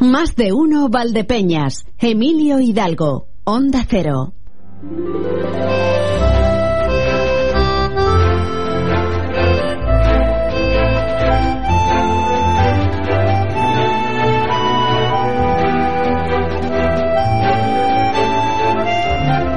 Más 0.00 0.36
de 0.36 0.52
uno 0.52 0.88
Valdepeñas. 0.88 1.84
Emilio 1.98 2.60
Hidalgo. 2.60 3.26
Onda 3.42 3.84
Cero. 3.88 4.32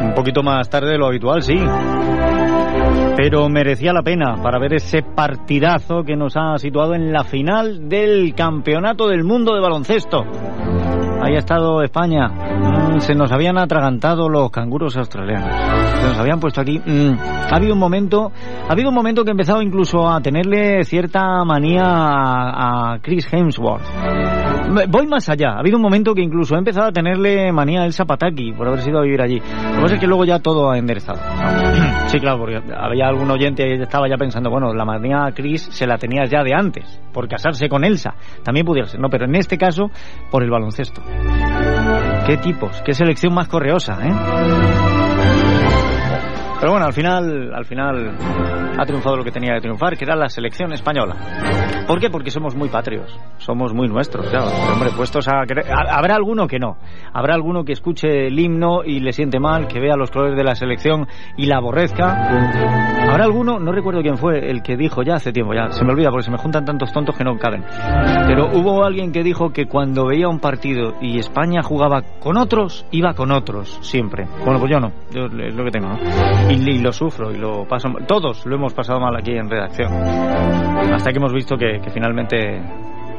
Un 0.03 0.15
poquito 0.15 0.41
más 0.41 0.67
tarde 0.71 0.93
de 0.93 0.97
lo 0.97 1.05
habitual, 1.05 1.43
sí. 1.43 1.53
Pero 3.15 3.49
merecía 3.49 3.93
la 3.93 4.01
pena 4.01 4.41
para 4.41 4.57
ver 4.57 4.73
ese 4.73 5.03
partidazo 5.03 6.03
que 6.03 6.15
nos 6.15 6.35
ha 6.35 6.57
situado 6.57 6.95
en 6.95 7.11
la 7.11 7.23
final 7.23 7.87
del 7.89 8.33
Campeonato 8.33 9.07
del 9.07 9.23
Mundo 9.23 9.53
de 9.53 9.61
Baloncesto. 9.61 10.23
Ahí 11.21 11.35
ha 11.35 11.39
estado 11.39 11.83
España. 11.83 12.29
Mm, 12.29 12.99
se 12.99 13.13
nos 13.13 13.31
habían 13.31 13.57
atragantado 13.59 14.27
los 14.27 14.49
canguros 14.49 14.97
australianos. 14.97 15.53
Se 16.01 16.07
nos 16.07 16.17
habían 16.17 16.39
puesto 16.39 16.61
aquí. 16.61 16.79
Mm, 16.79 17.13
ha 17.19 17.55
habido 17.55 17.73
un 17.73 17.79
momento, 17.79 18.31
ha 18.67 18.71
habido 18.71 18.89
un 18.89 18.95
momento 18.95 19.23
que 19.23 19.29
he 19.29 19.31
empezado 19.31 19.61
incluso 19.61 20.09
a 20.09 20.19
tenerle 20.21 20.83
cierta 20.83 21.43
manía 21.45 21.83
a, 21.83 22.93
a 22.93 22.99
Chris 23.01 23.31
Hemsworth. 23.31 24.40
Voy 24.89 25.07
más 25.07 25.29
allá. 25.29 25.51
Ha 25.51 25.59
habido 25.59 25.77
un 25.77 25.83
momento 25.83 26.13
que 26.13 26.21
incluso 26.21 26.55
he 26.55 26.57
empezado 26.57 26.87
a 26.87 26.91
tenerle 26.91 27.51
manía 27.51 27.81
a 27.81 27.85
Elsa 27.85 28.05
Pataki 28.05 28.53
por 28.53 28.67
haber 28.67 28.81
sido 28.81 28.99
a 28.99 29.03
vivir 29.03 29.21
allí. 29.21 29.39
Lo 29.39 29.75
que 29.75 29.81
pasa 29.81 29.93
es 29.95 29.99
que 29.99 30.07
luego 30.07 30.25
ya 30.25 30.39
todo 30.39 30.71
ha 30.71 30.77
enderezado. 30.77 31.19
Sí, 32.07 32.19
claro, 32.19 32.39
porque 32.39 32.59
había 32.75 33.07
algún 33.07 33.31
oyente 33.31 33.63
que 33.63 33.83
estaba 33.83 34.09
ya 34.09 34.17
pensando, 34.17 34.49
bueno, 34.49 34.73
la 34.73 34.83
manía 34.83 35.23
a 35.23 35.31
Chris 35.31 35.69
se 35.71 35.87
la 35.87 35.97
tenías 35.97 36.29
ya 36.29 36.43
de 36.43 36.53
antes, 36.53 36.99
por 37.13 37.29
casarse 37.29 37.69
con 37.69 37.85
Elsa. 37.85 38.15
También 38.43 38.65
pudiera 38.65 38.89
ser, 38.89 38.99
no, 38.99 39.07
pero 39.09 39.23
en 39.23 39.35
este 39.35 39.57
caso, 39.57 39.89
por 40.29 40.43
el 40.43 40.49
baloncesto. 40.49 41.01
Qué 42.27 42.35
tipos, 42.35 42.81
qué 42.81 42.93
selección 42.93 43.33
más 43.33 43.47
correosa, 43.47 43.97
¿eh? 44.05 44.90
Pero 46.61 46.73
bueno, 46.73 46.85
al 46.85 46.93
final, 46.93 47.51
al 47.55 47.65
final 47.65 48.15
ha 48.77 48.85
triunfado 48.85 49.17
lo 49.17 49.23
que 49.23 49.31
tenía 49.31 49.55
que 49.55 49.61
triunfar, 49.61 49.97
que 49.97 50.05
era 50.05 50.15
la 50.15 50.29
selección 50.29 50.71
española. 50.73 51.15
¿Por 51.87 51.99
qué? 51.99 52.11
Porque 52.11 52.29
somos 52.29 52.55
muy 52.55 52.69
patrios, 52.69 53.19
somos 53.37 53.73
muy 53.73 53.87
nuestros, 53.87 54.29
claro. 54.29 54.45
Hombre, 54.71 54.91
puestos 54.95 55.27
a... 55.27 55.41
Habrá 55.41 56.15
alguno 56.15 56.45
que 56.45 56.59
no, 56.59 56.77
habrá 57.13 57.33
alguno 57.33 57.63
que 57.63 57.73
escuche 57.73 58.27
el 58.27 58.39
himno 58.39 58.83
y 58.85 58.99
le 58.99 59.11
siente 59.11 59.39
mal, 59.39 59.67
que 59.67 59.79
vea 59.79 59.95
los 59.95 60.11
colores 60.11 60.37
de 60.37 60.43
la 60.43 60.53
selección 60.53 61.07
y 61.35 61.47
la 61.47 61.57
aborrezca. 61.57 62.29
Habrá 63.09 63.23
alguno, 63.23 63.59
no 63.59 63.71
recuerdo 63.71 64.01
quién 64.01 64.17
fue, 64.17 64.51
el 64.51 64.61
que 64.61 64.77
dijo 64.77 65.01
ya 65.01 65.15
hace 65.15 65.31
tiempo, 65.31 65.55
ya 65.55 65.71
se 65.71 65.83
me 65.83 65.93
olvida 65.93 66.11
porque 66.11 66.25
se 66.25 66.31
me 66.31 66.37
juntan 66.37 66.63
tantos 66.63 66.93
tontos 66.93 67.17
que 67.17 67.23
no 67.23 67.39
caben. 67.39 67.63
Pero 68.27 68.49
hubo 68.53 68.85
alguien 68.85 69.11
que 69.11 69.23
dijo 69.23 69.51
que 69.51 69.65
cuando 69.65 70.05
veía 70.05 70.29
un 70.29 70.39
partido 70.39 70.93
y 71.01 71.17
España 71.17 71.63
jugaba 71.63 72.03
con 72.19 72.37
otros, 72.37 72.85
iba 72.91 73.15
con 73.15 73.31
otros, 73.31 73.79
siempre. 73.81 74.27
Bueno, 74.45 74.59
pues 74.59 74.71
yo 74.71 74.79
no, 74.79 74.91
yo 75.11 75.25
es 75.25 75.55
lo 75.55 75.65
que 75.65 75.71
tengo, 75.71 75.89
¿no? 75.89 76.50
Y, 76.51 76.79
lo 76.79 76.91
sufro 76.91 77.31
y 77.31 77.37
lo 77.37 77.65
paso 77.65 77.87
todos 78.05 78.45
lo 78.45 78.55
hemos 78.55 78.73
pasado 78.73 78.99
mal 78.99 79.15
aquí 79.15 79.31
en 79.31 79.49
redacción. 79.49 79.91
Hasta 79.93 81.11
que 81.11 81.17
hemos 81.17 81.33
visto 81.33 81.55
que, 81.55 81.79
finalmente 81.93 82.61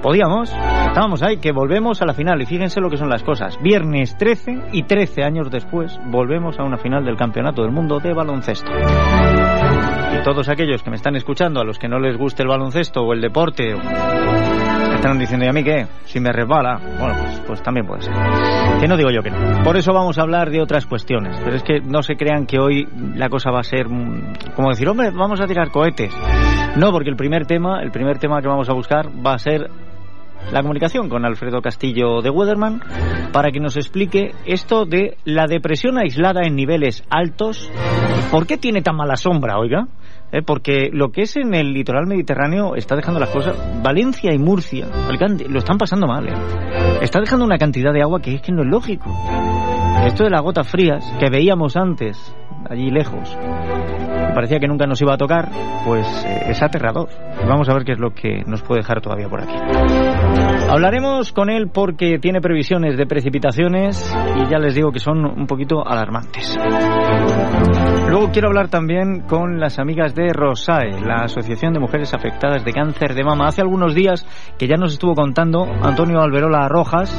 podíamos 0.02 0.50
estábamos 0.50 1.22
ahí 1.22 1.38
que 1.38 1.52
volvemos 1.52 2.02
a 2.02 2.06
la 2.06 2.12
final. 2.12 2.42
Y 2.42 2.46
fíjense 2.46 2.80
lo 2.80 2.90
que 2.90 2.98
son 2.98 3.08
las 3.08 3.22
cosas. 3.22 3.58
Viernes 3.62 4.16
13 4.18 4.68
y 4.72 4.82
13 4.82 5.22
años 5.22 5.50
después 5.50 5.98
volvemos 6.10 6.58
a 6.58 6.64
una 6.64 6.76
final 6.76 7.04
del 7.04 7.16
campeonato 7.16 7.62
del 7.62 7.72
mundo 7.72 7.98
de 8.00 8.12
baloncesto. 8.12 8.70
Y 8.70 10.22
todos 10.22 10.50
aquellos 10.50 10.82
que 10.82 10.90
me 10.90 10.96
están 10.96 11.16
escuchando 11.16 11.60
a 11.60 11.64
los 11.64 11.78
que 11.78 11.88
no 11.88 11.98
les 11.98 12.18
guste 12.18 12.42
el 12.42 12.48
baloncesto 12.48 13.00
o 13.00 13.14
el 13.14 13.22
deporte 13.22 13.74
están 15.02 15.18
diciendo, 15.18 15.44
¿y 15.44 15.48
a 15.48 15.52
mí 15.52 15.64
qué? 15.64 15.84
Si 16.04 16.20
me 16.20 16.30
resbala. 16.30 16.78
Bueno, 16.78 17.16
pues, 17.18 17.42
pues 17.44 17.62
también 17.62 17.84
puede 17.84 18.02
ser. 18.02 18.14
Que 18.78 18.86
no 18.86 18.96
digo 18.96 19.10
yo 19.10 19.20
que 19.20 19.30
no. 19.30 19.64
Por 19.64 19.76
eso 19.76 19.92
vamos 19.92 20.16
a 20.16 20.22
hablar 20.22 20.50
de 20.50 20.62
otras 20.62 20.86
cuestiones. 20.86 21.40
Pero 21.42 21.56
es 21.56 21.64
que 21.64 21.80
no 21.80 22.04
se 22.04 22.14
crean 22.14 22.46
que 22.46 22.60
hoy 22.60 22.86
la 23.16 23.28
cosa 23.28 23.50
va 23.50 23.60
a 23.60 23.64
ser 23.64 23.86
como 24.54 24.68
decir, 24.68 24.88
hombre, 24.88 25.10
vamos 25.10 25.40
a 25.40 25.46
tirar 25.46 25.72
cohetes. 25.72 26.14
No, 26.76 26.92
porque 26.92 27.10
el 27.10 27.16
primer 27.16 27.46
tema, 27.46 27.82
el 27.82 27.90
primer 27.90 28.18
tema 28.18 28.40
que 28.40 28.46
vamos 28.46 28.68
a 28.70 28.74
buscar 28.74 29.08
va 29.08 29.34
a 29.34 29.38
ser 29.38 29.68
la 30.52 30.62
comunicación 30.62 31.08
con 31.08 31.24
Alfredo 31.24 31.60
Castillo 31.60 32.20
de 32.22 32.30
Weatherman 32.30 32.80
para 33.32 33.50
que 33.50 33.58
nos 33.58 33.76
explique 33.76 34.30
esto 34.46 34.84
de 34.84 35.16
la 35.24 35.48
depresión 35.48 35.98
aislada 35.98 36.42
en 36.44 36.54
niveles 36.54 37.02
altos. 37.10 37.68
¿Por 38.30 38.46
qué 38.46 38.56
tiene 38.56 38.82
tan 38.82 38.94
mala 38.94 39.16
sombra, 39.16 39.58
oiga? 39.58 39.88
¿Eh? 40.32 40.40
porque 40.42 40.88
lo 40.90 41.12
que 41.12 41.22
es 41.22 41.36
en 41.36 41.54
el 41.54 41.74
litoral 41.74 42.06
mediterráneo 42.06 42.74
está 42.74 42.96
dejando 42.96 43.20
las 43.20 43.28
cosas. 43.28 43.54
Valencia 43.82 44.32
y 44.32 44.38
Murcia, 44.38 44.86
Alicante, 45.06 45.46
lo 45.46 45.58
están 45.58 45.76
pasando 45.76 46.06
mal. 46.06 46.26
¿eh? 46.26 46.32
Está 47.02 47.20
dejando 47.20 47.44
una 47.44 47.58
cantidad 47.58 47.92
de 47.92 48.00
agua 48.00 48.20
que 48.20 48.34
es 48.34 48.40
que 48.40 48.50
no 48.50 48.62
es 48.62 48.68
lógico. 48.68 49.10
Esto 50.06 50.24
de 50.24 50.30
las 50.30 50.40
gotas 50.40 50.66
frías 50.66 51.04
que 51.20 51.28
veíamos 51.30 51.76
antes, 51.76 52.34
allí 52.68 52.90
lejos, 52.90 53.36
parecía 54.34 54.58
que 54.58 54.66
nunca 54.66 54.86
nos 54.86 55.00
iba 55.02 55.14
a 55.14 55.18
tocar, 55.18 55.50
pues 55.84 56.06
eh, 56.24 56.50
es 56.50 56.62
aterrador. 56.62 57.08
Vamos 57.46 57.68
a 57.68 57.74
ver 57.74 57.84
qué 57.84 57.92
es 57.92 57.98
lo 57.98 58.14
que 58.14 58.42
nos 58.46 58.62
puede 58.62 58.80
dejar 58.80 59.00
todavía 59.00 59.28
por 59.28 59.42
aquí. 59.42 59.54
Hablaremos 60.68 61.32
con 61.32 61.50
él 61.50 61.68
porque 61.72 62.18
tiene 62.18 62.40
previsiones 62.40 62.96
de 62.96 63.06
precipitaciones 63.06 64.14
y 64.38 64.50
ya 64.50 64.58
les 64.58 64.74
digo 64.74 64.90
que 64.90 64.98
son 64.98 65.24
un 65.24 65.46
poquito 65.46 65.86
alarmantes. 65.86 66.56
Luego 68.12 68.30
quiero 68.30 68.48
hablar 68.48 68.68
también 68.68 69.20
con 69.20 69.58
las 69.58 69.78
amigas 69.78 70.14
de 70.14 70.34
Rosae, 70.34 71.00
la 71.00 71.22
Asociación 71.22 71.72
de 71.72 71.80
Mujeres 71.80 72.12
Afectadas 72.12 72.62
de 72.62 72.70
Cáncer 72.70 73.14
de 73.14 73.24
Mama. 73.24 73.46
Hace 73.46 73.62
algunos 73.62 73.94
días 73.94 74.26
que 74.58 74.68
ya 74.68 74.76
nos 74.76 74.92
estuvo 74.92 75.14
contando 75.14 75.64
Antonio 75.64 76.20
Alberola 76.20 76.68
Rojas 76.68 77.18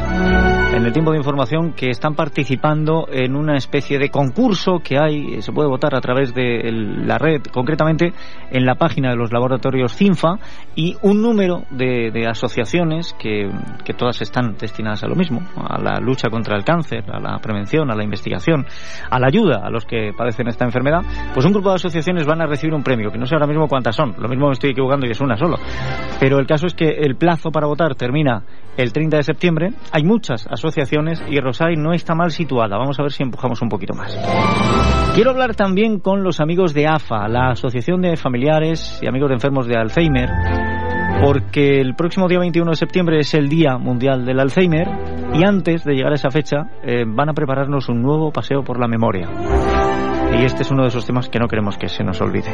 en 0.76 0.86
el 0.86 0.94
tiempo 0.94 1.12
de 1.12 1.18
información 1.18 1.74
que 1.74 1.90
están 1.90 2.14
participando 2.14 3.08
en 3.12 3.36
una 3.36 3.56
especie 3.56 3.98
de 3.98 4.09
concurso 4.09 4.80
que 4.84 4.98
hay, 5.00 5.42
se 5.42 5.52
puede 5.52 5.68
votar 5.68 5.96
a 5.96 6.02
través 6.02 6.34
de 6.34 6.72
la 6.72 7.18
red, 7.18 7.42
concretamente 7.52 8.14
en 8.52 8.66
la 8.66 8.75
página 8.75 9.12
de 9.12 9.16
los 9.16 9.31
laboratorios 9.31 9.96
CINFA 9.96 10.40
y 10.75 10.96
un 11.02 11.22
número 11.22 11.64
de, 11.72 12.28
asociaciones 12.28 13.16
que 13.20 13.50
todas 13.98 14.22
están 14.22 14.56
destinadas 14.58 15.04
a 15.04 15.08
lo 15.08 15.16
mismo, 15.16 15.42
a 15.56 15.80
la 15.80 16.00
lucha 16.00 16.30
contra 16.30 16.56
el 16.56 16.64
cáncer, 16.64 17.04
a 17.12 17.20
la 17.20 17.38
prevención, 17.40 17.92
a 17.92 17.96
la 17.96 18.04
investigación, 18.04 18.66
a 19.10 19.20
la 19.20 19.28
ayuda 19.28 19.62
a 19.64 19.70
los 19.70 19.86
que 19.86 20.12
padecen 20.16 20.48
esta 20.48 20.66
enfermedad, 20.66 20.83
pues 21.34 21.46
un 21.46 21.54
grupo 21.54 21.70
de 21.70 21.76
asociaciones 21.76 22.26
van 22.26 22.42
a 22.42 22.46
recibir 22.46 22.74
un 22.74 22.84
premio, 22.84 23.12
que 23.12 23.18
no 23.18 23.26
sé 23.26 23.36
ahora 23.36 23.48
mismo 23.48 23.68
cuántas 23.68 23.96
son, 23.96 24.16
lo 24.18 24.28
mismo 24.28 24.48
me 24.48 24.54
estoy 24.54 24.72
equivocando 24.72 25.06
y 25.06 25.12
es 25.12 25.22
una 25.22 25.38
solo. 25.38 25.58
Pero 26.20 26.40
el 26.40 26.48
caso 26.48 26.68
es 26.68 26.74
que 26.74 26.88
el 26.88 27.16
plazo 27.16 27.52
para 27.52 27.68
votar 27.68 27.96
termina 27.96 28.44
el 28.78 28.92
30 28.92 29.18
de 29.18 29.24
septiembre, 29.24 29.70
hay 29.92 30.04
muchas 30.04 30.48
asociaciones 30.48 31.24
y 31.30 31.40
Rosay 31.40 31.76
no 31.76 31.94
está 31.94 32.16
mal 32.16 32.32
situada, 32.32 32.78
vamos 32.78 33.00
a 33.00 33.04
ver 33.04 33.12
si 33.12 33.24
empujamos 33.24 33.62
un 33.62 33.70
poquito 33.70 33.94
más. 33.94 34.18
Quiero 35.16 35.30
hablar 35.30 35.56
también 35.56 36.00
con 36.00 36.24
los 36.24 36.40
amigos 36.40 36.74
de 36.74 36.88
AFA, 36.88 37.28
la 37.28 37.52
Asociación 37.52 38.02
de 38.02 38.18
Familiares 38.18 39.00
y 39.02 39.08
Amigos 39.08 39.30
de 39.30 39.36
Enfermos 39.36 39.68
de 39.68 39.78
Alzheimer, 39.78 40.30
porque 41.24 41.80
el 41.80 41.94
próximo 41.94 42.28
día 42.28 42.40
21 42.40 42.72
de 42.72 42.76
septiembre 42.76 43.20
es 43.20 43.34
el 43.36 43.48
Día 43.48 43.78
Mundial 43.78 44.26
del 44.26 44.40
Alzheimer 44.40 44.88
y 45.34 45.46
antes 45.46 45.84
de 45.84 45.94
llegar 45.94 46.14
a 46.14 46.16
esa 46.16 46.32
fecha 46.32 46.66
eh, 46.84 47.06
van 47.08 47.30
a 47.30 47.34
prepararnos 47.34 47.90
un 47.90 48.02
nuevo 48.02 48.32
paseo 48.32 48.64
por 48.64 48.80
la 48.80 48.88
memoria. 48.88 49.30
Y 50.40 50.46
este 50.46 50.64
es 50.64 50.72
uno 50.72 50.84
de 50.84 50.90
esos 50.90 51.06
temas 51.06 51.30
que 51.30 51.40
no 51.40 51.48
queremos 51.48 51.78
que 51.78 51.88
se 51.88 52.04
nos 52.04 52.20
olvide. 52.22 52.54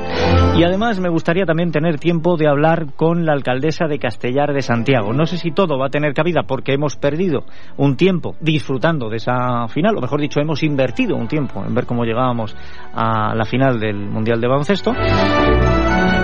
Y 0.58 0.64
además 0.64 1.00
me 1.00 1.10
gustaría 1.10 1.46
también 1.46 1.72
tener 1.72 2.00
tiempo 2.00 2.38
de 2.38 2.48
hablar 2.48 2.94
con 2.96 3.26
la 3.26 3.34
alcaldesa 3.34 3.88
de 3.88 4.00
Castellar 4.00 4.54
de 4.54 4.62
Santiago. 4.62 5.14
No 5.14 5.26
sé 5.26 5.38
si 5.38 5.52
todo 5.52 5.78
va 5.78 5.88
a 5.88 5.90
tener 5.90 6.14
cabida 6.14 6.44
porque 6.44 6.74
hemos 6.74 6.96
perdido 6.98 7.46
un 7.78 7.96
tiempo 7.96 8.36
disfrutando 8.42 9.10
de 9.10 9.18
esa 9.18 9.68
final, 9.70 9.98
o 9.98 10.02
mejor 10.02 10.22
dicho, 10.22 10.40
hemos 10.40 10.64
invertido 10.64 11.16
un 11.16 11.28
tiempo 11.28 11.64
en 11.66 11.74
ver 11.74 11.86
cómo 11.86 12.04
llegábamos 12.04 12.56
a 12.94 13.34
la 13.36 13.46
final 13.46 13.80
del 13.80 13.98
Mundial 13.98 14.42
de 14.42 14.48
Baloncesto. 14.48 14.94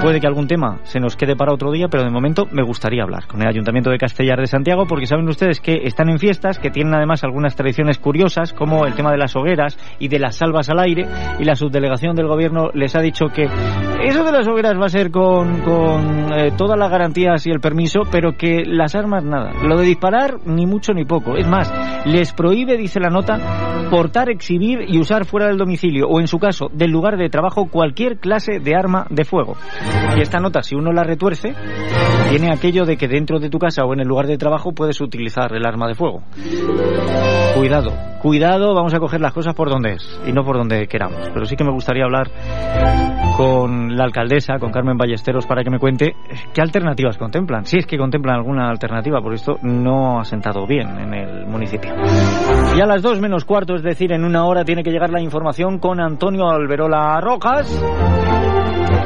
Puede 0.02 0.20
que 0.20 0.28
algún 0.28 0.48
tema 0.48 0.80
se 0.84 1.00
nos 1.00 1.16
quede 1.16 1.36
para 1.36 1.54
otro 1.54 1.72
día, 1.72 1.88
pero 1.90 2.04
de 2.04 2.12
momento 2.12 2.46
me 2.52 2.62
gustaría 2.62 3.04
hablar 3.04 3.26
con 3.28 3.42
el 3.42 3.48
Ayuntamiento 3.48 3.90
de 3.90 3.98
Castellar 3.98 4.40
de 4.40 4.48
Santiago 4.48 4.86
porque 4.88 5.08
saben 5.08 5.28
ustedes 5.28 5.60
que 5.60 5.82
están 5.84 6.10
en 6.10 6.20
fiestas, 6.20 6.60
que 6.60 6.70
tienen 6.70 6.94
además 6.94 7.24
algunas 7.24 7.56
tradiciones 7.56 7.98
curiosas 7.98 8.54
como 8.54 8.86
el 8.86 8.94
tema 8.94 9.12
de 9.12 9.18
las 9.18 9.36
hogueras 9.36 9.78
y 10.00 10.08
de 10.08 10.20
las 10.20 10.36
salvas 10.36 10.70
al 10.70 10.80
aire 10.80 11.08
y 11.40 11.44
la 11.44 11.56
subdelegación 11.56 12.16
del 12.16 12.28
gobierno 12.28 12.70
les 12.74 12.96
ha 12.96 13.02
dicho 13.02 13.28
que 13.34 13.50
eso 14.04 14.24
de 14.24 14.32
las 14.32 14.48
hogueras 14.48 14.80
va 14.80 14.86
a 14.86 14.90
ser 14.90 15.10
con, 15.10 15.64
eh, 16.34 16.52
todas 16.56 16.78
las 16.78 16.92
garantías 16.92 17.48
y 17.48 17.50
el 17.50 17.60
permiso, 17.60 18.02
pero 18.12 18.34
que 18.38 18.64
las 18.64 18.94
armas 18.94 19.24
nada. 19.24 19.52
Lo 19.64 19.78
de 19.78 19.86
disparar 19.86 20.38
ni 20.46 20.68
mucho 20.68 20.94
ni 20.94 21.06
poco. 21.06 21.36
Es 21.36 21.48
más, 21.48 21.74
les 22.06 22.32
prohíbe, 22.34 22.78
dice 22.78 23.00
la 23.00 23.10
nota, 23.10 23.65
portar, 23.90 24.30
exhibir 24.30 24.80
y 24.88 25.00
usar 25.00 25.26
fuera 25.26 25.48
del 25.48 25.58
domicilio 25.58 26.08
o 26.08 26.20
en 26.20 26.28
su 26.28 26.40
caso 26.40 26.68
del 26.72 26.92
lugar 26.92 27.18
de 27.18 27.30
trabajo 27.30 27.68
cualquier 27.70 28.18
clase 28.20 28.60
de 28.60 28.76
arma 28.76 29.06
de 29.10 29.26
fuego. 29.26 29.56
Y 30.18 30.22
esta 30.22 30.40
nota, 30.40 30.64
si 30.64 30.76
uno 30.76 30.92
la 30.92 31.04
retuerce, 31.04 31.54
tiene 32.30 32.52
aquello 32.52 32.86
de 32.86 32.98
que 32.98 33.08
dentro 33.08 33.40
de 33.40 33.50
tu 33.50 33.60
casa 33.60 33.84
o 33.86 33.94
en 33.94 34.02
el 34.02 34.08
lugar 34.08 34.28
de 34.28 34.38
trabajo 34.38 34.72
puedes 34.74 35.00
utilizar 35.02 35.54
el 35.56 35.66
arma 35.66 35.88
de 35.88 35.96
fuego. 35.96 36.24
Cuidado, 37.56 37.92
cuidado, 38.22 38.74
vamos 38.74 38.94
a 38.94 39.00
coger 39.00 39.22
las 39.22 39.34
cosas 39.34 39.54
por 39.54 39.70
donde 39.70 39.94
es 39.94 40.22
y 40.28 40.32
no 40.32 40.44
por 40.44 40.58
donde 40.58 40.88
queramos. 40.88 41.30
Pero 41.34 41.46
sí 41.46 41.56
que 41.56 41.64
me 41.64 41.72
gustaría 41.72 42.04
hablar 42.04 42.30
con 43.38 43.96
la 43.96 44.06
alcaldesa, 44.06 44.60
con 44.60 44.72
Carmen 44.72 44.98
Ballesteros, 44.98 45.46
para 45.46 45.64
que 45.64 45.70
me 45.70 45.80
cuente 45.80 46.16
qué 46.54 46.62
alternativas 46.62 47.18
contemplan. 47.18 47.66
Si 47.66 47.78
es 47.78 47.86
que 47.86 47.98
contemplan 47.98 48.38
alguna 48.38 48.70
alternativa, 48.70 49.22
por 49.22 49.34
esto 49.34 49.58
no 49.62 50.20
ha 50.20 50.24
sentado 50.24 50.66
bien 50.66 50.88
en 51.00 51.14
el 51.14 51.46
municipio. 51.46 51.94
Y 52.76 52.82
a 52.82 52.86
las 52.86 53.02
dos 53.02 53.20
menos 53.20 53.46
cuarto, 53.46 53.65
es 53.74 53.82
decir, 53.82 54.12
en 54.12 54.24
una 54.24 54.46
hora, 54.46 54.64
tiene 54.64 54.84
que 54.84 54.92
llegar 54.92 55.10
la 55.10 55.22
información 55.22 55.80
con 55.80 56.00
Antonio 56.00 56.48
Alberola 56.48 57.20
Rojas. 57.22 57.82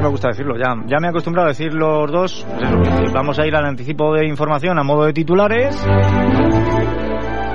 Me 0.02 0.10
gusta 0.10 0.30
decirlo, 0.30 0.56
ya, 0.58 0.76
ya 0.86 0.98
me 1.00 1.08
he 1.08 1.10
acostumbrado 1.10 1.48
a 1.48 1.52
decir 1.52 1.74
los 1.74 2.12
dos. 2.12 2.46
Pues 2.98 3.14
vamos 3.14 3.40
a 3.40 3.48
ir 3.48 3.56
al 3.56 3.66
anticipo 3.66 4.14
de 4.14 4.28
información 4.28 4.78
a 4.78 4.84
modo 4.84 5.06
de 5.06 5.14
titulares. 5.14 5.86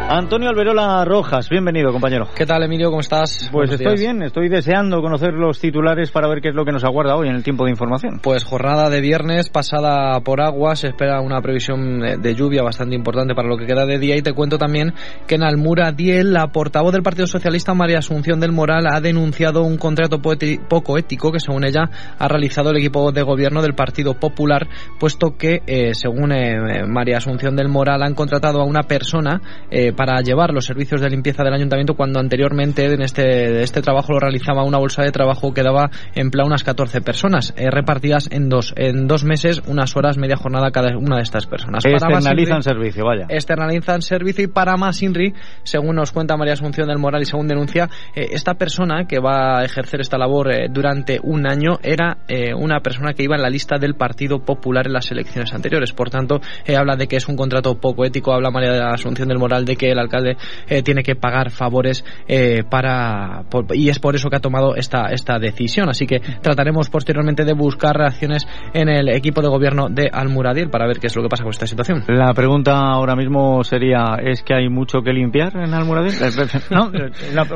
Antonio 0.07 0.51
Alberola 0.51 1.03
Rojas, 1.07 1.49
bienvenido, 1.49 1.91
compañero. 1.91 2.29
¿Qué 2.37 2.45
tal, 2.45 2.63
Emilio? 2.63 2.91
¿Cómo 2.91 3.01
estás? 3.01 3.49
Pues 3.51 3.73
estoy 3.73 3.97
bien, 3.97 4.23
estoy 4.23 4.51
deseando 4.51 5.01
conocer 5.01 5.33
los 5.33 5.59
titulares 5.59 6.11
para 6.11 6.29
ver 6.29 6.43
qué 6.43 6.51
es 6.51 6.55
lo 6.55 6.67
que 6.67 6.73
nos 6.73 6.85
aguarda 6.85 7.17
hoy 7.17 7.29
en 7.29 7.35
el 7.35 7.43
tiempo 7.43 7.65
de 7.65 7.71
información. 7.71 8.21
Pues 8.23 8.45
jornada 8.45 8.91
de 8.91 9.01
viernes 9.01 9.49
pasada 9.49 10.21
por 10.21 10.43
agua, 10.43 10.77
se 10.77 10.89
espera 10.89 11.23
una 11.23 11.41
previsión 11.41 12.01
de 12.01 12.35
lluvia 12.35 12.63
bastante 12.63 12.95
importante 12.95 13.35
para 13.35 13.49
lo 13.49 13.57
que 13.57 13.65
queda 13.65 13.87
de 13.87 13.99
día 13.99 14.15
y 14.15 14.21
te 14.21 14.35
cuento 14.35 14.59
también 14.59 14.93
que 15.27 15.37
en 15.37 15.43
Almura 15.43 15.91
Diel, 15.93 16.35
la 16.35 16.49
portavoz 16.49 16.93
del 16.93 17.03
Partido 17.03 17.27
Socialista, 17.27 17.73
María 17.73 17.99
Asunción 17.99 18.41
del 18.41 18.53
Moral, 18.53 18.87
ha 18.87 19.01
denunciado 19.01 19.63
un 19.63 19.79
contrato 19.79 20.21
poco 20.21 20.99
ético 20.99 21.33
que 21.33 21.41
según 21.41 21.65
ella 21.65 21.89
ha 22.19 22.29
realizado 22.29 22.71
el 22.71 22.77
equipo 22.77 23.11
de 23.11 23.23
gobierno 23.23 23.63
del 23.63 23.75
Partido 23.75 24.13
Popular, 24.21 24.69
puesto 25.01 25.39
que, 25.39 25.63
eh, 25.67 25.95
según 25.95 26.31
eh, 26.33 26.85
María 26.87 27.17
Asunción 27.17 27.57
del 27.57 27.71
Moral, 27.71 28.03
han 28.03 28.15
contratado 28.15 28.61
a 28.61 28.65
una 28.65 28.83
persona 28.83 29.41
eh, 29.71 29.94
para 29.95 30.21
llevar 30.21 30.53
los 30.53 30.65
servicios 30.65 31.01
de 31.01 31.11
limpieza 31.11 31.43
del 31.43 31.55
ayuntamiento 31.55 31.95
cuando 31.95 32.21
anteriormente 32.21 32.87
en 32.87 33.03
este, 33.03 33.63
este 33.63 33.83
trabajo 33.83 34.13
lo 34.13 34.21
realizaba 34.21 34.65
una 34.65 34.79
bolsa 34.79 35.03
de 35.03 35.13
trabajo 35.13 35.53
que 35.53 35.63
daba 35.63 35.91
empleo 36.15 36.45
a 36.45 36.47
unas 36.47 36.65
14 36.65 37.01
personas, 37.01 37.55
eh, 37.57 37.71
repartidas 37.71 38.29
en 38.31 38.49
dos, 38.49 38.75
en 38.77 39.07
dos 39.07 39.25
meses, 39.25 39.63
unas 39.67 39.97
horas, 39.97 40.19
media 40.19 40.37
jornada 40.37 40.71
cada 40.71 40.97
una 40.97 41.17
de 41.17 41.23
estas 41.23 41.47
personas. 41.47 41.85
Externalizan 41.85 42.63
servicio, 42.63 43.05
vaya. 43.05 43.27
Externalizan 43.29 44.03
servicio 44.03 44.45
y 44.45 44.49
para 44.49 44.77
más 44.77 45.03
INRI, 45.03 45.35
según 45.63 45.97
nos 45.97 46.13
cuenta 46.13 46.37
María 46.37 46.55
Asunción 46.55 46.89
del 46.89 46.99
Moral 46.99 47.23
y 47.23 47.27
según 47.27 47.49
denuncia, 47.49 47.89
eh, 48.15 48.29
esta 48.33 48.55
persona 48.55 49.07
que 49.07 49.19
va 49.19 49.61
a 49.61 49.65
ejercer 49.65 50.01
esta 50.01 50.19
labor 50.19 50.53
eh, 50.53 50.69
durante 50.71 51.19
un 51.23 51.47
año 51.47 51.79
era 51.83 52.19
una 52.57 52.81
persona 52.81 53.13
que 53.13 53.23
iba 53.23 53.37
en 53.37 53.43
la 53.43 53.51
lista 53.51 53.79
del 53.79 53.95
Partido 53.95 54.41
Popular 54.41 54.87
en 54.87 54.93
las 54.93 55.11
elecciones 55.11 55.53
anteriores. 55.53 55.93
Por 55.93 56.11
tanto, 56.11 56.41
habla 56.77 56.97
de 56.97 57.07
que 57.07 57.17
es 57.17 57.29
un 57.29 57.37
contrato 57.37 57.77
poco 57.77 58.05
ético, 58.05 58.33
habla 58.33 58.51
María 58.51 58.91
Asunción 58.91 59.29
del 59.29 59.39
Moral 59.39 59.65
de 59.65 59.77
que 59.77 59.84
el 59.91 59.99
alcalde 59.99 60.37
eh, 60.69 60.83
tiene 60.83 61.03
que 61.03 61.15
pagar 61.15 61.51
favores 61.51 62.05
eh, 62.29 62.63
para 62.69 63.45
y 63.73 63.89
es 63.89 63.99
por 63.99 64.15
eso 64.15 64.29
que 64.29 64.37
ha 64.37 64.41
tomado 64.41 64.75
esta 64.77 65.07
esta 65.11 65.39
decisión. 65.39 65.89
Así 65.89 66.07
que 66.07 66.21
trataremos 66.21 66.91
posteriormente 66.91 67.45
de 67.45 67.53
buscar 67.53 67.97
reacciones 67.97 68.47
en 68.73 68.89
el 68.89 69.09
equipo 69.09 69.43
de 69.43 69.49
gobierno 69.49 69.89
de 69.89 70.09
Almuradil 70.13 70.71
para 70.71 70.87
ver 70.87 70.99
qué 70.99 71.07
es 71.09 71.17
lo 71.17 71.23
que 71.23 71.29
pasa 71.29 71.43
con 71.43 71.51
esta 71.51 71.67
situación. 71.67 72.05
La 72.09 72.33
pregunta 72.35 72.77
ahora 72.77 73.17
mismo 73.17 73.65
sería 73.65 74.17
es 74.23 74.43
que 74.43 74.55
hay 74.55 74.69
mucho 74.69 75.03
que 75.03 75.13
limpiar 75.13 75.57
en 75.57 75.75
Almuradil 75.75 76.15
no 76.71 76.91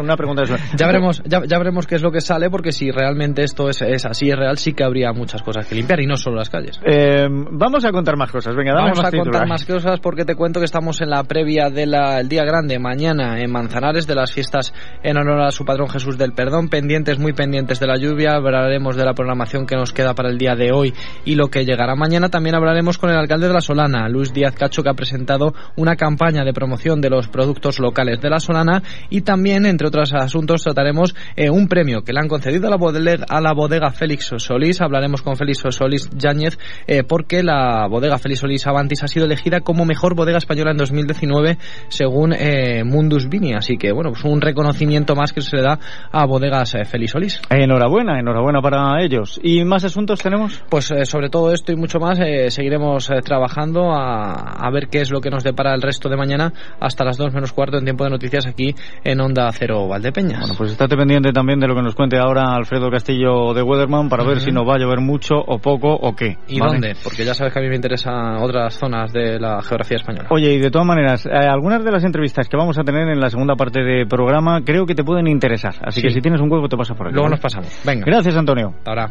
una, 0.01 0.17
pregunta 0.17 0.43
eso. 0.43 0.57
ya 0.77 0.87
veremos 0.87 1.23
ya, 1.25 1.43
ya, 1.47 1.59
veremos 1.59 1.87
qué 1.87 1.97
es 1.97 2.03
lo 2.03 2.11
que 2.11 2.21
sale 2.21 2.51
porque 2.51 2.73
si 2.73 2.91
realmente 2.91 3.43
esto 3.43 3.69
es, 3.69 3.83
es 3.83 4.05
así 4.05 4.31
es 4.31 4.37
real 4.37 4.59
sí 4.59 4.73
que 4.73 4.85
habría 4.85 5.13
muchas 5.13 5.43
cosas 5.43 5.67
que 5.67 5.75
limpiar 5.75 6.01
y 6.01 6.07
no 6.07 6.17
solo 6.17 6.37
las 6.37 6.51
calles. 6.51 6.81
Eh, 6.85 7.27
vamos 7.31 7.85
a 7.85 7.93
contar 7.93 8.17
más 8.17 8.31
cosas. 8.31 8.55
Venga 8.55 8.75
vamos 8.75 8.99
a 8.99 9.11
contar 9.11 9.47
más 9.47 9.65
cosas 9.65 10.01
porque 10.01 10.25
te 10.25 10.35
cuento 10.35 10.61
que 10.61 10.67
estamos 10.67 11.01
en 11.01 11.11
la 11.11 11.25
previa 11.25 11.71
del 12.19 12.29
día 12.29 12.44
grande 12.44 12.81
mañana 12.81 13.41
en 13.41 13.50
Manzanares 13.50 14.06
de 14.09 14.17
las 14.17 14.32
fiestas 14.32 14.75
en 15.05 15.17
honor 15.17 15.41
a 15.41 15.53
su 15.53 15.65
patrón 15.65 15.88
Jesús 15.88 16.19
del 16.19 16.32
Perdón. 16.32 16.69
Pendientes, 16.69 17.19
muy 17.19 17.32
pendientes 17.32 17.79
de 17.79 17.87
la 17.87 17.97
lluvia. 17.97 18.35
Hablaremos 18.35 18.97
de 18.97 19.05
la 19.05 19.15
programación 19.15 19.67
que 19.67 19.76
nos 19.76 19.93
queda 19.93 20.15
para 20.15 20.29
el 20.29 20.37
día 20.37 20.56
de 20.56 20.73
hoy 20.73 20.93
y 21.25 21.37
lo 21.37 21.47
que 21.47 21.65
llegará 21.65 21.94
mañana. 21.94 22.29
También 22.29 22.56
hablaremos 22.56 22.99
con 22.99 23.11
el 23.11 23.17
alcalde 23.17 23.47
de 23.47 23.55
La 23.55 23.61
Solana, 23.61 24.09
Luis 24.09 24.32
Díaz 24.32 24.56
Cacho, 24.56 24.82
que 24.82 24.91
ha 24.91 24.94
presentado 24.94 25.55
una 25.76 25.94
campaña 25.94 26.44
de 26.44 26.53
promoción 26.53 27.00
de 27.00 27.09
los 27.09 27.29
productos 27.29 27.79
locales 27.79 28.21
de 28.21 28.31
La 28.31 28.41
Solana. 28.41 28.82
Y 29.11 29.21
también, 29.21 29.64
entre 29.64 29.87
otros 29.87 30.12
asuntos, 30.12 30.64
trataremos 30.64 31.14
eh, 31.37 31.50
un 31.50 31.69
premio 31.69 32.03
que 32.03 32.12
le 32.12 32.19
han 32.19 32.29
concedido 32.29 32.67
a 32.67 32.71
la 32.71 32.76
bodega, 32.76 33.26
a 33.29 33.41
la 33.41 33.53
bodega 33.53 33.93
Félix 33.93 34.32
Solís. 34.38 34.81
Hablaremos 34.81 35.23
con 35.23 35.37
Félix 35.37 35.62
Solís 35.71 36.11
Yáñez 36.17 36.59
eh, 36.88 37.05
porque 37.05 37.44
la 37.44 37.87
bodega 37.88 38.19
Félix 38.19 38.41
Solís 38.41 38.67
Avantis 38.67 39.05
ha 39.05 39.09
sido 39.09 39.26
elegida 39.26 39.61
como 39.61 39.85
mejor 39.85 40.17
bodega 40.17 40.38
española 40.38 40.73
en 40.73 40.79
2019 40.79 41.59
según 41.88 42.08
eh, 42.33 42.85
Mundus 42.85 43.29
Vini. 43.29 43.55
Así 43.55 43.77
que, 43.77 43.93
bueno, 43.93 44.11
pues 44.11 44.25
un 44.25 44.41
reconocimiento 44.41 45.15
más 45.15 45.33
que 45.33 45.41
se 45.41 45.57
le 45.57 45.63
da 45.63 45.79
a 46.11 46.27
Bodegas 46.27 46.75
eh, 46.75 46.85
Felisolís. 46.85 47.41
Enhorabuena, 47.51 48.19
enhorabuena 48.19 48.61
para 48.61 49.03
ellos. 49.03 49.41
¿Y 49.43 49.65
más 49.65 49.85
asuntos 49.85 50.21
tenemos? 50.21 50.63
Pues 50.69 50.91
eh, 50.91 51.05
sobre 51.05 51.31
todo 51.31 51.53
esto 51.53 51.73
y 51.73 51.77
mucho 51.77 51.99
más 51.99 52.19
seguiremos 52.49 53.11
trabajando 53.25 53.93
a, 53.93 54.69
ver 54.73 54.89
qué 54.89 55.01
es 55.01 55.11
lo 55.11 55.21
que 55.21 55.31
nos 55.31 55.45
depara 55.45 55.75
el 55.75 55.83
resto 55.83 56.09
de 56.09 56.17
mañana 56.17 56.53
hasta 56.81 57.05
las 57.05 57.17
2 57.17 57.33
menos 57.33 57.53
cuarto 57.53 57.79
en 57.79 57.85
tiempo 57.85 58.05
de 58.05 58.11
noticias 58.11 58.47
aquí 58.47 58.75
en 59.05 59.21
Onda 59.21 59.51
Cero 59.53 59.89
Valdepeñas. 59.89 60.41
Bueno, 60.41 60.55
pues 60.57 60.73
estate 60.73 60.97
pendiente 60.97 61.33
también 61.33 61.59
de 61.59 61.67
lo 61.67 61.75
que 61.75 61.83
nos 61.83 61.95
cuente 61.95 62.19
ahora 62.19 62.55
Alfredo 62.55 62.91
Castillo 62.91 63.55
de 63.55 63.63
Weatherman 63.63 64.09
para 64.09 64.25
ver 64.25 64.41
si 64.41 64.51
nos 64.51 64.69
va 64.69 64.75
a 64.75 64.79
llover 64.79 65.01
mucho 65.01 65.37
o 65.37 65.59
poco 65.59 65.95
o 65.95 66.15
qué. 66.15 66.37
¿Y 66.49 66.59
dónde? 66.59 66.95
Porque 67.03 67.25
ya 67.25 67.35
sabes 67.35 67.53
que 67.53 67.61
a 67.61 67.63
mí 67.63 67.69
me 67.69 67.77
interesan 67.77 68.37
otras 68.37 68.75
zonas 68.75 69.13
de 69.13 69.39
la 69.39 69.63
geografía 69.63 69.97
española. 69.97 70.29
Oye, 70.31 70.53
y 70.53 70.59
de 70.59 70.71
todas 70.71 70.87
maneras, 70.87 71.27
algunas 71.27 71.85
de 71.85 71.91
las 71.91 71.98
entrevistas 72.05 72.49
que 72.49 72.56
vamos 72.56 72.79
a 72.79 72.83
tener 72.83 73.09
en 73.09 73.21
la 73.21 73.31
segunda 73.31 73.55
parte 73.56 73.81
de 73.83 74.06
programa 74.06 74.62
creo 74.65 74.87
que 74.87 74.95
te 74.95 75.05
pueden 75.05 75.27
interesar. 75.27 75.75
Así 75.83 76.03
que 76.03 76.11
si 76.11 76.21
tienes 76.21 76.41
un 76.41 76.50
huevo 76.50 76.69
te 76.69 76.77
pasas 76.77 76.97
por 76.97 77.06
aquí. 77.06 77.15
Luego 77.15 77.29
nos 77.29 77.41
pasamos. 77.41 77.69
Venga. 77.85 78.05
Gracias, 78.06 78.37
Antonio. 78.37 78.75
Ahora. 78.85 79.11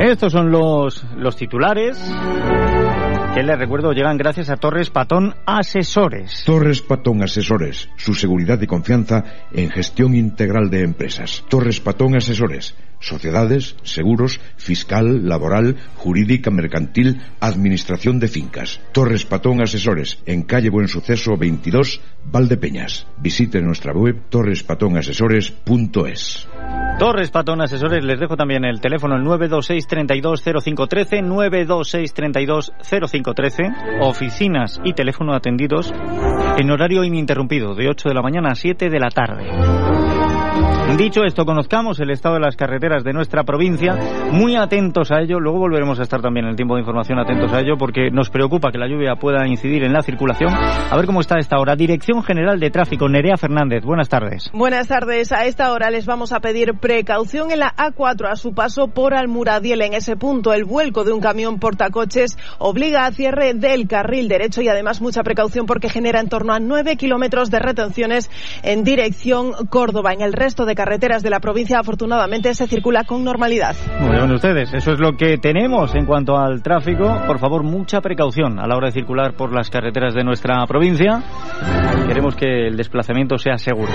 Estos 0.00 0.32
son 0.32 0.50
los, 0.50 1.04
los 1.16 1.36
titulares 1.36 1.98
que 3.34 3.42
les 3.42 3.58
recuerdo 3.58 3.92
llegan 3.92 4.16
gracias 4.16 4.50
a 4.50 4.56
Torres 4.56 4.90
Patón 4.90 5.34
Asesores. 5.46 6.44
Torres 6.44 6.82
Patón 6.82 7.22
Asesores, 7.22 7.88
su 7.96 8.14
seguridad 8.14 8.60
y 8.60 8.66
confianza 8.66 9.24
en 9.52 9.70
gestión 9.70 10.14
integral 10.14 10.70
de 10.70 10.82
empresas. 10.82 11.44
Torres 11.48 11.80
Patón 11.80 12.16
Asesores 12.16 12.74
sociedades, 13.00 13.76
seguros, 13.82 14.40
fiscal, 14.56 15.28
laboral, 15.28 15.76
jurídica, 15.96 16.50
mercantil, 16.50 17.20
administración 17.40 18.18
de 18.18 18.28
fincas. 18.28 18.80
Torres 18.92 19.24
Patón 19.24 19.62
Asesores, 19.62 20.18
en 20.26 20.42
calle 20.42 20.68
Buen 20.70 20.88
Suceso 20.88 21.36
22, 21.36 22.00
Valdepeñas. 22.24 23.06
Visite 23.18 23.62
nuestra 23.62 23.92
web 23.92 24.22
torrespatonasesores.es. 24.28 26.48
Torres 26.98 27.30
Patón 27.30 27.62
Asesores, 27.62 28.02
les 28.02 28.18
dejo 28.18 28.36
también 28.36 28.64
el 28.64 28.80
teléfono 28.80 29.14
el 29.14 29.22
926 29.22 29.86
32 29.86 30.42
0513, 30.42 31.22
926 31.22 32.12
32 32.12 32.72
0513, 32.80 33.62
oficinas 34.00 34.80
y 34.82 34.94
teléfono 34.94 35.32
atendidos 35.32 35.94
en 36.56 36.70
horario 36.70 37.04
ininterrumpido 37.04 37.76
de 37.76 37.88
8 37.88 38.08
de 38.08 38.14
la 38.14 38.22
mañana 38.22 38.48
a 38.50 38.56
7 38.56 38.90
de 38.90 38.98
la 38.98 39.10
tarde. 39.10 40.07
Dicho 40.96 41.22
esto, 41.22 41.44
conozcamos 41.44 42.00
el 42.00 42.10
estado 42.10 42.36
de 42.36 42.40
las 42.40 42.56
carreteras 42.56 43.04
de 43.04 43.12
nuestra 43.12 43.44
provincia, 43.44 43.94
muy 44.32 44.56
atentos 44.56 45.12
a 45.12 45.20
ello, 45.20 45.38
luego 45.38 45.58
volveremos 45.58 46.00
a 46.00 46.02
estar 46.02 46.20
también 46.20 46.46
en 46.46 46.50
el 46.50 46.56
tiempo 46.56 46.74
de 46.74 46.80
información 46.80 47.18
atentos 47.20 47.52
a 47.52 47.60
ello 47.60 47.76
porque 47.78 48.10
nos 48.10 48.30
preocupa 48.30 48.72
que 48.72 48.78
la 48.78 48.88
lluvia 48.88 49.14
pueda 49.14 49.46
incidir 49.46 49.84
en 49.84 49.92
la 49.92 50.02
circulación. 50.02 50.52
A 50.52 50.96
ver 50.96 51.06
cómo 51.06 51.20
está 51.20 51.38
esta 51.38 51.58
hora. 51.58 51.76
Dirección 51.76 52.24
General 52.24 52.58
de 52.58 52.70
Tráfico, 52.70 53.08
Nerea 53.08 53.36
Fernández, 53.36 53.84
buenas 53.84 54.08
tardes. 54.08 54.50
Buenas 54.52 54.88
tardes. 54.88 55.30
A 55.30 55.44
esta 55.44 55.72
hora 55.72 55.90
les 55.90 56.06
vamos 56.06 56.32
a 56.32 56.40
pedir 56.40 56.74
precaución 56.80 57.52
en 57.52 57.60
la 57.60 57.74
A4 57.76 58.30
a 58.30 58.36
su 58.36 58.52
paso 58.52 58.88
por 58.88 59.14
Almuradiel. 59.14 59.82
En 59.82 59.94
ese 59.94 60.16
punto, 60.16 60.52
el 60.52 60.64
vuelco 60.64 61.04
de 61.04 61.12
un 61.12 61.20
camión 61.20 61.60
portacoches 61.60 62.36
obliga 62.58 63.06
a 63.06 63.12
cierre 63.12 63.54
del 63.54 63.86
carril 63.86 64.26
derecho 64.26 64.62
y 64.62 64.68
además 64.68 65.00
mucha 65.00 65.22
precaución 65.22 65.66
porque 65.66 65.90
genera 65.90 66.18
en 66.18 66.28
torno 66.28 66.54
a 66.54 66.58
9 66.58 66.96
kilómetros 66.96 67.50
de 67.50 67.60
retenciones 67.60 68.30
en 68.62 68.82
dirección 68.82 69.52
Córdoba. 69.70 70.12
En 70.12 70.22
el 70.22 70.32
resto 70.32 70.64
de 70.64 70.77
carreteras 70.78 71.24
de 71.24 71.30
la 71.30 71.40
provincia 71.40 71.80
afortunadamente 71.80 72.54
se 72.54 72.68
circula 72.68 73.02
con 73.02 73.24
normalidad. 73.24 73.74
Muy 74.00 74.10
bien 74.10 74.30
ustedes, 74.30 74.72
eso 74.72 74.92
es 74.92 75.00
lo 75.00 75.16
que 75.16 75.36
tenemos 75.36 75.92
en 75.96 76.06
cuanto 76.06 76.36
al 76.36 76.62
tráfico. 76.62 77.20
Por 77.26 77.40
favor, 77.40 77.64
mucha 77.64 78.00
precaución 78.00 78.60
a 78.60 78.66
la 78.68 78.76
hora 78.76 78.86
de 78.86 78.92
circular 78.92 79.34
por 79.34 79.52
las 79.52 79.70
carreteras 79.70 80.14
de 80.14 80.22
nuestra 80.22 80.64
provincia. 80.68 81.20
Queremos 82.06 82.36
que 82.36 82.68
el 82.68 82.76
desplazamiento 82.76 83.38
sea 83.38 83.58
seguro. 83.58 83.90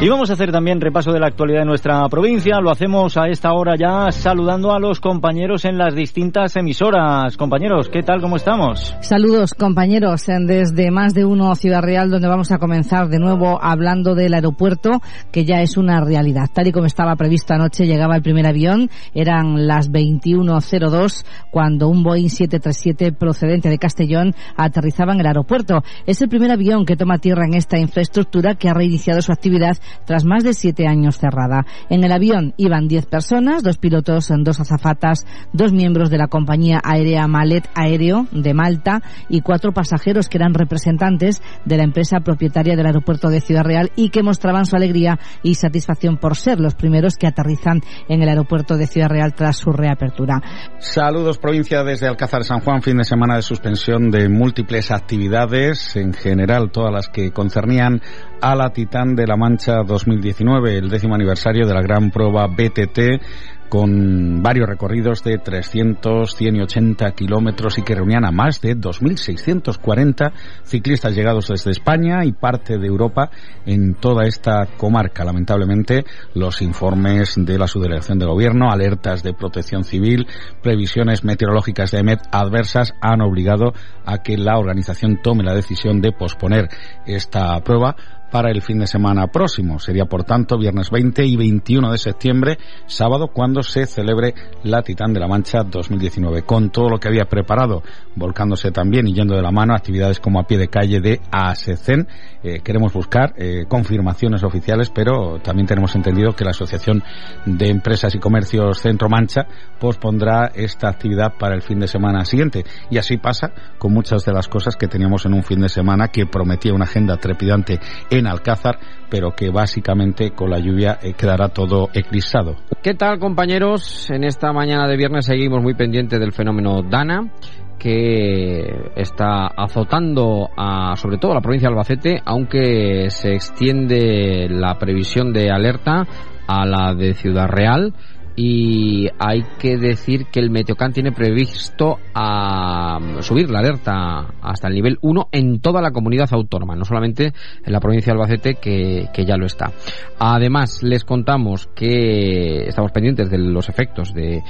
Y 0.00 0.08
vamos 0.08 0.30
a 0.30 0.34
hacer 0.34 0.52
también 0.52 0.80
repaso 0.80 1.10
de 1.12 1.18
la 1.18 1.26
actualidad 1.26 1.62
de 1.62 1.66
nuestra 1.66 2.08
provincia. 2.08 2.60
Lo 2.60 2.70
hacemos 2.70 3.16
a 3.16 3.26
esta 3.26 3.52
hora 3.52 3.74
ya 3.76 4.12
saludando 4.12 4.72
a 4.72 4.78
los 4.78 5.00
compañeros 5.00 5.64
en 5.64 5.76
las 5.76 5.96
distintas 5.96 6.54
emisoras. 6.54 7.36
Compañeros, 7.36 7.88
¿qué 7.88 8.04
tal? 8.04 8.20
¿Cómo 8.20 8.36
estamos? 8.36 8.94
Saludos, 9.00 9.54
compañeros, 9.54 10.26
desde 10.26 10.92
más 10.92 11.14
de 11.14 11.24
uno 11.24 11.52
Ciudad 11.56 11.82
Real, 11.82 12.10
donde 12.10 12.28
vamos 12.28 12.52
a 12.52 12.58
comenzar 12.58 13.08
de 13.08 13.18
nuevo 13.18 13.58
hablando 13.60 14.14
del 14.14 14.34
aeropuerto, 14.34 15.02
que 15.32 15.44
ya 15.44 15.62
es 15.62 15.76
una 15.76 16.00
realidad. 16.12 16.50
Tal 16.52 16.66
y 16.66 16.72
como 16.72 16.86
estaba 16.86 17.16
previsto 17.16 17.54
anoche, 17.54 17.86
llegaba 17.86 18.16
el 18.16 18.22
primer 18.22 18.46
avión. 18.46 18.90
Eran 19.14 19.66
las 19.66 19.90
21.02 19.90 21.24
cuando 21.50 21.88
un 21.88 22.02
Boeing 22.02 22.28
737 22.28 23.12
procedente 23.12 23.70
de 23.70 23.78
Castellón 23.78 24.34
aterrizaba 24.56 25.14
en 25.14 25.20
el 25.20 25.26
aeropuerto. 25.26 25.82
Es 26.06 26.20
el 26.20 26.28
primer 26.28 26.50
avión 26.50 26.84
que 26.84 26.96
toma 26.96 27.16
tierra 27.16 27.46
en 27.46 27.54
esta 27.54 27.78
infraestructura 27.78 28.56
que 28.56 28.68
ha 28.68 28.74
reiniciado 28.74 29.22
su 29.22 29.32
actividad 29.32 29.78
tras 30.04 30.24
más 30.24 30.44
de 30.44 30.52
siete 30.52 30.86
años 30.86 31.16
cerrada. 31.16 31.64
En 31.88 32.04
el 32.04 32.12
avión 32.12 32.52
iban 32.58 32.88
diez 32.88 33.06
personas, 33.06 33.62
dos 33.62 33.78
pilotos, 33.78 34.28
dos 34.40 34.60
azafatas, 34.60 35.24
dos 35.54 35.72
miembros 35.72 36.10
de 36.10 36.18
la 36.18 36.28
compañía 36.28 36.80
aérea 36.84 37.26
Malet 37.26 37.68
Aéreo 37.74 38.26
de 38.32 38.52
Malta 38.52 39.00
y 39.30 39.40
cuatro 39.40 39.72
pasajeros 39.72 40.28
que 40.28 40.36
eran 40.36 40.52
representantes 40.52 41.40
de 41.64 41.76
la 41.78 41.84
empresa 41.84 42.20
propietaria 42.20 42.76
del 42.76 42.86
aeropuerto 42.86 43.28
de 43.28 43.40
Ciudad 43.40 43.64
Real 43.64 43.90
y 43.96 44.10
que 44.10 44.22
mostraban 44.22 44.66
su 44.66 44.76
alegría 44.76 45.18
y 45.42 45.54
satisfacción 45.54 46.01
por 46.18 46.36
ser 46.36 46.60
los 46.60 46.74
primeros 46.74 47.16
que 47.16 47.26
aterrizan 47.26 47.80
en 48.08 48.22
el 48.22 48.28
aeropuerto 48.28 48.76
de 48.76 48.86
Ciudad 48.86 49.08
Real 49.08 49.34
tras 49.34 49.56
su 49.56 49.72
reapertura. 49.72 50.42
Saludos 50.78 51.38
provincia 51.38 51.84
desde 51.84 52.08
Alcázar 52.08 52.44
San 52.44 52.60
Juan, 52.60 52.82
fin 52.82 52.98
de 52.98 53.04
semana 53.04 53.36
de 53.36 53.42
suspensión 53.42 54.10
de 54.10 54.28
múltiples 54.28 54.90
actividades, 54.90 55.96
en 55.96 56.12
general 56.12 56.70
todas 56.72 56.92
las 56.92 57.08
que 57.08 57.30
concernían 57.30 58.00
a 58.40 58.56
la 58.56 58.70
Titán 58.70 59.14
de 59.14 59.26
la 59.26 59.36
Mancha 59.36 59.82
2019, 59.86 60.78
el 60.78 60.88
décimo 60.88 61.14
aniversario 61.14 61.66
de 61.66 61.74
la 61.74 61.82
gran 61.82 62.10
prueba 62.10 62.46
BTT 62.46 63.22
con 63.72 64.42
varios 64.42 64.68
recorridos 64.68 65.24
de 65.24 65.38
300, 65.38 66.36
180 66.36 67.10
kilómetros 67.12 67.78
y 67.78 67.82
que 67.82 67.94
reunían 67.94 68.26
a 68.26 68.30
más 68.30 68.60
de 68.60 68.76
2.640 68.76 70.30
ciclistas 70.62 71.14
llegados 71.14 71.48
desde 71.48 71.70
España 71.70 72.22
y 72.26 72.32
parte 72.32 72.76
de 72.76 72.86
Europa 72.86 73.30
en 73.64 73.94
toda 73.94 74.26
esta 74.26 74.66
comarca. 74.76 75.24
Lamentablemente, 75.24 76.04
los 76.34 76.60
informes 76.60 77.34
de 77.38 77.56
la 77.56 77.66
subdelegación 77.66 78.18
de 78.18 78.26
gobierno, 78.26 78.70
alertas 78.70 79.22
de 79.22 79.32
protección 79.32 79.84
civil, 79.84 80.26
previsiones 80.62 81.24
meteorológicas 81.24 81.92
de 81.92 82.00
EMET 82.00 82.20
adversas 82.30 82.92
han 83.00 83.22
obligado 83.22 83.72
a 84.04 84.18
que 84.18 84.36
la 84.36 84.58
organización 84.58 85.22
tome 85.22 85.44
la 85.44 85.54
decisión 85.54 86.02
de 86.02 86.12
posponer 86.12 86.68
esta 87.06 87.58
prueba 87.60 87.96
para 88.32 88.50
el 88.50 88.62
fin 88.62 88.78
de 88.78 88.86
semana 88.86 89.26
próximo. 89.26 89.78
Sería, 89.78 90.06
por 90.06 90.24
tanto, 90.24 90.58
viernes 90.58 90.90
20 90.90 91.24
y 91.24 91.36
21 91.36 91.92
de 91.92 91.98
septiembre, 91.98 92.58
sábado, 92.86 93.28
cuando 93.28 93.62
se 93.62 93.86
celebre 93.86 94.34
la 94.64 94.82
Titán 94.82 95.12
de 95.12 95.20
la 95.20 95.28
Mancha 95.28 95.62
2019. 95.62 96.42
Con 96.42 96.70
todo 96.70 96.88
lo 96.88 96.98
que 96.98 97.08
había 97.08 97.26
preparado, 97.26 97.82
volcándose 98.16 98.70
también 98.70 99.06
y 99.06 99.12
yendo 99.12 99.36
de 99.36 99.42
la 99.42 99.50
mano 99.50 99.74
actividades 99.74 100.18
como 100.18 100.40
a 100.40 100.44
pie 100.44 100.56
de 100.56 100.68
calle 100.68 101.00
de 101.00 101.20
ASECEN. 101.30 102.08
Eh, 102.42 102.60
queremos 102.64 102.92
buscar 102.92 103.34
eh, 103.36 103.66
confirmaciones 103.68 104.42
oficiales, 104.42 104.90
pero 104.90 105.38
también 105.40 105.66
tenemos 105.66 105.94
entendido 105.94 106.32
que 106.32 106.44
la 106.44 106.50
Asociación 106.50 107.02
de 107.44 107.68
Empresas 107.68 108.14
y 108.14 108.18
Comercios 108.18 108.80
Centro 108.80 109.08
Mancha 109.08 109.46
pospondrá 109.78 110.50
esta 110.54 110.88
actividad 110.88 111.34
para 111.38 111.54
el 111.54 111.62
fin 111.62 111.78
de 111.78 111.86
semana 111.86 112.24
siguiente. 112.24 112.64
Y 112.90 112.96
así 112.96 113.18
pasa 113.18 113.52
con 113.78 113.92
muchas 113.92 114.24
de 114.24 114.32
las 114.32 114.48
cosas 114.48 114.76
que 114.76 114.88
teníamos 114.88 115.26
en 115.26 115.34
un 115.34 115.42
fin 115.42 115.60
de 115.60 115.68
semana 115.68 116.08
que 116.08 116.26
prometía 116.26 116.72
una 116.72 116.84
agenda 116.84 117.18
trepidante 117.18 117.78
Alcázar, 118.26 118.78
pero 119.10 119.32
que 119.32 119.50
básicamente 119.50 120.30
con 120.30 120.50
la 120.50 120.58
lluvia 120.58 120.98
eh, 121.02 121.14
quedará 121.14 121.48
todo 121.48 121.88
eclipsado. 121.92 122.56
¿Qué 122.82 122.94
tal 122.94 123.18
compañeros? 123.18 124.10
En 124.10 124.24
esta 124.24 124.52
mañana 124.52 124.86
de 124.86 124.96
viernes 124.96 125.26
seguimos 125.26 125.62
muy 125.62 125.74
pendientes 125.74 126.18
del 126.18 126.32
fenómeno 126.32 126.82
Dana 126.82 127.30
que 127.78 128.92
está 128.94 129.48
azotando 129.48 130.48
a, 130.56 130.94
sobre 130.94 131.18
todo 131.18 131.32
a 131.32 131.34
la 131.34 131.40
provincia 131.40 131.68
de 131.68 131.72
Albacete, 131.72 132.22
aunque 132.24 133.10
se 133.10 133.34
extiende 133.34 134.46
la 134.48 134.78
previsión 134.78 135.32
de 135.32 135.50
alerta 135.50 136.06
a 136.46 136.64
la 136.64 136.94
de 136.94 137.14
Ciudad 137.14 137.48
Real 137.48 137.92
y 138.36 139.08
hay 139.18 139.42
que 139.58 139.76
decir 139.76 140.26
que 140.26 140.40
el 140.40 140.50
Meteocán 140.50 140.92
tiene 140.92 141.12
previsto 141.12 141.98
a 142.14 142.98
subir 143.20 143.50
la 143.50 143.60
alerta 143.60 144.34
hasta 144.40 144.68
el 144.68 144.74
nivel 144.74 144.98
1 145.02 145.28
en 145.32 145.60
toda 145.60 145.82
la 145.82 145.90
comunidad 145.90 146.28
autónoma, 146.32 146.74
no 146.74 146.84
solamente 146.84 147.32
en 147.64 147.72
la 147.72 147.80
provincia 147.80 148.12
de 148.12 148.20
Albacete 148.20 148.54
que, 148.54 149.24
ya 149.24 149.36
lo 149.36 149.46
está. 149.46 149.72
Además, 150.18 150.82
les 150.82 151.04
contamos 151.04 151.68
que 151.74 152.64
estamos 152.66 152.92
pendientes 152.92 153.30
de 153.30 153.38
los 153.38 153.68
efectos 153.68 154.12
de, 154.14 154.42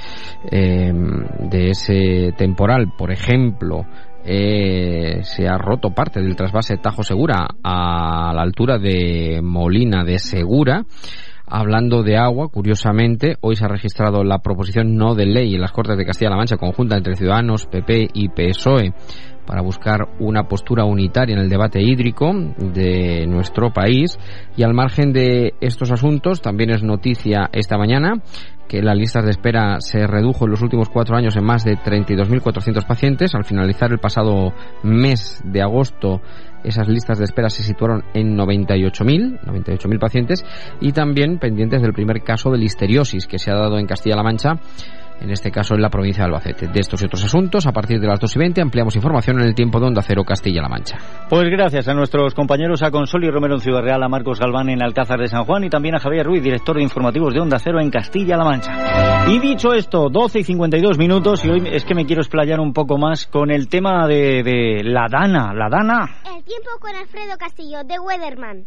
em, 0.49 1.25
de 1.49 1.69
ese 1.69 2.33
temporal, 2.37 2.93
por 2.97 3.11
ejemplo, 3.11 3.85
eh, 4.25 5.19
se 5.23 5.47
ha 5.47 5.57
roto 5.57 5.89
parte 5.89 6.21
del 6.21 6.35
trasvase 6.35 6.77
Tajo 6.77 7.03
Segura 7.03 7.45
a 7.61 8.31
la 8.33 8.41
altura 8.41 8.77
de 8.77 9.41
Molina 9.43 10.03
de 10.03 10.17
Segura. 10.17 10.85
Hablando 11.55 12.01
de 12.01 12.17
agua, 12.17 12.47
curiosamente, 12.47 13.37
hoy 13.41 13.55
se 13.55 13.63
ha 13.63 13.67
registrado 13.67 14.23
la 14.23 14.39
proposición 14.39 14.97
no 14.97 15.13
de 15.13 15.27
ley 15.27 15.53
en 15.53 15.61
las 15.61 15.71
Cortes 15.71 15.95
de 15.95 16.03
Castilla-La 16.03 16.35
Mancha 16.35 16.57
conjunta 16.57 16.97
entre 16.97 17.15
Ciudadanos, 17.15 17.67
PP 17.67 18.07
y 18.11 18.29
PSOE 18.29 18.91
para 19.45 19.61
buscar 19.61 19.99
una 20.19 20.47
postura 20.47 20.83
unitaria 20.83 21.35
en 21.35 21.41
el 21.41 21.49
debate 21.49 21.79
hídrico 21.79 22.33
de 22.57 23.27
nuestro 23.27 23.71
país. 23.71 24.17
Y 24.57 24.63
al 24.63 24.73
margen 24.73 25.13
de 25.13 25.53
estos 25.61 25.91
asuntos, 25.91 26.41
también 26.41 26.71
es 26.71 26.81
noticia 26.81 27.51
esta 27.53 27.77
mañana 27.77 28.15
que 28.67 28.81
las 28.81 28.97
listas 28.97 29.23
de 29.23 29.29
espera 29.29 29.79
se 29.79 30.07
redujo 30.07 30.45
en 30.45 30.51
los 30.51 30.63
últimos 30.63 30.89
cuatro 30.89 31.15
años 31.15 31.35
en 31.35 31.45
más 31.45 31.63
de 31.63 31.73
32.400 31.77 32.87
pacientes. 32.87 33.35
Al 33.35 33.45
finalizar 33.45 33.91
el 33.91 33.99
pasado 33.99 34.53
mes 34.81 35.39
de 35.45 35.61
agosto, 35.61 36.19
esas 36.63 36.87
listas 36.87 37.17
de 37.19 37.25
espera 37.25 37.49
se 37.49 37.63
situaron 37.63 38.03
en 38.13 38.37
98.000, 38.37 39.41
98.000 39.41 39.99
pacientes 39.99 40.45
y 40.81 40.91
también 40.91 41.39
pendientes 41.39 41.81
del 41.81 41.93
primer 41.93 42.23
caso 42.23 42.51
de 42.51 42.57
listeriosis 42.57 43.27
que 43.27 43.39
se 43.39 43.51
ha 43.51 43.55
dado 43.55 43.77
en 43.77 43.87
Castilla-La 43.87 44.23
Mancha 44.23 44.59
en 45.23 45.31
este 45.31 45.51
caso 45.51 45.75
en 45.75 45.81
la 45.81 45.89
provincia 45.89 46.23
de 46.23 46.27
Albacete. 46.27 46.67
De 46.67 46.79
estos 46.79 47.01
y 47.01 47.05
otros 47.05 47.23
asuntos, 47.23 47.65
a 47.65 47.71
partir 47.71 47.99
de 47.99 48.07
las 48.07 48.19
2 48.19 48.35
y 48.35 48.39
20 48.39 48.61
ampliamos 48.61 48.95
información 48.95 49.39
en 49.39 49.47
el 49.47 49.55
tiempo 49.55 49.79
de 49.79 49.87
Onda 49.87 50.01
Cero 50.01 50.23
Castilla-La 50.23 50.67
Mancha. 50.67 50.97
Pues 51.29 51.49
gracias 51.49 51.87
a 51.87 51.93
nuestros 51.93 52.33
compañeros, 52.33 52.83
a 52.83 52.91
Consoli 52.91 53.29
Romero 53.29 53.55
en 53.55 53.61
Ciudad 53.61 53.81
Real, 53.81 54.03
a 54.03 54.09
Marcos 54.09 54.39
Galván 54.39 54.69
en 54.69 54.83
Alcázar 54.83 55.19
de 55.19 55.27
San 55.27 55.45
Juan 55.45 55.63
y 55.63 55.69
también 55.69 55.95
a 55.95 55.99
Javier 55.99 56.25
Ruiz, 56.25 56.43
director 56.43 56.75
de 56.75 56.83
informativos 56.83 57.33
de 57.33 57.39
Onda 57.39 57.57
Cero 57.59 57.79
en 57.79 57.89
Castilla-La 57.89 58.43
Mancha. 58.43 59.27
Y 59.29 59.39
dicho 59.39 59.73
esto, 59.73 60.09
12 60.09 60.39
y 60.39 60.43
52 60.43 60.97
minutos 60.97 61.45
y 61.45 61.49
hoy 61.49 61.63
es 61.71 61.85
que 61.85 61.95
me 61.95 62.05
quiero 62.05 62.21
explayar 62.21 62.59
un 62.59 62.73
poco 62.73 62.97
más 62.97 63.25
con 63.25 63.49
el 63.49 63.69
tema 63.69 64.07
de, 64.07 64.43
de 64.43 64.83
la 64.83 65.07
Dana. 65.09 65.53
¿La 65.53 65.69
Dana? 65.69 66.17
El 66.25 66.43
tiempo 66.43 66.69
con 66.79 66.95
Alfredo 66.95 67.37
Castillo, 67.37 67.83
de 67.85 67.99
Weatherman. 67.99 68.65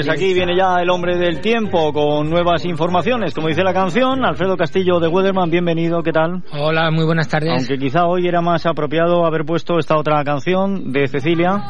Pues 0.00 0.16
aquí 0.16 0.32
viene 0.32 0.56
ya 0.56 0.80
el 0.80 0.88
hombre 0.88 1.18
del 1.18 1.42
tiempo 1.42 1.92
con 1.92 2.30
nuevas 2.30 2.64
informaciones, 2.64 3.34
como 3.34 3.48
dice 3.48 3.62
la 3.62 3.74
canción. 3.74 4.24
Alfredo 4.24 4.56
Castillo 4.56 4.98
de 4.98 5.08
Weatherman, 5.08 5.50
bienvenido, 5.50 6.02
¿qué 6.02 6.10
tal? 6.10 6.42
Hola, 6.52 6.90
muy 6.90 7.04
buenas 7.04 7.28
tardes. 7.28 7.50
Aunque 7.50 7.76
quizá 7.76 8.06
hoy 8.06 8.26
era 8.26 8.40
más 8.40 8.64
apropiado 8.64 9.26
haber 9.26 9.44
puesto 9.44 9.78
esta 9.78 9.98
otra 9.98 10.24
canción 10.24 10.90
de 10.90 11.06
Cecilia, 11.06 11.62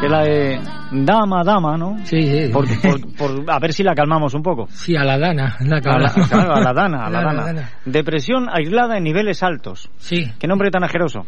que 0.00 0.04
es 0.04 0.12
la 0.12 0.22
de 0.22 0.60
Dama, 0.92 1.44
Dama, 1.44 1.78
¿no? 1.78 1.96
Sí, 2.04 2.20
sí. 2.20 2.52
Por, 2.52 3.50
a 3.50 3.58
ver 3.58 3.72
si 3.72 3.82
la 3.82 3.94
calmamos 3.94 4.34
un 4.34 4.42
poco. 4.42 4.66
Sí, 4.68 4.94
a 4.94 5.04
la 5.04 5.18
dana. 5.18 5.56
La 5.60 5.78
a, 5.78 5.98
la, 5.98 6.12
claro, 6.28 6.54
a 6.54 6.60
la 6.60 6.74
dana, 6.74 7.06
a 7.06 7.08
la, 7.10 7.22
dana. 7.42 7.70
Depresión 7.86 8.50
aislada 8.52 8.98
en 8.98 9.04
niveles 9.04 9.42
altos. 9.42 9.88
Sí. 9.96 10.30
¿Qué 10.38 10.46
nombre 10.46 10.70
tan 10.70 10.84
ajeroso? 10.84 11.24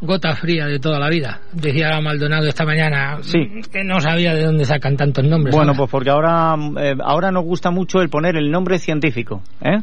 Gota 0.00 0.34
fría 0.34 0.66
de 0.66 0.78
toda 0.78 0.98
la 0.98 1.08
vida. 1.08 1.40
Decía 1.52 2.00
Maldonado 2.00 2.46
esta 2.46 2.64
mañana 2.64 3.18
sí. 3.22 3.38
que 3.72 3.84
no 3.84 4.00
sabía 4.00 4.34
de 4.34 4.44
dónde 4.44 4.64
sacan 4.64 4.96
tantos 4.96 5.24
nombres. 5.24 5.54
Bueno, 5.54 5.74
pues 5.74 5.90
porque 5.90 6.10
ahora, 6.10 6.54
eh, 6.80 6.94
ahora 7.02 7.30
nos 7.30 7.44
gusta 7.44 7.70
mucho 7.70 8.00
el 8.00 8.08
poner 8.08 8.36
el 8.36 8.50
nombre 8.50 8.78
científico. 8.78 9.42
¿eh? 9.60 9.78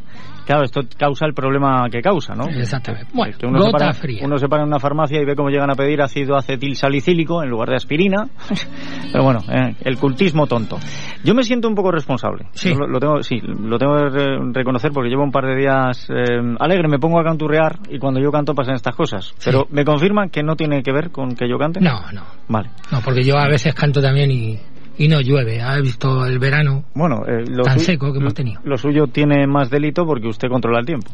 Claro, 0.47 0.63
esto 0.63 0.79
causa 0.97 1.25
el 1.25 1.33
problema 1.33 1.89
que 1.91 2.01
causa, 2.01 2.33
¿no? 2.33 2.45
Exactamente. 2.45 3.09
Bueno, 3.13 3.35
uno 3.43 3.59
gota 3.59 3.91
fría. 3.91 4.21
Uno 4.23 4.37
se 4.37 4.47
para 4.47 4.63
en 4.63 4.69
una 4.69 4.79
farmacia 4.79 5.21
y 5.21 5.25
ve 5.25 5.35
cómo 5.35 5.49
llegan 5.49 5.69
a 5.69 5.75
pedir 5.75 6.01
ácido 6.01 6.37
acetil 6.37 6.77
salicílico 6.77 7.43
en 7.43 7.49
lugar 7.49 7.69
de 7.69 7.75
aspirina. 7.75 8.29
Pero 9.11 9.25
bueno, 9.25 9.39
eh, 9.49 9.75
el 9.81 9.97
cultismo 9.97 10.47
tonto. 10.47 10.77
Yo 11.23 11.35
me 11.35 11.43
siento 11.43 11.67
un 11.67 11.75
poco 11.75 11.91
responsable. 11.91 12.45
Sí. 12.53 12.73
Lo, 12.73 12.97
tengo, 12.97 13.21
sí, 13.23 13.41
lo 13.41 13.77
tengo 13.77 13.95
que 14.09 14.57
reconocer 14.57 14.91
porque 14.91 15.09
llevo 15.09 15.23
un 15.23 15.31
par 15.31 15.45
de 15.45 15.55
días 15.57 16.09
eh, 16.09 16.55
alegre, 16.59 16.87
me 16.87 16.97
pongo 16.97 17.19
a 17.19 17.25
canturrear 17.25 17.79
y 17.89 17.99
cuando 17.99 18.21
yo 18.21 18.31
canto 18.31 18.53
pasan 18.53 18.75
estas 18.75 18.95
cosas. 18.95 19.33
Pero 19.43 19.67
me 19.69 19.83
confirman 20.07 20.29
que 20.29 20.43
no 20.43 20.55
tiene 20.55 20.83
que 20.83 20.91
ver 20.91 21.11
con 21.11 21.35
que 21.35 21.49
yo 21.49 21.57
cante. 21.57 21.79
No, 21.81 22.11
no. 22.11 22.23
Vale. 22.47 22.69
No, 22.91 23.01
porque 23.01 23.23
yo 23.23 23.37
a 23.37 23.47
veces 23.47 23.73
canto 23.73 24.01
también 24.01 24.31
y 24.31 24.57
y 24.99 25.07
no 25.07 25.21
llueve. 25.21 25.61
Ha 25.61 25.79
visto 25.79 26.25
el 26.25 26.39
verano 26.39 26.85
bueno, 26.95 27.23
eh, 27.27 27.43
tan 27.63 27.79
seco 27.79 28.11
que 28.11 28.19
hemos 28.19 28.33
tenido. 28.33 28.61
Lo 28.63 28.77
suyo 28.77 29.07
tiene 29.07 29.45
más 29.45 29.69
delito 29.69 30.05
porque 30.05 30.27
usted 30.27 30.47
controla 30.49 30.79
el 30.79 30.85
tiempo. 30.85 31.11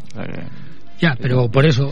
Ya, 0.99 1.17
pero 1.19 1.49
por 1.49 1.65
eso 1.65 1.91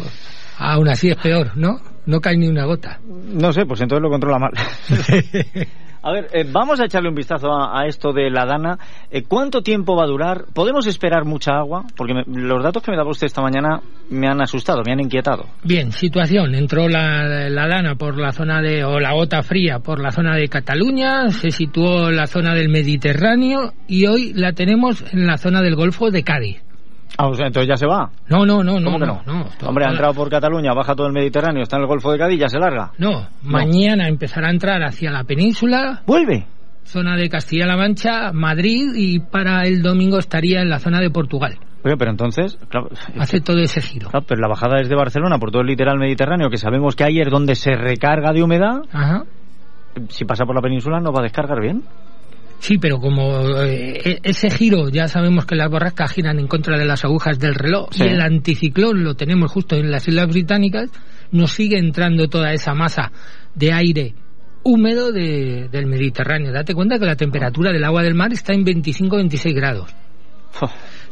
Aún 0.63 0.87
así 0.89 1.09
es 1.09 1.17
peor, 1.17 1.57
¿no? 1.57 1.79
No 2.05 2.19
cae 2.19 2.37
ni 2.37 2.47
una 2.47 2.65
gota. 2.65 2.99
No 3.03 3.51
sé, 3.51 3.65
pues 3.65 3.81
entonces 3.81 4.03
lo 4.03 4.09
controla 4.09 4.37
mal. 4.37 4.51
A 6.03 6.11
ver, 6.11 6.27
eh, 6.33 6.45
vamos 6.51 6.79
a 6.79 6.85
echarle 6.85 7.09
un 7.09 7.15
vistazo 7.15 7.47
a, 7.51 7.85
esto 7.85 8.11
de 8.11 8.29
la 8.31 8.45
Dana. 8.45 8.77
Eh, 9.11 9.23
¿Cuánto 9.27 9.61
tiempo 9.61 9.95
va 9.95 10.05
a 10.05 10.07
durar? 10.07 10.45
¿Podemos 10.53 10.87
esperar 10.87 11.25
mucha 11.25 11.51
agua? 11.57 11.85
Porque 11.95 12.13
me- 12.13 12.23
los 12.25 12.63
datos 12.63 12.81
que 12.81 12.89
me 12.91 12.97
daba 12.97 13.11
usted 13.11 13.27
esta 13.27 13.41
mañana 13.41 13.81
me 14.09 14.27
han 14.27 14.41
asustado, 14.41 14.81
me 14.83 14.91
han 14.93 14.99
inquietado. 14.99 15.45
Bien, 15.63 15.91
situación. 15.91 16.55
Entró 16.55 16.89
la, 16.89 17.49
lana 17.49 17.95
por 17.95 18.17
la 18.19 18.31
zona 18.31 18.61
de, 18.61 18.83
o 18.83 18.99
la 18.99 19.13
gota 19.13 19.43
fría 19.43 19.79
por 19.79 19.99
la 20.01 20.11
zona 20.11 20.35
de 20.35 20.47
Cataluña, 20.47 21.29
se 21.29 21.51
situó 21.51 22.09
la 22.09 22.25
zona 22.25 22.55
del 22.55 22.69
Mediterráneo 22.69 23.73
y 23.87 24.07
hoy 24.07 24.33
la 24.33 24.53
tenemos 24.53 25.03
en 25.13 25.27
la 25.27 25.37
zona 25.37 25.61
del 25.61 25.75
Golfo 25.75 26.09
de 26.11 26.23
Cádiz. 26.23 26.63
Ah, 27.17 27.27
o 27.27 27.35
sea, 27.35 27.47
entonces 27.47 27.67
ya 27.67 27.75
se 27.77 27.85
va. 27.85 28.09
No, 28.29 28.45
no, 28.45 28.63
no, 28.63 28.79
no, 28.79 28.85
¿Cómo 28.85 28.99
que 28.99 29.05
no, 29.05 29.21
no. 29.25 29.45
Hombre, 29.67 29.85
ha 29.85 29.89
entrado 29.91 30.13
por 30.13 30.29
Cataluña, 30.29 30.73
baja 30.73 30.95
todo 30.95 31.07
el 31.07 31.13
Mediterráneo, 31.13 31.63
está 31.63 31.75
en 31.75 31.83
el 31.83 31.87
Golfo 31.87 32.11
de 32.11 32.17
Cádiz, 32.17 32.39
ya 32.39 32.47
se 32.47 32.57
larga. 32.59 32.91
No, 32.97 33.27
mañana 33.43 34.07
empezará 34.07 34.47
a 34.47 34.51
entrar 34.51 34.81
hacia 34.83 35.11
la 35.11 35.23
península. 35.23 36.01
¿Vuelve? 36.07 36.45
Zona 36.83 37.15
de 37.15 37.29
Castilla-La 37.29 37.77
Mancha, 37.77 38.31
Madrid 38.33 38.89
y 38.95 39.19
para 39.19 39.65
el 39.67 39.81
domingo 39.83 40.17
estaría 40.17 40.61
en 40.61 40.69
la 40.69 40.79
zona 40.79 40.99
de 40.99 41.09
Portugal. 41.11 41.57
Oye, 41.83 41.95
pero 41.97 42.11
entonces, 42.11 42.57
claro, 42.69 42.89
Hace 43.19 43.39
todo 43.41 43.59
ese 43.59 43.81
giro. 43.81 44.09
claro, 44.09 44.25
pero 44.27 44.41
la 44.41 44.47
bajada 44.47 44.77
desde 44.77 44.95
Barcelona 44.95 45.37
por 45.37 45.51
todo 45.51 45.61
el 45.61 45.67
literal 45.67 45.97
mediterráneo, 45.97 46.49
que 46.49 46.57
sabemos 46.57 46.95
que 46.95 47.03
ahí 47.03 47.19
es 47.19 47.29
donde 47.29 47.55
se 47.55 47.71
recarga 47.75 48.31
de 48.33 48.43
humedad, 48.43 48.81
Ajá. 48.91 49.23
si 50.09 50.25
pasa 50.25 50.45
por 50.45 50.55
la 50.55 50.61
península 50.61 50.99
no 50.99 51.11
va 51.11 51.19
a 51.21 51.23
descargar 51.23 51.59
bien. 51.61 51.83
Sí, 52.61 52.77
pero 52.77 52.99
como 52.99 53.39
eh, 53.63 53.99
e- 54.05 54.19
ese 54.23 54.51
giro, 54.51 54.87
ya 54.89 55.07
sabemos 55.07 55.45
que 55.47 55.55
las 55.55 55.69
borrascas 55.69 56.11
giran 56.11 56.37
en 56.39 56.47
contra 56.47 56.77
de 56.77 56.85
las 56.85 57.03
agujas 57.03 57.39
del 57.39 57.55
reloj 57.55 57.89
Sí. 57.91 58.03
y 58.03 58.07
el 58.09 58.21
anticiclón 58.21 59.03
lo 59.03 59.15
tenemos 59.15 59.51
justo 59.51 59.75
en 59.75 59.89
las 59.89 60.07
Islas 60.07 60.27
Británicas, 60.27 60.91
nos 61.31 61.51
sigue 61.53 61.79
entrando 61.79 62.27
toda 62.27 62.53
esa 62.53 62.73
masa 62.75 63.11
de 63.55 63.73
aire 63.73 64.13
húmedo 64.63 65.11
de- 65.11 65.69
del 65.71 65.87
Mediterráneo. 65.87 66.51
Date 66.53 66.75
cuenta 66.75 66.99
que 66.99 67.05
la 67.05 67.15
temperatura 67.15 67.71
del 67.71 67.83
agua 67.83 68.03
del 68.03 68.13
mar 68.13 68.31
está 68.31 68.53
en 68.53 68.63
25-26 68.63 69.55
grados. 69.55 69.95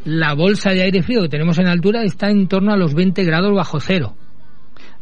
La 0.06 0.36
bolsa 0.36 0.70
de 0.70 0.84
aire 0.84 1.02
frío 1.02 1.24
que 1.24 1.30
tenemos 1.30 1.58
en 1.58 1.68
altura 1.68 2.04
está 2.04 2.30
en 2.30 2.48
torno 2.48 2.72
a 2.74 2.78
los 2.78 2.94
20 2.94 3.24
grados 3.24 3.54
bajo 3.56 3.80
cero. 3.80 4.14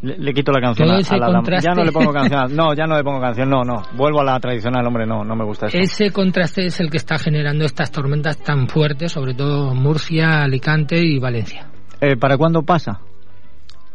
Le, 0.01 0.15
le 0.17 0.33
quito 0.33 0.51
la 0.51 0.61
canción 0.61 0.91
a, 0.91 0.99
ese 0.99 1.15
a 1.15 1.17
la 1.17 1.25
dama. 1.27 1.39
contraste. 1.39 1.67
Ya 1.67 1.73
no 1.73 1.83
le 1.83 1.91
pongo 1.91 2.13
canción. 2.13 2.55
No, 2.55 2.73
ya 2.75 2.85
no 2.85 2.97
le 2.97 3.03
pongo 3.03 3.19
canción. 3.19 3.49
No, 3.49 3.63
no. 3.63 3.81
Vuelvo 3.95 4.21
a 4.21 4.23
la 4.23 4.39
tradicional, 4.39 4.85
hombre. 4.85 5.07
No, 5.07 5.23
no 5.23 5.35
me 5.35 5.43
gusta 5.43 5.67
eso. 5.67 5.77
Ese 5.77 6.11
contraste 6.11 6.65
es 6.67 6.79
el 6.79 6.89
que 6.91 6.97
está 6.97 7.17
generando 7.17 7.65
estas 7.65 7.91
tormentas 7.91 8.37
tan 8.37 8.67
fuertes, 8.67 9.11
sobre 9.11 9.33
todo 9.33 9.73
Murcia, 9.73 10.43
Alicante 10.43 11.03
y 11.03 11.17
Valencia. 11.17 11.67
Eh, 11.99 12.15
¿Para 12.15 12.37
cuándo 12.37 12.61
pasa? 12.61 12.99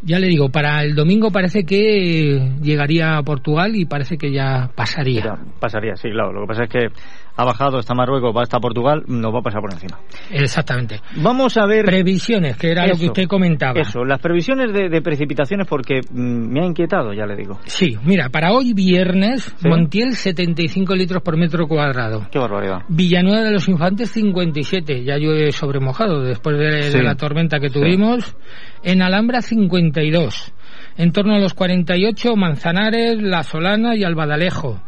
Ya 0.04 0.18
le 0.18 0.26
digo, 0.26 0.48
para 0.48 0.82
el 0.82 0.96
domingo 0.96 1.30
parece 1.30 1.62
que 1.62 2.56
llegaría 2.60 3.16
a 3.18 3.22
Portugal 3.22 3.76
y 3.76 3.84
parece 3.84 4.18
que 4.18 4.32
ya 4.32 4.68
pasaría. 4.74 5.22
Ya, 5.22 5.38
pasaría, 5.60 5.94
sí, 5.94 6.10
claro. 6.10 6.32
Lo 6.32 6.40
que 6.40 6.46
pasa 6.48 6.64
es 6.64 6.68
que 6.70 6.88
ha 7.36 7.44
bajado 7.44 7.78
hasta 7.78 7.94
Marruecos, 7.94 8.34
va 8.36 8.42
hasta 8.42 8.58
Portugal, 8.60 9.02
nos 9.06 9.32
va 9.34 9.38
a 9.38 9.42
pasar 9.42 9.60
por 9.60 9.72
encima. 9.72 9.98
Exactamente. 10.30 11.00
Vamos 11.16 11.56
a 11.56 11.66
ver... 11.66 11.84
Previsiones, 11.84 12.56
que 12.56 12.70
era 12.70 12.86
lo 12.86 12.94
que 12.96 13.06
usted 13.06 13.26
comentaba. 13.26 13.80
Eso, 13.80 14.04
las 14.04 14.20
previsiones 14.20 14.72
de, 14.72 14.88
de 14.88 15.02
precipitaciones 15.02 15.66
porque 15.66 16.00
mm, 16.10 16.52
me 16.52 16.60
ha 16.62 16.66
inquietado, 16.66 17.12
ya 17.12 17.24
le 17.26 17.36
digo. 17.36 17.58
Sí, 17.66 17.96
mira, 18.04 18.28
para 18.28 18.52
hoy 18.52 18.72
viernes, 18.74 19.52
Sí. 19.56 19.68
Montiel 19.68 20.12
75 20.14 20.94
litros 20.94 21.22
por 21.22 21.36
metro 21.36 21.66
cuadrado. 21.66 22.26
Qué 22.30 22.38
barbaridad. 22.38 22.82
Villanueva 22.88 23.42
de 23.42 23.52
los 23.52 23.68
Infantes 23.68 24.10
57, 24.10 25.04
ya 25.04 25.16
llueve 25.16 25.52
sobre 25.52 25.80
mojado 25.80 26.20
después 26.22 26.58
de, 26.58 26.82
Sí. 26.84 26.98
de 26.98 27.02
la 27.04 27.14
tormenta 27.14 27.58
que 27.60 27.68
Sí. 27.68 27.74
tuvimos. 27.74 28.36
En 28.82 29.02
Alhambra 29.02 29.40
52. 29.42 30.52
En 30.96 31.12
torno 31.12 31.34
a 31.34 31.38
los 31.38 31.54
48, 31.54 32.36
Manzanares, 32.36 33.20
La 33.22 33.42
Solana 33.42 33.96
y 33.96 34.04
Albadalejo. 34.04 34.80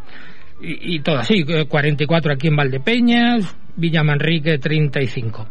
Y, 0.67 0.97
y 0.97 1.01
todo 1.01 1.19
así, 1.19 1.45
eh, 1.47 1.67
44 1.67 2.33
aquí 2.33 2.49
en 2.49 2.57
Valdepeñas, 2.57 3.57
Villamanrique 3.77 4.59
35. 4.59 5.47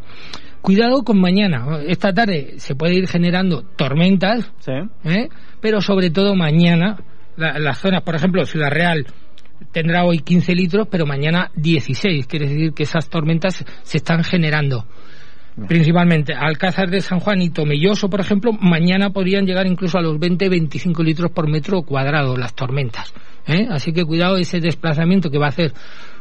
Cuidado 0.62 1.04
con 1.04 1.20
mañana. 1.20 1.80
Esta 1.88 2.14
tarde 2.14 2.54
se 2.58 2.76
puede 2.76 2.96
ir 2.96 3.08
generando 3.08 3.64
tormentas, 3.64 4.52
Sí. 4.60 4.72
¿eh? 5.06 5.28
pero 5.62 5.82
sobre 5.82 6.10
todo 6.10 6.36
mañana, 6.36 6.98
la- 7.36 7.60
las 7.60 7.78
zonas, 7.80 8.02
por 8.04 8.16
ejemplo, 8.16 8.46
Ciudad 8.46 8.70
Real 8.72 9.06
tendrá 9.72 10.04
hoy 10.06 10.20
15 10.20 10.56
litros, 10.56 10.88
pero 10.90 11.06
mañana 11.06 11.52
16. 11.56 12.28
Quiere 12.28 12.48
decir 12.48 12.74
que 12.74 12.84
esas 12.84 13.10
tormentas 13.10 13.64
se 13.84 13.98
están 13.98 14.24
generando. 14.24 14.86
Principalmente 15.68 16.34
Alcázar 16.34 16.90
de 16.90 17.02
San 17.02 17.20
Juan 17.20 17.42
y 17.42 17.50
Tomelloso, 17.50 18.10
por 18.10 18.20
ejemplo, 18.20 18.52
mañana 18.54 19.12
podrían 19.12 19.46
llegar 19.46 19.68
incluso 19.68 19.98
a 19.98 20.02
los 20.02 20.18
20-25 20.18 21.04
litros 21.04 21.32
por 21.32 21.50
metro 21.50 21.84
cuadrado 21.84 22.36
las 22.36 22.54
tormentas. 22.56 23.14
¿eh? 23.48 23.68
Así 23.70 23.94
que 23.94 24.04
cuidado 24.04 24.38
ese 24.38 24.60
desplazamiento 24.60 25.30
que 25.30 25.38
va 25.38 25.48
a 25.48 25.50
hacer 25.50 25.74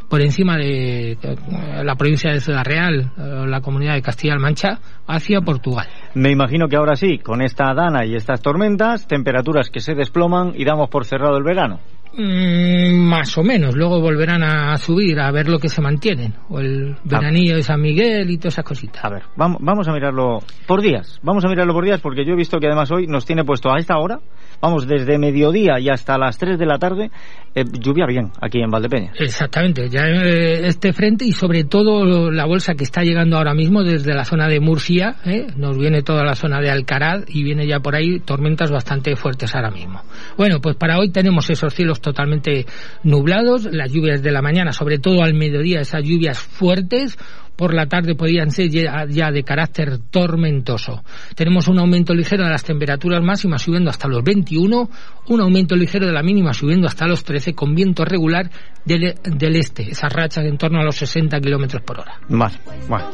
por 0.08 0.20
encima 0.20 0.58
de 0.58 1.12
eh, 1.12 1.36
la 1.82 1.94
provincia 1.94 2.30
de 2.30 2.40
Ciudad 2.40 2.64
Real, 2.64 3.12
eh, 3.16 3.46
la 3.46 3.62
comunidad 3.62 3.94
de 3.94 4.02
Castilla-La 4.02 4.40
Mancha, 4.40 4.78
hacia 5.06 5.40
Portugal. 5.40 5.86
Me 6.14 6.30
imagino 6.30 6.68
que 6.68 6.76
ahora 6.76 6.96
sí, 6.96 7.18
con 7.18 7.40
esta 7.40 7.72
dana 7.72 8.04
y 8.04 8.14
estas 8.14 8.42
tormentas, 8.42 9.06
temperaturas 9.06 9.70
que 9.70 9.80
se 9.80 9.94
desploman 9.94 10.52
y 10.54 10.66
damos 10.66 10.90
por 10.90 11.06
cerrado 11.06 11.38
el 11.38 11.44
verano. 11.44 11.80
Mm, 12.14 13.08
más 13.08 13.36
o 13.39 13.43
menos, 13.43 13.75
luego 13.75 14.00
volverán 14.00 14.43
a 14.43 14.76
subir 14.76 15.19
a 15.19 15.30
ver 15.30 15.49
lo 15.49 15.58
que 15.58 15.69
se 15.69 15.80
mantienen, 15.80 16.34
o 16.50 16.60
el 16.60 16.97
veranillo 17.04 17.56
de 17.56 17.63
San 17.63 17.80
Miguel 17.80 18.30
y 18.30 18.36
todas 18.36 18.54
esas 18.54 18.65
cositas. 18.65 19.02
A 19.04 19.08
ver, 19.08 19.23
vamos, 19.36 19.58
vamos 19.60 19.89
a 19.89 19.93
mirarlo 19.93 20.41
por 20.67 20.82
días. 20.82 21.19
Vamos 21.23 21.45
a 21.45 21.49
mirarlo 21.49 21.73
por 21.73 21.84
días 21.84 22.00
porque 22.00 22.25
yo 22.26 22.34
he 22.34 22.36
visto 22.36 22.58
que 22.58 22.67
además 22.67 22.91
hoy 22.91 23.06
nos 23.06 23.25
tiene 23.25 23.45
puesto 23.45 23.73
a 23.73 23.78
esta 23.78 23.97
hora, 23.97 24.21
vamos, 24.60 24.86
desde 24.86 25.19
mediodía 25.19 25.80
y 25.80 25.89
hasta 25.89 26.19
las 26.19 26.36
3 26.36 26.58
de 26.58 26.67
la 26.67 26.78
tarde, 26.78 27.10
eh, 27.54 27.65
lluvia 27.65 28.06
bien 28.06 28.30
aquí 28.41 28.60
en 28.60 28.71
Valdepeña. 28.71 29.13
Exactamente, 29.19 29.89
ya 29.89 30.06
eh, 30.06 30.67
este 30.67 30.93
frente 30.93 31.25
y 31.25 31.32
sobre 31.32 31.65
todo 31.65 32.30
la 32.30 32.45
bolsa 32.45 32.75
que 32.75 32.84
está 32.84 33.02
llegando 33.02 33.39
ahora 33.39 33.54
mismo 33.54 33.82
desde 33.82 34.15
la 34.15 34.25
zona 34.25 34.49
de 34.49 34.60
Murcia, 34.60 35.17
¿eh? 35.25 35.47
nos 35.56 35.78
viene 35.78 36.02
toda 36.02 36.25
la 36.25 36.34
zona 36.34 36.60
de 36.60 36.71
Alcaraz 36.71 37.25
y 37.28 37.43
viene 37.43 37.67
ya 37.67 37.80
por 37.80 37.97
ahí 37.97 38.21
tormentas 38.21 38.71
bastante 38.71 39.17
fuertes 39.17 39.54
ahora 39.54 39.71
mismo. 39.71 40.02
Bueno, 40.36 40.60
pues 40.60 40.76
para 40.76 40.99
hoy 40.99 41.10
tenemos 41.10 41.49
esos 41.49 41.75
cielos 41.75 42.01
totalmente 42.02 42.67
nublados, 43.02 43.65
las 43.65 43.91
lluvias 43.91 44.23
de 44.23 44.32
la 44.32 44.43
mañana, 44.43 44.73
sobre 44.73 44.99
todo 44.99 45.23
al 45.23 45.34
mediodía, 45.34 45.80
esas 45.80 46.02
lluvias 46.02 46.38
fuertes, 46.38 47.17
por 47.56 47.75
la 47.75 47.86
tarde 47.86 48.15
podrían 48.15 48.50
ser 48.50 48.71
ya, 48.71 49.30
de 49.30 49.43
carácter 49.45 49.99
tormentoso. 50.10 51.04
Tenemos 51.36 51.69
un 51.69 51.78
aumento 51.78 52.15
ligero 52.15 52.45
de 52.45 52.50
las 52.50 52.65
temperaturas 52.65 53.23
máximas 53.23 53.62
subiendo 53.62 53.91
hasta 53.91 54.08
los 54.08 54.25
21, 54.25 54.91
un 55.28 55.41
aumento 55.41 55.76
ligero 55.76 56.06
de 56.06 56.12
la 56.12 56.23
mínima 56.23 56.52
subiendo 56.54 56.88
hasta 56.88 57.06
los 57.06 57.25
13 57.25 57.54
con 57.54 57.75
viento 57.75 58.04
regular 58.04 58.50
del, 58.84 59.15
del 59.23 59.56
este, 59.56 59.91
esas 59.91 60.12
rachas 60.12 60.45
en 60.45 60.58
torno 60.58 60.80
a 60.80 60.84
los 60.84 60.97
60 60.97 61.41
kilómetros 61.41 61.82
por 61.82 62.00
hora. 62.00 62.15
Vale, 62.28 62.56
bueno. 62.88 63.10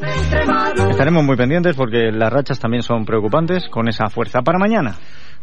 Estaremos 0.90 1.24
muy 1.24 1.36
pendientes 1.36 1.76
porque 1.76 2.10
las 2.12 2.32
rachas 2.32 2.58
también 2.58 2.82
son 2.82 3.04
preocupantes 3.04 3.68
con 3.68 3.88
esa 3.88 4.08
fuerza. 4.08 4.40
Para 4.42 4.58
mañana. 4.58 4.96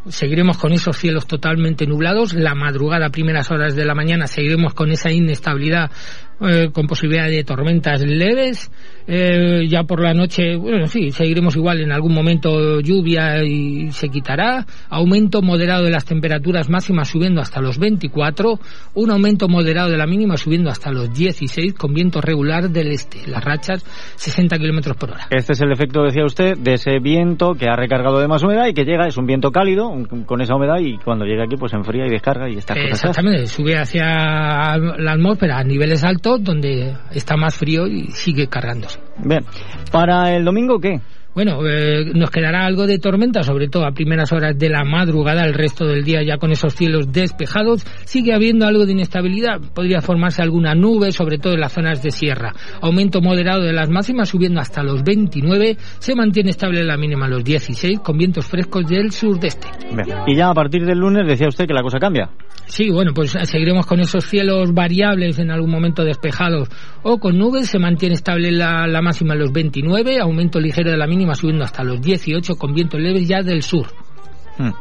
Seguiremos 0.07 0.57
con 0.57 0.71
esos 0.71 0.97
cielos 0.97 1.25
totalmente 1.25 1.87
nublados. 1.87 2.33
La 2.33 2.53
madrugada, 2.53 3.09
primeras 3.09 3.49
horas 3.49 3.75
de 3.75 3.85
la 3.85 3.95
mañana, 3.95 4.27
seguiremos 4.27 4.73
con 4.73 4.91
esa 4.91 5.11
inestabilidad 5.11 5.89
eh, 6.41 6.69
con 6.73 6.85
posibilidad 6.85 7.29
de 7.29 7.43
tormentas 7.45 8.01
leves. 8.01 8.69
Eh, 9.07 9.67
ya 9.69 9.83
por 9.83 10.01
la 10.01 10.13
noche, 10.13 10.55
bueno, 10.57 10.87
sí, 10.87 11.11
seguiremos 11.11 11.55
igual 11.55 11.79
en 11.79 11.93
algún 11.93 12.13
momento 12.13 12.81
lluvia 12.81 13.41
y 13.43 13.91
se 13.91 14.09
quitará. 14.09 14.65
Aumento 14.89 15.41
moderado 15.41 15.85
de 15.85 15.91
las 15.91 16.03
temperaturas 16.03 16.69
máximas 16.69 17.07
subiendo 17.07 17.39
hasta 17.39 17.61
los 17.61 17.79
24. 17.79 18.59
Un 18.95 19.11
aumento 19.11 19.47
moderado 19.47 19.89
de 19.89 19.97
la 19.97 20.07
mínima 20.07 20.35
subiendo 20.35 20.69
hasta 20.69 20.91
los 20.91 21.13
16 21.13 21.73
con 21.73 21.93
viento 21.93 22.19
regular 22.19 22.69
del 22.69 22.91
este. 22.91 23.19
Las 23.27 23.43
rachas 23.43 23.85
60 24.15 24.57
kilómetros 24.57 24.97
por 24.97 25.11
hora. 25.11 25.27
Este 25.29 25.53
es 25.53 25.61
el 25.61 25.71
efecto, 25.71 26.03
decía 26.03 26.25
usted, 26.25 26.57
de 26.57 26.73
ese 26.73 26.99
viento 26.99 27.53
que 27.53 27.69
ha 27.69 27.77
recargado 27.77 28.19
de 28.19 28.27
más 28.27 28.43
humedad 28.43 28.67
y 28.67 28.73
que 28.73 28.83
llega, 28.83 29.07
es 29.07 29.17
un 29.17 29.25
viento 29.25 29.51
cálido 29.51 29.89
con 30.25 30.41
esa 30.41 30.55
humedad 30.55 30.79
y 30.79 30.97
cuando 30.97 31.23
llega 31.25 31.45
aquí 31.45 31.55
pues 31.57 31.71
se 31.71 31.77
enfría 31.77 32.07
y 32.07 32.09
descarga 32.09 32.49
y 32.49 32.57
estas 32.57 32.75
cosas. 32.75 32.99
se 32.99 33.07
hacen. 33.07 33.09
Exactamente, 33.09 33.47
sube 33.47 33.77
hacia 33.77 34.77
la 34.97 35.13
atmósfera 35.13 35.59
a 35.59 35.63
niveles 35.63 36.03
altos 36.03 36.24
donde 36.39 36.95
está 37.11 37.37
más 37.37 37.55
frío 37.55 37.87
y 37.87 38.07
sigue 38.11 38.47
cargándose. 38.47 38.99
Bien, 39.23 39.45
para 39.91 40.35
el 40.35 40.43
domingo, 40.43 40.79
¿qué? 40.79 40.99
Bueno, 41.35 41.67
eh, 41.67 42.13
nos 42.13 42.31
quedará 42.31 42.65
algo 42.65 42.87
de 42.87 42.97
tormenta, 42.97 43.43
sobre 43.43 43.67
todo 43.67 43.85
a 43.85 43.91
primeras 43.91 44.31
horas 44.31 44.57
de 44.57 44.69
la 44.69 44.85
madrugada, 44.85 45.43
el 45.43 45.53
resto 45.53 45.85
del 45.85 46.05
día 46.05 46.23
ya 46.23 46.37
con 46.37 46.53
esos 46.53 46.73
cielos 46.73 47.11
despejados. 47.11 47.85
Sigue 48.05 48.33
habiendo 48.33 48.65
algo 48.65 48.85
de 48.85 48.93
inestabilidad, 48.93 49.59
podría 49.73 49.99
formarse 49.99 50.41
alguna 50.41 50.73
nube, 50.75 51.11
sobre 51.11 51.37
todo 51.37 51.55
en 51.55 51.59
las 51.59 51.73
zonas 51.73 52.01
de 52.01 52.11
sierra. 52.11 52.53
Aumento 52.79 53.19
moderado 53.19 53.63
de 53.63 53.73
las 53.73 53.89
máximas 53.89 54.29
subiendo 54.29 54.61
hasta 54.61 54.81
los 54.81 55.03
29, 55.03 55.75
se 55.99 56.15
mantiene 56.15 56.51
estable 56.51 56.85
la 56.85 56.95
mínima 56.95 57.25
a 57.25 57.29
los 57.29 57.43
16 57.43 57.99
con 57.99 58.17
vientos 58.17 58.45
frescos 58.45 58.87
del 58.87 59.11
sudeste. 59.11 59.67
Bien. 59.91 60.19
Y 60.27 60.37
ya 60.37 60.51
a 60.51 60.53
partir 60.53 60.85
del 60.85 60.99
lunes 60.99 61.27
decía 61.27 61.49
usted 61.49 61.67
que 61.67 61.73
la 61.73 61.83
cosa 61.83 61.99
cambia. 61.99 62.29
Sí, 62.67 62.89
bueno, 62.89 63.11
pues 63.13 63.31
seguiremos 63.43 63.85
con 63.85 63.99
esos 63.99 64.25
cielos 64.25 64.73
variables 64.73 65.37
en 65.37 65.51
algún 65.51 65.69
momento 65.69 66.03
despejados 66.03 66.69
o 67.03 67.19
con 67.19 67.37
nubes. 67.37 67.69
Se 67.69 67.77
mantiene 67.77 68.15
estable 68.15 68.51
la, 68.51 68.87
la 68.87 69.01
máxima 69.01 69.33
en 69.33 69.41
los 69.41 69.51
29, 69.51 70.19
aumento 70.19 70.59
ligero 70.59 70.89
de 70.89 70.97
la 70.97 71.05
mínima 71.05 71.24
subiendo 71.33 71.63
hasta 71.63 71.83
los 71.83 71.99
18 72.01 72.55
con 72.55 72.73
vientos 72.73 72.99
leves 72.99 73.27
ya 73.27 73.41
del 73.41 73.63
sur. 73.63 73.87
Hmm. 74.57 74.71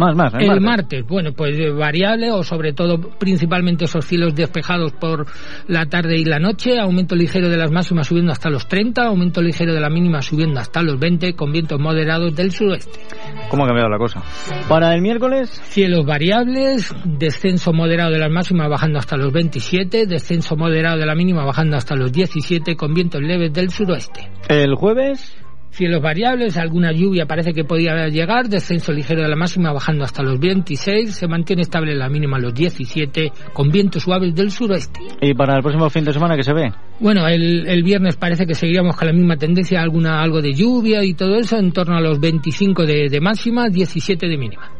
Más, 0.00 0.16
más. 0.16 0.32
El, 0.38 0.62
martes. 0.62 1.06
bueno, 1.06 1.32
pues 1.34 1.60
eh, 1.60 1.68
variable 1.68 2.32
o 2.32 2.42
sobre 2.42 2.72
todo 2.72 2.98
principalmente 3.18 3.84
esos 3.84 4.06
cielos 4.06 4.34
despejados 4.34 4.92
por 4.92 5.26
la 5.68 5.84
tarde 5.84 6.16
y 6.16 6.24
la 6.24 6.38
noche, 6.38 6.80
aumento 6.80 7.14
ligero 7.14 7.50
de 7.50 7.58
las 7.58 7.70
máximas 7.70 8.06
subiendo 8.06 8.32
hasta 8.32 8.48
los 8.48 8.66
30, 8.66 9.02
aumento 9.02 9.42
ligero 9.42 9.74
de 9.74 9.80
la 9.80 9.90
mínima 9.90 10.22
subiendo 10.22 10.58
hasta 10.58 10.80
los 10.80 10.98
20 10.98 11.34
con 11.34 11.52
vientos 11.52 11.78
moderados 11.78 12.34
del 12.34 12.50
suroeste. 12.50 12.98
¿Cómo 13.50 13.64
ha 13.64 13.66
cambiado 13.66 13.90
la 13.90 13.98
cosa? 13.98 14.22
Para 14.70 14.94
el 14.94 15.02
miércoles... 15.02 15.50
Cielos 15.64 16.06
variables, 16.06 16.94
descenso 17.04 17.74
moderado 17.74 18.10
de 18.10 18.20
las 18.20 18.30
máximas 18.30 18.70
bajando 18.70 18.98
hasta 18.98 19.18
los 19.18 19.30
27, 19.34 20.06
descenso 20.06 20.56
moderado 20.56 20.96
de 20.96 21.04
la 21.04 21.14
mínima 21.14 21.44
bajando 21.44 21.76
hasta 21.76 21.94
los 21.94 22.10
17 22.10 22.74
con 22.74 22.94
vientos 22.94 23.20
leves 23.20 23.52
del 23.52 23.68
suroeste. 23.68 24.30
El 24.48 24.74
jueves... 24.76 25.36
Cielos 25.70 26.02
variables, 26.02 26.56
alguna 26.56 26.92
lluvia 26.92 27.26
parece 27.26 27.52
que 27.52 27.64
podía 27.64 28.08
llegar, 28.08 28.48
descenso 28.48 28.92
ligero 28.92 29.22
de 29.22 29.28
la 29.28 29.36
máxima 29.36 29.72
bajando 29.72 30.04
hasta 30.04 30.22
los 30.22 30.38
26, 30.38 31.14
se 31.14 31.28
mantiene 31.28 31.62
estable 31.62 31.94
la 31.94 32.08
mínima 32.08 32.36
a 32.36 32.40
los 32.40 32.52
17 32.52 33.32
con 33.52 33.70
vientos 33.70 34.02
suaves 34.02 34.34
del 34.34 34.50
suroeste. 34.50 35.00
¿Y 35.20 35.32
para 35.34 35.56
el 35.56 35.62
próximo 35.62 35.88
fin 35.88 36.04
de 36.04 36.12
semana 36.12 36.36
qué 36.36 36.42
se 36.42 36.52
ve? 36.52 36.72
Bueno, 36.98 37.26
el, 37.28 37.66
el 37.66 37.82
viernes 37.82 38.16
parece 38.16 38.46
que 38.46 38.54
seguiríamos 38.54 38.96
con 38.96 39.06
la 39.06 39.14
misma 39.14 39.36
tendencia, 39.36 39.80
alguna 39.80 40.20
algo 40.20 40.42
de 40.42 40.52
lluvia 40.52 41.02
y 41.04 41.14
todo 41.14 41.36
eso, 41.36 41.56
en 41.56 41.72
torno 41.72 41.96
a 41.96 42.00
los 42.00 42.20
25 42.20 42.84
de, 42.84 43.08
de 43.08 43.20
máxima, 43.20 43.68
17 43.68 44.26
de 44.26 44.36
mínima. 44.36 44.70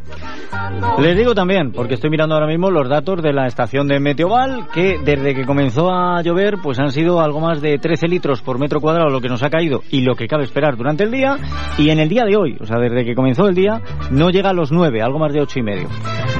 Les 0.98 1.16
digo 1.16 1.34
también, 1.34 1.72
porque 1.72 1.94
estoy 1.94 2.10
mirando 2.10 2.34
ahora 2.34 2.46
mismo 2.46 2.70
los 2.70 2.88
datos 2.88 3.22
de 3.22 3.32
la 3.32 3.46
estación 3.46 3.86
de 3.86 4.00
Meteoval, 4.00 4.66
que 4.72 4.98
desde 5.04 5.34
que 5.34 5.44
comenzó 5.44 5.90
a 5.90 6.20
llover, 6.22 6.56
pues 6.62 6.78
han 6.78 6.90
sido 6.90 7.20
algo 7.20 7.40
más 7.40 7.62
de 7.62 7.78
13 7.78 8.08
litros 8.08 8.42
por 8.42 8.58
metro 8.58 8.80
cuadrado 8.80 9.08
lo 9.08 9.20
que 9.20 9.28
nos 9.28 9.42
ha 9.42 9.50
caído 9.50 9.82
y 9.90 10.02
lo 10.02 10.14
que 10.14 10.26
cabe 10.26 10.44
esperar 10.44 10.76
durante 10.80 11.04
el 11.04 11.10
día. 11.10 11.36
Y 11.78 11.90
en 11.90 12.00
el 12.00 12.08
día 12.08 12.24
de 12.24 12.36
hoy, 12.36 12.56
o 12.58 12.64
sea, 12.64 12.78
desde 12.78 13.04
que 13.04 13.14
comenzó 13.14 13.46
el 13.46 13.54
día, 13.54 13.82
no 14.10 14.30
llega 14.30 14.50
a 14.50 14.54
los 14.54 14.72
9, 14.72 15.02
algo 15.02 15.18
más 15.18 15.32
de 15.32 15.42
8 15.42 15.58
y 15.58 15.62
medio. 15.62 15.88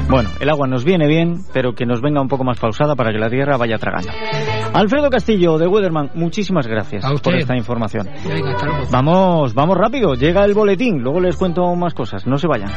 Bueno, 0.08 0.30
el 0.40 0.48
agua 0.48 0.66
nos 0.66 0.84
viene 0.84 1.06
bien, 1.06 1.42
pero 1.52 1.74
que 1.74 1.86
nos 1.86 2.00
venga 2.00 2.20
un 2.20 2.28
poco 2.28 2.42
más 2.42 2.58
pausada 2.58 2.96
para 2.96 3.12
que 3.12 3.18
la 3.18 3.28
tierra 3.28 3.56
vaya 3.56 3.76
tragando. 3.76 4.10
Alfredo 4.72 5.10
Castillo, 5.10 5.58
de 5.58 5.66
Weatherman, 5.66 6.10
muchísimas 6.14 6.66
gracias 6.66 7.04
por 7.22 7.36
esta 7.36 7.56
información. 7.56 8.08
Vamos, 8.90 9.54
vamos 9.54 9.76
rápido, 9.76 10.14
llega 10.14 10.44
el 10.44 10.54
boletín, 10.54 11.02
luego 11.02 11.20
les 11.20 11.36
cuento 11.36 11.74
más 11.76 11.94
cosas, 11.94 12.26
no 12.26 12.38
se 12.38 12.48
vayan. 12.48 12.70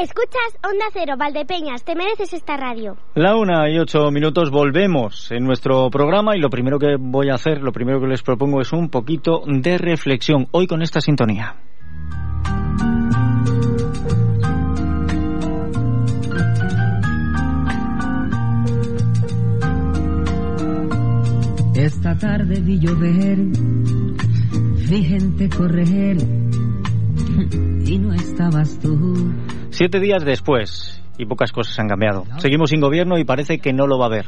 Escuchas 0.00 0.56
Onda 0.62 0.84
Cero, 0.92 1.14
Valdepeñas, 1.18 1.82
te 1.82 1.96
mereces 1.96 2.32
esta 2.32 2.56
radio. 2.56 2.96
La 3.16 3.34
una 3.34 3.68
y 3.68 3.80
ocho 3.80 4.12
minutos 4.12 4.48
volvemos 4.48 5.32
en 5.32 5.42
nuestro 5.42 5.90
programa 5.90 6.36
y 6.36 6.40
lo 6.40 6.50
primero 6.50 6.78
que 6.78 6.94
voy 6.96 7.30
a 7.30 7.34
hacer, 7.34 7.60
lo 7.62 7.72
primero 7.72 8.00
que 8.00 8.06
les 8.06 8.22
propongo 8.22 8.60
es 8.60 8.72
un 8.72 8.90
poquito 8.90 9.42
de 9.44 9.76
reflexión, 9.76 10.46
hoy 10.52 10.68
con 10.68 10.82
esta 10.82 11.00
sintonía. 11.00 11.56
Esta 21.74 22.16
tarde 22.16 22.60
vi 22.60 22.78
llover, 22.78 23.38
vi 24.88 25.02
gente 25.02 25.48
correr 25.48 26.18
y 27.84 27.98
no 27.98 28.12
estabas 28.14 28.78
tú. 28.78 29.32
Siete 29.70 30.00
días 30.00 30.24
después, 30.24 31.02
y 31.18 31.26
pocas 31.26 31.52
cosas 31.52 31.78
han 31.78 31.88
cambiado. 31.88 32.24
Seguimos 32.38 32.70
sin 32.70 32.80
gobierno 32.80 33.18
y 33.18 33.24
parece 33.24 33.58
que 33.58 33.72
no 33.72 33.86
lo 33.86 33.98
va 33.98 34.06
a 34.06 34.08
haber. 34.08 34.26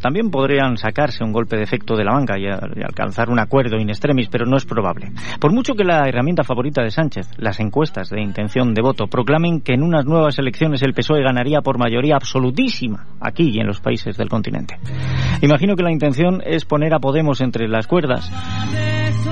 También 0.00 0.30
podrían 0.30 0.76
sacarse 0.76 1.22
un 1.22 1.32
golpe 1.32 1.56
de 1.56 1.62
efecto 1.62 1.94
de 1.94 2.04
la 2.04 2.12
banca 2.12 2.36
y, 2.36 2.44
y, 2.44 2.82
alcanzar 2.82 3.30
un 3.30 3.38
acuerdo 3.38 3.78
in 3.78 3.88
extremis, 3.88 4.28
pero 4.28 4.46
no 4.46 4.56
es 4.56 4.64
probable. 4.64 5.12
Por 5.38 5.52
mucho 5.52 5.74
que 5.74 5.84
la 5.84 6.08
herramienta 6.08 6.42
favorita 6.42 6.82
de 6.82 6.90
Sánchez, 6.90 7.28
las 7.36 7.60
encuestas 7.60 8.10
de 8.10 8.20
intención 8.20 8.74
de 8.74 8.82
voto, 8.82 9.06
proclamen 9.06 9.60
que 9.60 9.74
en 9.74 9.84
unas 9.84 10.04
nuevas 10.04 10.38
elecciones 10.40 10.82
el 10.82 10.94
PSOE 10.94 11.22
ganaría 11.22 11.60
por 11.60 11.78
mayoría 11.78 12.16
absolutísima 12.16 13.06
aquí 13.20 13.50
y 13.50 13.60
en 13.60 13.68
los 13.68 13.80
países 13.80 14.16
del 14.16 14.28
continente. 14.28 14.76
Imagino 15.40 15.76
que 15.76 15.84
la 15.84 15.92
intención 15.92 16.42
es 16.44 16.64
poner 16.64 16.94
a 16.94 16.98
Podemos 16.98 17.40
entre 17.40 17.68
las 17.68 17.86
cuerdas 17.86 18.30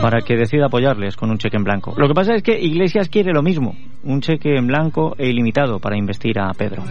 para 0.11 0.21
que 0.23 0.37
decida 0.37 0.67
apoyarles 0.67 1.17
con 1.17 1.31
un 1.31 1.39
cheque 1.39 1.57
en 1.57 1.65
blanco. 1.65 1.95
Lo 1.97 2.09
que 2.09 2.15
pasa 2.15 2.35
es 2.35 2.43
que 2.43 2.59
Iglesias 2.59 3.09
quiere 3.09 3.33
lo 3.33 3.43
mismo, 3.43 3.75
un 4.03 4.21
cheque 4.21 4.57
en 4.57 4.67
blanco 4.67 5.15
e 5.19 5.29
ilimitado 5.29 5.79
para 5.79 5.97
investir 5.97 6.39
a 6.39 6.53
Pedro. 6.53 6.83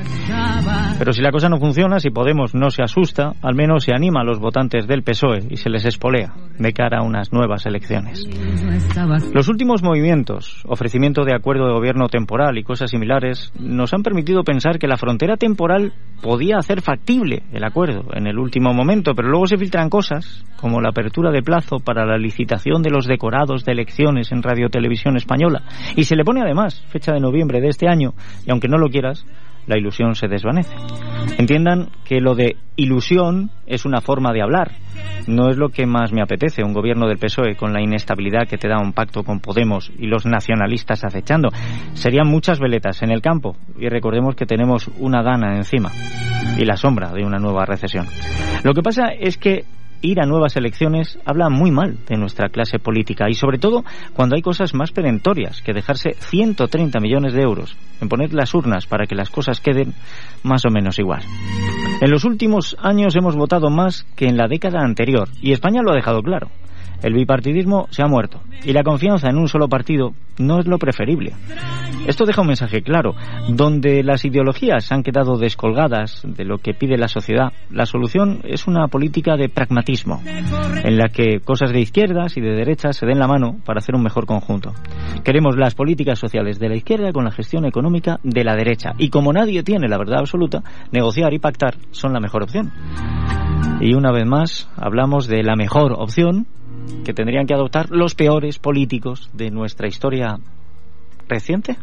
Pero 0.98 1.14
si 1.14 1.22
la 1.22 1.32
cosa 1.32 1.50
no 1.50 1.58
funciona, 1.60 2.00
si 2.00 2.10
Podemos 2.10 2.54
no 2.54 2.70
se 2.70 2.84
asusta, 2.84 3.34
al 3.42 3.56
menos 3.56 3.86
se 3.86 3.94
anima 3.94 4.22
a 4.22 4.24
los 4.24 4.40
votantes 4.40 4.88
del 4.88 5.04
PSOE 5.04 5.48
y 5.50 5.58
se 5.58 5.70
les 5.70 5.86
espolea 5.86 6.34
de 6.58 6.74
cara 6.74 7.00
a 7.00 7.04
unas 7.04 7.32
nuevas 7.32 7.66
elecciones. 7.66 8.28
Los 9.34 9.48
últimos 9.48 9.82
movimientos, 9.82 10.64
ofrecimiento 10.68 11.24
de 11.24 11.34
acuerdo 11.34 11.68
de 11.68 11.74
gobierno 11.74 12.08
temporal 12.10 12.58
y 12.58 12.64
cosas 12.64 12.92
similares, 12.92 13.54
nos 13.60 13.94
han 13.94 14.04
permitido 14.04 14.44
pensar 14.44 14.80
que 14.80 14.88
la 14.88 14.98
frontera 14.98 15.38
temporal 15.38 15.94
podía 16.22 16.58
hacer 16.58 16.82
factible 16.82 17.44
el 17.54 17.64
acuerdo 17.64 18.06
en 18.14 18.28
el 18.28 18.38
último 18.38 18.74
momento, 18.74 19.14
pero 19.16 19.30
luego 19.30 19.48
se 19.48 19.58
filtran 19.58 19.90
cosas 19.90 20.44
como 20.60 20.82
la 20.82 20.90
apertura 20.90 21.32
de 21.32 21.42
plazo 21.42 21.78
para 21.80 22.06
la 22.06 22.18
licitación 22.18 22.82
de 22.82 22.90
los 22.90 22.99
decorados 23.06 23.66
de 23.66 23.72
elecciones 23.74 24.32
en 24.32 24.44
Radio 24.44 24.70
Televisión 24.70 25.18
Española. 25.18 25.64
Y 25.96 26.04
se 26.04 26.16
le 26.16 26.24
pone 26.24 26.42
además 26.42 26.82
fecha 26.90 27.14
de 27.14 27.20
noviembre 27.20 27.62
de 27.62 27.70
este 27.70 27.88
año, 27.88 28.14
y 28.46 28.52
aunque 28.52 28.68
no 28.68 28.78
lo 28.78 28.90
quieras, 28.90 29.26
la 29.70 29.78
ilusión 29.78 30.16
se 30.16 30.28
desvanece. 30.28 30.76
Entiendan 31.38 31.90
que 32.04 32.20
lo 32.20 32.34
de 32.34 32.58
ilusión 32.76 33.52
es 33.68 33.86
una 33.86 34.02
forma 34.02 34.34
de 34.34 34.42
hablar. 34.42 34.72
No 35.28 35.50
es 35.50 35.58
lo 35.58 35.70
que 35.70 35.86
más 35.86 36.12
me 36.12 36.22
apetece, 36.22 36.64
un 36.64 36.74
gobierno 36.74 37.08
del 37.08 37.20
PSOE 37.20 37.56
con 37.56 37.72
la 37.72 37.82
inestabilidad 37.82 38.48
que 38.48 38.58
te 38.58 38.68
da 38.68 38.80
un 38.80 38.94
pacto 38.94 39.24
con 39.24 39.40
Podemos 39.40 39.92
y 39.98 40.08
los 40.08 40.26
nacionalistas 40.26 41.04
acechando. 41.04 41.50
Serían 41.94 42.28
muchas 42.28 42.60
veletas 42.60 43.04
en 43.04 43.12
el 43.12 43.22
campo 43.22 43.56
y 43.78 43.88
recordemos 43.90 44.36
que 44.36 44.48
tenemos 44.48 44.90
una 44.98 45.22
gana 45.22 45.56
encima 45.56 45.92
y 46.58 46.66
la 46.66 46.76
sombra 46.76 47.12
de 47.14 47.24
una 47.24 47.38
nueva 47.38 47.66
recesión. 47.66 48.08
Lo 48.64 48.74
que 48.74 48.82
pasa 48.82 49.10
es 49.10 49.38
que 49.38 49.66
ir 50.02 50.20
a 50.22 50.26
nuevas 50.26 50.56
elecciones 50.56 51.20
habla 51.26 51.50
muy 51.50 51.72
mal 51.72 51.98
de 52.08 52.18
nuestra 52.18 52.50
clase 52.50 52.80
política 52.80 53.30
y 53.30 53.34
sobre 53.34 53.58
todo 53.58 53.84
cuando 54.14 54.36
hay 54.36 54.42
cosas 54.42 54.74
más 54.74 54.92
perentorias 54.92 55.62
que 55.62 55.74
dejarse 55.74 56.14
130 56.14 57.00
millones 57.00 57.34
de 57.34 57.42
euros 57.42 57.76
en 58.02 58.10
poner 58.10 58.34
las 58.34 58.54
urnas 58.54 58.88
para 58.88 59.06
que 59.06 59.16
las 59.16 59.30
cosas 59.30 59.60
queden 59.60 59.94
más 60.44 60.66
o 60.66 60.70
menos 60.70 61.00
igual. 61.00 61.24
En 62.02 62.12
los 62.12 62.24
últimos 62.24 62.78
años 62.82 63.16
hemos 63.16 63.36
votado 63.36 63.70
más 63.70 64.06
que 64.16 64.28
en 64.28 64.38
la 64.38 64.48
década 64.48 64.80
anterior 64.82 65.28
y 65.42 65.52
España 65.52 65.82
lo 65.82 65.92
ha 65.92 65.96
dejado 65.96 66.22
claro. 66.22 66.50
El 67.02 67.14
bipartidismo 67.14 67.88
se 67.92 68.04
ha 68.04 68.08
muerto 68.08 68.42
y 68.64 68.74
la 68.74 68.84
confianza 68.84 69.30
en 69.30 69.38
un 69.38 69.48
solo 69.48 69.70
partido 69.70 70.14
no 70.38 70.60
es 70.60 70.68
lo 70.68 70.78
preferible. 70.78 71.34
Esto 72.08 72.26
deja 72.26 72.42
un 72.42 72.48
mensaje 72.48 72.82
claro. 72.82 73.14
Donde 73.50 74.04
las 74.04 74.24
ideologías 74.26 74.92
han 74.92 75.04
quedado 75.04 75.38
descolgadas 75.38 76.22
de 76.26 76.46
lo 76.46 76.58
que 76.58 76.74
pide 76.74 76.98
la 76.98 77.08
sociedad, 77.08 77.52
la 77.70 77.86
solución 77.86 78.42
es 78.44 78.68
una 78.68 78.88
política 78.88 79.36
de 79.36 79.50
pragmatismo, 79.50 80.22
en 80.26 80.98
la 80.98 81.10
que 81.10 81.40
cosas 81.42 81.72
de 81.72 81.82
izquierdas 81.82 82.38
y 82.38 82.42
de 82.42 82.56
derechas 82.56 82.98
se 82.98 83.06
den 83.06 83.20
la 83.20 83.28
mano 83.28 83.58
para 83.66 83.80
hacer 83.80 83.96
un 83.96 84.04
mejor 84.04 84.26
conjunto. 84.26 84.74
Queremos 85.24 85.58
las 85.58 85.76
políticas 85.76 86.20
sociales 86.20 86.60
de 86.60 86.70
la 86.70 86.76
izquierda 86.76 87.12
con 87.12 87.26
la 87.26 87.32
gestión 87.32 87.66
económica 87.66 88.20
de 88.24 88.44
la 88.44 88.56
derecha. 88.56 88.94
Y 88.98 89.10
como 89.10 89.34
nadie 89.34 89.64
tiene 89.64 89.88
la 89.88 89.98
verdad 89.98 90.20
absoluta, 90.20 90.64
negociar 90.92 91.34
y 91.34 91.40
pactar 91.40 91.76
son 91.92 92.14
la 92.14 92.20
mejor 92.20 92.44
opción. 92.44 92.72
Y 93.82 93.94
una 93.94 94.12
vez 94.12 94.26
más, 94.26 94.70
hablamos 94.78 95.28
de 95.28 95.44
la 95.44 95.56
mejor 95.56 95.94
opción 95.94 96.48
que 97.04 97.14
tendrían 97.14 97.46
que 97.46 97.54
adoptar 97.54 97.90
los 97.90 98.16
peores 98.16 98.60
políticos 98.60 99.30
de 99.34 99.52
nuestra 99.52 99.88
historia 99.88 100.38
reciente. 101.28 101.78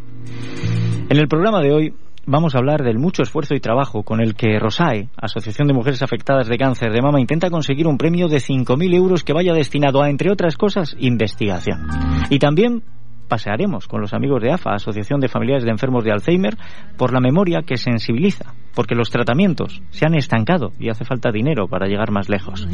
En 1.08 1.16
el 1.16 1.28
programa 1.28 1.60
de 1.60 1.72
hoy 1.72 1.94
vamos 2.26 2.54
a 2.54 2.58
hablar 2.58 2.82
del 2.82 2.98
mucho 2.98 3.22
esfuerzo 3.22 3.54
y 3.54 3.60
trabajo 3.60 4.02
con 4.02 4.20
el 4.20 4.34
que 4.34 4.58
ROSAE, 4.58 5.08
Asociación 5.16 5.68
de 5.68 5.74
Mujeres 5.74 6.02
Afectadas 6.02 6.48
de 6.48 6.58
Cáncer 6.58 6.92
de 6.92 7.00
Mama, 7.00 7.20
intenta 7.20 7.50
conseguir 7.50 7.86
un 7.86 7.96
premio 7.96 8.28
de 8.28 8.38
5.000 8.38 8.94
euros 8.94 9.24
que 9.24 9.32
vaya 9.32 9.54
destinado 9.54 10.02
a, 10.02 10.10
entre 10.10 10.30
otras 10.30 10.56
cosas, 10.56 10.96
investigación. 10.98 11.86
Y 12.28 12.38
también 12.38 12.82
pasearemos 13.28 13.86
con 13.86 14.00
los 14.00 14.14
amigos 14.14 14.42
de 14.42 14.52
AFA, 14.52 14.74
Asociación 14.74 15.20
de 15.20 15.28
Familiares 15.28 15.64
de 15.64 15.70
Enfermos 15.70 16.04
de 16.04 16.12
Alzheimer, 16.12 16.56
por 16.96 17.12
la 17.12 17.20
memoria 17.20 17.62
que 17.62 17.76
sensibiliza, 17.76 18.54
porque 18.74 18.94
los 18.94 19.10
tratamientos 19.10 19.82
se 19.90 20.06
han 20.06 20.14
estancado 20.14 20.72
y 20.78 20.88
hace 20.88 21.04
falta 21.04 21.30
dinero 21.30 21.68
para 21.68 21.86
llegar 21.86 22.10
más 22.10 22.28
lejos. 22.28 22.66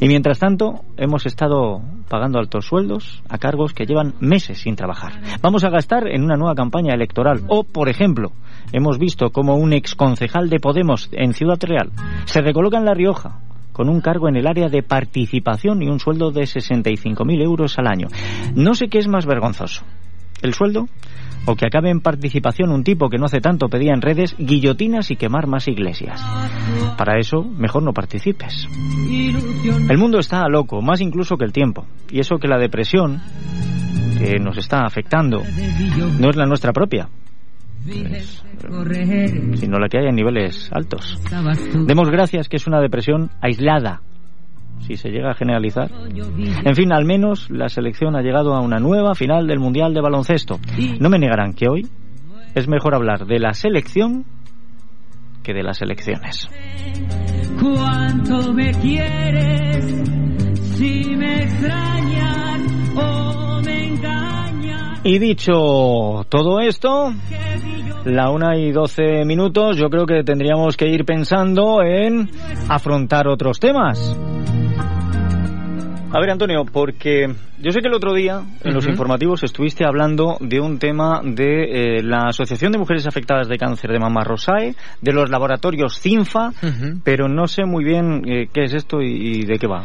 Y 0.00 0.08
mientras 0.08 0.38
tanto, 0.38 0.84
hemos 0.96 1.26
estado 1.26 1.80
pagando 2.08 2.38
altos 2.38 2.66
sueldos 2.66 3.22
a 3.28 3.38
cargos 3.38 3.74
que 3.74 3.86
llevan 3.86 4.14
meses 4.20 4.58
sin 4.58 4.76
trabajar. 4.76 5.20
Vamos 5.42 5.64
a 5.64 5.70
gastar 5.70 6.08
en 6.08 6.24
una 6.24 6.36
nueva 6.36 6.54
campaña 6.54 6.94
electoral. 6.94 7.42
O, 7.48 7.64
por 7.64 7.88
ejemplo, 7.88 8.32
hemos 8.72 8.98
visto 8.98 9.30
como 9.30 9.56
un 9.56 9.72
exconcejal 9.72 10.48
de 10.48 10.60
Podemos 10.60 11.08
en 11.12 11.32
Ciudad 11.32 11.58
Real 11.60 11.92
se 12.24 12.40
recoloca 12.40 12.78
en 12.78 12.84
La 12.84 12.94
Rioja 12.94 13.40
con 13.78 13.88
un 13.88 14.00
cargo 14.00 14.28
en 14.28 14.34
el 14.34 14.48
área 14.48 14.68
de 14.68 14.82
participación 14.82 15.84
y 15.84 15.88
un 15.88 16.00
sueldo 16.00 16.32
de 16.32 16.42
65.000 16.42 17.42
euros 17.44 17.78
al 17.78 17.86
año. 17.86 18.08
No 18.56 18.74
sé 18.74 18.88
qué 18.88 18.98
es 18.98 19.06
más 19.06 19.24
vergonzoso. 19.24 19.84
¿El 20.42 20.52
sueldo? 20.52 20.88
O 21.46 21.54
que 21.54 21.64
acabe 21.64 21.88
en 21.88 22.00
participación 22.00 22.72
un 22.72 22.82
tipo 22.82 23.08
que 23.08 23.18
no 23.18 23.26
hace 23.26 23.40
tanto 23.40 23.68
pedía 23.68 23.94
en 23.94 24.02
redes 24.02 24.34
guillotinas 24.36 25.12
y 25.12 25.16
quemar 25.16 25.46
más 25.46 25.68
iglesias. 25.68 26.20
Para 26.96 27.20
eso, 27.20 27.44
mejor 27.44 27.84
no 27.84 27.92
participes. 27.92 28.66
El 29.88 29.96
mundo 29.96 30.18
está 30.18 30.48
loco, 30.48 30.82
más 30.82 31.00
incluso 31.00 31.36
que 31.36 31.44
el 31.44 31.52
tiempo. 31.52 31.86
Y 32.10 32.18
eso 32.18 32.38
que 32.38 32.48
la 32.48 32.58
depresión 32.58 33.22
que 34.18 34.40
nos 34.40 34.58
está 34.58 34.86
afectando 34.86 35.44
no 36.18 36.30
es 36.30 36.34
la 36.34 36.46
nuestra 36.46 36.72
propia, 36.72 37.08
sino 39.54 39.78
la 39.78 39.88
que 39.88 39.98
hay 39.98 40.06
en 40.06 40.16
niveles 40.16 40.70
altos. 40.72 41.20
Demos 41.86 42.10
gracias 42.10 42.48
que 42.48 42.56
es 42.56 42.66
una 42.66 42.80
depresión 42.80 43.30
aislada, 43.40 44.02
si 44.80 44.96
se 44.96 45.10
llega 45.10 45.30
a 45.30 45.34
generalizar. 45.34 45.90
En 46.64 46.74
fin, 46.74 46.92
al 46.92 47.04
menos 47.04 47.50
la 47.50 47.68
selección 47.68 48.16
ha 48.16 48.22
llegado 48.22 48.54
a 48.54 48.60
una 48.60 48.78
nueva 48.78 49.14
final 49.14 49.46
del 49.46 49.58
Mundial 49.58 49.94
de 49.94 50.00
Baloncesto. 50.00 50.58
No 51.00 51.08
me 51.08 51.18
negarán 51.18 51.52
que 51.52 51.68
hoy 51.68 51.86
es 52.54 52.68
mejor 52.68 52.94
hablar 52.94 53.26
de 53.26 53.38
la 53.38 53.52
selección 53.54 54.24
que 55.42 55.54
de 55.54 55.62
las 55.62 55.80
elecciones. 55.80 56.48
¿Cuánto 57.60 58.52
me 58.52 58.70
quieres? 58.72 59.84
Si 60.76 61.16
me 61.16 61.42
extrañas 61.42 62.62
o 62.96 63.60
me 63.64 63.86
engañas. 63.86 64.37
Y 65.04 65.18
dicho 65.18 66.26
todo 66.28 66.60
esto, 66.60 67.12
la 68.04 68.30
una 68.30 68.56
y 68.56 68.72
doce 68.72 69.24
minutos, 69.24 69.76
yo 69.76 69.88
creo 69.90 70.06
que 70.06 70.24
tendríamos 70.24 70.76
que 70.76 70.88
ir 70.88 71.04
pensando 71.04 71.82
en 71.82 72.30
afrontar 72.68 73.28
otros 73.28 73.60
temas. 73.60 74.16
A 76.10 76.20
ver, 76.20 76.30
Antonio, 76.30 76.64
porque 76.64 77.26
yo 77.60 77.70
sé 77.70 77.80
que 77.80 77.88
el 77.88 77.94
otro 77.94 78.14
día 78.14 78.40
en 78.64 78.72
los 78.72 78.86
informativos 78.86 79.42
estuviste 79.42 79.84
hablando 79.84 80.38
de 80.40 80.58
un 80.58 80.78
tema 80.78 81.20
de 81.22 81.98
eh, 81.98 82.02
la 82.02 82.28
Asociación 82.28 82.72
de 82.72 82.78
Mujeres 82.78 83.06
Afectadas 83.06 83.46
de 83.46 83.58
Cáncer 83.58 83.90
de 83.90 83.98
Mama 83.98 84.24
Rosae, 84.24 84.74
de 85.02 85.12
los 85.12 85.28
laboratorios 85.28 86.00
CINFA, 86.00 86.52
pero 87.04 87.28
no 87.28 87.46
sé 87.46 87.66
muy 87.66 87.84
bien 87.84 88.22
eh, 88.26 88.48
qué 88.50 88.64
es 88.64 88.72
esto 88.72 89.02
y, 89.02 89.40
y 89.40 89.44
de 89.44 89.58
qué 89.58 89.66
va. 89.66 89.84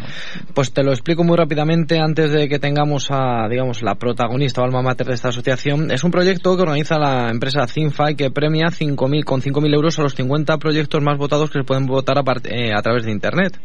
Pues 0.54 0.72
te 0.72 0.82
lo 0.82 0.92
explico 0.92 1.26
muy 1.26 1.36
rápidamente 1.36 2.00
antes 2.00 2.32
de 2.32 2.48
que 2.48 2.58
tengamos 2.58 3.08
a, 3.12 3.50
digamos, 3.50 3.82
la 3.82 3.96
protagonista 3.96 4.62
o 4.62 4.64
alma 4.64 4.82
mater 4.82 5.08
de 5.08 5.16
esta 5.16 5.28
asociación. 5.28 5.92
Es 5.92 6.06
un 6.06 6.12
proyecto 6.12 6.56
que 6.56 6.62
organiza 6.62 6.98
la 6.98 7.32
empresa 7.32 7.68
Cinfa 7.68 8.12
y 8.12 8.16
que 8.16 8.32
premia 8.32 8.68
5.000, 8.68 9.26
con 9.26 9.42
5.000 9.42 9.76
euros 9.76 10.00
a 10.00 10.04
los 10.04 10.16
50 10.16 10.58
proyectos 10.58 11.04
más 11.04 11.18
votados 11.18 11.50
que 11.50 11.60
se 11.60 11.66
pueden 11.66 11.86
votar 11.86 12.18
a, 12.18 12.24
eh, 12.46 12.72
a 12.74 12.82
través 12.82 13.04
de 13.04 13.12
Internet. 13.12 13.60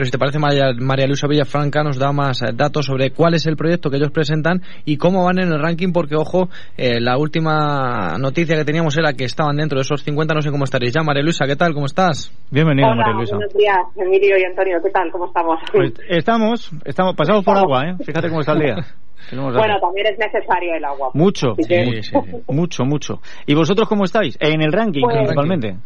Pero 0.00 0.06
si 0.06 0.12
te 0.12 0.18
parece, 0.18 0.38
María, 0.38 0.72
María 0.78 1.06
Luisa 1.06 1.26
Villafranca 1.26 1.82
nos 1.82 1.98
da 1.98 2.10
más 2.10 2.40
eh, 2.40 2.52
datos 2.54 2.86
sobre 2.86 3.10
cuál 3.10 3.34
es 3.34 3.44
el 3.44 3.54
proyecto 3.54 3.90
que 3.90 3.98
ellos 3.98 4.10
presentan 4.10 4.62
y 4.86 4.96
cómo 4.96 5.26
van 5.26 5.38
en 5.38 5.52
el 5.52 5.60
ranking, 5.60 5.92
porque, 5.92 6.16
ojo, 6.16 6.48
eh, 6.78 6.98
la 7.02 7.18
última 7.18 8.16
noticia 8.18 8.56
que 8.56 8.64
teníamos 8.64 8.96
era 8.96 9.12
que 9.12 9.24
estaban 9.24 9.56
dentro 9.58 9.76
de 9.76 9.82
esos 9.82 10.02
50, 10.02 10.32
no 10.32 10.40
sé 10.40 10.50
cómo 10.50 10.64
estaréis 10.64 10.94
ya. 10.94 11.02
María 11.02 11.22
Luisa, 11.22 11.44
¿qué 11.46 11.54
tal? 11.54 11.74
¿Cómo 11.74 11.84
estás? 11.84 12.32
Bienvenida, 12.50 12.86
Hola, 12.86 12.96
María 12.96 13.12
Luisa. 13.12 13.36
buenos 13.36 13.52
días, 13.52 13.76
Emilio 13.94 14.38
y 14.38 14.44
Antonio, 14.44 14.78
¿qué 14.82 14.88
tal? 14.88 15.10
¿Cómo 15.12 15.26
estamos? 15.26 15.58
Pues 15.70 15.92
estamos, 16.08 16.70
estamos 16.86 17.14
pasados 17.14 17.44
por 17.44 17.58
agua, 17.58 17.84
¿eh? 17.84 17.96
Fíjate 18.02 18.30
cómo 18.30 18.40
está 18.40 18.52
el 18.54 18.58
día. 18.60 18.76
Tenemos 19.28 19.52
bueno, 19.54 19.78
también 19.82 20.06
es 20.06 20.18
necesario 20.18 20.74
el 20.76 20.84
agua. 20.86 21.10
Mucho, 21.12 21.48
Así 21.58 21.68
que- 21.68 21.84
mucho, 21.84 22.42
mucho, 22.48 22.84
mucho. 22.86 23.20
¿Y 23.44 23.52
vosotros 23.54 23.86
cómo 23.86 24.04
estáis? 24.04 24.38
En 24.40 24.62
el 24.62 24.72
ranking, 24.72 25.02
Pues- 25.02 25.14
principalmente. 25.14 25.76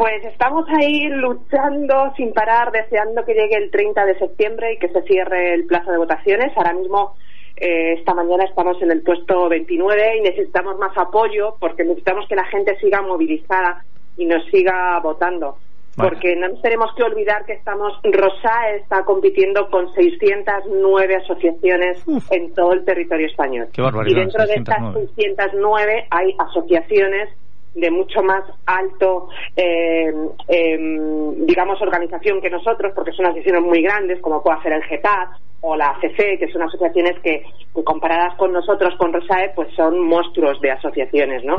Pues 0.00 0.24
estamos 0.24 0.64
ahí 0.70 1.10
luchando 1.10 2.10
sin 2.16 2.32
parar, 2.32 2.72
deseando 2.72 3.22
que 3.26 3.34
llegue 3.34 3.56
el 3.56 3.70
30 3.70 4.06
de 4.06 4.18
septiembre 4.18 4.72
y 4.72 4.78
que 4.78 4.88
se 4.88 5.02
cierre 5.02 5.52
el 5.52 5.66
plazo 5.66 5.92
de 5.92 5.98
votaciones. 5.98 6.56
Ahora 6.56 6.72
mismo, 6.72 7.16
eh, 7.54 7.96
esta 7.98 8.14
mañana 8.14 8.44
estamos 8.44 8.80
en 8.80 8.92
el 8.92 9.02
puesto 9.02 9.50
29 9.50 10.16
y 10.16 10.20
necesitamos 10.22 10.78
más 10.78 10.96
apoyo 10.96 11.56
porque 11.60 11.84
necesitamos 11.84 12.26
que 12.28 12.34
la 12.34 12.46
gente 12.46 12.78
siga 12.78 13.02
movilizada 13.02 13.84
y 14.16 14.24
nos 14.24 14.42
siga 14.46 14.98
votando. 15.00 15.58
Vale. 15.96 16.08
Porque 16.08 16.34
no 16.34 16.48
nos 16.48 16.62
tenemos 16.62 16.94
que 16.96 17.02
olvidar 17.02 17.44
que 17.44 17.52
estamos, 17.52 17.92
Rosae 18.02 18.76
está 18.76 19.04
compitiendo 19.04 19.68
con 19.68 19.92
609 19.92 21.16
asociaciones 21.16 22.02
en 22.30 22.54
todo 22.54 22.72
el 22.72 22.86
territorio 22.86 23.26
español. 23.26 23.68
Qué 23.70 23.82
barbaridad, 23.82 24.16
Y 24.16 24.20
dentro 24.20 24.46
de 24.46 24.54
609. 24.54 25.04
estas 25.04 25.50
609 25.50 26.06
hay 26.08 26.34
asociaciones 26.38 27.28
de 27.74 27.90
mucho 27.90 28.22
más 28.22 28.42
alto, 28.66 29.28
eh, 29.56 30.12
em, 30.48 31.46
digamos, 31.46 31.80
organización 31.80 32.40
que 32.40 32.50
nosotros, 32.50 32.92
porque 32.94 33.12
son 33.12 33.26
asociaciones 33.26 33.62
muy 33.62 33.82
grandes, 33.82 34.20
como 34.20 34.42
puede 34.42 34.60
ser 34.62 34.72
el 34.72 34.82
GEPAD 34.84 35.28
o 35.62 35.76
la 35.76 35.90
ACC, 35.90 36.38
que 36.38 36.48
son 36.52 36.62
asociaciones 36.62 37.18
que, 37.20 37.44
que 37.74 37.84
comparadas 37.84 38.34
con 38.36 38.52
nosotros, 38.52 38.94
con 38.96 39.12
Rosae, 39.12 39.52
pues 39.54 39.68
son 39.74 40.00
monstruos 40.00 40.60
de 40.60 40.70
asociaciones, 40.70 41.44
¿no? 41.44 41.56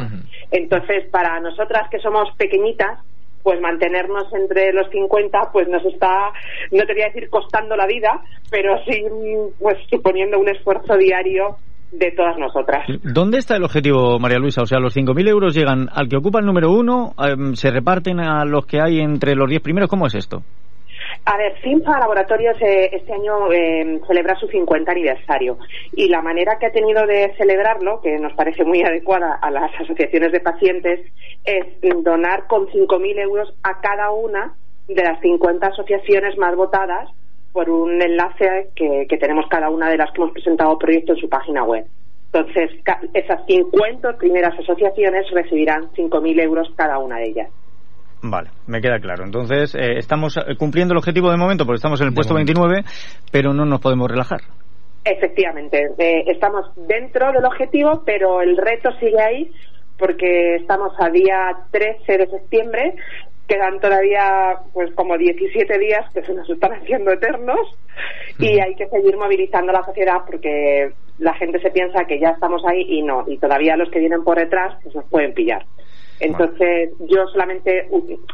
Entonces, 0.49 1.05
para 1.11 1.39
nosotras 1.39 1.87
que 1.89 1.99
somos 1.99 2.29
pequeñitas, 2.35 2.99
pues 3.43 3.59
mantenernos 3.59 4.31
entre 4.33 4.71
los 4.73 4.89
50 4.89 5.49
pues 5.51 5.67
nos 5.67 5.83
está, 5.85 6.31
no 6.71 6.85
te 6.85 6.93
voy 6.93 7.01
a 7.01 7.07
decir 7.07 7.29
costando 7.29 7.75
la 7.75 7.87
vida, 7.87 8.21
pero 8.49 8.77
sí 8.85 9.03
pues 9.59 9.77
suponiendo 9.89 10.39
un 10.39 10.49
esfuerzo 10.49 10.95
diario 10.97 11.57
de 11.91 12.11
todas 12.11 12.37
nosotras. 12.37 12.85
¿Dónde 13.03 13.37
está 13.37 13.55
el 13.55 13.63
objetivo, 13.63 14.17
María 14.19 14.39
Luisa? 14.39 14.61
O 14.61 14.65
sea, 14.65 14.79
los 14.79 14.95
5.000 14.95 15.27
euros 15.29 15.53
llegan 15.53 15.89
al 15.93 16.07
que 16.07 16.17
ocupa 16.17 16.39
el 16.39 16.45
número 16.45 16.71
uno, 16.71 17.13
em, 17.17 17.53
se 17.53 17.69
reparten 17.69 18.19
a 18.19 18.45
los 18.45 18.65
que 18.65 18.81
hay 18.81 18.99
entre 18.99 19.35
los 19.35 19.49
10 19.49 19.61
primeros. 19.61 19.89
¿Cómo 19.89 20.07
es 20.07 20.15
esto? 20.15 20.41
A 21.25 21.37
ver, 21.37 21.53
CINFA 21.61 21.99
Laboratorios 21.99 22.57
eh, 22.61 22.89
este 22.93 23.13
año 23.13 23.51
eh, 23.51 23.99
celebra 24.07 24.35
su 24.35 24.47
50 24.47 24.91
aniversario 24.91 25.57
y 25.93 26.07
la 26.07 26.21
manera 26.21 26.57
que 26.59 26.67
ha 26.67 26.71
tenido 26.71 27.05
de 27.05 27.33
celebrarlo, 27.37 28.01
que 28.01 28.17
nos 28.17 28.33
parece 28.33 28.63
muy 28.63 28.81
adecuada 28.81 29.37
a 29.41 29.51
las 29.51 29.71
asociaciones 29.79 30.31
de 30.31 30.39
pacientes, 30.39 30.99
es 31.43 31.65
donar 32.03 32.47
con 32.47 32.67
5.000 32.67 33.19
euros 33.19 33.53
a 33.63 33.81
cada 33.81 34.11
una 34.11 34.55
de 34.87 35.03
las 35.03 35.19
50 35.21 35.67
asociaciones 35.67 36.37
más 36.37 36.55
votadas 36.55 37.09
por 37.51 37.69
un 37.69 38.01
enlace 38.01 38.69
que, 38.75 39.05
que 39.09 39.17
tenemos 39.17 39.45
cada 39.49 39.69
una 39.69 39.89
de 39.89 39.97
las 39.97 40.11
que 40.11 40.21
hemos 40.21 40.33
presentado 40.33 40.77
proyecto 40.77 41.13
en 41.13 41.19
su 41.19 41.29
página 41.29 41.63
web. 41.63 41.85
Entonces, 42.33 42.69
ca- 42.83 43.01
esas 43.13 43.45
50 43.45 44.17
primeras 44.17 44.57
asociaciones 44.57 45.25
recibirán 45.33 45.91
5.000 45.93 46.39
euros 46.41 46.69
cada 46.77 46.97
una 46.99 47.17
de 47.17 47.25
ellas. 47.29 47.49
Vale, 48.23 48.49
me 48.67 48.79
queda 48.81 48.99
claro. 48.99 49.25
Entonces, 49.25 49.75
eh, 49.75 49.97
estamos 49.97 50.37
eh, 50.37 50.55
cumpliendo 50.57 50.93
el 50.93 50.99
objetivo 50.99 51.29
de 51.31 51.37
momento 51.37 51.65
porque 51.65 51.77
estamos 51.77 51.99
en 52.01 52.07
el 52.07 52.13
puesto 52.13 52.35
29, 52.35 52.83
pero 53.31 53.53
no 53.53 53.65
nos 53.65 53.81
podemos 53.81 54.09
relajar. 54.09 54.39
Efectivamente, 55.03 55.87
eh, 55.97 56.23
estamos 56.27 56.67
dentro 56.87 57.31
del 57.31 57.43
objetivo, 57.43 58.03
pero 58.05 58.41
el 58.41 58.55
reto 58.55 58.91
sigue 58.99 59.19
ahí 59.19 59.51
porque 59.97 60.55
estamos 60.55 60.93
a 60.99 61.09
día 61.09 61.51
13 61.71 62.17
de 62.19 62.27
septiembre, 62.27 62.93
quedan 63.51 63.81
todavía 63.81 64.59
pues 64.71 64.93
como 64.95 65.17
17 65.17 65.77
días 65.77 66.09
que 66.13 66.23
se 66.23 66.33
nos 66.33 66.49
están 66.49 66.71
haciendo 66.71 67.11
eternos 67.11 67.59
y 68.39 68.59
hay 68.61 68.75
que 68.75 68.87
seguir 68.87 69.17
movilizando 69.17 69.71
a 69.71 69.81
la 69.81 69.85
sociedad 69.85 70.21
porque 70.25 70.93
la 71.19 71.33
gente 71.33 71.59
se 71.59 71.69
piensa 71.69 72.05
que 72.05 72.17
ya 72.17 72.29
estamos 72.29 72.63
ahí 72.65 72.85
y 72.87 73.01
no, 73.03 73.25
y 73.27 73.37
todavía 73.37 73.75
los 73.75 73.89
que 73.89 73.99
vienen 73.99 74.23
por 74.23 74.37
detrás 74.37 74.77
pues 74.81 74.95
nos 74.95 75.03
pueden 75.09 75.33
pillar. 75.33 75.65
Entonces, 76.21 76.91
yo 76.99 77.27
solamente 77.27 77.89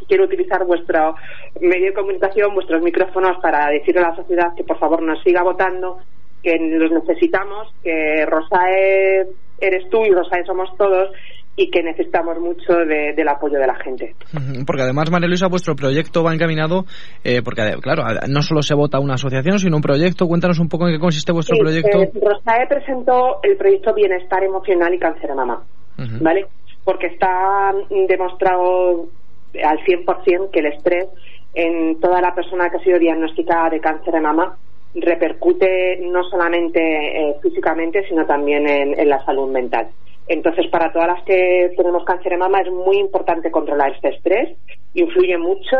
quiero 0.07 0.25
utilizar 0.25 0.63
vuestro 0.65 1.15
medio 1.61 1.87
de 1.87 1.93
comunicación, 1.93 2.53
vuestros 2.53 2.83
micrófonos, 2.83 3.37
para 3.41 3.69
decirle 3.69 4.01
a 4.01 4.09
la 4.09 4.15
sociedad 4.15 4.53
que 4.55 4.65
por 4.65 4.77
favor 4.77 5.01
nos 5.01 5.23
siga 5.23 5.41
votando, 5.41 5.97
que 6.43 6.59
los 6.59 6.91
necesitamos, 6.91 7.73
que 7.81 8.25
Rosae 8.25 9.25
eres 9.59 9.89
tú 9.89 10.03
y 10.03 10.11
Rosae 10.11 10.45
somos 10.45 10.69
todos 10.77 11.11
y 11.59 11.71
que 11.71 11.81
necesitamos 11.81 12.39
mucho 12.39 12.73
de- 12.85 13.13
del 13.15 13.27
apoyo 13.27 13.57
de 13.59 13.65
la 13.65 13.75
gente. 13.75 14.13
Porque 14.65 14.83
además, 14.83 15.09
María 15.11 15.27
Luisa, 15.27 15.47
vuestro 15.47 15.75
proyecto 15.75 16.23
va 16.23 16.31
encaminado, 16.33 16.85
eh, 17.23 17.41
porque 17.43 17.61
ade- 17.63 17.81
claro, 17.81 18.03
no 18.29 18.41
solo 18.43 18.61
se 18.61 18.75
vota 18.75 18.99
una 18.99 19.15
asociación, 19.15 19.57
sino 19.57 19.75
un 19.75 19.81
proyecto. 19.81 20.27
Cuéntanos 20.27 20.59
un 20.59 20.69
poco 20.69 20.87
en 20.87 20.93
qué 20.93 20.99
consiste 20.99 21.31
vuestro 21.31 21.55
Sí, 21.55 21.61
proyecto. 21.61 21.97
eh, 22.03 22.11
Rosae 22.21 22.67
presentó 22.69 23.39
el 23.41 23.57
proyecto 23.57 23.93
Bienestar 23.95 24.43
Emocional 24.43 24.93
y 24.93 24.99
Cáncer 24.99 25.29
de 25.31 25.35
Mama. 25.35 25.63
Ujú. 25.97 26.23
¿vale? 26.23 26.45
Porque 26.83 27.07
está 27.07 27.73
mm, 27.89 28.05
demostrado 28.05 29.07
al 29.63 29.79
100% 29.83 30.51
que 30.51 30.59
el 30.59 30.67
estrés 30.67 31.07
en 31.55 31.99
toda 31.99 32.21
la 32.21 32.35
persona 32.35 32.69
que 32.69 32.77
ha 32.77 32.83
sido 32.83 32.99
diagnosticada 32.99 33.71
de 33.71 33.79
cáncer 33.79 34.13
de 34.13 34.21
mama 34.21 34.55
repercute 34.93 35.99
no 36.03 36.23
solamente 36.29 36.79
eh, 36.79 37.35
físicamente, 37.41 38.05
sino 38.07 38.25
también 38.25 38.67
en, 38.67 38.99
en 38.99 39.09
la 39.09 39.23
salud 39.25 39.51
mental. 39.51 39.87
Entonces, 40.27 40.67
para 40.67 40.91
todas 40.91 41.07
las 41.07 41.23
que 41.23 41.73
tenemos 41.77 42.03
cáncer 42.03 42.33
de 42.33 42.37
mama 42.37 42.61
es 42.61 42.71
muy 42.71 42.97
importante 42.97 43.51
controlar 43.51 43.93
este 43.93 44.09
estrés, 44.09 44.57
influye 44.93 45.37
mucho, 45.37 45.77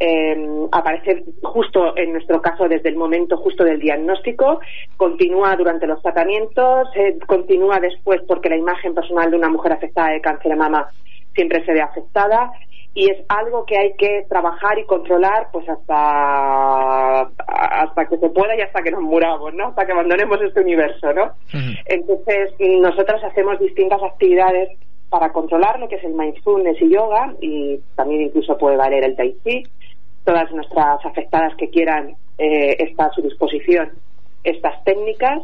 eh, 0.00 0.66
aparece 0.72 1.24
justo 1.42 1.96
en 1.96 2.12
nuestro 2.12 2.40
caso 2.42 2.68
desde 2.68 2.88
el 2.88 2.96
momento 2.96 3.36
justo 3.36 3.64
del 3.64 3.78
diagnóstico, 3.78 4.60
continúa 4.96 5.54
durante 5.56 5.86
los 5.86 6.02
tratamientos, 6.02 6.88
eh, 6.96 7.18
continúa 7.26 7.78
después 7.78 8.20
porque 8.26 8.48
la 8.48 8.56
imagen 8.56 8.94
personal 8.94 9.30
de 9.30 9.36
una 9.36 9.48
mujer 9.48 9.72
afectada 9.72 10.10
de 10.10 10.20
cáncer 10.20 10.52
de 10.52 10.56
mama 10.56 10.88
siempre 11.34 11.64
se 11.64 11.72
ve 11.72 11.80
afectada 11.82 12.50
y 12.94 13.10
es 13.10 13.24
algo 13.28 13.64
que 13.64 13.78
hay 13.78 13.94
que 13.94 14.26
trabajar 14.28 14.78
y 14.78 14.84
controlar 14.84 15.48
pues 15.50 15.66
hasta 15.68 17.22
hasta 17.22 18.04
que 18.06 18.18
se 18.18 18.28
pueda 18.28 18.56
y 18.56 18.60
hasta 18.60 18.82
que 18.82 18.90
nos 18.90 19.02
muramos, 19.02 19.54
¿no? 19.54 19.68
Hasta 19.68 19.86
que 19.86 19.92
abandonemos 19.92 20.38
este 20.42 20.60
universo, 20.60 21.12
¿no? 21.12 21.32
Entonces, 21.86 22.52
nosotras 22.58 23.22
hacemos 23.24 23.58
distintas 23.58 24.02
actividades 24.02 24.78
para 25.08 25.32
controlar 25.32 25.78
lo 25.78 25.88
que 25.88 25.96
es 25.96 26.04
el 26.04 26.14
mindfulness 26.14 26.80
y 26.80 26.90
yoga 26.90 27.34
y 27.40 27.78
también 27.94 28.22
incluso 28.22 28.56
puede 28.58 28.76
valer 28.76 29.04
el 29.04 29.16
tai 29.16 29.36
chi. 29.44 29.62
Todas 30.24 30.50
nuestras 30.52 31.04
afectadas 31.04 31.54
que 31.56 31.68
quieran 31.70 32.14
eh, 32.38 32.76
está 32.78 33.06
a 33.06 33.12
su 33.12 33.22
disposición 33.22 33.90
estas 34.44 34.82
técnicas 34.84 35.42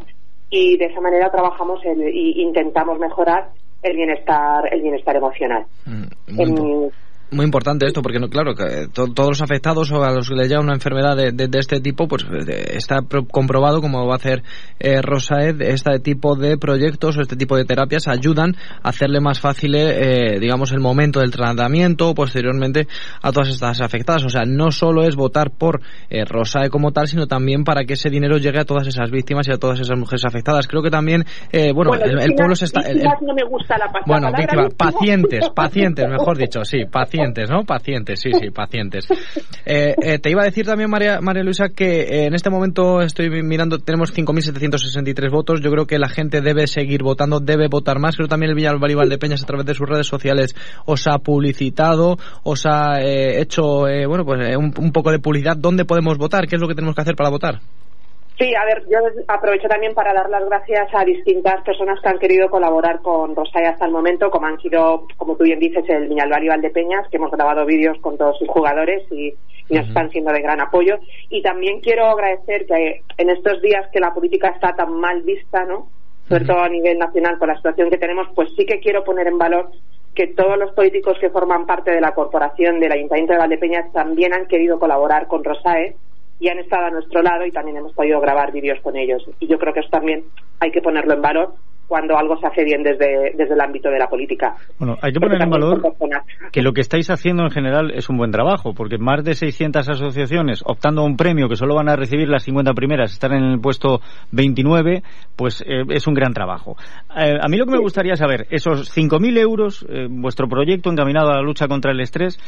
y 0.50 0.76
de 0.76 0.86
esa 0.86 1.00
manera 1.00 1.30
trabajamos 1.30 1.80
e 1.84 2.10
intentamos 2.36 2.98
mejorar 2.98 3.50
el 3.82 3.96
bienestar 3.96 4.72
el 4.72 4.82
bienestar 4.82 5.16
emocional. 5.16 5.66
Mm, 5.86 6.88
muy 7.30 7.44
importante 7.44 7.86
esto, 7.86 8.00
porque 8.02 8.18
no, 8.18 8.28
claro, 8.28 8.54
que 8.54 8.88
todos 8.92 9.28
los 9.28 9.42
afectados 9.42 9.90
o 9.90 10.02
a 10.02 10.12
los 10.12 10.28
que 10.28 10.34
les 10.34 10.48
llega 10.48 10.60
una 10.60 10.74
enfermedad 10.74 11.16
de, 11.16 11.48
este 11.58 11.80
tipo, 11.80 12.08
pues 12.08 12.24
está 12.68 13.00
comprobado, 13.30 13.80
como 13.80 14.06
va 14.06 14.14
a 14.14 14.16
hacer 14.16 14.42
eh, 14.78 15.02
Rosaed, 15.02 15.60
este 15.60 15.98
tipo 16.00 16.36
de 16.36 16.56
proyectos 16.56 17.16
o 17.16 17.20
este 17.20 17.36
tipo 17.36 17.56
de 17.56 17.64
terapias 17.64 18.08
ayudan 18.08 18.56
a 18.82 18.88
hacerle 18.88 19.20
más 19.20 19.40
fácil, 19.40 19.74
eh, 19.74 20.38
digamos, 20.40 20.72
el 20.72 20.80
momento 20.80 21.20
del 21.20 21.30
tratamiento 21.30 22.10
o 22.10 22.14
posteriormente 22.14 22.86
a 23.20 23.32
todas 23.32 23.48
estas 23.48 23.80
afectadas. 23.80 24.24
O 24.24 24.30
sea, 24.30 24.44
no 24.46 24.70
solo 24.70 25.02
es 25.02 25.14
votar 25.16 25.50
por 25.50 25.80
eh, 26.08 26.24
Rosae 26.24 26.70
como 26.70 26.92
tal, 26.92 27.08
sino 27.08 27.26
también 27.26 27.64
para 27.64 27.84
que 27.84 27.94
ese 27.94 28.08
dinero 28.08 28.38
llegue 28.38 28.60
a 28.60 28.64
todas 28.64 28.86
esas 28.86 29.10
víctimas 29.10 29.46
y 29.48 29.52
a 29.52 29.58
todas 29.58 29.80
esas 29.80 29.98
mujeres 29.98 30.24
afectadas. 30.24 30.66
Creo 30.66 30.82
que 30.82 30.90
también, 30.90 31.24
eh, 31.52 31.72
bueno, 31.72 31.94
el, 31.94 32.34
pueblo 32.34 32.54
se 32.54 32.66
está... 32.66 32.80
no 33.20 33.34
me 33.34 33.44
gusta 33.44 33.76
la 33.76 33.90
bueno, 34.06 34.28
pacientes, 34.76 35.48
pacientes, 35.50 36.08
mejor 36.08 36.38
dicho, 36.38 36.64
sí, 36.64 36.84
pacientes 36.90 37.17
Pacientes, 37.18 37.50
¿no? 37.50 37.64
Pacientes, 37.64 38.20
sí, 38.20 38.30
sí, 38.32 38.50
pacientes. 38.54 39.06
Eh, 39.66 39.94
eh, 40.02 40.18
te 40.18 40.30
iba 40.30 40.42
a 40.42 40.44
decir 40.44 40.66
también, 40.66 40.90
María, 40.90 41.20
María 41.20 41.42
Luisa, 41.42 41.68
que 41.68 42.02
eh, 42.02 42.26
en 42.26 42.34
este 42.34 42.50
momento 42.50 43.02
estoy 43.02 43.28
mirando, 43.42 43.78
tenemos 43.78 44.14
5.763 44.14 45.30
votos. 45.30 45.60
Yo 45.60 45.70
creo 45.70 45.86
que 45.86 45.98
la 45.98 46.08
gente 46.08 46.40
debe 46.40 46.66
seguir 46.66 47.02
votando, 47.02 47.40
debe 47.40 47.68
votar 47.68 47.98
más. 47.98 48.16
Creo 48.16 48.28
también 48.28 48.50
el 48.50 48.56
Villalba 48.56 48.86
de 49.06 49.18
Peñas, 49.18 49.42
a 49.42 49.46
través 49.46 49.66
de 49.66 49.74
sus 49.74 49.88
redes 49.88 50.06
sociales, 50.06 50.54
os 50.86 51.06
ha 51.06 51.18
publicitado, 51.18 52.16
os 52.42 52.64
ha 52.66 53.00
hecho, 53.00 53.86
bueno, 54.08 54.24
pues 54.24 54.56
un, 54.56 54.72
un 54.78 54.92
poco 54.92 55.10
de 55.10 55.18
publicidad. 55.18 55.56
¿Dónde 55.56 55.84
podemos 55.84 56.18
votar? 56.18 56.46
¿Qué 56.46 56.56
es 56.56 56.60
lo 56.60 56.68
que 56.68 56.74
tenemos 56.74 56.94
que 56.94 57.02
hacer 57.02 57.16
para 57.16 57.30
votar? 57.30 57.60
Sí, 58.38 58.54
a 58.54 58.64
ver, 58.64 58.84
yo 58.88 58.98
aprovecho 59.26 59.66
también 59.66 59.94
para 59.94 60.12
dar 60.12 60.30
las 60.30 60.44
gracias 60.44 60.88
a 60.92 61.04
distintas 61.04 61.60
personas 61.64 62.00
que 62.00 62.08
han 62.08 62.20
querido 62.20 62.48
colaborar 62.48 63.02
con 63.02 63.34
Rosaya 63.34 63.70
hasta 63.70 63.86
el 63.86 63.90
momento, 63.90 64.30
como 64.30 64.46
han 64.46 64.60
sido, 64.60 65.08
como 65.16 65.36
tú 65.36 65.42
bien 65.42 65.58
dices, 65.58 65.84
el 65.88 66.08
Miñalbar 66.08 66.44
y 66.44 66.48
Valdepeñas, 66.48 67.08
que 67.08 67.16
hemos 67.16 67.32
grabado 67.32 67.66
vídeos 67.66 67.98
con 68.00 68.16
todos 68.16 68.38
sus 68.38 68.48
jugadores 68.48 69.02
y, 69.10 69.34
nos 69.70 69.86
están 69.86 70.08
siendo 70.08 70.32
de 70.32 70.40
gran 70.40 70.62
apoyo. 70.62 70.98
Y 71.28 71.42
también 71.42 71.80
quiero 71.80 72.06
agradecer 72.06 72.64
que 72.64 73.02
en 73.18 73.28
estos 73.28 73.60
días 73.60 73.86
que 73.92 74.00
la 74.00 74.14
política 74.14 74.48
está 74.48 74.74
tan 74.74 74.94
mal 74.94 75.20
vista, 75.22 75.66
¿no? 75.66 75.90
Sobre 76.26 76.46
todo 76.46 76.60
a 76.60 76.70
nivel 76.70 76.96
nacional 76.96 77.38
con 77.38 77.48
la 77.48 77.56
situación 77.56 77.90
que 77.90 77.98
tenemos, 77.98 78.28
pues 78.34 78.48
sí 78.56 78.64
que 78.64 78.80
quiero 78.80 79.04
poner 79.04 79.26
en 79.26 79.36
valor 79.36 79.70
que 80.14 80.28
todos 80.28 80.56
los 80.58 80.72
políticos 80.72 81.18
que 81.20 81.28
forman 81.28 81.66
parte 81.66 81.90
de 81.90 82.00
la 82.00 82.14
corporación 82.14 82.80
del 82.80 82.92
Ayuntamiento 82.92 83.34
de 83.34 83.40
Valdepeñas 83.40 83.92
también 83.92 84.32
han 84.32 84.46
querido 84.46 84.78
colaborar 84.78 85.26
con 85.26 85.44
Rosae 85.44 85.96
y 86.40 86.48
han 86.48 86.58
estado 86.58 86.86
a 86.86 86.90
nuestro 86.90 87.22
lado 87.22 87.44
y 87.44 87.52
también 87.52 87.78
hemos 87.78 87.92
podido 87.92 88.20
grabar 88.20 88.52
vídeos 88.52 88.80
con 88.80 88.96
ellos. 88.96 89.24
Y 89.40 89.46
yo 89.46 89.58
creo 89.58 89.72
que 89.72 89.80
eso 89.80 89.90
también 89.90 90.24
hay 90.60 90.70
que 90.70 90.82
ponerlo 90.82 91.14
en 91.14 91.22
valor 91.22 91.54
cuando 91.88 92.18
algo 92.18 92.36
se 92.36 92.46
hace 92.46 92.64
bien 92.64 92.82
desde, 92.82 93.32
desde 93.34 93.54
el 93.54 93.60
ámbito 93.60 93.88
de 93.88 93.98
la 93.98 94.08
política. 94.08 94.54
Bueno, 94.78 94.96
hay 95.00 95.10
que 95.10 95.18
poner 95.18 95.42
en 95.42 95.48
valor 95.48 95.82
que 96.52 96.60
lo 96.60 96.72
que 96.72 96.82
estáis 96.82 97.08
haciendo 97.08 97.44
en 97.44 97.50
general 97.50 97.90
es 97.92 98.10
un 98.10 98.18
buen 98.18 98.30
trabajo, 98.30 98.74
porque 98.74 98.98
más 98.98 99.24
de 99.24 99.34
600 99.34 99.88
asociaciones 99.88 100.62
optando 100.66 101.00
a 101.00 101.04
un 101.04 101.16
premio 101.16 101.48
que 101.48 101.56
solo 101.56 101.74
van 101.74 101.88
a 101.88 101.96
recibir 101.96 102.28
las 102.28 102.44
50 102.44 102.74
primeras, 102.74 103.12
estar 103.12 103.32
en 103.32 103.42
el 103.42 103.58
puesto 103.58 104.00
29, 104.32 105.02
pues 105.34 105.62
eh, 105.62 105.84
es 105.88 106.06
un 106.06 106.12
gran 106.12 106.34
trabajo. 106.34 106.76
Eh, 107.16 107.38
a 107.40 107.48
mí 107.48 107.56
lo 107.56 107.64
que 107.64 107.72
me 107.72 107.78
gustaría 107.78 108.16
saber, 108.16 108.46
esos 108.50 108.94
5.000 108.94 109.38
euros, 109.38 109.86
eh, 109.88 110.08
vuestro 110.10 110.46
proyecto 110.46 110.92
encaminado 110.92 111.30
a 111.30 111.36
la 111.36 111.42
lucha 111.42 111.68
contra 111.68 111.92
el 111.92 112.00
estrés, 112.00 112.38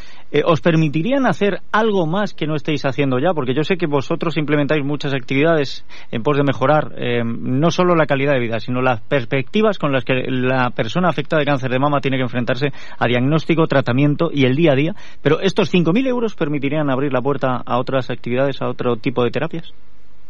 ¿os 0.44 0.60
permitirían 0.60 1.26
hacer 1.26 1.60
algo 1.72 2.06
más 2.06 2.34
que 2.34 2.46
no 2.46 2.56
estéis 2.56 2.84
haciendo 2.84 3.18
ya? 3.18 3.32
Porque 3.34 3.54
yo 3.54 3.62
sé 3.62 3.76
que 3.76 3.86
vosotros 3.86 4.36
implementáis 4.36 4.84
muchas 4.84 5.14
actividades 5.14 5.86
en 6.10 6.22
pos 6.22 6.36
de 6.36 6.44
mejorar 6.44 6.92
no 7.24 7.70
solo 7.70 7.94
la 7.94 8.06
calidad 8.06 8.34
de 8.34 8.40
vida, 8.40 8.60
sino 8.60 8.80
la 8.82 9.00
perspectiva 9.08 9.29
perspectivas 9.30 9.78
con 9.78 9.92
las 9.92 10.04
que 10.04 10.14
la 10.28 10.70
persona 10.70 11.08
afectada 11.08 11.40
de 11.40 11.46
cáncer 11.46 11.70
de 11.70 11.78
mama 11.78 12.00
tiene 12.00 12.16
que 12.16 12.24
enfrentarse 12.24 12.68
a 12.98 13.06
diagnóstico, 13.06 13.66
tratamiento 13.66 14.30
y 14.32 14.44
el 14.44 14.56
día 14.56 14.72
a 14.72 14.76
día. 14.76 14.92
Pero 15.22 15.40
estos 15.40 15.72
5.000 15.72 16.06
euros 16.08 16.34
permitirían 16.34 16.90
abrir 16.90 17.12
la 17.12 17.22
puerta 17.22 17.62
a 17.64 17.78
otras 17.78 18.10
actividades, 18.10 18.60
a 18.60 18.68
otro 18.68 18.96
tipo 18.96 19.24
de 19.24 19.30
terapias. 19.30 19.72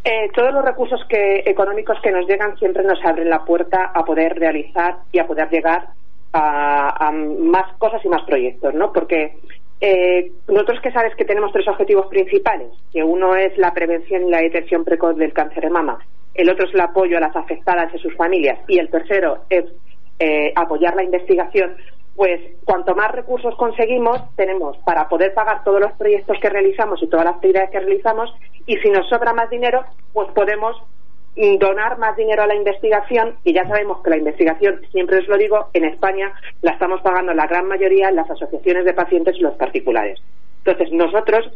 Eh, 0.05 0.31
todos 0.35 0.53
los 0.55 0.65
recursos 0.65 1.01
que, 1.09 1.43
económicos 1.45 1.99
que 2.03 2.11
nos 2.11 2.27
llegan 2.27 2.57
siempre 2.57 2.85
nos 2.85 2.99
abren 3.05 3.29
la 3.29 3.45
puerta 3.45 3.91
a 3.95 4.05
poder 4.05 4.39
realizar 4.39 4.99
y 5.13 5.19
a 5.19 5.27
poder 5.27 5.51
llegar 5.51 5.89
a, 6.33 7.11
más 7.13 7.77
cosas 7.79 8.01
y 8.05 8.09
más 8.09 8.23
proyectos, 8.23 8.73
¿no? 8.75 8.93
Porque 8.93 9.39
eh, 9.81 10.33
nosotros 10.49 10.81
que 10.81 10.93
sabes 10.93 11.15
que 11.17 11.25
tenemos 11.25 11.53
tres 11.53 11.67
objetivos 11.69 12.07
principales, 12.09 12.69
que 12.93 13.03
uno 13.03 13.35
es 13.35 13.57
la 13.57 13.73
prevención 13.73 14.29
y 14.29 14.31
la 14.31 14.43
detección 14.43 14.85
precoz 14.85 15.17
del 15.17 15.33
cáncer 15.33 15.65
de 15.65 15.71
mama, 15.71 15.99
el 16.35 16.51
otro 16.51 16.67
es 16.67 16.75
el 16.75 16.81
apoyo 16.81 17.17
a 17.17 17.21
las 17.21 17.35
afectadas 17.35 17.93
y 17.95 17.99
sus 17.99 18.15
familias 18.17 18.59
y 18.69 18.79
el 18.79 18.91
tercero 18.91 19.45
es 19.49 19.65
eh, 20.19 20.53
apoyar 20.55 20.95
la 20.97 21.03
investigación, 21.03 21.77
pues 22.15 22.41
cuanto 22.65 22.95
más 22.95 23.11
recursos 23.13 23.55
conseguimos, 23.57 24.21
tenemos 24.37 24.77
para 24.85 25.09
poder 25.09 25.33
pagar 25.33 25.65
todos 25.65 25.81
los 25.81 25.93
proyectos 25.93 26.37
que 26.41 26.51
realizamos 26.51 27.03
y 27.03 27.09
todas 27.09 27.25
las 27.25 27.37
actividades 27.37 27.71
que 27.71 27.81
realizamos 27.81 28.31
y 28.67 28.77
si 28.77 28.91
nos 28.91 29.09
sobra 29.09 29.33
más 29.33 29.49
dinero, 29.49 29.85
pues 30.13 30.29
podemos 30.33 30.77
donar 31.37 31.99
más 31.99 32.17
dinero 32.17 32.43
a 32.43 32.47
la 32.47 32.55
investigación 32.55 33.37
y 33.45 33.53
ya 33.53 33.67
sabemos 33.67 34.03
que 34.03 34.11
la 34.11 34.17
investigación, 34.17 34.81
siempre 34.91 35.19
os 35.19 35.29
lo 35.29 35.37
digo, 35.37 35.69
en 35.73 35.85
España 35.85 36.33
la 36.63 36.73
estamos 36.73 37.01
pagando 37.03 37.33
la 37.35 37.47
gran 37.47 37.67
mayoría 37.67 38.11
las 38.11 38.31
asociaciones 38.31 38.85
de 38.85 38.95
pacientes 38.95 39.37
y 39.37 39.41
los 39.41 39.55
particulares. 39.55 40.21
Entonces, 40.65 40.93
nosotros, 40.93 41.51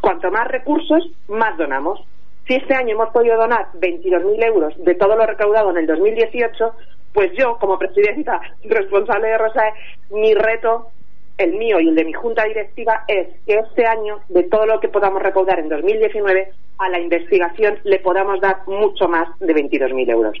cuanto 0.00 0.30
más 0.30 0.48
recursos, 0.48 1.10
más 1.28 1.56
donamos. 1.56 2.00
Si 2.46 2.54
este 2.54 2.74
año 2.74 2.94
hemos 2.94 3.08
podido 3.10 3.36
donar 3.38 3.68
22.000 3.74 4.44
euros 4.44 4.74
de 4.84 4.94
todo 4.94 5.16
lo 5.16 5.26
recaudado 5.26 5.70
en 5.70 5.78
el 5.78 5.86
2018, 5.86 6.72
pues 7.14 7.32
yo, 7.38 7.56
como 7.58 7.78
presidenta 7.78 8.40
responsable 8.64 9.28
de 9.28 9.38
Rosae, 9.38 9.72
mi 10.10 10.34
reto, 10.34 10.88
el 11.38 11.52
mío 11.54 11.80
y 11.80 11.88
el 11.88 11.94
de 11.94 12.04
mi 12.04 12.12
junta 12.12 12.44
directiva, 12.44 13.04
es 13.08 13.28
que 13.46 13.54
este 13.54 13.86
año, 13.86 14.20
de 14.28 14.44
todo 14.44 14.66
lo 14.66 14.80
que 14.80 14.88
podamos 14.88 15.22
recaudar 15.22 15.58
en 15.58 15.68
2019, 15.68 16.52
a 16.78 16.88
la 16.88 17.00
investigación 17.00 17.78
le 17.84 17.98
podamos 18.00 18.40
dar 18.40 18.58
mucho 18.66 19.08
más 19.08 19.28
de 19.40 19.54
22.000 19.54 20.10
euros. 20.10 20.38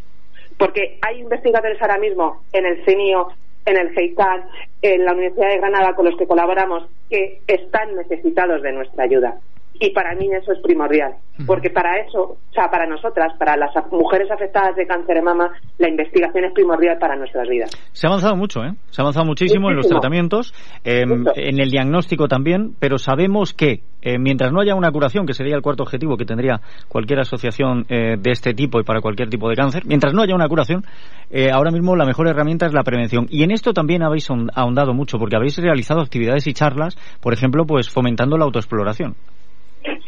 Porque 0.58 0.98
hay 1.02 1.20
investigadores 1.20 1.80
ahora 1.82 1.98
mismo 1.98 2.42
en 2.52 2.66
el 2.66 2.84
CENIO, 2.84 3.28
en 3.66 3.76
el 3.76 3.90
GEICAN, 3.90 4.44
en 4.82 5.04
la 5.04 5.12
Universidad 5.12 5.48
de 5.48 5.58
Granada 5.58 5.94
con 5.94 6.04
los 6.04 6.16
que 6.16 6.26
colaboramos, 6.26 6.86
que 7.08 7.40
están 7.46 7.96
necesitados 7.96 8.62
de 8.62 8.72
nuestra 8.72 9.04
ayuda. 9.04 9.40
Y 9.80 9.90
para 9.90 10.14
mí 10.14 10.28
eso 10.32 10.52
es 10.52 10.60
primordial, 10.62 11.14
porque 11.46 11.68
para 11.68 11.98
eso, 11.98 12.20
o 12.22 12.52
sea, 12.52 12.70
para 12.70 12.86
nosotras, 12.86 13.32
para 13.38 13.56
las 13.56 13.70
mujeres 13.90 14.30
afectadas 14.30 14.76
de 14.76 14.86
cáncer 14.86 15.16
de 15.16 15.22
mama, 15.22 15.50
la 15.78 15.88
investigación 15.88 16.44
es 16.44 16.52
primordial 16.52 16.96
para 16.98 17.16
nuestras 17.16 17.48
vidas. 17.48 17.70
Se 17.92 18.06
ha 18.06 18.10
avanzado 18.10 18.36
mucho, 18.36 18.60
¿eh? 18.62 18.72
Se 18.90 19.00
ha 19.00 19.02
avanzado 19.02 19.26
muchísimo, 19.26 19.70
en 19.70 19.76
los 19.76 19.88
tratamientos, 19.88 20.54
em, 20.84 21.24
en 21.34 21.60
el 21.60 21.70
diagnóstico 21.70 22.28
también, 22.28 22.74
pero 22.78 22.98
sabemos 22.98 23.52
que 23.52 23.80
eh, 24.04 24.18
mientras 24.18 24.52
no 24.52 24.60
haya 24.60 24.74
una 24.74 24.92
curación, 24.92 25.26
que 25.26 25.32
sería 25.32 25.56
el 25.56 25.62
cuarto 25.62 25.82
objetivo 25.82 26.16
que 26.16 26.26
tendría 26.26 26.60
cualquier 26.88 27.20
asociación 27.20 27.86
eh, 27.88 28.16
de 28.18 28.30
este 28.30 28.52
tipo 28.52 28.78
y 28.78 28.84
para 28.84 29.00
cualquier 29.00 29.30
tipo 29.30 29.48
de 29.48 29.56
cáncer, 29.56 29.84
mientras 29.86 30.12
no 30.12 30.22
haya 30.22 30.34
una 30.34 30.46
curación, 30.46 30.84
eh, 31.30 31.50
ahora 31.50 31.70
mismo 31.70 31.96
la 31.96 32.04
mejor 32.04 32.28
herramienta 32.28 32.66
es 32.66 32.74
la 32.74 32.82
prevención. 32.82 33.26
Y 33.30 33.42
en 33.42 33.50
esto 33.50 33.72
también 33.72 34.02
habéis 34.02 34.28
ahondado 34.30 34.92
mucho, 34.92 35.18
porque 35.18 35.36
habéis 35.36 35.56
realizado 35.56 36.00
actividades 36.00 36.46
y 36.46 36.52
charlas, 36.52 36.96
por 37.20 37.32
ejemplo, 37.32 37.64
pues 37.64 37.88
fomentando 37.88 38.36
la 38.36 38.44
autoexploración. 38.44 39.14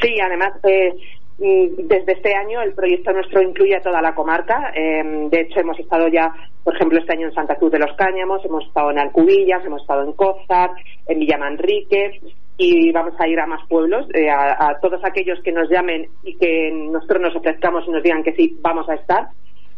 Sí, 0.01 0.21
además, 0.21 0.53
eh, 0.65 0.95
mm, 1.39 1.87
desde 1.87 2.12
este 2.12 2.35
año 2.35 2.62
el 2.62 2.73
proyecto 2.73 3.12
nuestro 3.12 3.43
incluye 3.43 3.77
a 3.77 3.81
toda 3.81 4.01
la 4.01 4.15
comarca. 4.15 4.73
Em, 4.75 5.29
de 5.29 5.41
hecho, 5.43 5.61
hemos 5.61 5.79
estado 5.79 6.09
ya, 6.09 6.33
por 6.65 6.75
ejemplo, 6.75 6.99
este 6.99 7.12
año 7.12 7.29
en 7.29 7.35
Santa 7.35 7.57
Cruz 7.57 7.73
de 7.73 7.79
los 7.79 7.95
Cáñamos, 7.97 8.45
hemos 8.45 8.67
estado 8.67 8.91
en 8.91 8.99
Alcubillas, 8.99 9.65
hemos 9.65 9.83
estado 9.83 10.05
en 10.05 10.12
Cózar, 10.12 10.71
en 11.07 11.19
Villamanrique 11.19 12.21
y 12.59 12.91
vamos 12.91 13.15
a 13.19 13.29
ir 13.29 13.39
a 13.39 13.47
más 13.47 13.67
pueblos, 13.69 14.07
eh, 14.15 14.31
a, 14.31 14.79
todos 14.81 15.05
aquellos 15.05 15.39
que 15.43 15.53
nos 15.53 15.69
llamen 15.69 16.09
y 16.23 16.37
que 16.37 16.71
nosotros 16.73 17.21
nos 17.21 17.37
ofrezcamos 17.37 17.85
y 17.87 17.91
nos 17.91 18.03
digan 18.03 18.23
que 18.23 18.33
sí, 18.33 18.57
vamos 18.62 18.89
a 18.89 18.95
estar. 18.95 19.29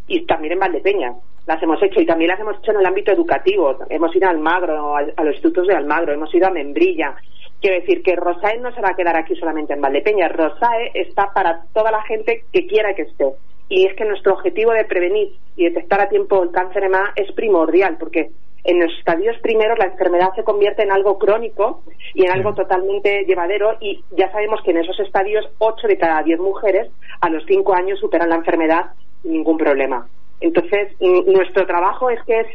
Y 0.07 0.25
también 0.27 0.53
en 0.55 0.61
Valdepeña 0.61 1.13
las 1.47 1.63
hemos 1.63 1.83
hecho 1.83 2.01
y 2.01 2.07
también 2.07 2.31
las 2.31 2.41
hemos 2.41 2.59
hecho 2.59 2.73
en 2.73 2.79
el 2.79 2.87
ámbito 2.87 3.11
educativo. 3.11 3.77
Hemos 3.91 4.15
ido 4.15 4.29
a 4.29 4.31
Almagro, 4.31 4.97
a, 4.97 5.01
a 5.17 5.25
los 5.25 5.35
institutos 5.35 5.67
de 5.67 5.75
Almagro, 5.75 6.13
hemos 6.13 6.33
ido 6.35 6.47
a 6.47 6.51
Membrilla, 6.51 7.17
Quiero 7.61 7.81
decir 7.81 8.03
que 8.03 8.15
Rosae 8.15 8.59
no 8.59 8.73
se 8.73 8.81
va 8.81 8.91
a 8.91 8.97
quedar 8.97 9.17
aquí 9.17 9.35
solamente 9.37 9.73
en 9.73 9.81
Valdepeña. 9.81 10.29
Rosae 10.29 10.93
está 10.95 11.33
para 11.33 11.65
toda 11.73 11.91
la 11.91 12.03
gente 12.03 12.45
que 12.53 12.67
quiera 12.67 12.95
que 12.95 13.03
esté. 13.03 13.33
Y 13.69 13.87
es 13.87 13.95
que 13.95 14.05
nuestro 14.05 14.35
objetivo 14.35 14.73
de 14.73 14.85
prevenir 14.85 15.35
y 15.57 15.65
detectar 15.65 16.01
a 16.01 16.09
tiempo 16.09 16.43
el 16.43 16.51
cáncer 16.53 16.83
de 16.83 16.89
mama 16.89 17.13
es 17.17 17.31
primordial, 17.33 17.97
porque 17.99 18.31
en 18.65 18.81
los 18.81 18.93
estadios 18.99 19.37
primeros 19.39 19.79
la 19.79 19.87
enfermedad 19.87 20.31
se 20.35 20.45
convierte 20.45 20.83
en 20.83 20.93
algo 20.93 21.19
crónico 21.19 21.83
y 22.15 22.25
en 22.25 22.33
algo 22.33 22.55
totalmente 22.55 23.25
llevadero 23.25 23.77
y 23.81 24.03
ya 24.11 24.31
sabemos 24.31 24.61
que 24.63 24.73
en 24.73 24.79
esos 24.79 24.99
estadios 25.01 25.49
8 25.59 25.87
de 25.87 25.99
cada 25.99 26.23
10 26.23 26.39
mujeres 26.41 26.91
a 27.21 27.31
los 27.31 27.45
5 27.47 27.75
años 27.75 27.99
superan 28.01 28.29
la 28.29 28.37
enfermedad 28.37 28.93
sin 29.23 29.33
ningún 29.33 29.59
problema. 29.59 30.07
Entonces, 30.41 30.89
nuestro 31.01 31.67
trabajo 31.67 32.11
es 32.11 32.23
que 32.25 32.41
es 32.41 32.47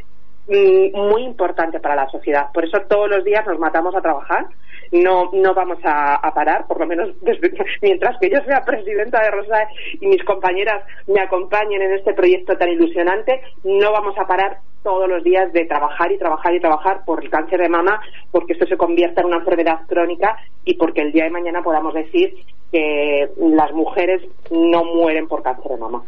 muy 0.47 1.23
importante 1.23 1.79
para 1.79 1.95
la 1.95 2.09
sociedad. 2.09 2.51
Por 2.53 2.65
eso 2.65 2.79
todos 2.89 3.09
los 3.09 3.23
días 3.23 3.45
nos 3.47 3.59
matamos 3.59 3.95
a 3.95 4.01
trabajar. 4.01 4.47
No, 4.91 5.31
no 5.33 5.55
vamos 5.55 5.79
a, 5.83 6.19
parar, 6.35 6.67
por 6.67 6.79
lo 6.79 6.85
menos 6.85 7.09
mientras 7.81 8.19
que 8.19 8.29
yo 8.29 8.37
sea 8.45 8.61
presidenta 8.61 9.23
de 9.23 9.31
Rosae 9.31 9.67
y 9.99 10.07
mis 10.07 10.23
compañeras 10.23 10.83
me 11.07 11.19
acompañen 11.19 11.81
en 11.81 11.93
este 11.93 12.13
proyecto 12.13 12.55
tan 12.57 12.69
ilusionante, 12.69 13.41
no 13.63 13.91
vamos 13.91 14.15
a 14.19 14.27
parar 14.27 14.59
todos 14.83 15.09
los 15.09 15.23
días 15.23 15.51
de 15.53 15.65
trabajar 15.65 16.11
y 16.11 16.19
trabajar 16.19 16.53
y 16.53 16.59
trabajar 16.59 17.05
por 17.05 17.23
el 17.23 17.29
cáncer 17.29 17.61
de 17.61 17.69
mama, 17.69 18.01
porque 18.31 18.53
esto 18.53 18.67
se 18.67 18.77
convierta 18.77 19.21
en 19.21 19.27
una 19.27 19.37
enfermedad 19.37 19.79
crónica 19.87 20.35
y 20.65 20.75
porque 20.75 21.01
el 21.01 21.11
día 21.11 21.23
de 21.23 21.31
mañana 21.31 21.63
podamos 21.63 21.93
decir 21.93 22.35
que 22.71 23.29
las 23.37 23.71
mujeres 23.73 24.21
no 24.51 24.83
mueren 24.83 25.27
por 25.27 25.41
cáncer 25.41 25.71
de 25.71 25.77
mama. 25.77 26.03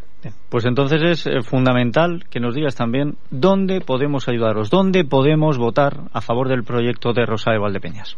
Pues 0.49 0.65
entonces 0.65 1.01
es 1.03 1.27
eh, 1.27 1.41
fundamental 1.41 2.23
que 2.29 2.39
nos 2.39 2.55
digas 2.55 2.75
también 2.75 3.15
dónde 3.29 3.81
podemos 3.81 4.24
ayudaros, 4.27 4.69
dónde 4.69 5.03
podemos 5.03 5.57
votar 5.57 5.93
a 6.13 6.21
favor 6.21 6.47
del 6.47 6.63
proyecto 6.63 7.13
de 7.13 7.25
Rosae 7.25 7.57
Valdepeñas. 7.57 8.17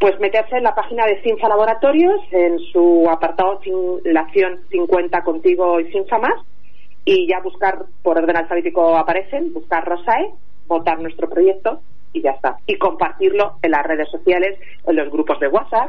Pues 0.00 0.18
meterse 0.20 0.56
en 0.56 0.64
la 0.64 0.74
página 0.74 1.06
de 1.06 1.20
Cinfa 1.22 1.48
Laboratorios, 1.48 2.20
en 2.30 2.58
su 2.72 3.08
apartado 3.10 3.60
la 4.04 4.20
acción 4.20 4.60
50 4.70 5.22
contigo 5.22 5.80
y 5.80 5.90
Cinfa 5.90 6.18
más, 6.18 6.40
y 7.04 7.26
ya 7.26 7.40
buscar 7.40 7.86
por 8.02 8.18
orden 8.18 8.36
alfabético 8.36 8.96
aparecen, 8.96 9.52
buscar 9.52 9.84
Rosae, 9.84 10.30
votar 10.66 11.00
nuestro 11.00 11.28
proyecto 11.28 11.80
y 12.12 12.22
ya 12.22 12.30
está. 12.32 12.56
Y 12.66 12.76
compartirlo 12.76 13.54
en 13.62 13.70
las 13.70 13.84
redes 13.84 14.08
sociales, 14.10 14.58
en 14.86 14.96
los 14.96 15.10
grupos 15.10 15.40
de 15.40 15.48
WhatsApp, 15.48 15.88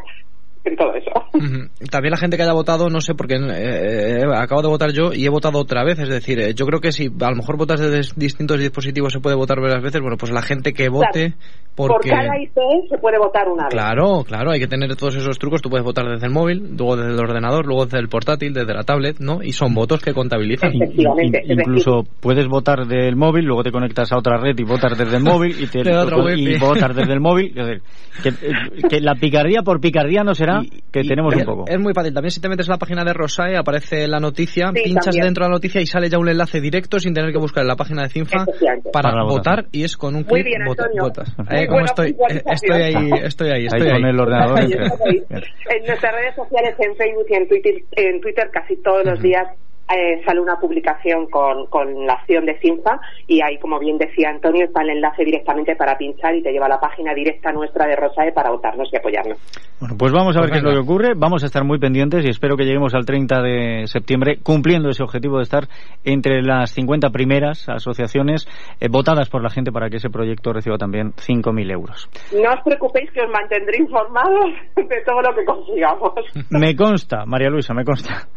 en 0.66 0.76
todo 0.76 0.94
eso. 0.94 1.12
Ujú. 1.34 1.70
También 1.90 2.12
la 2.12 2.18
gente 2.18 2.36
que 2.38 2.44
haya 2.44 2.54
votado, 2.54 2.90
no 2.90 3.02
sé, 3.02 3.14
porque 3.16 3.36
eh, 3.36 4.20
eh, 4.22 4.26
acabo 4.36 4.62
de 4.62 4.68
votar 4.68 4.92
yo 4.92 5.14
y 5.14 5.26
he 5.26 5.30
votado 5.30 5.60
otra 5.60 5.84
vez. 5.84 6.00
Es 6.00 6.10
decir, 6.10 6.40
eh, 6.40 6.54
yo 6.54 6.66
creo 6.66 6.80
que 6.82 6.92
si 6.92 7.08
a 7.08 7.30
lo 7.30 7.36
mejor 7.38 7.58
votas 7.58 7.80
desde 7.80 8.14
distintos 8.16 8.60
dispositivos 8.60 9.14
se 9.14 9.20
puede 9.20 9.36
votar 9.36 9.60
varias 9.62 9.82
veces, 9.82 10.02
bueno, 10.02 10.18
pues 10.18 10.32
la 10.32 10.42
gente 10.42 10.74
que 10.74 10.90
vote, 10.90 11.34
Por 11.76 11.92
porque... 11.94 12.10
cada 12.10 12.38
ICE 12.42 12.62
se 12.90 12.98
puede 12.98 13.18
votar 13.18 13.48
una 13.48 13.64
vez. 13.66 13.72
Claro, 13.74 14.24
claro, 14.26 14.52
hay 14.52 14.60
que 14.60 14.68
tener 14.68 14.94
todos 14.96 15.16
esos 15.16 15.40
trucos. 15.40 15.62
Tú 15.62 15.70
puedes 15.70 15.86
votar 15.86 16.06
desde 16.08 16.26
el 16.28 16.34
móvil, 16.34 16.76
luego 16.78 16.98
desde 16.98 17.12
el 17.14 17.20
ordenador, 17.20 17.66
luego 17.66 17.86
desde 17.86 18.00
el 18.00 18.10
portátil, 18.10 18.54
desde 18.54 18.74
la 18.74 18.84
tablet, 18.84 19.20
¿no? 19.20 19.42
Y 19.42 19.54
son 19.54 19.74
votos 19.74 20.02
que 20.02 20.14
contabilizan. 20.14 20.72
Efectivamente. 20.76 21.42
In- 21.46 21.60
incluso 21.62 22.04
puedes 22.20 22.48
votar 22.48 22.86
del 22.86 23.16
móvil, 23.16 23.46
luego 23.46 23.64
te 23.64 23.72
conectas 23.72 24.12
a 24.12 24.18
otra 24.18 24.38
red 24.38 24.58
y 24.58 24.64
votas 24.64 24.98
desde 24.98 25.18
el 25.18 25.24
móvil 25.24 25.56
y, 25.58 25.68
te, 25.68 25.80
y 25.80 26.58
votas 26.60 26.96
desde 26.96 27.14
el 27.14 27.22
móvil. 27.22 27.54
Es 27.58 27.66
decir, 27.66 27.82
que, 28.24 28.88
que 28.90 29.00
la 29.00 29.16
picardía 29.16 29.62
por 29.62 29.80
picardía 29.80 30.24
no 30.24 30.34
será 30.34 30.49
que 30.92 31.04
tenemos 31.04 31.36
un 31.36 31.44
poco. 31.46 31.66
es 31.68 31.80
muy 31.80 31.94
fácil. 31.94 32.14
También 32.14 32.32
si 32.32 32.42
te 32.42 32.50
metes 32.50 32.68
en 32.68 32.72
la 32.72 32.78
página 32.78 33.04
de 33.04 33.14
Rosae, 33.14 33.58
aparece 33.58 34.08
la 34.08 34.20
noticia, 34.20 34.72
Sí, 34.76 34.82
pinchas 34.84 35.06
también. 35.06 35.26
dentro 35.26 35.46
de 35.46 35.50
la 35.50 35.56
noticia 35.56 35.82
y 35.82 35.86
sale 35.86 36.10
ya 36.10 36.18
un 36.18 36.30
enlace 36.30 36.60
directo 36.62 37.00
sin 37.00 37.14
tener 37.14 37.32
que 37.32 37.38
buscar 37.38 37.64
en 37.64 37.68
la 37.68 37.76
página 37.76 38.04
de 38.04 38.10
Cinfa 38.10 38.46
para, 38.92 39.24
votar 39.24 39.66
y 39.72 39.84
es 39.84 39.96
con 39.98 40.16
un 40.16 40.24
clic 40.24 40.46
vota- 40.66 40.88
votas. 41.00 41.30
Eh, 41.52 41.68
estoy, 41.86 42.10
eh, 42.10 42.14
puntualización. 42.14 42.54
estoy 42.54 42.82
ahí, 42.82 43.12
estoy 43.24 43.50
ahí, 43.52 43.66
estoy 43.66 43.82
Ahí 43.82 43.88
ahí. 43.88 43.94
con 44.02 44.10
el 44.10 44.20
ordenador. 44.20 44.60
En 44.60 45.86
nuestras 45.86 46.14
redes 46.14 46.36
sociales, 46.36 46.76
en 46.80 46.96
Facebook 46.96 47.26
y 47.30 47.36
en 47.36 47.48
Twitter, 47.48 47.74
en 47.92 48.22
Twitter 48.22 48.50
casi 48.52 48.76
todos 48.82 49.06
los 49.06 49.22
días 49.22 49.48
eh, 49.96 50.22
sale 50.26 50.40
una 50.40 50.60
publicación 50.60 51.28
con, 51.28 51.68
con 51.68 52.06
la 52.06 52.14
acción 52.14 52.46
de 52.46 52.60
Cinfa 52.60 53.00
y 53.28 53.42
ahí, 53.42 53.58
como 53.60 53.80
bien 53.80 53.98
decía 53.98 54.30
Antonio, 54.30 54.66
está 54.66 54.82
el 54.82 54.92
enlace 54.92 55.24
directamente 55.24 55.76
para 55.76 55.98
pinchar 55.98 56.36
y 56.36 56.44
te 56.44 56.52
lleva 56.52 56.68
a 56.68 56.70
la 56.70 56.80
página 56.80 57.14
directa 57.14 57.52
nuestra 57.52 57.88
de 57.88 57.96
Rosae 57.96 58.32
para 58.32 58.52
votarnos 58.52 58.90
y 58.92 58.98
apoyarnos. 58.98 59.38
Bueno, 59.80 59.96
pues 59.98 60.12
vamos 60.12 60.36
a 60.36 60.42
ver 60.42 60.50
Pues 60.50 60.62
qué 60.62 60.68
es 60.68 60.76
lo 60.76 60.82
que 60.82 60.86
ocurre. 60.86 61.14
Vamos 61.16 61.44
a 61.44 61.46
estar 61.46 61.64
muy 61.64 61.80
pendientes 61.80 62.26
y 62.26 62.30
espero 62.30 62.58
que 62.58 62.66
lleguemos 62.66 62.94
al 62.94 63.06
30 63.06 63.42
de 63.42 63.88
septiembre 63.88 64.40
cumpliendo 64.44 64.90
ese 64.90 65.04
objetivo 65.04 65.38
de 65.38 65.44
estar 65.44 65.68
entre 66.04 66.42
las 66.42 66.72
50 66.72 67.10
primeras 67.12 67.68
asociaciones 67.70 68.48
eh, 68.80 68.88
votadas 68.90 69.30
por 69.30 69.42
la 69.42 69.50
gente 69.50 69.72
para 69.72 69.90
que 69.90 69.98
ese 69.98 70.10
proyecto 70.10 70.52
reciba 70.52 70.78
también 70.78 71.14
5.000 71.14 71.72
euros. 71.72 72.10
No 72.34 72.52
os 72.52 72.62
preocupéis 72.64 73.10
que 73.12 73.22
os 73.22 73.30
mantendré 73.32 73.78
informados 73.78 74.52
de 74.76 75.02
todo 75.06 75.22
lo 75.22 75.36
que 75.36 75.46
consigamos. 75.46 76.14
Me 76.50 76.76
consta, 76.76 77.26
María 77.26 77.50
Luisa, 77.50 77.74
me 77.74 77.86
consta. 77.86 78.28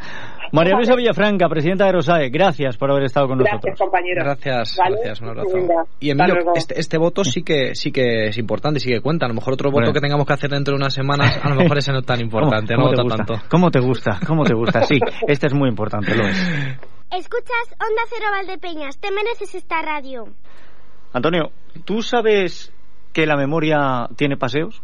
María 0.52 0.74
Luisa 0.74 0.94
Villafranca, 0.94 1.41
presidenta 1.48 1.86
de 1.86 1.92
Rosae, 1.92 2.28
gracias 2.30 2.76
por 2.76 2.90
haber 2.90 3.04
estado 3.04 3.28
con 3.28 3.38
Gracias, 3.38 3.54
nosotros. 3.64 3.78
compañeros. 3.78 4.24
Gracias, 4.24 4.76
¿Vale? 4.78 4.96
gracias, 4.96 5.20
un 5.20 5.28
abrazo. 5.28 5.50
Venga, 5.54 5.74
Y 6.00 6.10
Emilio, 6.10 6.34
este, 6.54 6.80
este 6.80 6.98
voto 6.98 7.24
sí 7.24 7.42
que 7.42 7.74
sí 7.74 7.92
que 7.92 8.28
es 8.28 8.38
importante, 8.38 8.80
sí 8.80 8.88
que 8.90 9.00
cuenta. 9.00 9.26
A 9.26 9.28
lo 9.28 9.34
mejor 9.34 9.54
otro 9.54 9.70
voto 9.70 9.80
Bueno. 9.82 9.92
que 9.92 10.00
tengamos 10.00 10.26
que 10.26 10.32
hacer 10.32 10.50
dentro 10.50 10.72
de 10.74 10.76
unas 10.76 10.94
semanas, 10.94 11.38
a 11.42 11.48
lo 11.48 11.54
mejor 11.56 11.78
ese 11.78 11.92
no 11.92 12.00
es 12.00 12.06
tan 12.06 12.20
importante, 12.20 12.74
¿Cómo, 12.74 12.90
no 12.90 12.96
cómo 12.96 12.96
te 12.96 13.02
vota 13.02 13.16
gusta? 13.16 13.34
tanto. 13.34 13.48
¿Cómo 13.50 13.70
te 13.70 13.80
gusta? 13.80 14.20
¿Cómo 14.26 14.44
te 14.44 14.54
gusta? 14.54 14.82
Sí, 14.84 14.98
este 15.28 15.46
es 15.46 15.54
muy 15.54 15.68
importante, 15.68 16.14
lo 16.14 16.26
es. 16.26 16.36
Escuchas 17.10 17.68
Onda 17.72 18.02
Cero 18.08 18.26
Valdepeñas, 18.32 18.98
te 18.98 19.10
mereces 19.10 19.54
esta 19.54 19.82
radio. 19.82 20.24
Antonio, 21.12 21.50
¿tú 21.84 22.02
sabes 22.02 22.72
que 23.12 23.26
la 23.26 23.36
memoria 23.36 24.08
tiene 24.16 24.36
paseos? 24.36 24.82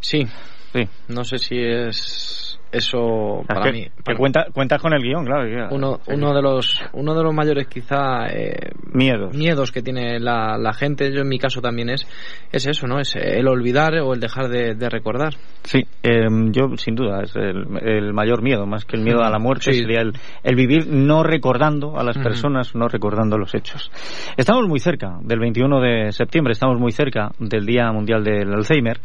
Sí, 0.00 0.26
Sí. 0.72 0.88
no 1.08 1.22
sé 1.22 1.38
si 1.38 1.56
es 1.58 2.41
eso 2.72 3.42
para 3.46 3.64
que, 3.64 3.72
mí. 3.72 3.82
que 3.84 4.02
para- 4.04 4.18
cuenta, 4.18 4.46
cuentas 4.52 4.80
con 4.80 4.92
el 4.94 5.02
guion, 5.02 5.24
claro. 5.24 5.68
uno, 5.70 6.00
sí. 6.06 6.12
uno 6.14 6.34
de 6.34 6.42
los 6.42 6.80
uno 6.94 7.14
de 7.14 7.22
los 7.22 7.34
mayores 7.34 7.66
quizá 7.68 8.26
eh, 8.28 8.70
Miedos. 8.92 9.36
miedos 9.36 9.70
que 9.70 9.82
tiene 9.82 10.18
la, 10.18 10.56
la 10.58 10.72
gente 10.72 11.12
yo 11.12 11.20
en 11.22 11.28
mi 11.28 11.38
caso 11.38 11.60
también 11.60 11.90
es 11.90 12.06
es 12.50 12.66
eso 12.66 12.86
no 12.86 12.98
es 12.98 13.14
el 13.16 13.46
olvidar 13.46 13.94
o 14.00 14.14
el 14.14 14.20
dejar 14.20 14.48
de, 14.48 14.74
de 14.74 14.88
recordar 14.88 15.34
Sí, 15.64 15.84
eh, 16.02 16.26
yo 16.50 16.76
sin 16.76 16.94
duda 16.96 17.22
es 17.22 17.36
el, 17.36 17.64
el 17.82 18.12
mayor 18.12 18.42
miedo, 18.42 18.66
más 18.66 18.84
que 18.84 18.96
el 18.96 19.02
miedo 19.04 19.22
a 19.22 19.30
la 19.30 19.38
muerte, 19.38 19.72
Sí. 19.72 19.78
sería 19.78 20.00
el, 20.00 20.12
el 20.42 20.56
vivir 20.56 20.88
no 20.88 21.22
recordando 21.22 21.98
a 21.98 22.02
las 22.02 22.18
personas, 22.18 22.74
no 22.74 22.88
recordando 22.88 23.38
los 23.38 23.54
hechos. 23.54 23.90
Estamos 24.36 24.66
muy 24.66 24.80
cerca 24.80 25.18
del 25.22 25.38
21 25.38 25.80
de 25.80 26.10
septiembre, 26.10 26.52
estamos 26.52 26.80
muy 26.80 26.90
cerca 26.90 27.30
del 27.38 27.64
Día 27.64 27.92
Mundial 27.92 28.24
del 28.24 28.52
Alzheimer, 28.52 28.98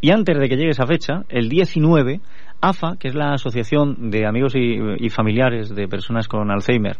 y 0.00 0.12
antes 0.12 0.38
de 0.38 0.48
que 0.48 0.56
llegue 0.56 0.70
esa 0.70 0.86
fecha, 0.86 1.22
el 1.28 1.48
19, 1.48 2.20
AFA, 2.68 2.96
que 2.98 3.08
es 3.08 3.14
la 3.14 3.34
Asociación 3.34 4.10
de 4.10 4.26
Amigos 4.26 4.54
y, 4.56 4.78
y 4.98 5.10
Familiares 5.10 5.74
de 5.74 5.86
Personas 5.86 6.28
con 6.28 6.50
Alzheimer, 6.50 6.96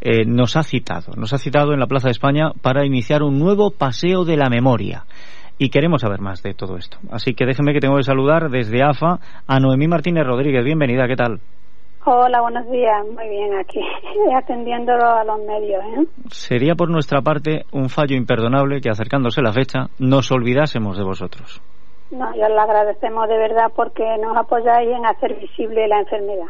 eh, 0.00 0.24
nos 0.24 0.56
ha 0.56 0.62
citado, 0.62 1.12
nos 1.16 1.32
ha 1.32 1.38
citado 1.38 1.72
en 1.72 1.80
la 1.80 1.86
Plaza 1.86 2.08
de 2.08 2.12
España 2.12 2.52
para 2.62 2.86
iniciar 2.86 3.22
un 3.22 3.38
nuevo 3.38 3.70
paseo 3.70 4.24
de 4.24 4.36
la 4.36 4.48
memoria. 4.48 5.04
Y 5.58 5.70
queremos 5.70 6.02
saber 6.02 6.20
más 6.20 6.42
de 6.44 6.54
todo 6.54 6.76
esto. 6.76 6.98
Así 7.10 7.34
que 7.34 7.44
déjenme 7.44 7.72
que 7.72 7.80
tengo 7.80 7.96
que 7.96 8.04
saludar 8.04 8.48
desde 8.48 8.82
AFA 8.84 9.18
a 9.46 9.58
Noemí 9.58 9.88
Martínez 9.88 10.24
Rodríguez. 10.24 10.64
Bienvenida, 10.64 11.08
¿qué 11.08 11.16
tal? 11.16 11.40
Hola, 12.04 12.40
buenos 12.40 12.70
días. 12.70 13.04
Muy 13.12 13.28
bien, 13.28 13.58
aquí 13.58 13.80
atendiéndolo 14.36 15.04
a 15.04 15.24
los 15.24 15.40
medios. 15.40 15.82
¿eh? 15.84 16.06
Sería 16.30 16.76
por 16.76 16.90
nuestra 16.90 17.22
parte 17.22 17.64
un 17.72 17.88
fallo 17.88 18.16
imperdonable 18.16 18.80
que 18.80 18.88
acercándose 18.88 19.42
la 19.42 19.52
fecha 19.52 19.88
nos 19.98 20.30
olvidásemos 20.30 20.96
de 20.96 21.02
vosotros. 21.02 21.60
No, 22.10 22.34
yo 22.34 22.48
le 22.48 22.58
agradecemos 22.58 23.28
de 23.28 23.36
verdad 23.36 23.70
porque 23.74 24.04
nos 24.18 24.36
apoyáis 24.36 24.88
en 24.88 25.04
hacer 25.04 25.38
visible 25.38 25.86
la 25.88 26.00
enfermedad. 26.00 26.46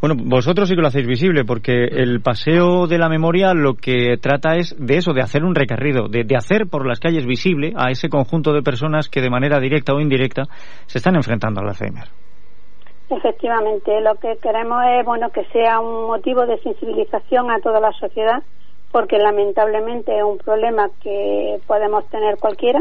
Bueno, 0.00 0.14
vosotros 0.24 0.68
sí 0.68 0.74
que 0.74 0.82
lo 0.82 0.88
hacéis 0.88 1.06
visible, 1.06 1.44
porque 1.44 1.84
el 1.84 2.20
paseo 2.20 2.86
de 2.86 2.98
la 2.98 3.08
memoria 3.08 3.54
lo 3.54 3.74
que 3.74 4.18
trata 4.20 4.56
es 4.56 4.76
de 4.78 4.98
eso, 4.98 5.14
de 5.14 5.22
hacer 5.22 5.42
un 5.42 5.54
recorrido, 5.54 6.08
de, 6.08 6.22
de 6.24 6.36
hacer 6.36 6.66
por 6.70 6.86
las 6.86 7.00
calles 7.00 7.26
visible 7.26 7.72
a 7.76 7.90
ese 7.90 8.08
conjunto 8.08 8.52
de 8.52 8.62
personas 8.62 9.08
que 9.08 9.22
de 9.22 9.30
manera 9.30 9.58
directa 9.58 9.94
o 9.94 10.00
indirecta 10.00 10.42
se 10.86 10.98
están 10.98 11.16
enfrentando 11.16 11.60
al 11.60 11.68
Alzheimer. 11.68 12.04
Efectivamente, 13.08 14.00
lo 14.00 14.16
que 14.16 14.36
queremos 14.42 14.82
es 14.98 15.04
bueno 15.04 15.30
que 15.30 15.44
sea 15.46 15.80
un 15.80 16.08
motivo 16.08 16.44
de 16.44 16.58
sensibilización 16.58 17.50
a 17.50 17.60
toda 17.60 17.80
la 17.80 17.92
sociedad, 17.92 18.42
porque 18.92 19.16
lamentablemente 19.18 20.16
es 20.16 20.24
un 20.24 20.38
problema 20.38 20.88
que 21.02 21.58
podemos 21.66 22.06
tener 22.10 22.36
cualquiera, 22.38 22.80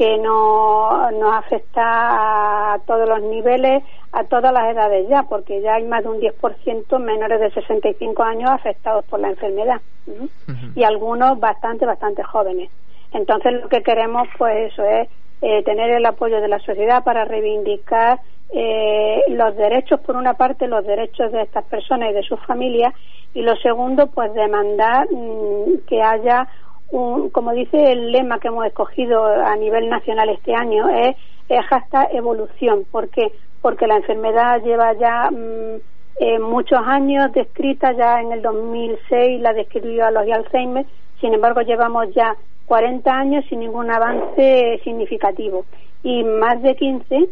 que 0.00 0.16
no, 0.16 1.10
nos 1.10 1.34
afecta 1.34 2.72
a 2.72 2.78
todos 2.86 3.06
los 3.06 3.20
niveles, 3.20 3.82
a 4.12 4.24
todas 4.24 4.50
las 4.50 4.72
edades 4.72 5.06
ya, 5.10 5.24
porque 5.24 5.60
ya 5.60 5.74
hay 5.74 5.84
más 5.84 6.02
de 6.02 6.08
un 6.08 6.20
10% 6.20 6.98
menores 7.00 7.38
de 7.38 7.50
65 7.50 8.22
años 8.22 8.48
afectados 8.48 9.04
por 9.04 9.20
la 9.20 9.28
enfermedad 9.28 9.82
¿m? 10.06 10.26
y 10.74 10.84
algunos 10.84 11.38
bastante, 11.38 11.84
bastante 11.84 12.22
jóvenes. 12.22 12.70
Entonces 13.12 13.52
lo 13.60 13.68
que 13.68 13.82
queremos 13.82 14.26
pues 14.38 14.72
eso 14.72 14.82
es 14.84 15.06
eh, 15.42 15.62
tener 15.64 15.90
el 15.90 16.06
apoyo 16.06 16.40
de 16.40 16.48
la 16.48 16.60
sociedad 16.60 17.04
para 17.04 17.26
reivindicar 17.26 18.20
eh, 18.54 19.20
los 19.28 19.54
derechos, 19.54 20.00
por 20.00 20.16
una 20.16 20.32
parte, 20.32 20.66
los 20.66 20.86
derechos 20.86 21.30
de 21.30 21.42
estas 21.42 21.64
personas 21.66 22.08
y 22.08 22.14
de 22.14 22.22
sus 22.22 22.40
familias, 22.46 22.94
y 23.34 23.42
lo 23.42 23.54
segundo, 23.56 24.06
pues 24.06 24.32
demandar 24.32 25.08
mm, 25.12 25.84
que 25.86 26.00
haya 26.00 26.48
un, 26.90 27.30
como 27.30 27.52
dice 27.52 27.92
el 27.92 28.12
lema 28.12 28.38
que 28.38 28.48
hemos 28.48 28.66
escogido 28.66 29.24
a 29.24 29.54
nivel 29.56 29.88
nacional 29.88 30.28
este 30.28 30.54
año, 30.54 30.88
es, 30.88 31.16
es 31.48 31.64
evolución. 32.12 32.84
¿Por 32.90 33.08
qué? 33.08 33.32
Porque 33.62 33.86
la 33.86 33.96
enfermedad 33.96 34.62
lleva 34.62 34.92
ya 34.94 35.30
mm, 35.30 35.80
eh, 36.20 36.38
muchos 36.38 36.78
años 36.84 37.32
descrita, 37.32 37.92
ya 37.92 38.20
en 38.20 38.32
el 38.32 38.42
2006 38.42 39.40
la 39.40 39.52
describió 39.52 40.06
a 40.06 40.10
los 40.10 40.26
de 40.26 40.34
Alzheimer, 40.34 40.86
sin 41.20 41.34
embargo 41.34 41.62
llevamos 41.62 42.12
ya 42.14 42.36
40 42.66 43.10
años 43.10 43.44
sin 43.48 43.60
ningún 43.60 43.90
avance 43.90 44.80
significativo 44.84 45.64
y 46.02 46.22
más 46.22 46.62
de 46.62 46.76
15 46.76 47.28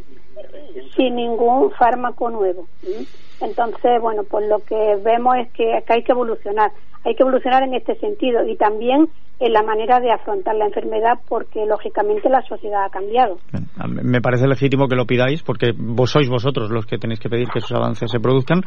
sin 0.97 1.17
ningún 1.17 1.71
fármaco 1.73 2.31
nuevo. 2.31 2.67
Entonces, 3.41 4.01
bueno, 4.01 4.23
pues 4.29 4.49
lo 4.49 4.59
que 4.59 4.97
vemos 5.03 5.37
es 5.37 5.53
que, 5.53 5.83
que 5.87 5.93
hay 5.93 6.03
que 6.03 6.13
evolucionar, 6.13 6.73
hay 7.05 7.15
que 7.15 7.23
evolucionar 7.23 7.63
en 7.63 7.75
este 7.75 7.95
sentido 7.97 8.47
y 8.47 8.57
también 8.57 9.09
en 9.41 9.53
la 9.53 9.63
manera 9.63 10.01
de 10.01 10.11
afrontar 10.11 10.57
la 10.57 10.67
enfermedad 10.67 11.21
porque 11.29 11.65
lógicamente 11.65 12.29
la 12.29 12.43
sociedad 12.43 12.85
ha 12.85 12.91
cambiado. 12.91 13.39
Me 13.87 14.21
parece 14.21 14.49
legítimo 14.49 14.89
que 14.89 14.97
lo 14.97 15.07
pidáis 15.07 15.43
porque 15.43 15.73
vos 15.77 16.11
sois 16.11 16.29
vosotros 16.29 16.71
los 16.71 16.87
que 16.87 16.99
tenéis 16.99 17.21
que 17.21 17.29
pedir 17.29 17.49
que 17.49 17.61
esos 17.61 17.73
avances 17.73 18.11
se 18.11 18.19
produzcan. 18.19 18.63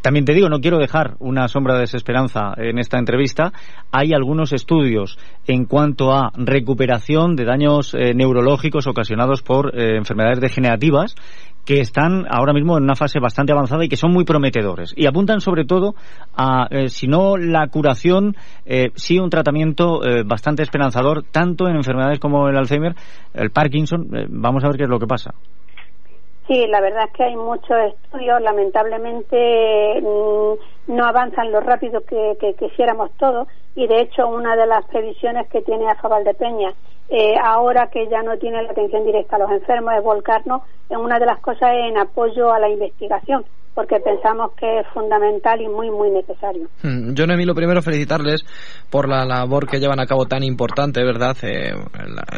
También 0.00 0.24
te 0.24 0.32
digo, 0.32 0.48
no 0.48 0.60
quiero 0.60 0.78
dejar 0.78 1.16
una 1.18 1.46
sombra 1.48 1.74
de 1.74 1.80
desesperanza 1.80 2.54
en 2.56 2.78
esta 2.78 2.98
entrevista. 2.98 3.52
Hay 3.92 4.14
algunos 4.14 4.54
estudios 4.54 5.18
en 5.46 5.66
cuanto 5.66 6.12
a 6.12 6.30
recuperación 6.34 7.36
de 7.36 7.44
daños 7.44 7.94
eh, 7.94 8.14
neurológicos 8.14 8.86
ocasionados 8.86 9.42
por 9.42 9.78
eh, 9.78 9.96
enfermedades 9.98 10.40
degenerativas 10.40 11.14
que 11.64 11.80
están 11.80 12.26
ahora 12.28 12.52
mismo 12.52 12.76
en 12.76 12.84
una 12.84 12.94
fase 12.94 13.18
bastante 13.20 13.52
avanzada 13.52 13.84
y 13.84 13.88
que 13.88 13.96
son 13.96 14.12
muy 14.12 14.24
prometedores. 14.24 14.92
Y 14.96 15.06
apuntan 15.06 15.40
sobre 15.40 15.64
todo 15.64 15.94
a, 16.36 16.66
eh, 16.70 16.88
si 16.88 17.06
no 17.06 17.36
la 17.36 17.66
curación, 17.68 18.34
eh, 18.66 18.90
sí 18.94 19.18
un 19.18 19.30
tratamiento 19.30 20.04
eh, 20.04 20.22
bastante 20.24 20.62
esperanzador, 20.62 21.24
tanto 21.30 21.68
en 21.68 21.76
enfermedades 21.76 22.18
como 22.18 22.48
el 22.48 22.56
Alzheimer, 22.56 22.94
el 23.34 23.50
Parkinson. 23.50 24.08
vamos 24.28 24.64
a 24.64 24.68
ver 24.68 24.76
qué 24.76 24.84
es 24.84 24.90
lo 24.90 24.98
que 24.98 25.06
pasa. 25.06 25.34
Sí, 26.46 26.66
la 26.68 26.80
verdad 26.82 27.04
es 27.06 27.12
que 27.16 27.24
hay 27.24 27.36
muchos 27.36 27.76
estudios, 27.94 28.40
lamentablemente 28.42 30.00
mm, 30.02 30.73
no 30.86 31.04
avanzan 31.04 31.50
lo 31.52 31.60
rápido 31.60 32.02
que, 32.04 32.54
quisiéramos 32.58 33.10
todos 33.18 33.48
y 33.74 33.86
de 33.86 34.02
hecho 34.02 34.28
una 34.28 34.56
de 34.56 34.66
las 34.66 34.84
previsiones 34.86 35.48
que 35.48 35.62
tiene 35.62 35.88
AFA 35.88 36.08
Peña 36.38 36.72
eh, 37.08 37.34
ahora 37.42 37.88
que 37.88 38.08
ya 38.08 38.22
no 38.22 38.38
tiene 38.38 38.62
la 38.62 38.70
atención 38.70 39.04
directa 39.04 39.36
a 39.36 39.40
los 39.40 39.50
enfermos, 39.50 39.92
es 39.94 40.02
volcarnos 40.02 40.62
en 40.88 40.98
una 40.98 41.18
de 41.18 41.26
las 41.26 41.38
cosas 41.40 41.72
en 41.74 41.98
apoyo 41.98 42.52
a 42.52 42.58
la 42.58 42.68
investigación 42.68 43.44
porque 43.74 43.96
pensamos 43.98 44.52
que 44.58 44.80
es 44.80 44.86
fundamental 44.94 45.60
y 45.60 45.68
muy, 45.68 45.90
muy 45.90 46.08
necesario. 46.10 46.68
Hmm, 46.82 47.12
yo, 47.14 47.26
Noemí, 47.26 47.44
lo 47.44 47.54
primero 47.54 47.82
felicitarles 47.82 48.44
por 48.88 49.08
la 49.08 49.24
labor 49.24 49.66
que 49.66 49.80
llevan 49.80 49.98
a 49.98 50.06
cabo 50.06 50.26
tan 50.26 50.44
importante, 50.44 51.02
¿verdad? 51.02 51.36
Eh, 51.42 51.72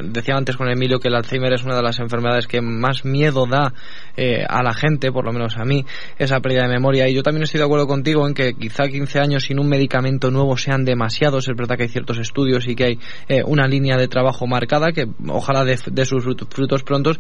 decía 0.05 0.34
antes 0.34 0.57
con 0.57 0.68
Emilio 0.68 0.99
que 0.99 1.09
el 1.09 1.14
Alzheimer 1.14 1.53
es 1.53 1.62
una 1.62 1.76
de 1.76 1.82
las 1.82 2.01
enfermedades 2.01 2.47
que 2.47 2.62
más 2.62 3.05
miedo 3.05 3.47
da 3.47 3.74
eh, 4.16 4.44
a 4.49 4.62
la 4.62 4.72
gente, 4.72 5.12
por 5.12 5.26
lo 5.26 5.32
menos 5.32 5.59
a 5.59 5.64
mí, 5.64 5.84
esa 6.18 6.40
pérdida 6.40 6.62
de 6.62 6.68
memoria. 6.68 7.07
Y 7.07 7.14
yo 7.14 7.22
también 7.22 7.42
estoy 7.42 7.59
de 7.59 7.66
acuerdo 7.66 7.86
contigo 7.86 8.26
en 8.26 8.32
que 8.37 8.55
quizá 8.55 8.87
15 8.87 9.18
años 9.18 9.43
sin 9.43 9.59
un 9.59 9.68
medicamento 9.68 10.30
nuevo 10.30 10.57
sean 10.57 10.84
demasiados. 10.84 11.49
Es 11.49 11.57
verdad 11.57 11.76
que 11.76 11.82
hay 11.84 11.89
ciertos 11.89 12.18
estudios 12.18 12.68
y 12.68 12.76
que 12.76 12.84
hay 12.84 12.99
eh, 13.28 13.43
una 13.45 13.66
línea 13.66 13.97
de 13.97 14.07
trabajo 14.07 14.47
marcada 14.47 14.93
que 14.93 15.09
ojalá 15.26 15.64
de 15.64 16.05
sus 16.05 16.22
frutos 16.22 16.84
prontos. 16.84 17.18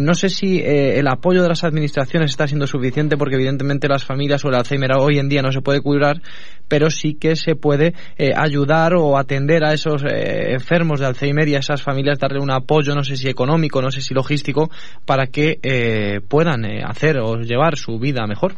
no 0.00 0.14
sé 0.14 0.28
si 0.28 0.60
el 0.60 1.06
apoyo 1.06 1.42
de 1.42 1.48
las 1.48 1.62
administraciones 1.62 2.30
está 2.30 2.48
siendo 2.48 2.66
suficiente 2.66 3.16
porque 3.16 3.36
evidentemente 3.36 3.44
evidentemente 3.44 3.88
las 3.88 4.04
familias 4.04 4.44
o 4.44 4.48
el 4.48 4.54
Alzheimer 4.54 4.92
hoy 4.98 5.18
en 5.18 5.28
día 5.28 5.42
no 5.42 5.52
se 5.52 5.60
puede 5.60 5.80
curar, 5.80 6.20
pero 6.68 6.90
sí 6.90 7.14
que 7.14 7.36
se 7.36 7.54
puede 7.54 7.94
eh, 8.16 8.32
ayudar 8.34 8.94
o 8.94 9.18
atender 9.18 9.64
a 9.64 9.72
esos 9.72 10.02
eh, 10.04 10.52
enfermos 10.52 11.00
de 11.00 11.06
Alzheimer 11.06 11.48
y 11.48 11.54
a 11.54 11.58
esas 11.58 11.82
familias 11.82 12.18
darle 12.18 12.40
un 12.40 12.50
apoyo, 12.50 12.94
no 12.94 13.04
sé 13.04 13.16
si 13.16 13.28
económico, 13.28 13.82
no 13.82 13.90
sé 13.90 14.00
si 14.00 14.14
logístico, 14.14 14.70
para 15.04 15.26
que 15.26 15.58
eh, 15.62 16.20
puedan 16.26 16.64
hacer 16.84 17.18
o 17.18 17.36
llevar 17.36 17.76
su 17.76 17.98
vida 17.98 18.26
mejor. 18.26 18.54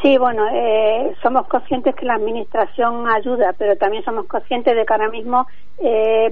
Sí, 0.00 0.16
bueno, 0.16 0.44
somos 1.22 1.48
conscientes 1.48 1.94
que 1.96 2.06
la 2.06 2.14
administración 2.14 3.08
ayuda, 3.08 3.52
pero 3.58 3.76
también 3.76 4.04
somos 4.04 4.26
conscientes 4.26 4.76
de 4.76 4.86
que 4.86 4.92
ahora 4.92 5.08
mismo 5.08 5.46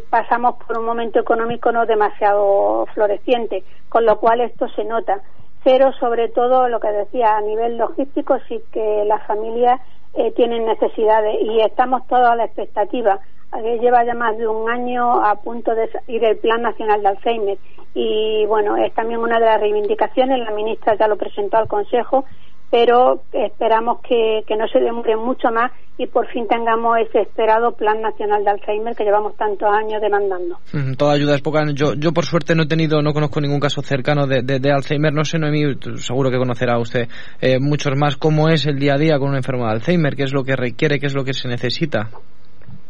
pasamos 0.08 0.54
por 0.64 0.78
un 0.78 0.84
momento 0.84 1.18
económico 1.18 1.72
no 1.72 1.84
demasiado 1.84 2.86
floreciente, 2.94 3.64
con 3.88 4.06
lo 4.06 4.20
cual 4.20 4.40
esto 4.40 4.68
se 4.68 4.84
nota 4.84 5.20
pero 5.66 5.92
sobre 5.94 6.28
todo 6.28 6.68
lo 6.68 6.78
que 6.78 6.92
decía 6.92 7.36
a 7.36 7.40
nivel 7.40 7.76
logístico 7.76 8.38
sí 8.46 8.62
que 8.70 9.02
las 9.04 9.26
familias 9.26 9.80
eh, 10.14 10.30
tienen 10.36 10.64
necesidades 10.64 11.38
y 11.42 11.60
estamos 11.60 12.06
todos 12.06 12.28
a 12.28 12.36
la 12.36 12.44
expectativa. 12.44 13.18
que 13.52 13.80
lleva 13.80 14.04
ya 14.04 14.14
más 14.14 14.38
de 14.38 14.46
un 14.46 14.70
año 14.70 15.24
a 15.24 15.34
punto 15.42 15.74
de 15.74 15.90
ir 16.06 16.24
el 16.24 16.36
Plan 16.36 16.62
Nacional 16.62 17.02
de 17.02 17.08
Alzheimer 17.08 17.58
y 17.94 18.46
bueno, 18.46 18.76
es 18.76 18.94
también 18.94 19.18
una 19.18 19.40
de 19.40 19.46
las 19.46 19.60
reivindicaciones, 19.60 20.38
la 20.38 20.52
ministra 20.52 20.94
ya 20.94 21.08
lo 21.08 21.16
presentó 21.16 21.56
al 21.56 21.66
Consejo 21.66 22.24
pero 22.70 23.22
esperamos 23.32 24.00
que, 24.02 24.42
no 24.56 24.66
se 24.68 24.80
demore 24.80 25.16
mucho 25.16 25.48
más 25.52 25.70
y 25.98 26.06
por 26.06 26.26
fin 26.28 26.46
tengamos 26.48 26.98
ese 26.98 27.20
esperado 27.20 27.72
Plan 27.72 28.00
Nacional 28.02 28.44
de 28.44 28.50
Alzheimer 28.50 28.94
que 28.94 29.04
llevamos 29.04 29.36
tantos 29.36 29.68
años 29.72 30.00
demandando. 30.00 30.58
toda 30.98 31.14
ayuda 31.14 31.36
es 31.36 31.42
poca. 31.42 31.62
Yo, 31.74 31.94
yo 31.94 32.12
por 32.12 32.24
suerte 32.24 32.54
no 32.54 32.64
he 32.64 32.66
tenido, 32.66 33.00
no 33.02 33.12
conozco 33.12 33.40
ningún 33.40 33.60
caso 33.60 33.80
cercano 33.82 34.26
de, 34.26 34.42
de, 34.42 34.72
Alzheimer. 34.72 35.12
No 35.12 35.24
sé, 35.24 35.38
Noemí, 35.38 35.76
seguro 35.96 36.30
que 36.30 36.38
conocerá 36.38 36.78
usted 36.78 37.08
eh, 37.40 37.58
muchos 37.60 37.96
más. 37.96 38.16
¿Cómo 38.16 38.48
es 38.48 38.66
el 38.66 38.78
día 38.78 38.94
a 38.94 38.98
día 38.98 39.18
con 39.18 39.28
una 39.28 39.38
enfermedad 39.38 39.68
de 39.68 39.74
Alzheimer? 39.74 40.16
¿Qué 40.16 40.24
es 40.24 40.34
lo 40.34 40.44
que 40.44 40.56
requiere? 40.56 40.98
¿Qué 40.98 41.06
es 41.06 41.14
lo 41.14 41.24
que 41.24 41.32
se 41.32 41.48
necesita? 41.48 42.10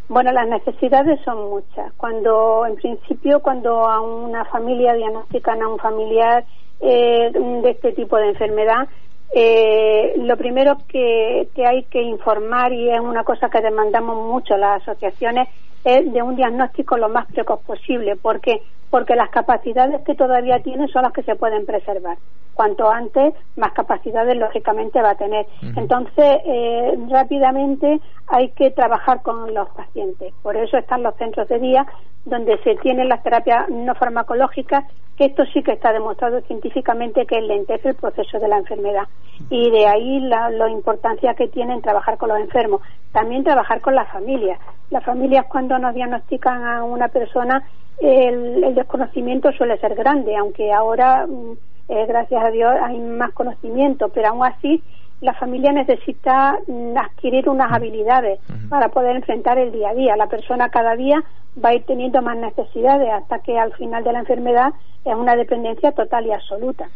Bueno, 0.08 0.30
las 0.32 0.48
necesidades 0.48 1.20
son 1.24 1.50
muchas. 1.50 1.92
Cuando, 1.96 2.64
en 2.66 2.76
principio, 2.76 3.40
cuando 3.40 3.86
a 3.86 4.00
una 4.00 4.44
familia 4.46 4.94
diagnostican 4.94 5.60
a 5.62 5.68
un 5.68 5.78
familiar 5.78 6.44
eh, 6.80 7.30
de 7.32 7.70
este 7.70 7.92
tipo 7.92 8.16
de 8.16 8.28
enfermedad, 8.28 8.88
eh, 9.34 10.14
lo 10.16 10.36
primero 10.36 10.84
que, 10.88 11.48
que, 11.54 11.66
hay 11.66 11.84
que 11.84 12.00
informar, 12.02 12.72
y 12.72 12.90
es 12.90 13.00
una 13.00 13.24
cosa 13.24 13.48
que 13.50 13.60
demandamos 13.60 14.16
mucho 14.16 14.56
las 14.56 14.82
asociaciones, 14.82 15.48
es 15.86 16.12
de 16.12 16.20
un 16.20 16.34
diagnóstico 16.34 16.96
lo 16.96 17.08
más 17.08 17.26
precoz 17.26 17.60
posible. 17.62 18.16
¿Por 18.16 18.40
qué? 18.40 18.60
Porque 18.90 19.14
las 19.14 19.30
capacidades 19.30 20.02
que 20.02 20.14
todavía 20.14 20.60
tiene 20.60 20.88
son 20.88 21.02
las 21.02 21.12
que 21.12 21.22
se 21.22 21.36
pueden 21.36 21.64
preservar. 21.64 22.18
Cuanto 22.54 22.90
antes, 22.90 23.34
más 23.56 23.72
capacidades 23.72 24.36
lógicamente 24.36 25.00
va 25.00 25.10
a 25.10 25.14
tener. 25.14 25.46
Entonces, 25.76 26.38
eh, 26.46 26.98
rápidamente 27.10 28.00
hay 28.26 28.48
que 28.50 28.70
trabajar 28.70 29.22
con 29.22 29.52
los 29.52 29.68
pacientes. 29.70 30.32
Por 30.42 30.56
eso 30.56 30.78
están 30.78 31.02
los 31.02 31.14
centros 31.16 31.48
de 31.48 31.58
día 31.58 31.86
donde 32.24 32.58
se 32.64 32.74
tienen 32.76 33.08
las 33.08 33.22
terapias 33.22 33.68
no 33.68 33.94
farmacológicas, 33.94 34.84
que 35.16 35.26
esto 35.26 35.44
sí 35.52 35.62
que 35.62 35.72
está 35.72 35.92
demostrado 35.92 36.40
científicamente 36.42 37.24
que 37.24 37.40
lentece 37.40 37.90
el 37.90 37.94
proceso 37.94 38.38
de 38.38 38.48
la 38.48 38.58
enfermedad. 38.58 39.04
Y 39.48 39.70
de 39.70 39.86
ahí 39.86 40.20
la, 40.20 40.50
importancia 40.68 41.34
que 41.34 41.48
tienen 41.48 41.80
trabajar 41.80 42.18
con 42.18 42.28
los 42.28 42.38
enfermos. 42.38 42.82
También 43.12 43.44
trabajar 43.44 43.80
con 43.80 43.94
las 43.94 44.10
familias. 44.10 44.58
Las 44.90 45.04
familias 45.04 45.46
cuando 45.48 45.75
nos 45.78 45.94
diagnostican 45.94 46.64
a 46.64 46.84
una 46.84 47.08
persona, 47.08 47.64
el, 47.98 48.74
desconocimiento 48.74 49.52
suele 49.52 49.78
ser 49.78 49.94
grande, 49.94 50.36
aunque 50.36 50.72
ahora, 50.72 51.26
mm, 51.26 51.52
eh, 51.88 52.06
gracias 52.06 52.44
a 52.44 52.50
Dios, 52.50 52.72
hay 52.82 52.98
más 52.98 53.32
conocimiento, 53.32 54.08
pero 54.08 54.28
aún 54.28 54.44
así 54.44 54.82
la 55.20 55.32
familia 55.34 55.72
necesita 55.72 56.58
mm, 56.66 56.96
adquirir 56.96 57.48
unas 57.48 57.72
habilidades 57.72 58.38
para 58.68 58.88
poder 58.88 59.16
enfrentar 59.16 59.58
el 59.58 59.72
día 59.72 59.90
a 59.90 59.94
día. 59.94 60.16
La 60.16 60.26
persona 60.26 60.68
cada 60.68 60.94
día 60.94 61.22
va 61.62 61.70
a 61.70 61.74
ir 61.74 61.84
teniendo 61.84 62.20
más 62.20 62.36
necesidades 62.36 63.08
hasta 63.10 63.38
que 63.38 63.58
al 63.58 63.72
final 63.74 64.04
de 64.04 64.12
la 64.12 64.18
enfermedad 64.20 64.72
es 65.10 65.16
una 65.16 65.34
dependencia 65.36 65.92
total 65.92 66.26
y 66.26 66.32
absoluta. 66.32 66.88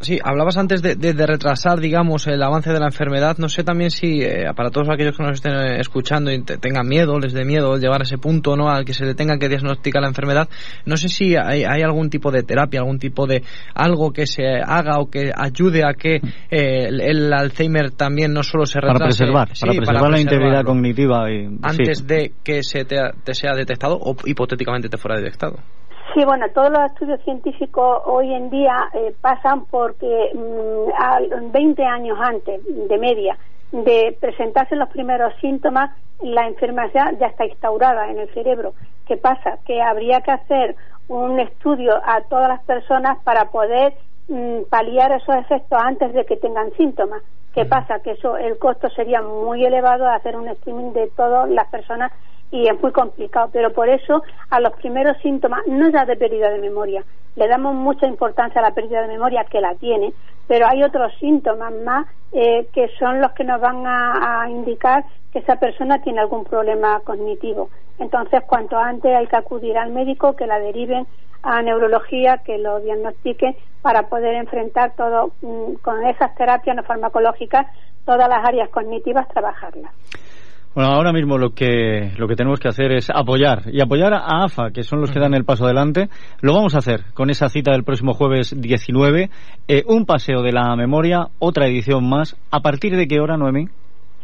Sí, 0.00 0.18
hablabas 0.22 0.56
antes 0.56 0.82
de, 0.82 1.26
retrasar, 1.26 1.78
digamos, 1.78 2.26
el 2.26 2.42
avance 2.42 2.72
de 2.72 2.80
la 2.80 2.86
enfermedad. 2.86 3.36
No 3.38 3.48
sé 3.48 3.62
también 3.62 3.90
si 3.90 4.20
eh, 4.20 4.46
para 4.56 4.70
todos 4.70 4.88
aquellos 4.90 5.16
que 5.16 5.22
nos 5.22 5.34
estén 5.34 5.52
eh, 5.52 5.80
escuchando 5.80 6.32
y 6.32 6.42
tengan 6.42 6.88
miedo, 6.88 7.18
les 7.20 7.32
dé 7.32 7.44
miedo 7.44 7.76
llevar 7.76 8.00
a 8.00 8.02
ese 8.02 8.18
punto, 8.18 8.56
¿no? 8.56 8.68
Al 8.68 8.84
que 8.84 8.94
se 8.94 9.04
le 9.04 9.14
tenga 9.14 9.38
que 9.38 9.48
diagnosticar 9.48 10.02
la 10.02 10.08
enfermedad. 10.08 10.48
No 10.86 10.96
sé 10.96 11.08
si 11.08 11.36
hay, 11.36 11.64
algún 11.82 12.10
tipo 12.10 12.32
de 12.32 12.42
terapia, 12.42 12.80
algún 12.80 12.98
tipo 12.98 13.26
de 13.26 13.42
algo 13.74 14.12
que 14.12 14.26
se 14.26 14.42
haga 14.44 14.98
o 14.98 15.08
que 15.08 15.30
ayude 15.34 15.82
a 15.84 15.94
que 15.94 16.16
eh, 16.50 16.88
el, 16.88 17.32
Alzheimer 17.32 17.92
también 17.92 18.32
no 18.32 18.42
solo 18.42 18.66
se 18.66 18.80
retrase. 18.80 18.98
Para 18.98 19.06
preservar, 19.06 19.48
para 19.60 19.72
preservar 19.74 20.10
la 20.10 20.20
integridad 20.20 20.64
cognitiva. 20.64 21.30
Y, 21.30 21.46
antes 21.62 22.06
de 22.06 22.32
que 22.42 22.62
se 22.64 22.84
te, 22.84 22.96
sea 23.34 23.54
detectado 23.54 23.98
o 24.00 24.16
hipotéticamente 24.24 24.88
te 24.88 24.96
fuera 24.96 25.16
detectado. 25.16 25.58
Sí, 26.14 26.24
bueno, 26.26 26.46
todos 26.50 26.70
los 26.70 26.90
estudios 26.90 27.22
científicos 27.22 28.02
hoy 28.04 28.34
en 28.34 28.50
día 28.50 28.90
eh, 28.92 29.14
pasan 29.20 29.64
porque 29.66 30.30
mm, 30.34 31.50
20 31.52 31.84
años 31.84 32.18
antes 32.20 32.60
de 32.66 32.98
media 32.98 33.38
de 33.70 34.14
presentarse 34.20 34.76
los 34.76 34.90
primeros 34.90 35.32
síntomas, 35.40 35.90
la 36.20 36.46
enfermedad 36.46 37.14
ya 37.18 37.28
está 37.28 37.46
instaurada 37.46 38.10
en 38.10 38.18
el 38.18 38.28
cerebro. 38.34 38.74
¿Qué 39.06 39.16
pasa? 39.16 39.58
Que 39.64 39.80
habría 39.80 40.20
que 40.20 40.32
hacer 40.32 40.76
un 41.08 41.40
estudio 41.40 42.00
a 42.04 42.20
todas 42.22 42.48
las 42.48 42.62
personas 42.64 43.16
para 43.24 43.46
poder 43.46 43.94
mm, 44.28 44.64
paliar 44.68 45.12
esos 45.12 45.34
efectos 45.36 45.78
antes 45.82 46.12
de 46.12 46.26
que 46.26 46.36
tengan 46.36 46.72
síntomas. 46.72 47.22
¿Qué 47.54 47.64
pasa? 47.64 48.00
Que 48.00 48.12
eso, 48.12 48.36
el 48.36 48.58
costo 48.58 48.90
sería 48.90 49.22
muy 49.22 49.64
elevado 49.64 50.04
de 50.04 50.14
hacer 50.14 50.36
un 50.36 50.48
streaming 50.48 50.92
de 50.92 51.06
todas 51.16 51.48
las 51.48 51.68
personas 51.68 52.12
y 52.52 52.68
es 52.68 52.80
muy 52.80 52.92
complicado, 52.92 53.48
pero 53.52 53.72
por 53.72 53.88
eso 53.88 54.22
a 54.50 54.60
los 54.60 54.74
primeros 54.74 55.16
síntomas, 55.22 55.66
no 55.66 55.88
ya 55.88 56.04
de 56.04 56.16
pérdida 56.16 56.50
de 56.50 56.60
memoria, 56.60 57.02
le 57.34 57.48
damos 57.48 57.74
mucha 57.74 58.06
importancia 58.06 58.60
a 58.60 58.64
la 58.64 58.74
pérdida 58.74 59.00
de 59.00 59.08
memoria 59.08 59.44
que 59.44 59.60
la 59.60 59.74
tiene, 59.74 60.12
pero 60.46 60.66
hay 60.68 60.82
otros 60.82 61.12
síntomas 61.18 61.72
más 61.82 62.06
eh, 62.32 62.68
que 62.74 62.88
son 62.98 63.20
los 63.20 63.32
que 63.32 63.44
nos 63.44 63.60
van 63.60 63.84
a, 63.86 64.46
indicar 64.50 65.04
que 65.32 65.38
esa 65.38 65.56
persona 65.56 66.02
tiene 66.02 66.20
algún 66.20 66.44
problema 66.44 67.00
cognitivo. 67.00 67.70
Entonces, 67.98 68.42
cuanto 68.46 68.78
antes 68.78 69.16
hay 69.16 69.26
que 69.26 69.36
acudir 69.36 69.78
al 69.78 69.90
médico, 69.92 70.36
que 70.36 70.46
la 70.46 70.58
deriven 70.58 71.06
a 71.42 71.62
neurología, 71.62 72.38
que 72.38 72.58
lo 72.58 72.80
diagnostiquen 72.80 73.56
para 73.80 74.08
poder 74.08 74.34
enfrentar 74.34 74.92
todo 74.94 75.32
mm, 75.40 75.74
con 75.82 76.04
esas 76.06 76.34
terapias 76.34 76.76
no 76.76 76.82
farmacológicas, 76.82 77.66
todas 78.04 78.28
las 78.28 78.44
áreas 78.44 78.68
cognitivas, 78.68 79.26
trabajarlas. 79.28 79.92
Bueno, 80.74 80.90
ahora 80.90 81.12
mismo 81.12 81.36
lo 81.36 81.50
que, 81.50 82.12
lo 82.16 82.26
que 82.26 82.34
tenemos 82.34 82.58
que 82.58 82.68
hacer 82.68 82.92
es 82.92 83.10
apoyar 83.10 83.64
y 83.70 83.82
apoyar 83.82 84.14
a 84.14 84.44
AFA, 84.44 84.70
que 84.70 84.82
son 84.82 85.02
los 85.02 85.10
que 85.10 85.20
dan 85.20 85.34
el 85.34 85.44
paso 85.44 85.66
adelante. 85.66 86.08
Lo 86.40 86.54
vamos 86.54 86.74
a 86.74 86.78
hacer 86.78 87.12
con 87.12 87.28
esa 87.28 87.50
cita 87.50 87.72
del 87.72 87.84
próximo 87.84 88.14
jueves 88.14 88.54
19, 88.58 89.28
eh, 89.68 89.82
un 89.86 90.06
paseo 90.06 90.40
de 90.40 90.52
la 90.52 90.74
memoria, 90.74 91.26
otra 91.38 91.66
edición 91.66 92.08
más. 92.08 92.36
¿A 92.50 92.60
partir 92.60 92.96
de 92.96 93.06
qué 93.06 93.20
hora, 93.20 93.36
Noemí? 93.36 93.66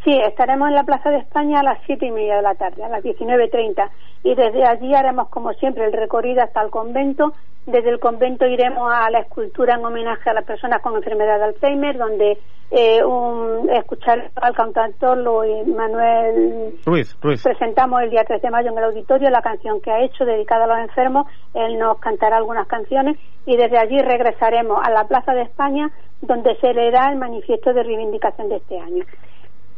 Sí, 0.09 0.19
estaremos 0.27 0.69
en 0.69 0.75
la 0.75 0.85
Plaza 0.85 1.11
de 1.11 1.19
España 1.19 1.61
a 1.61 1.63
las 1.63 1.81
siete 1.85 2.07
y 2.07 2.11
media 2.11 2.37
de 2.37 2.43
la 2.43 2.55
tarde, 2.55 2.83
a 2.83 2.89
las 2.89 3.05
19.30. 3.05 3.91
Y 4.23 4.35
desde 4.35 4.65
allí 4.65 4.95
haremos, 4.95 5.29
como 5.29 5.53
siempre, 5.53 5.85
el 5.85 5.93
recorrido 5.93 6.43
hasta 6.43 6.63
el 6.63 6.71
convento. 6.71 7.35
Desde 7.67 7.91
el 7.91 8.01
convento 8.01 8.47
iremos 8.47 8.91
a 8.91 9.11
la 9.11 9.19
escultura 9.19 9.75
en 9.75 9.85
homenaje 9.85 10.31
a 10.31 10.33
las 10.33 10.47
personas 10.47 10.81
con 10.81 10.97
enfermedad 10.97 11.37
de 11.37 11.45
Alzheimer, 11.45 11.99
donde 11.99 12.39
eh, 12.71 13.05
un, 13.05 13.69
escuchar 13.69 14.31
al 14.37 14.55
cantautor 14.55 15.19
Luis 15.19 15.67
Manuel 15.67 16.79
Ruiz, 16.87 17.15
Ruiz. 17.21 17.43
presentamos 17.43 18.01
el 18.01 18.09
día 18.09 18.25
3 18.27 18.41
de 18.41 18.51
mayo 18.51 18.71
en 18.71 18.79
el 18.79 18.85
auditorio 18.85 19.29
la 19.29 19.43
canción 19.43 19.83
que 19.83 19.91
ha 19.91 20.01
hecho 20.01 20.25
dedicada 20.25 20.65
a 20.65 20.69
los 20.69 20.79
enfermos. 20.79 21.27
Él 21.53 21.79
nos 21.79 21.99
cantará 21.99 22.39
algunas 22.39 22.67
canciones 22.67 23.19
y 23.45 23.59
desde 23.59 23.77
allí 23.77 23.99
regresaremos 23.99 24.81
a 24.83 24.91
la 24.91 25.05
Plaza 25.05 25.35
de 25.35 25.43
España, 25.43 25.91
donde 26.23 26.57
se 26.63 26.73
leerá 26.73 27.13
el 27.13 27.19
manifiesto 27.19 27.75
de 27.75 27.83
reivindicación 27.83 28.49
de 28.49 28.57
este 28.57 28.79
año 28.79 29.05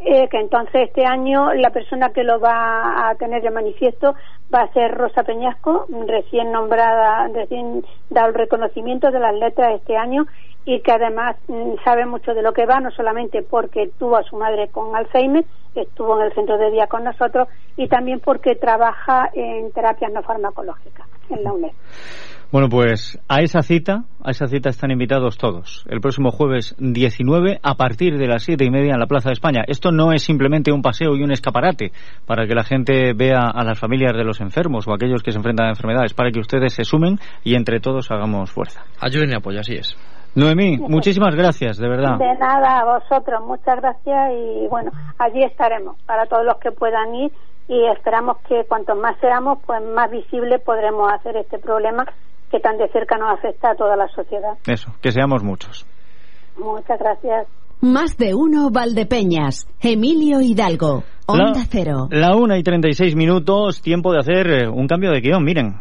eh, 0.05 0.29
que 0.29 0.39
entonces 0.39 0.89
este 0.89 1.05
año 1.05 1.53
la 1.55 1.71
persona 1.71 2.11
que 2.11 2.25
lo 2.25 2.41
va 2.41 3.09
a 3.09 3.15
tener 3.17 3.43
de 3.43 3.51
manifiesto 3.51 4.15
va 4.53 4.63
a 4.63 4.73
ser 4.73 4.97
Rosa 4.97 5.23
Peñasco, 5.25 5.87
recién 6.07 6.53
nombrada, 6.53 7.29
recién 7.29 7.85
dado 8.09 8.29
el 8.29 8.35
reconocimiento 8.35 9.11
de 9.11 9.21
las 9.21 9.35
letras 9.35 9.75
este 9.75 9.97
año 9.97 10.27
y 10.65 10.81
que 10.81 10.93
además 10.93 11.37
mm, 11.49 11.83
sabe 11.85 12.07
mucho 12.07 12.33
de 12.35 12.43
lo 12.43 12.53
que 12.53 12.67
va, 12.67 12.81
no 12.81 12.91
solamente 12.91 13.43
porque 13.43 13.91
tuvo 13.99 14.17
a 14.17 14.23
su 14.25 14.37
madre 14.37 14.69
con 14.69 14.95
Alzheimer, 14.95 15.45
estuvo 15.75 16.19
en 16.19 16.27
el 16.27 16.35
centro 16.35 16.59
de 16.59 16.71
día 16.71 16.87
con 16.87 17.05
nosotros 17.05 17.49
y 17.77 17.89
también 17.89 18.21
porque 18.21 18.55
trabaja 18.55 19.31
en 19.33 19.73
terapias 19.73 20.13
no 20.13 20.23
farmacológicas 20.23 21.07
en 21.31 21.45
la 21.45 21.53
UNED. 21.53 21.73
Bueno, 22.53 22.69
pues 22.69 23.17
a 23.29 23.43
esa 23.43 23.63
cita, 23.63 24.03
a 24.25 24.33
esa 24.33 24.49
cita 24.49 24.71
están 24.71 24.91
invitados 24.91 25.39
todos. 25.39 25.85
El 25.89 26.01
próximo 26.01 26.33
jueves 26.33 26.75
19 26.81 27.61
a 27.63 27.77
partir 27.77 28.19
de 28.19 28.27
las 28.27 28.43
siete 28.43 28.65
y 28.65 28.71
media 28.71 28.95
en 28.95 28.99
la 28.99 29.07
Plaza 29.07 29.29
de 29.29 29.35
España. 29.35 29.63
Esto 29.69 29.93
no 29.93 30.13
es 30.13 30.25
simplemente 30.25 30.73
un 30.73 30.83
paseo 30.83 31.15
y 31.15 31.23
un 31.23 31.31
escaparate 31.31 31.93
para 32.27 32.49
que 32.49 32.55
la 32.57 32.65
gente 32.65 33.13
vea 33.13 33.43
a 33.55 33.65
las 33.65 33.79
familias 33.79 34.17
de 34.17 34.25
los 34.25 34.41
enfermos 34.41 34.89
o 34.89 34.93
aquellos 34.93 35.23
que 35.23 35.31
se 35.31 35.39
enfrentan 35.39 35.67
a 35.67 35.71
enfermedades, 35.71 36.13
para 36.13 36.33
que 36.33 36.41
ustedes 36.41 36.73
se 36.73 36.83
sumen 36.83 37.21
y 37.45 37.55
entre 37.55 37.79
todos 37.79 38.11
hagamos 38.11 38.51
fuerza. 38.51 38.85
Ayuden 38.99 39.31
y 39.31 39.35
apoyo, 39.35 39.61
así 39.61 39.75
es. 39.75 39.97
Noemí, 40.35 40.79
muchísimas 40.79 41.35
gracias, 41.35 41.77
de 41.77 41.89
verdad. 41.89 42.19
De 42.19 42.35
nada, 42.39 42.81
a 42.81 42.99
vosotros, 42.99 43.41
muchas 43.45 43.77
gracias 43.81 44.33
y 44.33 44.69
bueno, 44.69 44.93
allí 45.19 45.43
estaremos 45.43 45.97
para 46.07 46.27
todos 46.27 46.45
los 46.45 46.59
que 46.59 46.71
puedan 46.71 47.15
ir 47.15 47.33
y 47.69 47.87
esperamos 47.87 48.39
que 48.49 48.65
cuanto 48.69 48.95
más 48.95 49.17
seamos, 49.21 49.59
pues 49.67 49.81
más 49.95 50.11
visible 50.11 50.59
podremos 50.59 51.13
hacer 51.13 51.37
este 51.37 51.59
problema 51.59 52.05
que 52.51 52.61
tan 52.61 52.77
de 52.79 52.89
cerca 52.89 53.17
nos 53.17 53.39
afecta 53.39 53.71
a 53.71 53.75
toda 53.75 53.97
la 53.97 54.09
sociedad. 54.09 54.59
Eso, 54.67 54.93
que 55.01 55.13
seamos 55.13 55.43
muchos. 55.43 55.87
Muchas 56.59 56.99
gracias. 56.99 57.47
Más 57.81 58.19
de 58.19 58.35
uno 58.35 58.71
Valdepeñas. 58.71 59.67
Emilio 59.81 60.41
Hidalgo. 60.41 61.05
Onda 61.27 61.61
la, 61.61 61.67
Cero. 61.69 62.09
La 62.11 62.37
una 62.37 62.59
y 62.59 62.63
36 62.63 63.17
minutos, 63.17 63.81
tiempo 63.81 64.13
de 64.13 64.19
hacer 64.19 64.47
eh, 64.51 64.69
un 64.69 64.87
cambio 64.87 65.13
de 65.13 65.21
guion, 65.21 65.43
miren. 65.43 65.77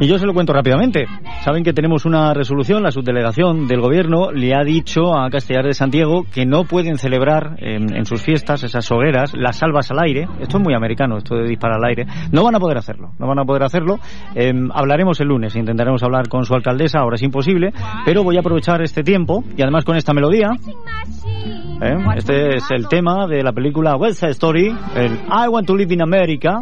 Y 0.00 0.08
yo 0.08 0.18
se 0.18 0.26
lo 0.26 0.34
cuento 0.34 0.52
rápidamente. 0.52 1.06
Saben 1.40 1.64
que 1.64 1.72
tenemos 1.72 2.04
una 2.04 2.34
resolución, 2.34 2.82
la 2.82 2.90
subdelegación 2.90 3.66
del 3.66 3.80
gobierno 3.80 4.30
le 4.30 4.54
ha 4.54 4.62
dicho 4.62 5.16
a 5.16 5.30
Castellar 5.30 5.64
de 5.64 5.72
Santiago 5.72 6.26
que 6.30 6.44
no 6.44 6.64
pueden 6.64 6.98
celebrar 6.98 7.56
en, 7.58 8.04
sus 8.04 8.20
fiestas 8.20 8.62
esas 8.62 8.90
hogueras, 8.92 9.32
las 9.34 9.56
salvas 9.56 9.90
al 9.90 10.00
aire. 10.00 10.28
Esto 10.38 10.58
es 10.58 10.62
muy 10.62 10.74
americano, 10.74 11.16
esto 11.16 11.36
de 11.36 11.48
disparar 11.48 11.78
al 11.78 11.88
aire. 11.88 12.06
No 12.30 12.44
van 12.44 12.56
a 12.56 12.60
poder 12.60 12.76
hacerlo, 12.76 13.12
no 13.18 13.26
van 13.26 13.38
a 13.38 13.44
poder 13.46 13.62
hacerlo. 13.62 13.98
Eh, 14.34 14.52
hablaremos 14.74 15.18
el 15.22 15.28
lunes, 15.28 15.56
intentaremos 15.56 16.02
hablar 16.02 16.28
con 16.28 16.44
su 16.44 16.54
alcaldesa, 16.54 16.98
ahora 16.98 17.14
es 17.14 17.22
imposible, 17.22 17.72
pero 18.04 18.22
voy 18.22 18.36
a 18.36 18.40
aprovechar 18.40 18.82
este 18.82 19.02
tiempo 19.02 19.42
y 19.56 19.62
además 19.62 19.86
con 19.86 19.96
esta 19.96 20.12
melodía. 20.12 20.50
¿Eh? 21.80 21.96
Este 22.16 22.56
es 22.56 22.70
el 22.70 22.88
tema 22.88 23.26
de 23.26 23.42
la 23.42 23.52
película 23.52 23.96
West 23.96 24.20
Side 24.20 24.32
Story, 24.32 24.74
el 24.94 25.12
I 25.12 25.48
Want 25.48 25.66
to 25.66 25.76
Live 25.76 25.92
in 25.94 26.02
America, 26.02 26.58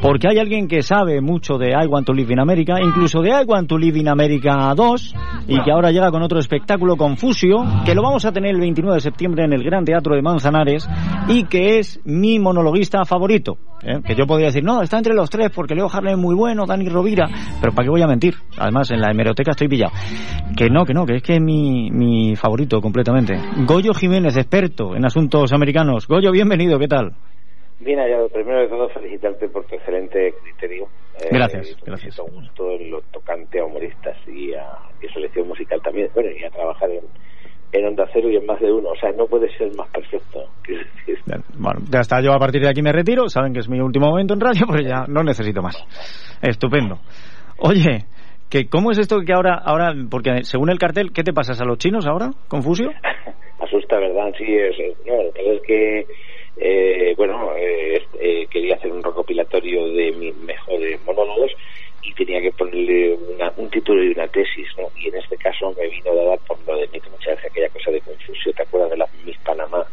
porque 0.00 0.28
hay 0.28 0.38
alguien 0.38 0.68
que 0.68 0.82
sabe 0.82 1.20
mucho 1.20 1.58
de 1.58 1.70
I 1.70 1.86
Want 1.86 2.06
to 2.06 2.12
Live 2.12 2.32
in 2.32 2.40
America, 2.40 2.80
incluso 2.80 3.20
de 3.20 3.30
I 3.30 3.44
Want 3.46 3.68
to 3.68 3.78
Live 3.78 3.98
in 3.98 4.08
America 4.08 4.72
2, 4.74 5.14
y 5.48 5.60
que 5.60 5.70
ahora 5.70 5.90
llega 5.90 6.10
con 6.10 6.22
otro 6.22 6.38
espectáculo 6.38 6.96
Confusio, 6.96 7.64
que 7.84 7.94
lo 7.94 8.02
vamos 8.02 8.24
a 8.24 8.32
tener 8.32 8.54
el 8.54 8.60
29 8.60 8.96
de 8.96 9.00
septiembre 9.00 9.44
en 9.44 9.52
el 9.52 9.62
Gran 9.62 9.84
Teatro 9.84 10.14
de 10.14 10.22
Manzanares, 10.22 10.88
y 11.28 11.44
que 11.44 11.78
es 11.78 12.00
mi 12.04 12.38
monologuista 12.38 13.04
favorito. 13.04 13.58
¿eh? 13.82 14.00
Que 14.04 14.14
yo 14.14 14.26
podría 14.26 14.46
decir, 14.46 14.64
no, 14.64 14.82
está 14.82 14.98
entre 14.98 15.14
los 15.14 15.30
tres 15.30 15.50
porque 15.54 15.74
Leo 15.74 15.88
Harlem 15.92 16.14
es 16.14 16.18
muy 16.18 16.34
bueno, 16.34 16.66
Dani 16.66 16.88
Rovira, 16.88 17.28
pero 17.60 17.72
¿para 17.72 17.84
qué 17.84 17.90
voy 17.90 18.02
a 18.02 18.06
mentir? 18.06 18.34
Además, 18.58 18.90
en 18.90 19.00
la 19.00 19.10
hemeroteca 19.10 19.52
estoy 19.52 19.68
pillado. 19.68 19.92
Que 20.56 20.70
no, 20.70 20.84
que 20.84 20.94
no, 20.94 21.04
que 21.04 21.16
es 21.16 21.22
que 21.22 21.36
es 21.36 21.42
mi, 21.42 21.90
mi 21.90 22.36
favorito 22.36 22.80
completamente. 22.80 23.34
Goyo 23.66 23.92
Jiménez, 23.92 24.36
experto 24.46 24.94
en 24.94 25.04
asuntos 25.04 25.52
americanos. 25.52 26.06
Goyo, 26.06 26.30
bienvenido, 26.30 26.78
¿qué 26.78 26.86
tal? 26.86 27.12
Bien 27.80 27.98
hallado. 27.98 28.28
Primero 28.28 28.60
de 28.60 28.68
todo, 28.68 28.88
felicitarte 28.90 29.48
por 29.48 29.64
tu 29.66 29.74
excelente 29.74 30.34
criterio. 30.40 30.86
Gracias, 31.32 31.70
eh, 31.70 31.76
gracias. 31.84 32.18
Un 32.20 32.42
gusto 32.42 32.70
en 32.70 32.92
lo 32.92 33.00
tocante 33.10 33.58
a 33.58 33.64
humoristas 33.64 34.16
y 34.28 34.54
a, 34.54 34.68
y 35.02 35.06
a 35.08 35.12
selección 35.12 35.48
musical 35.48 35.80
también. 35.82 36.08
Bueno, 36.14 36.30
y 36.30 36.44
a 36.44 36.50
trabajar 36.50 36.88
en, 36.90 37.02
en 37.72 37.86
Onda 37.86 38.04
Cero 38.12 38.30
y 38.30 38.36
en 38.36 38.46
más 38.46 38.60
de 38.60 38.70
uno. 38.70 38.90
O 38.90 38.96
sea, 38.96 39.10
no 39.10 39.26
puede 39.26 39.48
ser 39.58 39.74
más 39.76 39.88
perfecto. 39.90 40.44
Bueno, 41.58 41.80
ya 41.90 42.00
está. 42.00 42.20
Yo 42.20 42.32
a 42.32 42.38
partir 42.38 42.62
de 42.62 42.68
aquí 42.68 42.82
me 42.82 42.92
retiro. 42.92 43.28
Saben 43.28 43.52
que 43.52 43.58
es 43.58 43.68
mi 43.68 43.80
último 43.80 44.06
momento 44.10 44.34
en 44.34 44.40
radio, 44.40 44.64
pero 44.70 44.80
ya 44.86 45.06
no 45.08 45.24
necesito 45.24 45.60
más. 45.60 45.76
Estupendo. 46.40 47.00
Oye, 47.58 48.04
que 48.48 48.68
¿cómo 48.68 48.92
es 48.92 48.98
esto 48.98 49.18
que 49.26 49.32
ahora, 49.32 49.54
ahora, 49.56 49.92
porque 50.08 50.44
según 50.44 50.70
el 50.70 50.78
cartel, 50.78 51.10
¿qué 51.12 51.24
te 51.24 51.32
pasas 51.32 51.60
a 51.60 51.64
los 51.64 51.78
chinos 51.78 52.06
ahora? 52.06 52.30
¿Confusio? 52.46 52.90
Asusta, 53.66 53.98
¿verdad? 53.98 54.32
Sí, 54.38 54.44
es, 54.48 54.76
no, 55.04 55.22
lo 55.22 55.32
que 55.32 55.42
pasa 55.42 55.54
es 55.54 55.62
que 55.62 56.06
eh, 56.56 57.14
bueno, 57.16 57.54
eh, 57.56 58.08
eh, 58.18 58.46
quería 58.50 58.76
hacer 58.76 58.90
un 58.90 59.02
recopilatorio 59.02 59.88
de 59.88 60.12
mis 60.12 60.34
mejores 60.36 61.02
monólogos 61.02 61.52
y 62.00 62.14
tenía 62.14 62.40
que 62.40 62.52
ponerle 62.52 63.14
una, 63.14 63.52
un 63.56 63.68
título 63.70 64.02
y 64.02 64.12
una 64.12 64.28
tesis, 64.28 64.68
¿no? 64.78 64.90
Y 64.94 65.08
en 65.08 65.16
este 65.16 65.36
caso 65.36 65.74
me 65.76 65.88
vino 65.88 66.12
a 66.12 66.24
dar 66.24 66.40
por 66.46 66.58
lo 66.66 66.76
de 66.78 66.88
muchas 67.10 67.36
veces 67.36 67.46
aquella 67.46 67.68
cosa 67.70 67.90
de 67.90 68.00
Confusio, 68.00 68.52
¿te 68.54 68.62
acuerdas 68.62 68.90
de 68.90 68.96
la 68.96 69.08
Miss 69.12 69.38
Panamá? 69.44 69.86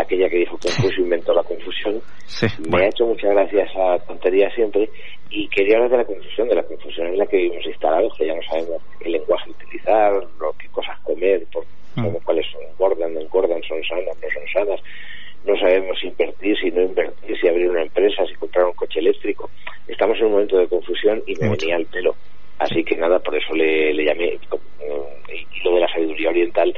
Aquella 0.00 0.28
que 0.28 0.38
dijo 0.38 0.58
Confusio 0.58 1.02
inventó 1.02 1.34
la 1.34 1.42
confusión. 1.42 2.00
Sí, 2.26 2.46
me 2.60 2.70
bueno. 2.70 2.86
ha 2.86 2.88
hecho 2.88 3.06
muchas 3.06 3.30
gracias 3.30 3.68
a 3.76 3.98
tontería 4.06 4.48
siempre 4.54 4.88
y 5.30 5.48
quería 5.48 5.76
hablar 5.76 5.90
de 5.90 5.96
la 5.98 6.04
confusión, 6.04 6.48
de 6.48 6.54
la 6.54 6.62
confusión 6.62 7.08
en 7.08 7.18
la 7.18 7.26
que 7.26 7.36
vivimos 7.36 7.66
instalados, 7.66 8.16
que 8.16 8.26
ya 8.26 8.34
no 8.34 8.42
sabemos 8.42 8.82
qué 9.00 9.08
lenguaje 9.08 9.50
utilizar, 9.50 10.12
lo, 10.38 10.52
qué 10.58 10.68
cosas 10.68 10.98
comer, 11.00 11.44
por, 11.52 11.64
como 11.96 12.20
cuáles 12.20 12.46
son 12.52 12.62
engordan, 12.62 13.12
no 13.12 13.20
engordan, 13.20 13.60
son 13.64 13.82
sanas, 13.84 14.16
no 14.22 14.30
son 14.30 14.48
sanas 14.52 14.80
no 15.44 15.56
sabemos 15.58 15.98
si 16.00 16.08
invertir, 16.08 16.56
si 16.58 16.70
no 16.70 16.82
invertir, 16.82 17.38
si 17.40 17.48
abrir 17.48 17.70
una 17.70 17.82
empresa, 17.82 18.24
si 18.26 18.34
comprar 18.34 18.66
un 18.66 18.72
coche 18.72 19.00
eléctrico. 19.00 19.50
Estamos 19.86 20.18
en 20.18 20.26
un 20.26 20.32
momento 20.32 20.58
de 20.58 20.68
confusión 20.68 21.22
y 21.26 21.34
me 21.36 21.50
venía 21.50 21.76
al 21.76 21.86
pelo. 21.86 22.14
Así 22.58 22.82
que 22.84 22.96
nada, 22.96 23.18
por 23.20 23.36
eso 23.36 23.54
le, 23.54 23.94
le 23.94 24.04
llamé. 24.04 24.38
Y 25.28 25.64
lo 25.64 25.74
de 25.74 25.80
la 25.80 25.88
sabiduría 25.88 26.30
oriental, 26.30 26.74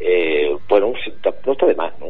eh, 0.00 0.50
bueno, 0.68 0.92
no 0.92 1.52
está 1.52 1.66
de 1.66 1.74
más, 1.74 1.98
¿no? 1.98 2.06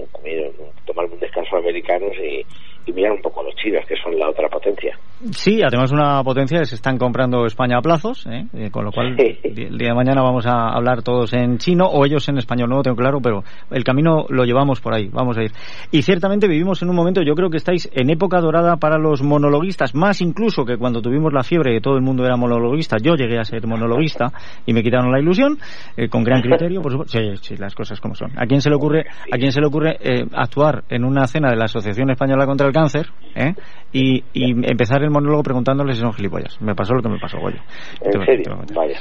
Tomarme 0.85 1.15
un 1.15 1.21
descanso 1.21 1.57
americanos 1.57 2.13
y, 2.19 2.47
y 2.87 2.93
mirar 2.93 3.13
un 3.13 3.23
poco 3.23 3.41
a 3.41 3.45
los 3.45 3.55
chinos, 3.57 3.85
que 3.87 3.97
son 3.97 4.19
la 4.19 4.29
otra 4.29 4.49
potencia. 4.49 4.97
Sí, 5.31 5.63
además 5.63 5.91
una 5.91 6.23
potencia 6.23 6.59
que 6.59 6.67
se 6.67 6.75
están 6.75 6.99
comprando 6.99 7.47
España 7.47 7.79
a 7.79 7.81
plazos, 7.81 8.27
¿eh? 8.27 8.47
Eh, 8.53 8.71
con 8.71 8.85
lo 8.85 8.93
cual 8.93 9.17
el 9.19 9.79
día 9.79 9.89
de 9.89 9.95
mañana 9.95 10.23
vamos 10.23 10.47
a 10.47 10.69
hablar 10.69 11.03
todos 11.03 11.33
en 11.33 11.57
chino 11.59 11.87
o 11.87 12.05
ellos 12.05 12.29
en 12.29 12.37
español, 12.37 12.69
no 12.69 12.77
lo 12.77 12.83
tengo 12.83 12.97
claro, 12.97 13.21
pero 13.23 13.43
el 13.71 13.85
camino 13.85 14.27
lo 14.29 14.45
llevamos 14.45 14.81
por 14.81 14.93
ahí, 14.93 15.09
vamos 15.09 15.39
a 15.39 15.43
ir. 15.43 15.53
Y 15.91 16.03
ciertamente 16.03 16.47
vivimos 16.47 16.83
en 16.83 16.91
un 16.91 16.97
momento, 16.97 17.23
yo 17.23 17.35
creo 17.35 17.49
que 17.49 17.57
estáis 17.57 17.89
en 17.95 18.11
época 18.11 18.41
dorada 18.41 18.77
para 18.77 18.99
los 18.99 19.23
monologuistas, 19.23 19.95
más 19.95 20.21
incluso 20.21 20.65
que 20.65 20.77
cuando 20.77 21.01
tuvimos 21.01 21.33
la 21.33 21.43
fiebre 21.43 21.73
que 21.73 21.81
todo 21.81 21.97
el 21.97 22.03
mundo 22.03 22.25
era 22.27 22.37
monologuista, 22.37 22.99
yo 23.03 23.15
llegué 23.15 23.39
a 23.39 23.45
ser 23.45 23.67
monologuista 23.67 24.31
y 24.67 24.75
me 24.75 24.83
quitaron 24.83 25.11
la 25.11 25.21
ilusión, 25.21 25.57
eh, 25.97 26.09
con 26.09 26.23
gran 26.23 26.43
criterio, 26.43 26.83
por 26.83 26.93
supuesto, 26.93 27.19
sí, 27.19 27.37
sí, 27.41 27.57
las 27.57 27.75
cosas 27.75 27.99
como 28.01 28.15
son. 28.15 28.31
¿A 28.37 28.47
quién 28.47 28.61
se 28.61 28.69
le 28.69 28.77
ocurre, 28.77 29.07
a 29.33 29.39
quién 29.39 29.53
se 29.53 29.61
le 29.61 29.69
ocurre 29.69 29.97
eh, 30.01 30.27
actuar 30.35 30.85
en 30.91 31.05
una 31.05 31.27
cena 31.27 31.49
de 31.49 31.57
la 31.57 31.65
Asociación 31.65 32.11
Española 32.11 32.45
contra 32.45 32.67
el 32.67 32.74
Cáncer 32.75 33.07
eh, 33.35 33.55
y, 33.93 34.23
y 34.35 34.51
empezar 34.71 35.03
el 35.03 35.11
monólogo 35.11 35.43
preguntándoles 35.43 35.97
si 35.97 36.03
son 36.03 36.13
gilipollas? 36.13 36.61
Me 36.61 36.75
pasó 36.75 36.95
lo 36.95 37.03
que 37.03 37.09
me 37.09 37.19
pasó, 37.19 37.39
Goyo. 37.39 37.61
En 38.03 38.25
serio, 38.27 38.59
vaya. 38.75 38.99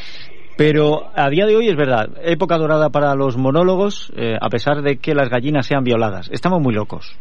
Pero 0.55 1.09
a 1.15 1.29
día 1.29 1.47
de 1.47 1.55
hoy 1.55 1.67
es 1.67 1.75
verdad, 1.75 2.09
época 2.23 2.57
dorada 2.57 2.91
para 2.91 3.15
los 3.15 3.37
monólogos, 3.37 4.13
eh, 4.15 4.37
a 4.39 4.49
pesar 4.49 4.83
de 4.83 4.97
que 4.97 5.15
las 5.15 5.29
gallinas 5.29 5.65
sean 5.65 5.83
violadas. 5.83 6.29
Estamos 6.31 6.61
muy 6.61 6.75
locos. 6.75 7.17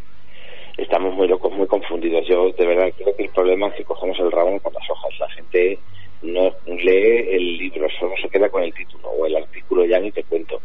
Estamos 0.76 1.14
muy 1.14 1.28
locos, 1.28 1.50
muy 1.52 1.66
confundidos. 1.66 2.26
Yo 2.28 2.50
de 2.52 2.66
verdad 2.66 2.92
creo 2.96 3.16
que 3.16 3.24
el 3.24 3.30
problema 3.30 3.68
es 3.68 3.74
que 3.74 3.84
cogemos 3.84 4.18
el 4.20 4.30
rabo 4.30 4.58
por 4.58 4.74
las 4.74 4.90
hojas. 4.90 5.18
La 5.18 5.30
gente 5.30 5.78
no 6.22 6.50
lee 6.66 7.26
el 7.30 7.56
libro, 7.56 7.86
solo 7.98 8.12
se 8.20 8.28
queda 8.28 8.50
con 8.50 8.62
el 8.62 8.74
título 8.74 9.08
o 9.08 9.26
el 9.26 9.36
artículo, 9.36 9.86
ya 9.86 9.98
ni 9.98 10.10
te 10.10 10.24
cuento. 10.24 10.60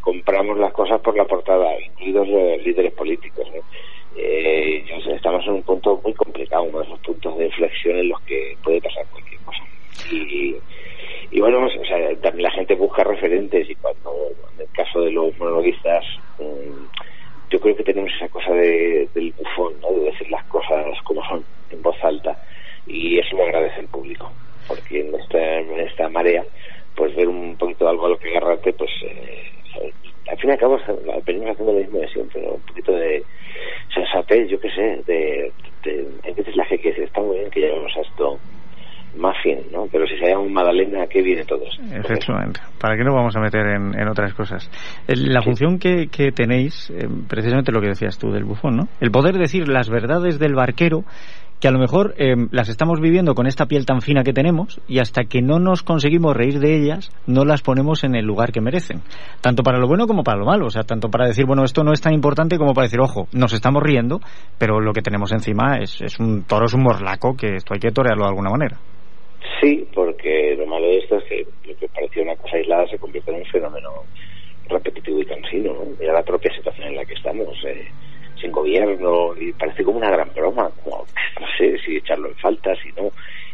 Compramos 0.00 0.58
las 0.58 0.72
cosas 0.72 1.00
por 1.00 1.16
la 1.16 1.24
portada, 1.24 1.74
incluidos 1.80 2.28
los 2.28 2.62
líderes 2.64 2.92
políticos. 2.92 3.46
¿no? 3.52 3.62
Muy 6.02 6.14
complicado, 6.14 6.64
uno 6.64 6.78
de 6.80 6.84
esos 6.84 6.98
puntos 7.00 7.38
de 7.38 7.46
inflexión 7.46 7.98
en 7.98 8.08
los 8.08 8.20
que 8.22 8.56
puede 8.62 8.80
pasar 8.80 9.06
cualquier 9.10 9.40
cosa. 9.40 9.62
Y, 10.10 10.56
y 11.30 11.40
bueno, 11.40 11.66
o 11.66 11.84
sea, 11.84 12.14
también 12.16 12.44
la 12.44 12.50
gente 12.50 12.74
busca 12.74 13.04
referentes 13.04 13.68
y 13.68 13.74
cuando, 13.76 14.12
en 14.54 14.62
el 14.62 14.68
caso 14.72 15.00
de 15.00 15.12
los 15.12 15.36
monologuistas, 15.38 16.04
mm, 16.38 17.50
yo 17.50 17.60
creo 17.60 17.76
que 17.76 17.84
tenemos 17.84 18.10
esa 18.16 18.28
cosa 18.28 18.52
de, 18.52 19.08
del 19.14 19.32
bufón, 19.32 19.74
de 19.80 20.10
decir 20.10 20.30
las 20.30 20.44
cosas 20.44 20.84
como 21.04 21.24
son, 21.26 21.44
en 21.70 21.82
voz 21.82 21.96
alta, 22.02 22.36
y 22.86 23.18
eso 23.18 23.36
lo 23.36 23.44
agradece 23.44 23.80
el 23.80 23.88
público, 23.88 24.30
porque 24.68 25.00
en 25.00 25.14
esta, 25.14 26.04
en 26.06 26.12
marea, 26.12 26.44
pues 26.94 27.14
ver 27.14 27.28
un 27.28 27.56
poquito 27.56 27.88
algo 27.88 28.06
a 28.06 28.10
lo 28.10 28.18
que 28.18 28.30
agarrarte, 28.30 28.72
pues 28.72 28.90
eh, 29.02 29.92
al 30.30 30.38
fin 30.38 30.50
y 30.50 30.52
al 30.52 30.58
cabo 30.58 30.78
venimos 31.26 31.50
haciendo 31.50 31.72
lo 31.72 31.80
mismo 31.80 31.98
de 31.98 32.08
siempre, 32.08 32.42
¿no? 32.42 32.52
un 32.54 32.60
poquito 32.60 32.92
de 32.92 33.22
sensatez, 33.94 34.48
yo 34.48 34.60
qué 34.60 34.70
sé, 34.70 35.02
de, 35.06 35.52
de, 35.84 36.08
entonces 36.24 36.56
la 36.56 36.64
gente 36.66 36.92
que 36.92 37.02
está 37.04 37.20
muy 37.20 37.38
bien 37.38 37.50
que 37.50 37.60
llevemos 37.60 37.92
a 37.96 38.00
esto 38.00 38.38
más 39.16 39.36
fin, 39.42 39.58
¿no? 39.70 39.86
Pero 39.92 40.06
si 40.06 40.16
se 40.16 40.26
llama 40.26 40.42
un 40.42 40.52
Madalena, 40.52 41.06
¿qué 41.06 41.22
viene 41.22 41.44
todo 41.44 41.62
esto? 41.66 41.82
Efectivamente. 41.94 42.60
¿Para 42.80 42.96
qué 42.96 43.04
nos 43.04 43.14
vamos 43.14 43.36
a 43.36 43.40
meter 43.40 43.66
en, 43.66 43.98
en 43.98 44.08
otras 44.08 44.32
cosas? 44.34 44.70
La 45.06 45.42
función 45.42 45.78
que, 45.78 46.08
que 46.08 46.32
tenéis, 46.32 46.90
eh, 46.90 47.06
precisamente 47.28 47.72
lo 47.72 47.80
que 47.80 47.88
decías 47.88 48.18
tú 48.18 48.30
del 48.30 48.44
bufón, 48.44 48.76
¿no? 48.76 48.88
El 49.00 49.10
poder 49.10 49.36
decir 49.36 49.68
las 49.68 49.90
verdades 49.90 50.38
del 50.38 50.54
barquero 50.54 51.04
que 51.62 51.68
a 51.68 51.70
lo 51.70 51.78
mejor 51.78 52.14
eh, 52.18 52.34
las 52.50 52.68
estamos 52.68 53.00
viviendo 53.00 53.36
con 53.36 53.46
esta 53.46 53.66
piel 53.66 53.86
tan 53.86 54.00
fina 54.00 54.24
que 54.24 54.32
tenemos 54.32 54.80
y 54.88 54.98
hasta 54.98 55.26
que 55.26 55.42
no 55.42 55.60
nos 55.60 55.84
conseguimos 55.84 56.36
reír 56.36 56.58
de 56.58 56.74
ellas, 56.74 57.12
no 57.28 57.44
las 57.44 57.62
ponemos 57.62 58.02
en 58.02 58.16
el 58.16 58.24
lugar 58.24 58.50
que 58.50 58.60
merecen. 58.60 58.98
Tanto 59.40 59.62
para 59.62 59.78
lo 59.78 59.86
bueno 59.86 60.08
como 60.08 60.24
para 60.24 60.40
lo 60.40 60.44
malo. 60.44 60.66
O 60.66 60.70
sea, 60.70 60.82
tanto 60.82 61.08
para 61.08 61.28
decir, 61.28 61.46
bueno, 61.46 61.62
esto 61.62 61.84
no 61.84 61.92
es 61.92 62.00
tan 62.00 62.14
importante 62.14 62.58
como 62.58 62.74
para 62.74 62.86
decir, 62.86 62.98
ojo, 62.98 63.28
nos 63.32 63.52
estamos 63.52 63.80
riendo, 63.80 64.18
pero 64.58 64.80
lo 64.80 64.92
que 64.92 65.02
tenemos 65.02 65.30
encima 65.30 65.78
es, 65.78 66.02
es 66.02 66.18
un 66.18 66.42
toro, 66.48 66.66
es 66.66 66.74
un 66.74 66.82
morlaco, 66.82 67.36
que 67.36 67.54
esto 67.54 67.74
hay 67.74 67.80
que 67.80 67.92
torearlo 67.92 68.24
de 68.24 68.30
alguna 68.30 68.50
manera. 68.50 68.76
Sí, 69.60 69.86
porque 69.94 70.56
lo 70.58 70.66
malo 70.66 70.86
de 70.86 70.98
esto 70.98 71.18
es 71.18 71.24
que 71.28 71.46
lo 71.68 71.76
que 71.76 71.86
parecía 71.86 72.24
una 72.24 72.34
cosa 72.34 72.56
aislada 72.56 72.88
se 72.88 72.98
convierte 72.98 73.30
en 73.30 73.36
un 73.38 73.46
fenómeno 73.46 73.88
repetitivo 74.68 75.20
y 75.20 75.26
cansino. 75.26 75.74
¿no? 75.74 76.12
La 76.12 76.24
propia 76.24 76.52
situación 76.56 76.88
en 76.88 76.96
la 76.96 77.04
que 77.04 77.14
estamos, 77.14 77.56
eh, 77.68 77.86
sin 78.42 78.52
gobierno, 78.52 79.34
y 79.36 79.52
parece 79.52 79.84
como 79.84 79.98
una 79.98 80.10
gran 80.10 80.32
broma, 80.34 80.70
como, 80.82 81.06
no 81.40 81.46
sé 81.56 81.78
si 81.78 81.96
echarlo 81.96 82.28
en 82.28 82.36
falta, 82.36 82.74
si 82.76 82.92
no. 82.92 83.12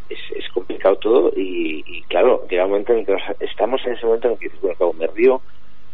Es, 0.09 0.19
complicado 0.55 0.97
todo 0.97 1.33
y, 1.37 1.85
y, 1.87 2.03
claro, 2.05 2.45
llega 2.49 2.65
un 2.65 2.71
momento 2.71 2.93
en 2.95 3.05
que 3.05 3.13
nos- 3.13 3.37
estamos 3.41 3.81
en 3.87 3.93
ese 3.93 4.07
momento 4.07 4.29
en 4.29 4.39
que 4.39 4.47
dices, 4.47 4.61
bueno, 4.61 4.93
me 4.95 5.07
río, 5.07 5.43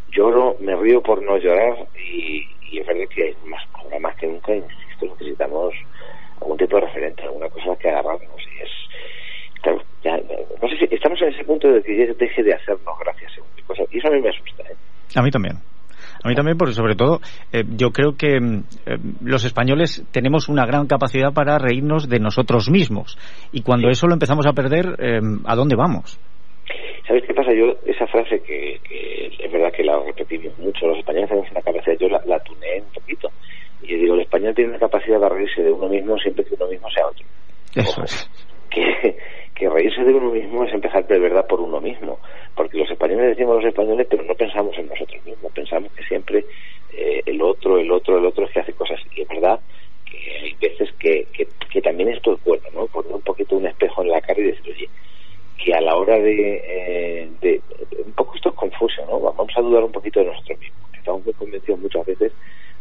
lloro, 0.07 0.55
me 0.59 0.75
río 0.75 1.03
por 1.03 1.21
no 1.21 1.37
llorar 1.37 1.87
y, 1.93 2.79
es 2.79 2.87
verdad 2.87 3.07
que 3.13 3.35
más, 3.45 3.61
ahora 3.73 3.99
más 3.99 4.15
que 4.15 4.27
nunca, 4.27 4.55
insisto, 4.55 5.05
necesitamos 5.05 5.75
algún 6.41 6.57
tipo 6.57 6.77
de 6.77 6.85
referente, 6.85 7.23
alguna 7.23 7.49
cosa 7.49 7.75
que 7.75 7.89
agarrarnos 7.89 8.41
y 8.41 8.63
es, 8.63 8.69
claro, 9.61 9.83
ya, 10.01 10.17
no 10.61 10.69
sé 10.69 10.77
si 10.77 10.95
estamos 10.95 11.21
en 11.21 11.29
ese 11.29 11.43
punto 11.43 11.71
de 11.71 11.83
que 11.83 12.13
deje 12.13 12.43
de 12.43 12.53
hacernos 12.53 12.97
gracias 12.99 13.31
según 13.33 13.49
qué 13.55 13.63
cosa, 13.63 13.83
y 13.91 13.99
eso 13.99 14.07
a 14.07 14.11
mí 14.11 14.21
me 14.21 14.29
asusta, 14.29 14.63
¿eh? 14.63 14.77
A 15.15 15.21
mí 15.21 15.29
también. 15.29 15.55
A 16.25 16.27
mí 16.27 16.33
también, 16.33 16.57
porque 16.57 16.73
sobre 16.73 16.95
todo 16.95 17.19
eh, 17.53 17.63
yo 17.77 17.91
creo 17.91 18.17
que 18.17 18.39
mm, 18.39 18.63
eh, 18.87 18.97
los 19.21 19.45
españoles 19.45 20.03
tenemos 20.11 20.49
una 20.49 20.65
gran 20.65 20.87
capacidad 20.87 21.31
para 21.31 21.59
reírnos 21.59 22.09
de 22.09 22.17
nosotros 22.17 22.67
mismos. 22.67 23.15
Y 23.51 23.61
cuando 23.61 23.89
eso 23.89 24.07
lo 24.07 24.13
empezamos 24.13 24.47
a 24.47 24.53
perder, 24.53 24.95
eh, 24.97 25.19
¿a 25.45 25.55
dónde 25.55 25.75
vamos? 25.75 26.19
¿Sabes 27.07 27.23
qué 27.27 27.33
pasa? 27.35 27.53
Yo, 27.53 27.75
esa 27.85 28.07
frase 28.07 28.41
que, 28.41 28.79
que 28.83 29.33
es 29.37 29.51
verdad 29.51 29.71
que 29.71 29.83
la 29.83 29.99
repetimos 30.03 30.57
mucho, 30.57 30.87
los 30.87 30.97
españoles 30.97 31.29
tenemos 31.29 31.51
una 31.51 31.61
capacidad, 31.61 31.95
yo 31.99 32.09
la, 32.09 32.19
la 32.25 32.39
tuneé 32.39 32.81
un 32.81 32.91
poquito. 32.91 33.29
Y 33.83 33.91
yo 33.91 33.97
digo, 33.97 34.15
el 34.15 34.21
español 34.21 34.55
tiene 34.55 34.71
una 34.71 34.79
capacidad 34.79 35.19
de 35.19 35.29
reírse 35.29 35.61
de 35.61 35.71
uno 35.71 35.87
mismo 35.87 36.17
siempre 36.17 36.43
que 36.43 36.55
uno 36.55 36.67
mismo 36.69 36.89
sea 36.89 37.05
otro. 37.05 37.23
Eso 37.75 38.03
es. 38.03 38.31
Que, 38.71 39.15
que 39.55 39.69
reírse 39.69 40.03
de 40.03 40.13
uno 40.13 40.31
mismo 40.31 40.65
es 40.65 40.73
empezar 40.73 41.07
de 41.07 41.17
verdad 41.17 41.47
por 41.47 41.61
uno 41.61 41.79
mismo. 41.79 42.19
Porque 42.55 42.77
los 42.77 42.91
españoles 42.91 43.29
decimos 43.29 43.55
los 43.55 43.65
españoles, 43.65 44.05
pero 44.09 44.23
no 44.23 44.35
pensamos 44.35 44.77
en 44.77 44.87
nosotros 44.87 45.25
mismos. 45.25 45.51
Pensamos 45.53 45.91
que 45.93 46.03
siempre 46.03 46.45
eh, 46.93 47.23
el 47.25 47.41
otro, 47.41 47.79
el 47.79 47.91
otro, 47.91 48.17
el 48.17 48.25
otro 48.25 48.45
es 48.45 48.51
que 48.51 48.59
hace 48.59 48.73
cosas. 48.73 48.99
Y 49.15 49.21
es 49.21 49.27
verdad 49.27 49.59
que 50.05 50.17
hay 50.17 50.55
veces 50.61 50.91
que, 50.99 51.25
que, 51.33 51.47
que 51.71 51.81
también 51.81 52.09
esto 52.09 52.33
es 52.33 52.43
bueno, 52.43 52.63
¿no? 52.73 52.87
Poner 52.87 53.13
un 53.13 53.21
poquito 53.21 53.55
un 53.55 53.65
espejo 53.65 54.03
en 54.03 54.09
la 54.09 54.21
cara 54.21 54.39
y 54.39 54.43
decir, 54.43 54.73
oye, 54.73 54.89
que 55.63 55.73
a 55.73 55.81
la 55.81 55.95
hora 55.95 56.19
de, 56.19 56.61
eh, 56.67 57.29
de, 57.41 57.61
un 58.05 58.11
poco 58.11 58.35
esto 58.35 58.49
es 58.49 58.55
confuso, 58.55 59.05
¿no? 59.05 59.19
Vamos 59.19 59.53
a 59.55 59.61
dudar 59.61 59.83
un 59.83 59.91
poquito 59.91 60.19
de 60.19 60.27
nosotros 60.27 60.59
mismos, 60.59 60.89
estamos 60.93 61.25
muy 61.25 61.33
convencidos 61.33 61.79
muchas 61.79 62.05
veces 62.05 62.31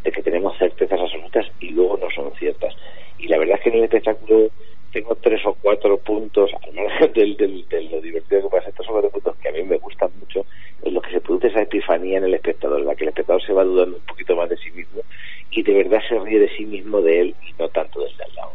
de 0.03 0.13
que 0.13 0.23
tenemos 0.23 0.57
certezas 0.59 1.01
absolutas 1.01 1.47
y 1.61 1.71
luego 1.71 1.97
no 1.97 2.11
son 2.11 2.33
ciertas. 2.35 2.75
Y 3.19 3.29
la 3.29 3.39
verdad 3.39 3.57
es 3.57 3.63
que 3.63 3.71
en 3.71 3.77
el 3.77 3.85
espectáculo 3.85 4.51
tengo 4.95 5.17
tres 5.17 5.45
o 5.45 5.55
cuatro 5.55 5.99
puntos, 5.99 6.53
al 6.63 6.73
margen 6.73 7.13
del, 7.13 7.37
del, 7.37 7.69
de 7.69 7.83
lo 7.83 8.01
divertido 8.01 8.43
que 8.43 8.57
pasa, 8.57 8.69
estos 8.69 8.87
son 8.87 8.95
cuatro 8.95 9.11
puntos 9.11 9.37
que 9.43 9.49
a 9.49 9.53
mí 9.53 9.65
me 9.65 9.77
gustan 9.79 10.09
mucho, 10.21 10.47
en 10.85 10.95
los 10.95 11.03
que 11.03 11.11
se 11.11 11.21
produce 11.21 11.49
esa 11.49 11.63
epifanía 11.63 12.19
en 12.19 12.25
el 12.25 12.35
espectador, 12.35 12.79
en 12.79 12.87
la 12.87 12.95
que 12.95 13.03
el 13.03 13.09
espectador 13.09 13.43
se 13.43 13.53
va 13.53 13.65
dudando 13.65 13.97
un 13.97 14.05
poquito 14.05 14.37
más 14.37 14.49
de 14.49 14.57
sí 14.57 14.71
mismo 14.71 15.03
y 15.51 15.65
de 15.65 15.75
verdad 15.75 16.01
se 16.09 16.17
ríe 16.21 16.39
de 16.39 16.57
sí 16.57 16.65
mismo, 16.65 17.01
de 17.01 17.21
él 17.21 17.35
y 17.43 17.61
no 17.61 17.69
tanto 17.71 18.03
del 18.03 18.17
de 18.17 18.25
al 18.25 18.35
lado. 18.37 18.53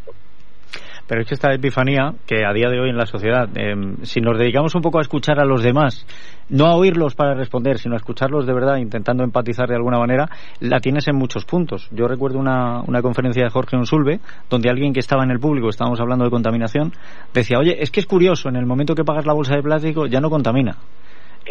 Pero 1.09 1.21
es 1.21 1.27
que 1.27 1.33
esta 1.33 1.51
epifanía, 1.51 2.13
que 2.27 2.45
a 2.45 2.53
día 2.53 2.69
de 2.69 2.79
hoy 2.79 2.91
en 2.91 2.95
la 2.95 3.07
sociedad, 3.07 3.49
eh, 3.55 3.73
si 4.03 4.21
nos 4.21 4.37
dedicamos 4.37 4.75
un 4.75 4.83
poco 4.83 4.99
a 4.99 5.01
escuchar 5.01 5.39
a 5.39 5.43
los 5.43 5.63
demás, 5.63 6.05
no 6.49 6.67
a 6.67 6.75
oírlos 6.75 7.15
para 7.15 7.33
responder, 7.33 7.79
sino 7.79 7.95
a 7.95 7.97
escucharlos 7.97 8.45
de 8.45 8.53
verdad, 8.53 8.77
intentando 8.77 9.23
empatizar 9.23 9.67
de 9.67 9.75
alguna 9.75 9.97
manera, 9.97 10.29
la 10.59 10.79
tienes 10.79 11.07
en 11.07 11.15
muchos 11.15 11.45
puntos. 11.45 11.89
Yo 11.91 12.07
recuerdo 12.07 12.37
una, 12.37 12.83
una 12.83 13.01
conferencia 13.01 13.43
de 13.43 13.49
Jorge 13.49 13.75
Unsulve, 13.75 14.19
donde 14.51 14.69
alguien 14.69 14.93
que 14.93 14.99
estaba 14.99 15.23
en 15.23 15.31
el 15.31 15.39
público, 15.39 15.69
estábamos 15.69 15.99
hablando 15.99 16.25
de 16.25 16.29
contaminación, 16.29 16.91
decía, 17.33 17.57
oye, 17.57 17.81
es 17.81 17.89
que 17.89 18.01
es 18.01 18.05
curioso, 18.05 18.47
en 18.47 18.57
el 18.57 18.67
momento 18.67 18.93
que 18.93 19.03
pagas 19.03 19.25
la 19.25 19.33
bolsa 19.33 19.55
de 19.55 19.63
plástico 19.63 20.05
ya 20.05 20.21
no 20.21 20.29
contamina. 20.29 20.77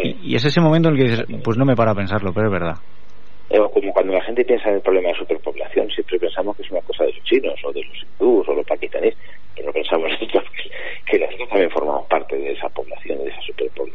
Y, 0.01 0.35
y 0.35 0.35
es 0.37 0.45
ese 0.45 0.61
momento 0.61 0.89
en 0.89 0.95
el 0.95 1.01
que 1.01 1.11
dices, 1.11 1.27
pues 1.43 1.59
no 1.59 1.65
me 1.65 1.75
para 1.75 1.91
a 1.91 1.95
pensarlo, 1.97 2.33
pero 2.33 2.47
es 2.47 2.53
verdad. 2.53 2.77
Eh, 3.51 3.59
como 3.73 3.93
cuando 3.95 4.13
la 4.13 4.23
gente 4.23 4.45
piensa 4.45 4.69
en 4.69 4.77
el 4.77 4.83
problema 4.83 5.09
de 5.09 5.15
superpoblación, 5.15 5.89
siempre 5.91 6.19
pensamos 6.19 6.55
que 6.55 6.63
es 6.63 6.71
una 6.71 6.83
cosa 6.83 7.05
de 7.05 7.13
los 7.15 7.25
chinos 7.25 7.55
o 7.65 7.73
de 7.73 7.83
los 7.83 7.97
hindús 7.97 8.47
o 8.47 8.55
los 8.55 8.67
pakistaníes, 8.67 9.17
super 13.57 13.88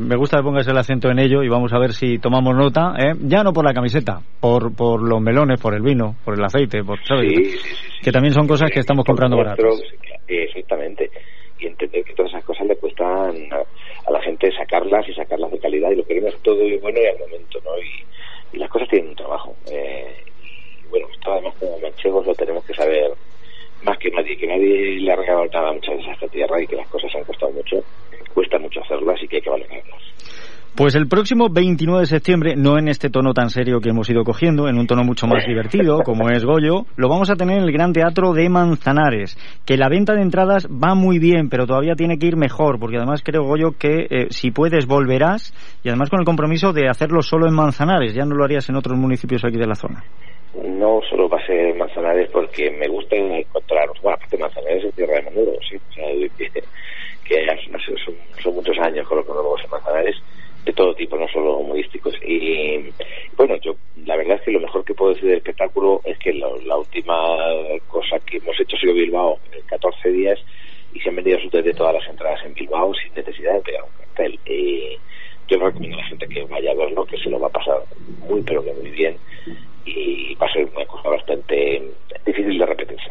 me 0.00 0.16
gusta 0.16 0.38
que 0.38 0.42
pongas 0.42 0.66
el 0.68 0.76
acento 0.76 1.10
en 1.10 1.18
ello 1.18 1.42
y 1.42 1.48
vamos 1.48 1.72
a 1.72 1.78
ver 1.78 1.92
si 1.92 2.18
tomamos 2.18 2.54
nota, 2.54 2.94
¿eh? 2.98 3.14
ya 3.20 3.42
no 3.42 3.52
por 3.52 3.64
la 3.64 3.72
camiseta, 3.72 4.20
por, 4.40 4.74
por 4.74 5.02
los 5.02 5.20
melones, 5.20 5.60
por 5.60 5.74
el 5.74 5.82
vino, 5.82 6.16
por 6.24 6.34
el 6.34 6.44
aceite, 6.44 6.82
por, 6.84 6.98
¿sabes? 7.04 7.32
Sí, 7.34 7.44
sí, 7.44 7.58
sí, 7.58 8.00
que 8.02 8.12
también 8.12 8.34
son 8.34 8.46
cosas 8.46 8.70
que 8.70 8.80
estamos 8.80 9.04
comprando 9.04 9.36
baratas. 9.36 9.64
Exactamente. 10.26 11.10
Y 11.58 11.66
entender 11.66 12.04
que 12.04 12.14
todas 12.14 12.32
esas 12.32 12.44
cosas 12.44 12.66
le 12.66 12.76
cuestan 12.76 13.34
a, 13.52 13.62
a 14.08 14.12
la 14.12 14.22
gente 14.22 14.50
sacarlas 14.52 15.08
y 15.08 15.14
sacarlas 15.14 15.50
de 15.50 15.58
calidad 15.58 15.90
y 15.90 15.96
lo 15.96 16.04
queremos 16.04 16.34
todo 16.42 16.62
y 16.62 16.76
bueno 16.78 16.98
y 17.00 17.06
al 17.06 17.18
momento, 17.18 17.58
¿no? 17.64 17.76
Y, 17.78 18.56
y 18.56 18.58
las 18.58 18.70
cosas 18.70 18.88
tienen 18.88 19.10
un 19.10 19.16
trabajo. 19.16 19.54
Eh, 19.70 20.16
y 20.44 20.88
bueno, 20.88 21.06
esto 21.12 21.32
además 21.32 21.54
como 21.58 21.78
manchegos 21.80 22.26
lo 22.26 22.34
tenemos 22.34 22.64
que 22.64 22.74
saber 22.74 23.10
más 23.82 23.98
que 23.98 24.10
nadie, 24.10 24.36
que 24.36 24.46
nadie 24.46 25.00
le 25.00 25.12
ha 25.12 25.16
regalado 25.16 25.46
nada 25.52 25.72
muchas 25.72 25.96
veces 25.96 26.10
a 26.10 26.14
esta 26.14 26.28
tierra 26.28 26.62
y 26.62 26.66
que 26.66 26.76
las 26.76 26.88
cosas 26.88 27.14
han 27.14 27.24
costado 27.24 27.52
mucho, 27.52 27.76
cuesta 28.34 28.58
mucho 28.58 28.80
hacerlas 28.80 29.22
y 29.22 29.28
que 29.28 29.36
hay 29.36 29.42
que 29.42 29.50
valorarlas. 29.50 30.02
Pues 30.88 30.96
el 30.96 31.06
próximo 31.06 31.50
29 31.50 32.00
de 32.00 32.06
septiembre, 32.06 32.54
no 32.56 32.78
en 32.78 32.88
este 32.88 33.10
tono 33.10 33.34
tan 33.34 33.50
serio 33.50 33.78
que 33.78 33.90
hemos 33.90 34.08
ido 34.08 34.24
cogiendo, 34.24 34.70
en 34.70 34.78
un 34.78 34.86
tono 34.86 35.04
mucho 35.04 35.26
más 35.26 35.44
divertido, 35.46 36.00
como 36.02 36.30
es 36.30 36.46
Goyo, 36.46 36.86
lo 36.96 37.10
vamos 37.10 37.28
a 37.28 37.36
tener 37.36 37.58
en 37.58 37.64
el 37.64 37.72
Gran 37.72 37.92
Teatro 37.92 38.32
de 38.32 38.48
Manzanares, 38.48 39.36
que 39.66 39.76
la 39.76 39.90
venta 39.90 40.14
de 40.14 40.22
entradas 40.22 40.66
va 40.66 40.94
muy 40.94 41.18
bien, 41.18 41.50
pero 41.50 41.66
todavía 41.66 41.92
tiene 41.94 42.18
que 42.18 42.28
ir 42.28 42.38
mejor, 42.38 42.80
porque 42.80 42.96
además 42.96 43.20
creo, 43.22 43.42
Goyo, 43.42 43.72
que 43.78 44.06
eh, 44.08 44.26
si 44.30 44.50
puedes 44.50 44.86
volverás, 44.86 45.52
y 45.84 45.90
además 45.90 46.08
con 46.08 46.20
el 46.20 46.24
compromiso 46.24 46.72
de 46.72 46.88
hacerlo 46.88 47.20
solo 47.20 47.46
en 47.46 47.54
Manzanares, 47.54 48.14
ya 48.14 48.24
no 48.24 48.34
lo 48.34 48.44
harías 48.44 48.66
en 48.70 48.76
otros 48.76 48.96
municipios 48.96 49.44
aquí 49.44 49.58
de 49.58 49.66
la 49.66 49.74
zona. 49.74 50.02
No 50.54 51.02
solo 51.10 51.28
va 51.28 51.36
a 51.36 51.46
ser 51.46 51.76
Manzanares 51.76 52.30
porque 52.32 52.70
me 52.70 52.88
gusta 52.88 53.14
encontrar, 53.14 53.90
aparte 53.90 54.38
Manzanares 54.38 54.84
es 54.86 54.94
tierra 54.94 55.16
de 55.16 55.30
menudo, 55.30 55.52
sí, 55.68 55.76
o 55.76 55.92
sea, 55.92 56.06
que, 56.38 56.62
que 57.28 57.46
no 57.70 57.78
sé, 57.78 57.92
son, 58.02 58.14
son, 58.42 58.54
muchos 58.54 58.78
años 58.78 59.06
con 59.06 59.18
lo 59.18 59.24
que 59.26 59.32
nos 59.34 59.62
en 59.62 59.70
Manzanares, 59.70 60.16
de 60.68 60.74
todo 60.74 60.94
tipo, 60.94 61.16
no 61.16 61.26
solo 61.28 61.56
humorísticos. 61.58 62.14
Y 62.22 62.90
bueno, 63.36 63.56
yo 63.62 63.72
la 64.04 64.16
verdad 64.16 64.36
es 64.36 64.42
que 64.42 64.50
lo 64.52 64.60
mejor 64.60 64.84
que 64.84 64.94
puedo 64.94 65.14
decir 65.14 65.28
del 65.28 65.38
espectáculo 65.38 66.00
es 66.04 66.18
que 66.18 66.32
la, 66.34 66.76
última 66.76 67.14
cosa 67.88 68.18
que 68.20 68.38
hemos 68.58 68.60
hecho 68.60 68.76
sido 68.76 68.94
Bilbao 68.94 69.38
en 69.52 69.62
14 69.66 70.08
días 70.10 70.38
y 70.92 71.00
se 71.00 71.08
han 71.08 71.16
vendido 71.16 71.38
de 71.50 71.74
todas 71.74 71.94
las 71.94 72.08
entradas 72.08 72.40
en 72.44 72.54
Bilbao 72.54 72.92
sin 72.94 73.14
necesidad 73.14 73.54
de 73.54 73.60
pegar 73.60 73.82
un 73.82 73.90
cartel. 73.98 74.38
Y 74.46 74.98
yo 75.48 75.58
recomiendo 75.58 75.98
a 75.98 76.02
la 76.02 76.08
gente 76.08 76.28
que 76.28 76.44
vaya 76.44 76.72
a 76.72 76.74
verlo, 76.74 77.04
que 77.04 77.18
se 77.18 77.30
lo 77.30 77.38
va 77.38 77.48
a 77.48 77.52
pasar 77.52 77.82
muy, 78.28 78.42
pero 78.42 78.64
que 78.64 78.72
muy 78.72 78.90
bien 78.90 79.16
y 79.84 80.34
va 80.34 80.46
a 80.46 80.52
ser 80.52 80.68
una 80.74 80.84
cosa 80.84 81.08
bastante 81.08 81.82
difícil 82.26 82.58
de 82.58 82.66
repetirse. 82.66 83.10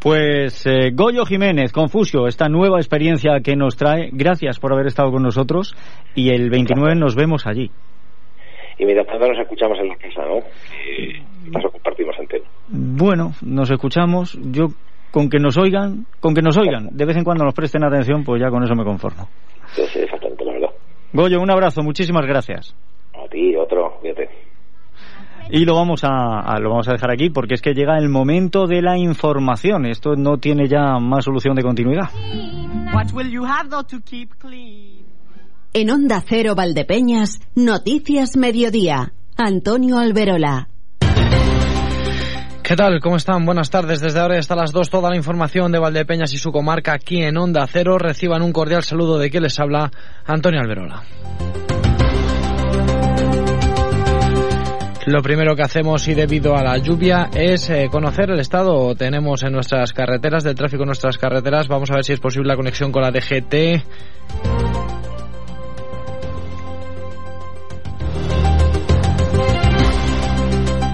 Pues 0.00 0.66
eh, 0.66 0.90
Goyo 0.92 1.24
Jiménez, 1.24 1.72
Confusio, 1.72 2.26
esta 2.26 2.48
nueva 2.48 2.78
experiencia 2.78 3.40
que 3.44 3.54
nos 3.54 3.76
trae, 3.76 4.08
gracias 4.12 4.58
por 4.58 4.72
haber 4.72 4.86
estado 4.86 5.12
con 5.12 5.22
nosotros 5.22 5.76
y 6.14 6.30
el 6.30 6.50
29 6.50 6.96
nos 6.96 7.14
vemos 7.14 7.46
allí. 7.46 7.70
Y 8.80 8.86
mientras 8.86 9.06
tanto 9.08 9.28
nos 9.28 9.38
escuchamos 9.38 9.78
en 9.78 9.88
la 9.88 9.96
casa, 9.96 10.24
¿no? 10.24 10.38
Eh, 10.38 11.22
paso 11.52 11.70
compartimos 11.70 12.18
antena. 12.18 12.46
Bueno, 12.68 13.32
nos 13.42 13.70
escuchamos, 13.70 14.38
yo 14.40 14.68
con 15.10 15.28
que 15.28 15.38
nos 15.38 15.58
oigan, 15.58 16.06
con 16.18 16.34
que 16.34 16.40
nos 16.40 16.56
oigan, 16.56 16.88
de 16.90 17.04
vez 17.04 17.14
en 17.18 17.24
cuando 17.24 17.44
nos 17.44 17.52
presten 17.52 17.84
atención, 17.84 18.24
pues 18.24 18.40
ya 18.40 18.48
con 18.48 18.64
eso 18.64 18.74
me 18.74 18.82
conformo. 18.82 19.28
Sí, 19.74 19.82
sí, 19.92 19.98
exactamente, 19.98 20.46
la 20.46 20.52
verdad. 20.54 20.70
Goyo, 21.12 21.42
un 21.42 21.50
abrazo, 21.50 21.82
muchísimas 21.82 22.24
gracias. 22.24 22.74
A 23.12 23.28
ti, 23.28 23.54
otro, 23.54 23.98
fíjate. 24.00 24.30
Y 25.50 25.66
lo 25.66 25.74
vamos 25.74 26.02
a, 26.04 26.58
lo 26.58 26.70
vamos 26.70 26.88
a 26.88 26.92
dejar 26.92 27.10
aquí 27.10 27.28
porque 27.28 27.54
es 27.54 27.60
que 27.60 27.74
llega 27.74 27.98
el 27.98 28.08
momento 28.08 28.66
de 28.66 28.80
la 28.80 28.96
información. 28.96 29.84
Esto 29.84 30.16
no 30.16 30.38
tiene 30.38 30.68
ya 30.68 30.98
más 31.00 31.26
solución 31.26 31.54
de 31.54 31.62
continuidad. 31.62 32.08
En 35.72 35.88
Onda 35.88 36.20
Cero 36.26 36.56
Valdepeñas, 36.56 37.38
Noticias 37.54 38.36
Mediodía. 38.36 39.12
Antonio 39.36 39.98
Alberola. 39.98 40.68
¿Qué 42.64 42.74
tal? 42.74 42.98
¿Cómo 43.00 43.14
están? 43.14 43.46
Buenas 43.46 43.70
tardes. 43.70 44.00
Desde 44.00 44.18
ahora 44.18 44.36
hasta 44.36 44.56
las 44.56 44.72
2 44.72 44.90
toda 44.90 45.10
la 45.10 45.16
información 45.16 45.70
de 45.70 45.78
Valdepeñas 45.78 46.32
y 46.34 46.38
su 46.38 46.50
comarca 46.50 46.92
aquí 46.92 47.22
en 47.22 47.36
Onda 47.36 47.68
Cero. 47.68 47.98
Reciban 47.98 48.42
un 48.42 48.52
cordial 48.52 48.82
saludo 48.82 49.16
de 49.16 49.30
que 49.30 49.40
les 49.40 49.60
habla 49.60 49.92
Antonio 50.26 50.60
Alberola. 50.60 51.04
Lo 55.06 55.22
primero 55.22 55.54
que 55.54 55.62
hacemos 55.62 56.06
y 56.08 56.14
debido 56.14 56.56
a 56.56 56.64
la 56.64 56.78
lluvia 56.78 57.30
es 57.32 57.70
eh, 57.70 57.88
conocer 57.92 58.30
el 58.30 58.40
estado 58.40 58.96
tenemos 58.96 59.44
en 59.44 59.52
nuestras 59.52 59.92
carreteras, 59.92 60.42
del 60.42 60.56
tráfico 60.56 60.82
en 60.82 60.88
nuestras 60.88 61.16
carreteras. 61.16 61.68
Vamos 61.68 61.92
a 61.92 61.94
ver 61.94 62.04
si 62.04 62.12
es 62.12 62.20
posible 62.20 62.48
la 62.48 62.56
conexión 62.56 62.90
con 62.90 63.02
la 63.02 63.12
DGT. 63.12 64.59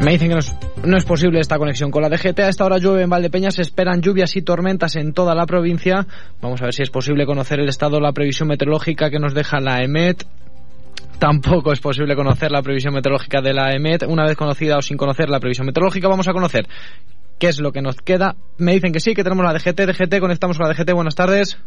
Me 0.06 0.12
dicen 0.12 0.28
que 0.28 0.36
no 0.84 0.96
es, 0.96 1.04
posible 1.04 1.40
esta 1.40 1.58
conexión 1.58 1.90
con 1.90 2.00
la 2.00 2.08
DGT. 2.08 2.38
A 2.38 2.48
esta 2.48 2.64
hora 2.64 2.78
llueve 2.78 3.02
en 3.02 3.10
Valdepeñas. 3.10 3.56
Se 3.56 3.62
esperan 3.62 4.00
lluvias 4.00 4.36
y 4.36 4.42
tormentas 4.42 4.94
en 4.94 5.12
toda 5.12 5.34
la 5.34 5.46
provincia. 5.46 6.06
Vamos 6.40 6.62
a 6.62 6.66
ver 6.66 6.74
si 6.74 6.84
es 6.84 6.90
posible 6.90 7.26
conocer 7.26 7.58
el 7.58 7.68
estado, 7.68 7.98
la 7.98 8.12
previsión 8.12 8.46
meteorológica 8.46 9.10
que 9.10 9.18
nos 9.18 9.34
deja 9.34 9.58
la 9.58 9.82
EMET. 9.82 10.24
Tampoco 11.18 11.72
es 11.72 11.80
posible 11.80 12.14
conocer 12.14 12.52
la 12.52 12.62
previsión 12.62 12.94
meteorológica 12.94 13.40
de 13.40 13.52
la 13.52 13.72
EMET. 13.72 14.04
Una 14.04 14.22
vez 14.22 14.36
conocida 14.36 14.78
o 14.78 14.80
sin 14.80 14.96
conocer 14.96 15.28
la 15.28 15.40
previsión 15.40 15.66
meteorológica, 15.66 16.06
vamos 16.06 16.28
a 16.28 16.32
conocer 16.32 16.68
qué 17.40 17.48
es 17.48 17.58
lo 17.58 17.72
que 17.72 17.82
nos 17.82 17.96
queda. 17.96 18.36
Me 18.58 18.74
dicen 18.74 18.92
que 18.92 19.00
sí, 19.00 19.12
que 19.12 19.24
tenemos 19.24 19.44
la 19.44 19.54
DGT. 19.54 19.88
DGT, 19.88 20.20
conectamos 20.20 20.56
con 20.56 20.68
la 20.68 20.72
DGT. 20.72 20.92
Buenas 20.92 21.16
tardes. 21.16 21.58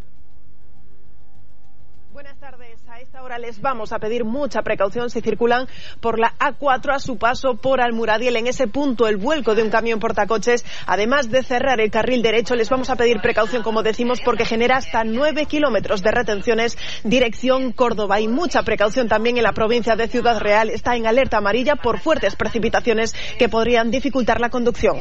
Les 3.38 3.62
vamos 3.62 3.94
a 3.94 4.00
pedir 4.00 4.26
mucha 4.26 4.64
precaución 4.64 5.10
si 5.10 5.22
circulan 5.22 5.68
por 6.00 6.18
la 6.18 6.34
A4 6.40 6.96
a 6.96 7.00
su 7.00 7.18
paso 7.18 7.56
por 7.56 7.80
Almuradiel. 7.80 8.38
En 8.38 8.48
ese 8.48 8.68
punto, 8.68 9.08
el 9.08 9.18
vuelco 9.18 9.54
de 9.54 9.62
un 9.62 9.70
camión 9.70 10.00
portacoches, 10.00 10.66
además 10.88 11.30
de 11.30 11.44
cerrar 11.44 11.80
el 11.80 11.92
carril 11.92 12.24
derecho, 12.24 12.56
les 12.56 12.70
vamos 12.70 12.90
a 12.90 12.96
pedir 12.96 13.22
precaución, 13.22 13.62
como 13.62 13.84
decimos, 13.84 14.20
porque 14.24 14.46
genera 14.46 14.78
hasta 14.78 15.04
9 15.04 15.46
kilómetros 15.46 16.02
de 16.02 16.12
retenciones 16.12 16.78
dirección 17.04 17.72
Córdoba. 17.72 18.20
Y 18.20 18.28
mucha 18.28 18.64
precaución 18.64 19.08
también 19.08 19.38
en 19.38 19.44
la 19.44 19.52
provincia 19.52 19.96
de 19.96 20.08
Ciudad 20.08 20.40
Real. 20.40 20.70
Está 20.70 20.96
en 20.96 21.06
alerta 21.06 21.38
amarilla 21.38 21.76
por 21.76 22.00
fuertes 22.00 22.36
precipitaciones 22.36 23.14
que 23.38 23.50
podrían 23.50 23.92
dificultar 23.92 24.40
la 24.40 24.50
conducción. 24.50 24.98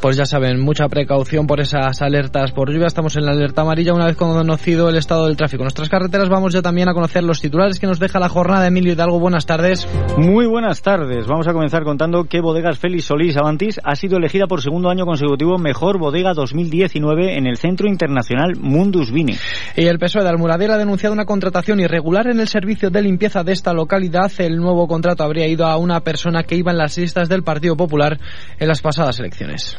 Pues 0.00 0.16
ya 0.16 0.24
saben, 0.24 0.58
mucha 0.58 0.88
precaución 0.88 1.46
por 1.46 1.60
esas 1.60 2.02
alertas 2.02 2.50
por 2.52 2.72
lluvia. 2.72 2.86
Estamos 2.86 3.14
en 3.16 3.24
la 3.24 3.32
alerta 3.32 3.62
amarilla 3.62 3.94
una 3.94 4.06
vez 4.06 4.16
conocido 4.16 4.88
el 4.88 4.96
estado 4.96 5.26
del 5.26 5.36
tráfico. 5.36 5.62
Nuestras 5.62 5.88
carreteras 5.88 6.28
vamos 6.28 6.52
ya 6.52 6.62
también 6.62 6.88
a 6.88 6.94
conocer 6.94 7.22
los 7.22 7.40
titulares 7.40 7.67
que 7.76 7.86
nos 7.86 7.98
deja 7.98 8.18
la 8.18 8.30
jornada. 8.30 8.66
Emilio 8.66 8.94
Hidalgo, 8.94 9.20
buenas 9.20 9.44
tardes. 9.44 9.86
Muy 10.16 10.46
buenas 10.46 10.80
tardes. 10.80 11.26
Vamos 11.26 11.46
a 11.46 11.52
comenzar 11.52 11.84
contando 11.84 12.24
que 12.24 12.40
Bodegas 12.40 12.78
Félix 12.78 13.04
Solís 13.04 13.36
Avantis 13.36 13.78
ha 13.84 13.94
sido 13.94 14.16
elegida 14.16 14.46
por 14.46 14.62
segundo 14.62 14.88
año 14.88 15.04
consecutivo 15.04 15.58
Mejor 15.58 15.98
Bodega 15.98 16.32
2019 16.32 17.36
en 17.36 17.46
el 17.46 17.58
Centro 17.58 17.86
Internacional 17.86 18.56
Mundus 18.58 19.12
Vini. 19.12 19.36
Y 19.76 19.84
el 19.84 19.98
PSOE 19.98 20.22
de 20.22 20.30
Almuradera 20.30 20.76
ha 20.76 20.78
denunciado 20.78 21.12
una 21.12 21.26
contratación 21.26 21.80
irregular 21.80 22.28
en 22.28 22.40
el 22.40 22.48
servicio 22.48 22.88
de 22.88 23.02
limpieza 23.02 23.44
de 23.44 23.52
esta 23.52 23.74
localidad. 23.74 24.32
El 24.38 24.56
nuevo 24.56 24.88
contrato 24.88 25.24
habría 25.24 25.46
ido 25.46 25.66
a 25.66 25.76
una 25.76 26.00
persona 26.00 26.44
que 26.44 26.56
iba 26.56 26.72
en 26.72 26.78
las 26.78 26.96
listas 26.96 27.28
del 27.28 27.42
Partido 27.42 27.76
Popular 27.76 28.18
en 28.58 28.68
las 28.68 28.80
pasadas 28.80 29.20
elecciones. 29.20 29.76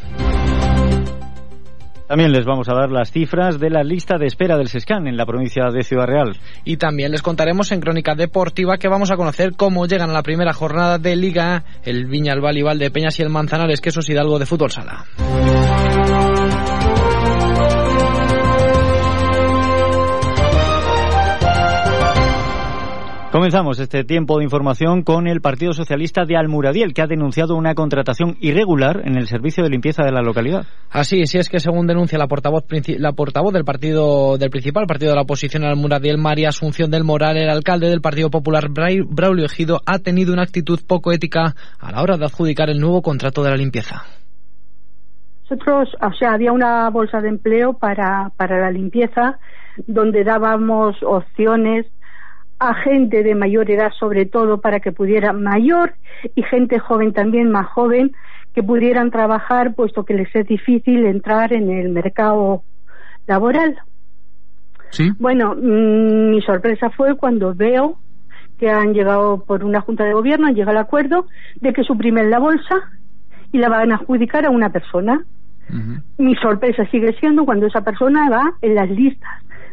También 2.09 2.31
les 2.31 2.43
vamos 2.43 2.67
a 2.69 2.73
dar 2.73 2.89
las 2.89 3.11
cifras 3.11 3.59
de 3.59 3.69
la 3.69 3.83
lista 3.83 4.17
de 4.17 4.25
espera 4.25 4.57
del 4.57 4.67
SESCAN 4.67 5.05
en 5.05 5.15
la 5.15 5.27
provincia 5.27 5.65
de 5.71 5.83
Ciudad 5.83 6.07
Real. 6.07 6.35
Y 6.65 6.77
también 6.77 7.11
les 7.11 7.21
contaremos 7.21 7.71
en 7.71 7.81
Crónica 7.81 8.15
Deportiva 8.15 8.79
que 8.79 8.87
vamos 8.87 9.11
a 9.11 9.15
conocer 9.15 9.51
cómo 9.55 9.85
llegan 9.85 10.09
a 10.09 10.13
la 10.13 10.23
primera 10.23 10.51
jornada 10.51 10.97
de 10.97 11.15
Liga 11.15 11.63
el 11.83 12.07
Viñalbal 12.07 12.57
y 12.57 12.63
de 12.79 12.89
Peñas 12.89 13.19
y 13.19 13.21
el 13.21 13.29
Manzanares, 13.29 13.79
que 13.79 13.89
eso 13.89 13.99
es 13.99 14.09
Hidalgo 14.09 14.39
de 14.39 14.47
Fútbol 14.47 14.71
Sala. 14.71 15.05
Comenzamos 23.31 23.79
este 23.79 24.03
tiempo 24.03 24.39
de 24.39 24.45
información 24.45 25.03
con 25.03 25.27
el 25.27 25.39
Partido 25.39 25.71
Socialista 25.71 26.25
de 26.25 26.35
Almuradiel, 26.35 26.95
que 26.95 27.03
ha 27.03 27.05
denunciado 27.05 27.55
una 27.55 27.75
contratación 27.75 28.35
irregular 28.39 29.03
en 29.05 29.17
el 29.17 29.27
servicio 29.27 29.63
de 29.63 29.69
limpieza 29.69 30.03
de 30.03 30.11
la 30.11 30.23
localidad. 30.23 30.65
Así, 30.89 31.27
sí 31.27 31.37
es 31.37 31.47
que 31.47 31.59
según 31.59 31.85
denuncia 31.85 32.17
la 32.17 32.25
portavoz, 32.25 32.65
la 32.97 33.11
portavoz 33.11 33.53
del 33.53 33.65
partido 33.65 34.39
del 34.39 34.49
principal 34.49 34.87
partido 34.87 35.11
de 35.11 35.17
la 35.17 35.21
oposición 35.21 35.63
Almuradiel, 35.63 36.17
María 36.17 36.49
Asunción 36.49 36.89
del 36.89 37.03
Moral, 37.03 37.37
el 37.37 37.51
alcalde 37.51 37.87
del 37.87 38.01
Partido 38.01 38.31
Popular, 38.31 38.69
Braulio 38.69 39.45
Ejido, 39.45 39.79
ha 39.85 39.99
tenido 39.99 40.33
una 40.33 40.41
actitud 40.41 40.79
poco 40.87 41.11
ética 41.11 41.53
a 41.79 41.91
la 41.91 42.01
hora 42.01 42.17
de 42.17 42.25
adjudicar 42.25 42.71
el 42.71 42.79
nuevo 42.79 43.03
contrato 43.03 43.43
de 43.43 43.51
la 43.51 43.57
limpieza. 43.57 44.05
Nosotros, 45.43 45.95
o 46.01 46.13
sea, 46.13 46.33
había 46.33 46.51
una 46.51 46.89
bolsa 46.89 47.21
de 47.21 47.29
empleo 47.29 47.73
para, 47.73 48.31
para 48.37 48.59
la 48.59 48.71
limpieza 48.71 49.37
donde 49.85 50.23
dábamos 50.23 50.95
opciones 51.03 51.85
a 52.59 52.73
gente 52.73 53.23
de 53.23 53.35
mayor 53.35 53.71
edad 53.71 53.91
sobre 53.97 54.25
todo 54.25 54.59
para 54.59 54.81
que 54.81 54.91
pudiera 54.91 55.31
mayor 55.31 55.93
y 56.35 56.43
gente 56.43 56.77
joven 56.77 57.13
también 57.13 57.49
más 57.49 57.67
joven 57.67 58.11
que 58.53 58.61
pudieran 58.63 59.11
trabajar 59.11 59.73
puesto 59.75 60.03
que 60.03 60.13
les 60.13 60.35
es 60.35 60.45
difícil 60.45 61.05
entrar 61.05 61.53
en 61.53 61.69
el 61.71 61.89
mercado 61.89 62.63
laboral. 63.27 63.77
¿Sí? 64.91 65.11
Bueno, 65.19 65.55
mm, 65.55 66.31
mi 66.31 66.41
sorpresa 66.41 66.89
fue 66.89 67.15
cuando 67.15 67.53
veo 67.53 67.97
que 68.57 68.69
han 68.69 68.93
llegado 68.93 69.45
por 69.45 69.63
una 69.63 69.79
junta 69.79 70.03
de 70.03 70.13
gobierno, 70.13 70.47
han 70.47 70.55
llegado 70.55 70.77
al 70.77 70.83
acuerdo 70.83 71.27
de 71.61 71.71
que 71.71 71.83
suprimen 71.83 72.29
la 72.29 72.39
bolsa 72.39 72.75
y 73.53 73.59
la 73.59 73.69
van 73.69 73.91
a 73.91 73.95
adjudicar 73.95 74.45
a 74.45 74.49
una 74.49 74.69
persona. 74.69 75.23
Mi 76.17 76.33
sorpresa 76.37 76.83
sigue 76.87 77.13
siendo 77.19 77.45
cuando 77.45 77.67
esa 77.67 77.81
persona 77.81 78.27
va 78.27 78.53
en 78.61 78.73
las 78.73 78.89
listas 78.89 79.29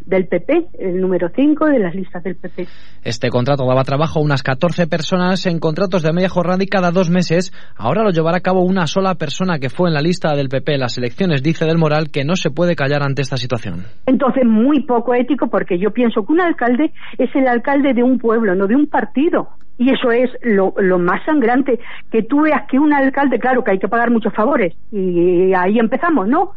del 0.06 0.26
PP, 0.26 0.68
el 0.78 1.00
número 1.00 1.28
5 1.34 1.66
de 1.66 1.78
las 1.80 1.94
listas 1.94 2.22
del 2.22 2.36
PP. 2.36 2.66
Este 3.04 3.28
contrato 3.28 3.66
daba 3.66 3.82
trabajo 3.82 4.20
a 4.20 4.22
unas 4.22 4.42
14 4.42 4.86
personas 4.86 5.46
en 5.46 5.58
contratos 5.58 6.02
de 6.02 6.12
media 6.12 6.28
jornada 6.28 6.62
y 6.62 6.66
cada 6.66 6.92
dos 6.92 7.10
meses. 7.10 7.52
Ahora 7.76 8.02
lo 8.02 8.10
llevará 8.10 8.38
a 8.38 8.40
cabo 8.40 8.62
una 8.62 8.86
sola 8.86 9.16
persona 9.16 9.58
que 9.58 9.68
fue 9.68 9.88
en 9.88 9.94
la 9.94 10.00
lista 10.00 10.34
del 10.34 10.48
PP 10.48 10.74
en 10.74 10.80
las 10.80 10.96
elecciones, 10.96 11.42
dice 11.42 11.66
Del 11.66 11.78
Moral, 11.78 12.10
que 12.10 12.24
no 12.24 12.36
se 12.36 12.50
puede 12.50 12.76
callar 12.76 13.02
ante 13.02 13.22
esta 13.22 13.36
situación. 13.36 13.84
Entonces, 14.06 14.44
muy 14.46 14.84
poco 14.84 15.14
ético 15.14 15.48
porque 15.48 15.78
yo 15.78 15.90
pienso 15.90 16.24
que 16.24 16.32
un 16.32 16.40
alcalde 16.40 16.92
es 17.18 17.34
el 17.34 17.48
alcalde 17.48 17.92
de 17.92 18.02
un 18.02 18.18
pueblo, 18.18 18.54
no 18.54 18.66
de 18.66 18.76
un 18.76 18.86
partido. 18.86 19.48
Y 19.78 19.92
eso 19.92 20.10
es 20.10 20.30
lo, 20.42 20.72
lo, 20.78 20.98
más 20.98 21.22
sangrante, 21.26 21.78
que 22.10 22.22
tú 22.22 22.42
veas 22.42 22.62
que 22.70 22.78
un 22.78 22.94
alcalde, 22.94 23.38
claro 23.38 23.62
que 23.62 23.72
hay 23.72 23.78
que 23.78 23.88
pagar 23.88 24.10
muchos 24.10 24.32
favores, 24.32 24.74
y 24.90 25.52
ahí 25.52 25.78
empezamos, 25.78 26.26
¿no? 26.26 26.52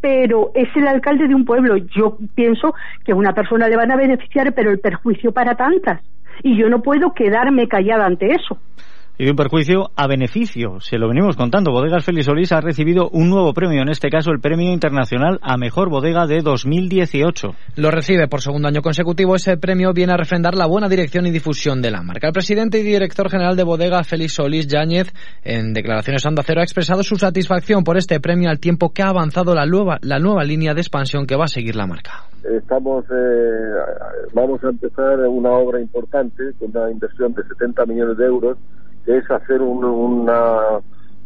Pero 0.00 0.50
es 0.54 0.68
el 0.76 0.86
alcalde 0.88 1.28
de 1.28 1.34
un 1.34 1.44
pueblo. 1.44 1.76
Yo 1.76 2.16
pienso 2.34 2.74
que 3.04 3.12
a 3.12 3.16
una 3.16 3.34
persona 3.34 3.68
le 3.68 3.76
van 3.76 3.90
a 3.90 3.96
beneficiar, 3.96 4.52
pero 4.54 4.70
el 4.70 4.78
perjuicio 4.78 5.32
para 5.32 5.54
tantas. 5.56 6.00
Y 6.42 6.56
yo 6.56 6.68
no 6.70 6.82
puedo 6.82 7.12
quedarme 7.12 7.68
callada 7.68 8.06
ante 8.06 8.32
eso 8.32 8.58
y 9.20 9.26
de 9.26 9.32
un 9.32 9.36
perjuicio 9.36 9.90
a 9.96 10.06
beneficio. 10.06 10.80
Se 10.80 10.96
lo 10.96 11.06
venimos 11.06 11.36
contando. 11.36 11.72
Bodegas 11.72 12.06
Félix 12.06 12.24
Solís 12.24 12.52
ha 12.52 12.62
recibido 12.62 13.10
un 13.10 13.28
nuevo 13.28 13.52
premio, 13.52 13.82
en 13.82 13.90
este 13.90 14.08
caso 14.08 14.30
el 14.30 14.40
Premio 14.40 14.72
Internacional 14.72 15.38
a 15.42 15.58
Mejor 15.58 15.90
Bodega 15.90 16.26
de 16.26 16.40
2018. 16.40 17.48
Lo 17.76 17.90
recibe 17.90 18.28
por 18.28 18.40
segundo 18.40 18.68
año 18.68 18.80
consecutivo. 18.80 19.36
Ese 19.36 19.58
premio 19.58 19.92
viene 19.92 20.14
a 20.14 20.16
refrendar 20.16 20.54
la 20.54 20.64
buena 20.64 20.88
dirección 20.88 21.26
y 21.26 21.32
difusión 21.32 21.82
de 21.82 21.90
la 21.90 22.02
marca. 22.02 22.28
El 22.28 22.32
presidente 22.32 22.80
y 22.80 22.82
director 22.82 23.28
general 23.28 23.56
de 23.56 23.64
Bodega, 23.64 24.02
Félix 24.04 24.32
Solís 24.32 24.66
Yáñez, 24.66 25.12
en 25.44 25.74
declaraciones 25.74 26.24
a 26.24 26.30
Cero, 26.42 26.62
ha 26.62 26.64
expresado 26.64 27.02
su 27.02 27.16
satisfacción 27.16 27.84
por 27.84 27.98
este 27.98 28.20
premio 28.20 28.48
al 28.48 28.58
tiempo 28.58 28.94
que 28.94 29.02
ha 29.02 29.10
avanzado 29.10 29.54
la 29.54 29.66
nueva, 29.66 29.98
la 30.00 30.18
nueva 30.18 30.44
línea 30.44 30.72
de 30.72 30.80
expansión 30.80 31.26
que 31.26 31.36
va 31.36 31.44
a 31.44 31.48
seguir 31.48 31.76
la 31.76 31.86
marca. 31.86 32.24
Estamos, 32.42 33.04
eh, 33.10 33.74
vamos 34.32 34.64
a 34.64 34.70
empezar 34.70 35.18
una 35.28 35.50
obra 35.50 35.78
importante 35.78 36.42
con 36.58 36.70
una 36.74 36.90
inversión 36.90 37.34
de 37.34 37.42
70 37.42 37.84
millones 37.84 38.16
de 38.16 38.24
euros 38.24 38.56
es 39.16 39.30
hacer 39.30 39.60
una, 39.62 40.78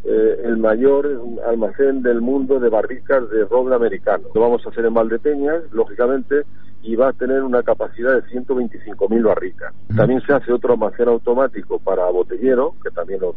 eh, 0.04 0.40
el 0.44 0.56
mayor 0.58 1.20
almacén 1.46 2.02
del 2.02 2.20
mundo 2.20 2.60
de 2.60 2.68
barricas 2.68 3.28
de 3.30 3.44
roble 3.44 3.74
americano. 3.74 4.28
Lo 4.34 4.40
vamos 4.40 4.64
a 4.66 4.70
hacer 4.70 4.84
en 4.84 4.94
Valdepeñas, 4.94 5.62
lógicamente, 5.72 6.42
y 6.82 6.96
va 6.96 7.08
a 7.08 7.12
tener 7.12 7.42
una 7.42 7.62
capacidad 7.62 8.12
de 8.12 8.22
125.000 8.24 9.22
barricas. 9.22 9.72
También 9.96 10.20
se 10.26 10.34
hace 10.34 10.52
otro 10.52 10.74
almacén 10.74 11.08
automático 11.08 11.78
para 11.78 12.04
botellero, 12.10 12.74
que 12.82 12.90
también 12.90 13.20
los, 13.20 13.36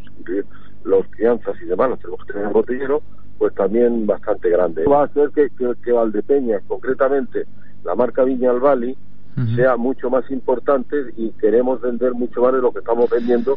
los 0.84 1.08
crianzas 1.12 1.56
y 1.62 1.66
demás 1.66 1.90
los 1.90 2.00
tenemos 2.00 2.26
que 2.26 2.34
tener 2.34 2.48
en 2.48 2.54
botellero, 2.54 3.02
pues 3.38 3.54
también 3.56 4.06
bastante 4.06 4.50
grande. 4.50 4.86
Va 4.86 5.02
a 5.02 5.06
hacer 5.06 5.30
que, 5.30 5.50
que, 5.84 5.92
Valdepeñas, 5.92 6.64
concretamente 6.68 7.46
la 7.86 7.96
marca 7.96 8.24
Viña 8.24 8.52
al 8.52 8.60
sea 9.56 9.78
mucho 9.78 10.10
más 10.10 10.30
importante 10.32 10.96
y 11.16 11.30
queremos 11.34 11.80
vender 11.80 12.14
mucho 12.14 12.42
más 12.42 12.54
de 12.54 12.60
lo 12.60 12.72
que 12.72 12.80
estamos 12.80 13.08
vendiendo 13.10 13.56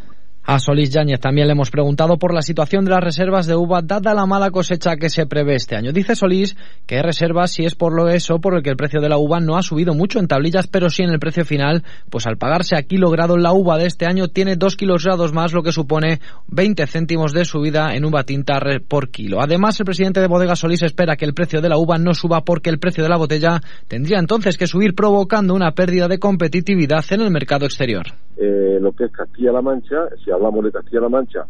a 0.52 0.58
Solís 0.58 0.90
Yáñez 0.90 1.20
también 1.20 1.46
le 1.46 1.52
hemos 1.52 1.70
preguntado 1.70 2.18
por 2.18 2.34
la 2.34 2.42
situación 2.42 2.84
de 2.84 2.90
las 2.90 3.04
reservas 3.04 3.46
de 3.46 3.54
uva 3.54 3.82
dada 3.82 4.14
la 4.14 4.26
mala 4.26 4.50
cosecha 4.50 4.96
que 4.96 5.08
se 5.08 5.24
prevé 5.24 5.54
este 5.54 5.76
año. 5.76 5.92
Dice 5.92 6.16
Solís 6.16 6.56
que 6.88 7.00
reservas 7.02 7.52
si 7.52 7.64
es 7.64 7.76
por 7.76 7.94
lo 7.94 8.08
eso 8.08 8.40
por 8.40 8.56
el 8.56 8.62
que 8.64 8.70
el 8.70 8.76
precio 8.76 9.00
de 9.00 9.08
la 9.08 9.16
uva 9.16 9.38
no 9.38 9.56
ha 9.56 9.62
subido 9.62 9.94
mucho 9.94 10.18
en 10.18 10.26
tablillas, 10.26 10.66
pero 10.66 10.90
sí 10.90 11.04
en 11.04 11.10
el 11.10 11.20
precio 11.20 11.44
final, 11.44 11.84
pues 12.10 12.26
al 12.26 12.36
pagarse 12.36 12.76
a 12.76 12.82
kilo 12.82 13.10
grado 13.10 13.36
la 13.36 13.52
uva 13.52 13.78
de 13.78 13.86
este 13.86 14.06
año 14.06 14.26
tiene 14.26 14.56
dos 14.56 14.74
kilos 14.74 15.04
grados 15.04 15.32
más, 15.32 15.52
lo 15.52 15.62
que 15.62 15.70
supone 15.70 16.18
20 16.48 16.84
céntimos 16.88 17.32
de 17.32 17.44
subida 17.44 17.94
en 17.94 18.04
uva 18.04 18.24
tinta 18.24 18.58
por 18.88 19.10
kilo. 19.10 19.40
Además, 19.40 19.78
el 19.78 19.86
presidente 19.86 20.18
de 20.18 20.26
Bodega 20.26 20.56
Solís 20.56 20.82
espera 20.82 21.14
que 21.14 21.26
el 21.26 21.32
precio 21.32 21.60
de 21.60 21.68
la 21.68 21.78
uva 21.78 21.96
no 21.96 22.12
suba 22.12 22.40
porque 22.40 22.70
el 22.70 22.80
precio 22.80 23.04
de 23.04 23.08
la 23.08 23.18
botella 23.18 23.60
tendría 23.86 24.18
entonces 24.18 24.58
que 24.58 24.66
subir 24.66 24.96
provocando 24.96 25.54
una 25.54 25.70
pérdida 25.70 26.08
de 26.08 26.18
competitividad 26.18 27.04
en 27.10 27.20
el 27.20 27.30
mercado 27.30 27.66
exterior. 27.66 28.06
Eh, 28.42 28.78
lo 28.80 28.92
que 28.92 29.04
es 29.04 29.12
Castilla-La 29.12 29.60
Mancha, 29.60 30.08
si 30.24 30.30
hablamos 30.40 30.64
de 30.64 30.72
Castilla-La 30.72 31.08
Mancha, 31.08 31.46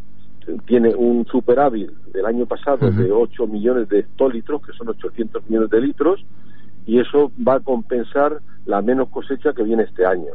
tiene 0.66 0.94
un 0.94 1.24
superávit 1.26 1.90
del 2.12 2.26
año 2.26 2.46
pasado 2.46 2.90
de 2.90 3.12
8 3.12 3.46
millones 3.46 3.88
de 3.88 4.00
hectolitros, 4.00 4.62
que 4.62 4.72
son 4.72 4.88
800 4.88 5.48
millones 5.48 5.70
de 5.70 5.80
litros, 5.80 6.24
y 6.86 6.98
eso 6.98 7.30
va 7.46 7.54
a 7.54 7.60
compensar 7.60 8.40
la 8.66 8.82
menos 8.82 9.08
cosecha 9.10 9.52
que 9.52 9.62
viene 9.62 9.84
este 9.84 10.04
año. 10.04 10.32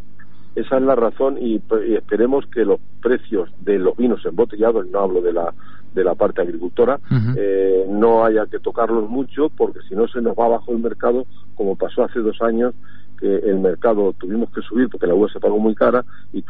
Esa 0.55 0.77
es 0.77 0.83
la 0.83 0.95
razón 0.95 1.37
y, 1.37 1.61
esperemos 1.95 2.45
que 2.47 2.63
los 2.63 2.79
precios 3.01 3.49
de 3.59 3.77
los 3.77 3.97
vinos 3.97 4.25
embotellados, 4.25 4.87
no 4.87 4.99
hablo 4.99 5.21
de 5.21 5.33
la 5.33 5.53
de 5.93 6.03
la 6.03 6.13
parte 6.13 6.41
agricultora, 6.41 6.99
eh, 7.37 7.85
no 7.89 8.25
haya 8.25 8.45
que 8.47 8.59
tocarlos 8.59 9.09
mucho 9.09 9.47
porque 9.47 9.79
si 9.87 9.95
no 9.95 10.09
se 10.09 10.21
nos 10.21 10.35
va 10.37 10.45
abajo 10.45 10.73
el 10.73 10.79
mercado 10.79 11.25
como 11.55 11.77
pasó 11.77 12.03
hace 12.03 12.19
dos 12.19 12.41
años 12.41 12.73
que 13.15 13.37
el 13.37 13.59
mercado 13.59 14.13
tuvimos 14.17 14.49
que 14.51 14.61
subir 14.61 14.89
porque 14.89 15.07
la 15.07 15.15
uva 15.15 15.27
se 15.31 15.39
pagó 15.39 15.57
muy 15.59 15.75
cara 15.75 16.05
y, 16.33 16.41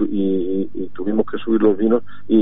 tuvimos 0.93 1.25
que 1.25 1.37
subir 1.37 1.61
los 1.61 1.77
vinos 1.77 2.03
y, 2.27 2.37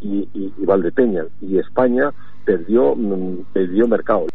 y, 0.00 0.28
y 0.32 0.64
Valdepeña 0.64 1.24
y 1.40 1.58
España 1.58 2.12
perdió, 2.44 2.94
mm, 2.96 3.44
perdió 3.52 3.86
mercado. 3.86 4.26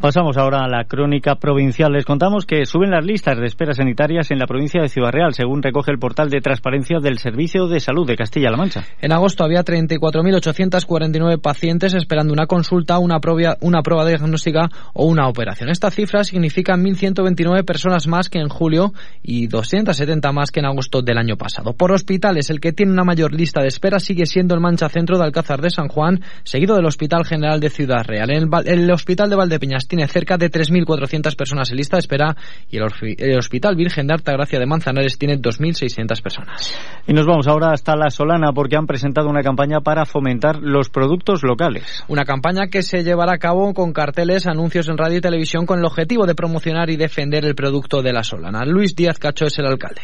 Pasamos 0.00 0.36
ahora 0.36 0.62
a 0.62 0.68
la 0.68 0.84
crónica 0.84 1.36
provincial. 1.36 1.90
Les 1.90 2.04
contamos 2.04 2.44
que 2.44 2.66
suben 2.66 2.90
las 2.90 3.02
listas 3.02 3.38
de 3.38 3.46
esperas 3.46 3.78
sanitarias 3.78 4.30
en 4.30 4.38
la 4.38 4.46
provincia 4.46 4.82
de 4.82 4.90
Ciudad 4.90 5.10
Real, 5.10 5.32
según 5.32 5.62
recoge 5.62 5.90
el 5.90 5.98
portal 5.98 6.28
de 6.28 6.42
transparencia 6.42 6.98
del 7.00 7.18
Servicio 7.18 7.66
de 7.66 7.80
Salud 7.80 8.06
de 8.06 8.14
Castilla-La 8.14 8.58
Mancha. 8.58 8.84
En 9.00 9.12
agosto 9.12 9.42
había 9.42 9.64
34.849 9.64 11.40
pacientes 11.40 11.94
esperando 11.94 12.34
una 12.34 12.46
consulta, 12.46 12.98
una 12.98 13.20
prueba, 13.20 13.56
una 13.62 13.80
prueba 13.80 14.06
diagnóstica 14.06 14.68
o 14.92 15.06
una 15.06 15.28
operación. 15.28 15.70
Esta 15.70 15.90
cifra 15.90 16.24
significa 16.24 16.74
1.129 16.74 17.64
personas 17.64 18.06
más 18.06 18.28
que 18.28 18.38
en 18.38 18.50
julio 18.50 18.92
y 19.22 19.46
270 19.46 20.30
más 20.30 20.50
que 20.50 20.60
en 20.60 20.66
agosto 20.66 21.00
del 21.00 21.16
año 21.16 21.38
pasado. 21.38 21.72
Por 21.72 21.92
hospitales, 21.92 22.50
el 22.50 22.60
que 22.60 22.74
tiene 22.74 22.92
una 22.92 23.04
mayor 23.04 23.32
lista 23.32 23.62
de 23.62 23.68
espera 23.68 23.98
sigue 23.98 24.26
siendo 24.26 24.54
el 24.54 24.60
Mancha 24.60 24.90
Centro 24.90 25.16
de 25.16 25.24
Alcázar 25.24 25.62
de 25.62 25.70
San 25.70 25.88
Juan, 25.88 26.20
seguido 26.44 26.76
del 26.76 26.84
Hospital 26.84 27.24
General 27.24 27.60
de 27.60 27.70
Ciudad 27.70 28.04
Real. 28.04 28.28
En 28.30 28.42
el, 28.42 28.50
el 28.66 28.90
Hospital 28.90 29.30
de 29.30 29.36
Valdepeñas 29.36 29.85
tiene 29.86 30.06
cerca 30.08 30.36
de 30.36 30.50
3.400 30.50 31.36
personas 31.36 31.70
en 31.70 31.76
lista 31.76 31.96
de 31.96 32.00
espera 32.00 32.36
y 32.70 32.76
el, 32.76 33.38
Hospital 33.38 33.76
Virgen 33.76 34.06
de 34.06 34.14
Altagracia 34.14 34.58
de 34.58 34.66
Manzanares 34.66 35.18
tiene 35.18 35.38
2.600 35.38 36.22
personas. 36.22 36.74
Y 37.06 37.12
nos 37.12 37.26
vamos 37.26 37.46
ahora 37.46 37.72
hasta 37.72 37.96
La 37.96 38.10
Solana 38.10 38.52
porque 38.52 38.76
han 38.76 38.86
presentado 38.86 39.28
una 39.28 39.42
campaña 39.42 39.80
para 39.80 40.04
fomentar 40.04 40.58
los 40.60 40.88
productos 40.88 41.42
locales. 41.42 42.04
Una 42.08 42.24
campaña 42.24 42.68
que 42.68 42.82
se 42.82 43.02
llevará 43.02 43.34
a 43.34 43.38
cabo 43.38 43.72
con 43.74 43.92
carteles, 43.92 44.46
anuncios 44.46 44.88
en 44.88 44.98
radio 44.98 45.18
y 45.18 45.20
televisión 45.20 45.66
con 45.66 45.78
el 45.78 45.84
objetivo 45.84 46.26
de 46.26 46.34
promocionar 46.34 46.90
y 46.90 46.96
defender 46.96 47.44
el 47.44 47.54
producto 47.54 48.02
de 48.02 48.12
La 48.12 48.24
Solana. 48.24 48.64
Luis 48.64 48.94
Díaz 48.94 49.18
Cacho 49.18 49.46
es 49.46 49.58
el 49.58 49.66
alcalde 49.66 50.02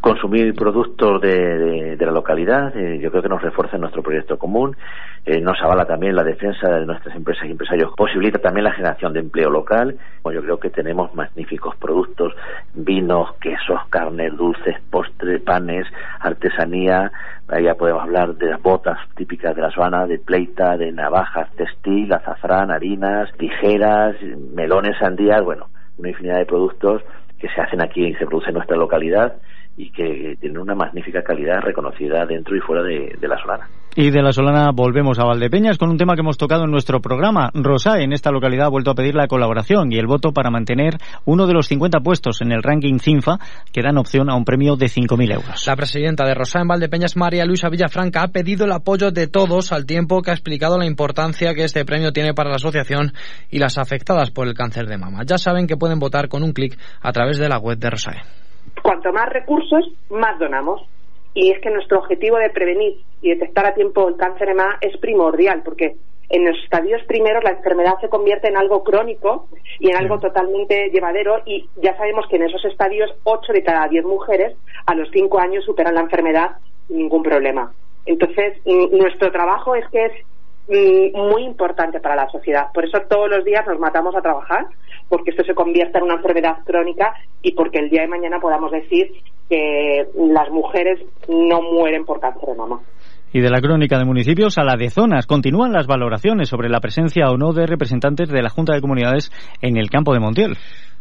consumir 0.00 0.54
productos 0.54 1.20
de, 1.20 1.96
la 1.98 2.12
localidad, 2.12 2.76
eh, 2.76 2.98
yo 3.00 3.10
creo 3.10 3.22
que 3.22 3.28
nos 3.28 3.42
refuerza 3.42 3.78
nuestro 3.78 4.02
proyecto 4.02 4.38
común, 4.38 4.76
eh, 5.24 5.40
nos 5.40 5.60
avala 5.60 5.86
también 5.86 6.14
la 6.14 6.22
defensa 6.22 6.68
de 6.68 6.86
nuestras 6.86 7.16
empresas 7.16 7.46
y 7.46 7.50
empresarios, 7.50 7.92
posibilita 7.96 8.38
también 8.38 8.64
la 8.64 8.72
generación 8.72 9.12
de 9.12 9.20
empleo 9.20 9.50
local, 9.50 9.96
yo 10.24 10.42
creo 10.42 10.58
que 10.58 10.70
tenemos 10.70 11.14
magníficos 11.14 11.76
productos, 11.76 12.34
vinos, 12.74 13.34
quesos, 13.40 13.80
carnes, 13.90 14.36
dulces, 14.36 14.76
postres, 14.90 15.40
panes, 15.42 15.86
artesanía, 16.20 17.10
ya 17.62 17.74
podemos 17.74 18.02
hablar 18.02 18.34
de 18.34 18.50
las 18.50 18.62
botas 18.62 18.98
típicas 19.16 19.54
de 19.54 19.62
la 19.62 19.70
zona, 19.70 20.06
de 20.06 20.18
pleita, 20.18 20.76
de 20.76 20.92
navajas, 20.92 21.48
textil, 21.56 22.12
azafrán, 22.12 22.70
harinas, 22.70 23.30
tijeras, 23.38 24.16
melones, 24.52 24.98
sandías, 24.98 25.42
bueno, 25.42 25.68
una 25.98 26.08
infinidad 26.10 26.38
de 26.38 26.46
productos 26.46 27.02
que 27.38 27.48
se 27.48 27.60
hacen 27.60 27.82
aquí 27.82 28.04
y 28.04 28.14
se 28.14 28.26
producen 28.26 28.50
en 28.50 28.54
nuestra 28.54 28.76
localidad 28.76 29.34
y 29.76 29.90
que 29.90 30.36
tienen 30.40 30.58
una 30.58 30.74
magnífica 30.74 31.22
calidad 31.22 31.60
reconocida 31.60 32.24
dentro 32.24 32.56
y 32.56 32.60
fuera 32.60 32.82
de, 32.82 33.16
la 33.20 33.38
Solana. 33.38 33.68
Y 33.94 34.10
de 34.10 34.22
la 34.22 34.32
Solana 34.32 34.70
volvemos 34.72 35.18
a 35.18 35.24
Valdepeñas 35.24 35.76
con 35.76 35.90
un 35.90 35.98
tema 35.98 36.14
que 36.14 36.20
hemos 36.20 36.38
tocado 36.38 36.64
en 36.64 36.70
nuestro 36.70 37.00
programa. 37.00 37.50
Rosa 37.52 38.00
en 38.00 38.12
esta 38.12 38.30
localidad 38.30 38.66
ha 38.66 38.70
vuelto 38.70 38.90
a 38.90 38.94
pedir 38.94 39.14
la 39.14 39.26
colaboración 39.26 39.92
y 39.92 39.98
el 39.98 40.06
voto 40.06 40.32
para 40.32 40.50
mantener 40.50 40.96
uno 41.24 41.46
de 41.46 41.52
los 41.52 41.66
50 41.68 42.00
puestos 42.00 42.40
en 42.40 42.52
el 42.52 42.62
ranking 42.62 42.98
CINFA 42.98 43.38
que 43.72 43.82
dan 43.82 43.98
opción 43.98 44.30
a 44.30 44.34
un 44.34 44.44
premio 44.44 44.76
de 44.76 44.86
5.000 44.86 45.34
euros. 45.34 45.66
La 45.66 45.76
presidenta 45.76 46.26
de 46.26 46.34
Rosa 46.34 46.60
en 46.60 46.68
Valdepeñas, 46.68 47.16
María 47.16 47.44
Luisa 47.44 47.68
Villafranca, 47.68 48.22
ha 48.22 48.28
pedido 48.28 48.64
el 48.64 48.72
apoyo 48.72 49.10
de 49.10 49.26
todos 49.26 49.72
al 49.72 49.84
tiempo 49.84 50.22
que 50.22 50.30
ha 50.30 50.34
explicado 50.34 50.78
la 50.78 50.86
importancia 50.86 51.54
que 51.54 51.64
este 51.64 51.84
premio 51.84 52.12
tiene 52.12 52.32
para 52.32 52.50
la 52.50 52.56
asociación 52.56 53.12
y 53.50 53.58
las 53.58 53.78
afectadas 53.78 54.30
por 54.30 54.46
el 54.46 54.54
cáncer 54.54 54.86
de 54.86 54.96
mama. 54.96 55.22
Ya 55.26 55.36
saben 55.36 55.66
que 55.66 55.76
pueden 55.76 55.98
votar 55.98 56.28
con 56.28 56.42
un 56.42 56.52
clic 56.52 56.78
a 57.02 57.12
través 57.12 57.38
de 57.38 57.48
la 57.48 57.58
web 57.58 57.78
de 57.78 57.90
Rosae 57.90 58.45
cuanto 58.82 59.12
más 59.12 59.28
recursos, 59.28 59.90
más 60.10 60.38
donamos. 60.38 60.82
Y 61.34 61.50
es 61.50 61.60
que 61.60 61.70
nuestro 61.70 61.98
objetivo 61.98 62.38
de 62.38 62.50
prevenir 62.50 63.00
y 63.20 63.30
detectar 63.30 63.66
a 63.66 63.74
tiempo 63.74 64.08
el 64.08 64.16
cáncer 64.16 64.48
de 64.48 64.54
mama 64.54 64.78
es 64.80 64.96
primordial, 64.98 65.62
porque 65.62 65.96
en 66.28 66.44
los 66.44 66.56
estadios 66.64 67.02
primeros 67.04 67.44
la 67.44 67.50
enfermedad 67.50 68.00
se 68.00 68.08
convierte 68.08 68.48
en 68.48 68.56
algo 68.56 68.82
crónico 68.82 69.48
y 69.78 69.90
en 69.90 69.96
algo 69.96 70.18
totalmente 70.18 70.90
llevadero 70.90 71.42
y 71.46 71.68
ya 71.76 71.96
sabemos 71.96 72.26
que 72.28 72.36
en 72.36 72.44
esos 72.44 72.64
estadios 72.64 73.14
8 73.24 73.52
de 73.52 73.62
cada 73.62 73.86
10 73.86 74.04
mujeres 74.04 74.56
a 74.86 74.94
los 74.94 75.08
5 75.12 75.38
años 75.38 75.64
superan 75.64 75.94
la 75.94 76.00
enfermedad 76.00 76.56
sin 76.88 76.98
ningún 76.98 77.22
problema. 77.22 77.72
Entonces, 78.06 78.54
nuestro 78.64 79.30
trabajo 79.30 79.74
es 79.74 79.86
que 79.88 80.06
es 80.06 80.12
muy 80.68 81.44
importante 81.44 82.00
para 82.00 82.16
la 82.16 82.28
sociedad. 82.30 82.68
Por 82.72 82.84
eso 82.84 82.98
todos 83.08 83.30
los 83.30 83.44
días 83.44 83.66
nos 83.66 83.78
matamos 83.78 84.14
a 84.16 84.22
trabajar, 84.22 84.66
porque 85.08 85.30
esto 85.30 85.44
se 85.44 85.54
convierta 85.54 85.98
en 85.98 86.04
una 86.04 86.14
enfermedad 86.14 86.56
crónica 86.64 87.14
y 87.42 87.52
porque 87.52 87.78
el 87.78 87.90
día 87.90 88.02
de 88.02 88.08
mañana 88.08 88.40
podamos 88.40 88.72
decir 88.72 89.10
que 89.48 90.06
las 90.16 90.50
mujeres 90.50 91.00
no 91.28 91.62
mueren 91.62 92.04
por 92.04 92.20
cáncer 92.20 92.48
de 92.48 92.54
mama. 92.56 92.80
Y 93.32 93.40
de 93.40 93.50
la 93.50 93.60
crónica 93.60 93.98
de 93.98 94.04
municipios 94.04 94.56
a 94.56 94.64
la 94.64 94.76
de 94.76 94.88
zonas. 94.88 95.26
Continúan 95.26 95.72
las 95.72 95.86
valoraciones 95.86 96.48
sobre 96.48 96.68
la 96.68 96.80
presencia 96.80 97.30
o 97.30 97.36
no 97.36 97.52
de 97.52 97.66
representantes 97.66 98.28
de 98.28 98.42
la 98.42 98.48
Junta 98.48 98.74
de 98.74 98.80
Comunidades 98.80 99.30
en 99.60 99.76
el 99.76 99.90
campo 99.90 100.14
de 100.14 100.20
Montiel. 100.20 100.56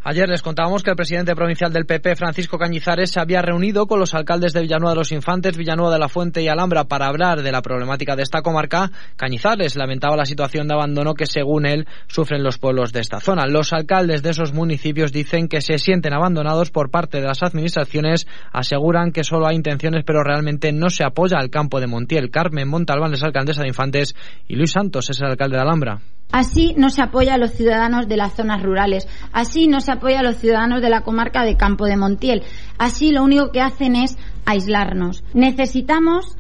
Ayer 0.08 0.30
les 0.30 0.44
contábamos 0.44 0.84
que 0.84 0.92
el 0.92 0.96
presidente 0.96 1.34
provincial 1.34 1.74
del 1.74 1.88
PP, 1.88 2.16
Francisco 2.16 2.60
Cañizares, 2.60 3.10
se 3.10 3.20
había 3.20 3.42
reunido 3.42 3.88
con 3.88 4.00
los 4.00 4.14
alcaldes 4.14 4.54
de 4.54 4.62
Villanueva 4.62 4.92
de 4.92 5.00
los 5.00 5.12
Infantes, 5.12 5.58
Villanueva 5.58 5.92
de 5.92 5.98
la 5.98 6.10
Fuente 6.10 6.44
y 6.44 6.48
Alhambra 6.48 6.84
para 6.84 7.08
hablar 7.08 7.42
de 7.42 7.52
la 7.52 7.64
problemática 7.64 8.16
de 8.16 8.22
esta 8.22 8.44
comarca. 8.44 8.92
Cañizares 9.16 9.76
lamentaba 9.76 10.16
la 10.16 10.28
situación 10.28 10.68
de 10.68 10.76
abandono 10.76 11.16
que, 11.16 11.26
según 11.26 11.66
él, 11.66 11.88
sufren 12.06 12.44
los 12.44 12.60
pueblos 12.60 12.94
de 12.94 13.00
esta 13.00 13.20
zona. 13.20 13.48
Los 13.48 13.74
alcaldes 13.74 14.22
de 14.22 14.30
esos 14.30 14.54
municipios 14.54 15.12
dicen 15.12 15.48
que 15.48 15.62
se 15.62 15.80
sienten 15.80 16.14
abandonados 16.14 16.70
por 16.70 16.92
parte 16.92 17.20
de 17.20 17.26
las 17.26 17.42
administraciones, 17.42 18.28
aseguran 18.52 19.12
que 19.12 19.24
solo 19.24 19.48
hay 19.48 19.56
intenciones, 19.56 20.04
pero 20.06 20.24
realmente 20.24 20.72
no 20.72 20.92
se 20.92 21.04
apoya 21.04 21.40
al 21.40 21.50
campo 21.50 21.80
de 21.80 21.88
Montiel. 21.88 22.30
Carmen 22.30 22.68
Montalbán 22.68 23.16
es 23.16 23.24
alcaldesa 23.24 23.64
de 23.64 23.70
Infantes 23.70 24.14
y 24.48 24.56
Luis 24.56 24.70
Santos 24.70 25.10
es 25.10 25.20
el 25.20 25.30
alcalde 25.30 25.56
de 25.56 25.64
Alhambra. 25.64 26.00
Así 26.32 26.74
no 26.76 26.90
se 26.90 27.02
apoya 27.02 27.36
a 27.36 27.38
los 27.38 27.52
ciudadanos 27.52 28.08
de 28.08 28.18
las 28.18 28.34
zonas 28.34 28.62
rurales, 28.62 29.08
así 29.32 29.68
no 29.68 29.80
se 29.80 29.92
apoya 29.96 30.20
a 30.20 30.24
los 30.24 30.38
ciudadanos 30.38 30.82
de 30.82 30.90
la 30.90 31.02
comarca 31.02 31.44
de 31.44 31.58
Campo 31.58 31.86
de 31.86 31.98
Montiel, 31.98 32.44
así 32.78 33.12
lo 33.12 33.24
único 33.24 33.52
que 33.52 33.62
hacen 33.62 33.96
es 33.96 34.18
aislarnos. 34.46 35.24
Necesitamos 35.34 36.38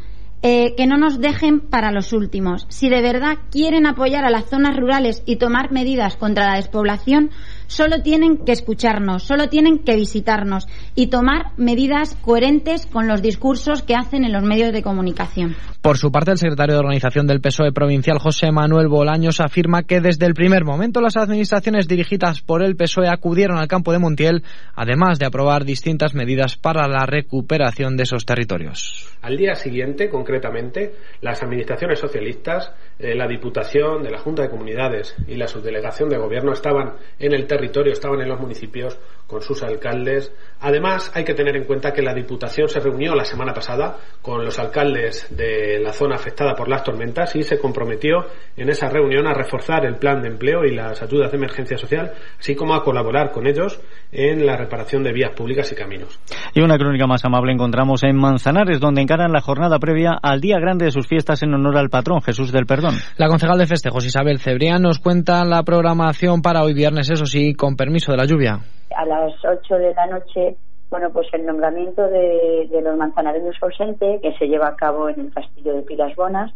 eh, 0.48 0.76
que 0.76 0.86
no 0.86 0.98
nos 0.98 1.20
dejen 1.20 1.60
para 1.60 1.92
los 1.92 2.14
últimos. 2.14 2.68
Si 2.70 2.88
de 2.88 3.02
verdad 3.02 3.40
quieren 3.50 3.88
apoyar 3.88 4.26
a 4.26 4.30
las 4.30 4.46
zonas 4.46 4.78
rurales 4.78 5.24
y 5.26 5.38
tomar 5.38 5.72
medidas 5.72 6.18
contra 6.18 6.46
la 6.46 6.58
despoblación, 6.58 7.32
solo 7.68 8.02
tienen 8.02 8.38
que 8.38 8.52
escucharnos, 8.52 9.24
solo 9.24 9.50
tienen 9.50 9.80
que 9.80 9.96
visitarnos 9.96 10.68
y 10.96 11.08
tomar 11.08 11.52
medidas 11.58 12.16
coherentes 12.22 12.86
con 12.86 13.08
los 13.08 13.22
discursos 13.22 13.82
que 13.84 13.96
hacen 13.96 14.24
en 14.26 14.34
los 14.34 14.44
medios 14.44 14.74
de 14.74 14.84
comunicación. 14.84 15.56
Por 15.82 15.98
su 15.98 16.12
parte, 16.12 16.32
el 16.32 16.38
secretario 16.38 16.74
de 16.74 16.80
Organización 16.80 17.28
del 17.28 17.42
PSOE 17.42 17.72
provincial, 17.72 18.18
José 18.18 18.52
Manuel 18.52 18.88
Bolaños, 18.88 19.40
afirma 19.40 19.84
que 19.84 20.02
desde 20.02 20.26
el 20.26 20.34
primer 20.34 20.66
momento 20.66 21.00
las 21.00 21.16
administraciones 21.16 21.88
dirigidas 21.88 22.42
por 22.42 22.64
el 22.64 22.76
PSOE 22.76 23.08
acudieron 23.08 23.58
al 23.58 23.68
campo 23.68 23.92
de 23.92 24.00
Montiel, 24.00 24.44
además 24.74 25.20
de 25.20 25.28
aprobar 25.28 25.64
distintas 25.64 26.16
medidas 26.16 26.58
para 26.58 26.88
la 26.88 27.06
recuperación 27.06 27.98
de 27.98 28.04
esos 28.04 28.26
territorios. 28.26 29.08
Al 29.22 29.38
día 29.38 29.56
siguiente, 29.56 30.10
concretamente, 30.10 30.96
las 31.22 31.44
administraciones 31.44 32.00
socialistas, 32.00 32.72
eh, 32.98 33.14
la 33.16 33.28
Diputación 33.28 34.04
de 34.04 34.12
la 34.12 34.20
Junta 34.20 34.44
de 34.44 34.50
Comunidades 34.50 35.16
y 35.28 35.36
la 35.36 35.48
Subdelegación 35.48 36.10
de 36.10 36.18
Gobierno 36.18 36.54
estaban 36.54 36.94
en 37.20 37.34
el 37.34 37.46
territorio, 37.46 37.92
estaban 37.92 38.22
en 38.22 38.30
los 38.30 38.40
municipios 38.40 38.98
con 39.36 39.42
sus 39.42 39.64
alcaldes. 39.64 40.32
Además, 40.62 41.12
hay 41.14 41.26
que 41.26 41.34
tener 41.34 41.58
en 41.58 41.66
cuenta 41.66 41.92
que 41.92 42.02
la 42.02 42.14
Diputación 42.14 42.70
se 42.70 42.80
reunió 42.80 43.14
la 43.16 43.26
semana 43.26 43.54
pasada 43.54 43.98
con 44.22 44.46
los 44.46 44.58
alcaldes 44.58 45.28
de 45.36 45.78
la 45.78 45.92
zona 45.92 46.16
afectada 46.16 46.56
por 46.56 46.70
las 46.70 46.86
tormentas 46.86 47.36
y 47.36 47.44
se 47.44 47.60
comprometió 47.60 48.28
en 48.56 48.70
esa 48.70 48.88
reunión 48.88 49.28
a 49.28 49.34
reforzar 49.34 49.86
el 49.86 49.98
plan 49.98 50.22
de 50.22 50.30
empleo 50.30 50.64
y 50.64 50.74
las 50.74 51.02
ayudas 51.02 51.32
de 51.32 51.38
emergencia 51.38 51.78
social, 51.78 52.14
así 52.40 52.56
como 52.56 52.76
a 52.76 52.82
colaborar 52.82 53.32
con 53.32 53.46
ellos 53.46 53.82
en 54.10 54.46
la 54.46 54.56
reparación 54.56 55.04
de 55.04 55.12
vías 55.12 55.32
públicas 55.36 55.70
y 55.74 55.76
caminos. 55.76 56.18
Y 56.54 56.62
una 56.62 56.78
crónica 56.78 57.08
más 57.08 57.26
amable 57.26 57.52
encontramos 57.52 58.04
en 58.04 58.16
Manzanares, 58.16 58.80
donde 58.80 59.02
encaran 59.02 59.34
la 59.34 59.42
jornada 59.42 59.80
previa 59.80 60.18
al 60.22 60.40
día 60.40 60.60
grande 60.60 60.86
de 60.86 60.92
sus 60.92 61.08
fiestas 61.08 61.44
en 61.44 61.54
honor 61.54 61.78
al 61.78 61.90
patrón 61.90 62.22
Jesús 62.22 62.54
del 62.54 62.66
Perdón. 62.66 62.96
La 63.18 63.28
concejal 63.28 63.58
de 63.58 63.68
festejos 63.68 64.06
Isabel 64.06 64.40
Cebrián 64.40 64.82
nos 64.82 65.00
cuenta 65.00 65.44
la 65.44 65.64
programación 65.64 66.42
para 66.42 66.64
hoy 66.64 66.74
viernes, 66.74 67.10
eso 67.10 67.26
sí, 67.26 67.54
con 67.54 67.76
permiso 67.76 68.14
de 68.14 68.18
la 68.18 68.26
lluvia. 68.26 68.62
A 68.96 69.06
las 69.06 69.34
8 69.44 69.76
de 69.78 69.94
la 69.94 70.08
noche 70.08 70.58
bueno, 70.90 71.10
pues 71.10 71.28
el 71.34 71.46
nombramiento 71.46 72.08
de, 72.08 72.70
los 72.82 72.98
manzanareños 72.98 73.56
ausentes 73.62 74.22
que 74.22 74.34
se 74.38 74.48
lleva 74.48 74.68
a 74.68 74.76
cabo 74.76 75.10
en 75.10 75.20
el 75.20 75.34
castillo 75.34 75.74
de 75.74 75.82
Pilas 75.82 76.16
Bonas. 76.16 76.54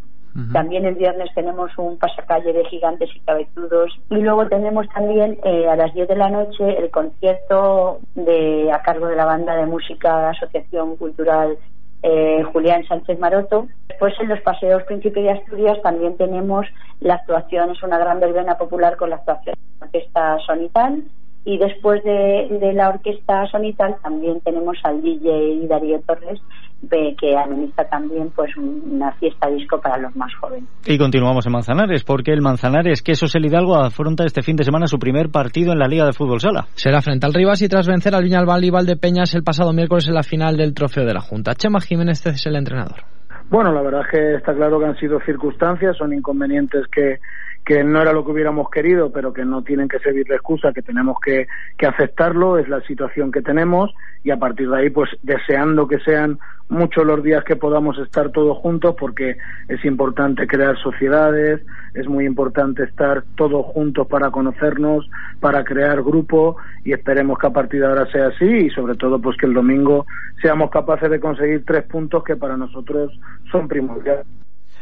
También 0.53 0.85
el 0.85 0.95
viernes 0.95 1.29
tenemos 1.35 1.77
un 1.77 1.97
pasacalle 1.97 2.53
de 2.53 2.63
gigantes 2.65 3.09
y 3.13 3.19
cabezudos. 3.21 3.99
Y 4.09 4.17
luego 4.17 4.47
tenemos 4.47 4.87
también 4.89 5.37
eh, 5.43 5.67
a 5.67 5.75
las 5.75 5.93
10 5.93 6.07
de 6.07 6.15
la 6.15 6.29
noche 6.29 6.77
el 6.77 6.89
concierto 6.91 7.99
de, 8.15 8.71
a 8.71 8.81
cargo 8.81 9.07
de 9.07 9.17
la 9.17 9.25
banda 9.25 9.57
de 9.57 9.65
música 9.65 10.29
Asociación 10.29 10.95
Cultural 10.95 11.57
eh, 12.03 12.43
Julián 12.53 12.85
Sánchez 12.87 13.19
Maroto. 13.19 13.67
Después 13.89 14.13
en 14.21 14.29
los 14.29 14.39
paseos 14.41 14.83
Príncipe 14.83 15.19
de 15.19 15.31
Asturias 15.31 15.81
también 15.81 16.15
tenemos 16.15 16.65
la 17.01 17.15
actuación, 17.15 17.71
es 17.71 17.83
una 17.83 17.97
gran 17.97 18.21
verbena 18.21 18.57
popular 18.57 18.95
con 18.95 19.09
la 19.09 19.17
actuación 19.17 19.55
de 19.55 19.79
la 19.79 19.85
orquesta 19.87 20.37
Sonital 20.45 21.03
y 21.45 21.57
después 21.57 22.03
de, 22.03 22.73
la 22.73 22.89
orquesta 22.89 23.45
sonital 23.47 23.95
también 24.03 24.39
tenemos 24.41 24.77
al 24.83 25.01
DJ 25.01 25.67
Darío 25.67 25.99
Torres 26.01 26.39
que 26.87 27.37
ameniza 27.37 27.83
también 27.85 28.31
pues 28.33 28.55
una 28.55 29.11
fiesta 29.13 29.49
disco 29.49 29.81
para 29.81 29.97
los 29.97 30.15
más 30.15 30.33
jóvenes. 30.35 30.69
Y 30.85 30.97
continuamos 30.97 31.45
en 31.45 31.51
Manzanares, 31.51 32.03
porque 32.03 32.31
el 32.31 32.41
Manzanares 32.41 33.01
Quesos 33.01 33.35
el 33.35 33.45
Hidalgo 33.45 33.75
afronta 33.75 34.23
este 34.23 34.41
fin 34.41 34.55
de 34.55 34.63
semana 34.63 34.87
su 34.87 34.97
primer 34.97 35.29
partido 35.29 35.73
en 35.73 35.79
la 35.79 35.87
Liga 35.87 36.05
de 36.05 36.13
Fútbol 36.13 36.39
Sala. 36.39 36.67
Será 36.75 37.01
frente 37.01 37.25
al 37.25 37.33
Rivas 37.33 37.61
y 37.61 37.67
tras 37.67 37.87
vencer 37.87 38.15
al 38.15 38.23
Viñalbal 38.23 38.63
y 38.63 38.69
Valdepeñas 38.69 39.35
el 39.35 39.43
pasado 39.43 39.73
miércoles 39.73 40.07
en 40.07 40.13
la 40.13 40.23
final 40.23 40.55
del 40.55 40.73
Trofeo 40.73 41.05
de 41.05 41.13
la 41.13 41.21
Junta. 41.21 41.53
Chema 41.53 41.81
Jiménez 41.81 42.25
es 42.25 42.45
el 42.45 42.55
entrenador. 42.55 43.03
Bueno, 43.49 43.73
la 43.73 43.81
verdad 43.81 44.01
es 44.01 44.11
que 44.11 44.35
está 44.35 44.53
claro 44.53 44.79
que 44.79 44.85
han 44.85 44.97
sido 44.97 45.19
circunstancias, 45.25 45.97
son 45.97 46.13
inconvenientes 46.13 46.85
que 46.87 47.19
que 47.65 47.83
no 47.83 48.01
era 48.01 48.13
lo 48.13 48.25
que 48.25 48.31
hubiéramos 48.31 48.69
querido, 48.69 49.11
pero 49.11 49.31
que 49.31 49.45
no 49.45 49.61
tienen 49.63 49.87
que 49.87 49.99
servir 49.99 50.25
de 50.25 50.35
excusa, 50.35 50.73
que 50.73 50.81
tenemos 50.81 51.17
que, 51.23 51.47
que 51.77 51.85
aceptarlo, 51.85 52.57
es 52.57 52.67
la 52.67 52.81
situación 52.81 53.31
que 53.31 53.41
tenemos 53.41 53.93
y 54.23 54.31
a 54.31 54.37
partir 54.37 54.69
de 54.69 54.77
ahí, 54.77 54.89
pues 54.89 55.09
deseando 55.21 55.87
que 55.87 55.99
sean 55.99 56.39
muchos 56.67 57.05
los 57.05 57.23
días 57.23 57.43
que 57.43 57.55
podamos 57.55 57.97
estar 57.97 58.31
todos 58.31 58.57
juntos, 58.57 58.95
porque 58.99 59.37
es 59.67 59.83
importante 59.85 60.47
crear 60.47 60.77
sociedades, 60.77 61.61
es 61.93 62.07
muy 62.07 62.25
importante 62.25 62.83
estar 62.83 63.23
todos 63.35 63.65
juntos 63.67 64.07
para 64.07 64.31
conocernos, 64.31 65.09
para 65.39 65.63
crear 65.63 66.01
grupo 66.03 66.57
y 66.83 66.93
esperemos 66.93 67.39
que 67.39 67.47
a 67.47 67.53
partir 67.53 67.81
de 67.81 67.87
ahora 67.87 68.11
sea 68.11 68.27
así 68.27 68.45
y 68.45 68.69
sobre 68.69 68.95
todo 68.95 69.19
pues 69.19 69.35
que 69.37 69.45
el 69.45 69.53
domingo 69.53 70.05
seamos 70.41 70.69
capaces 70.69 71.09
de 71.09 71.19
conseguir 71.19 71.63
tres 71.65 71.83
puntos 71.83 72.23
que 72.23 72.35
para 72.35 72.55
nosotros 72.55 73.11
son 73.51 73.67
primordiales. 73.67 74.25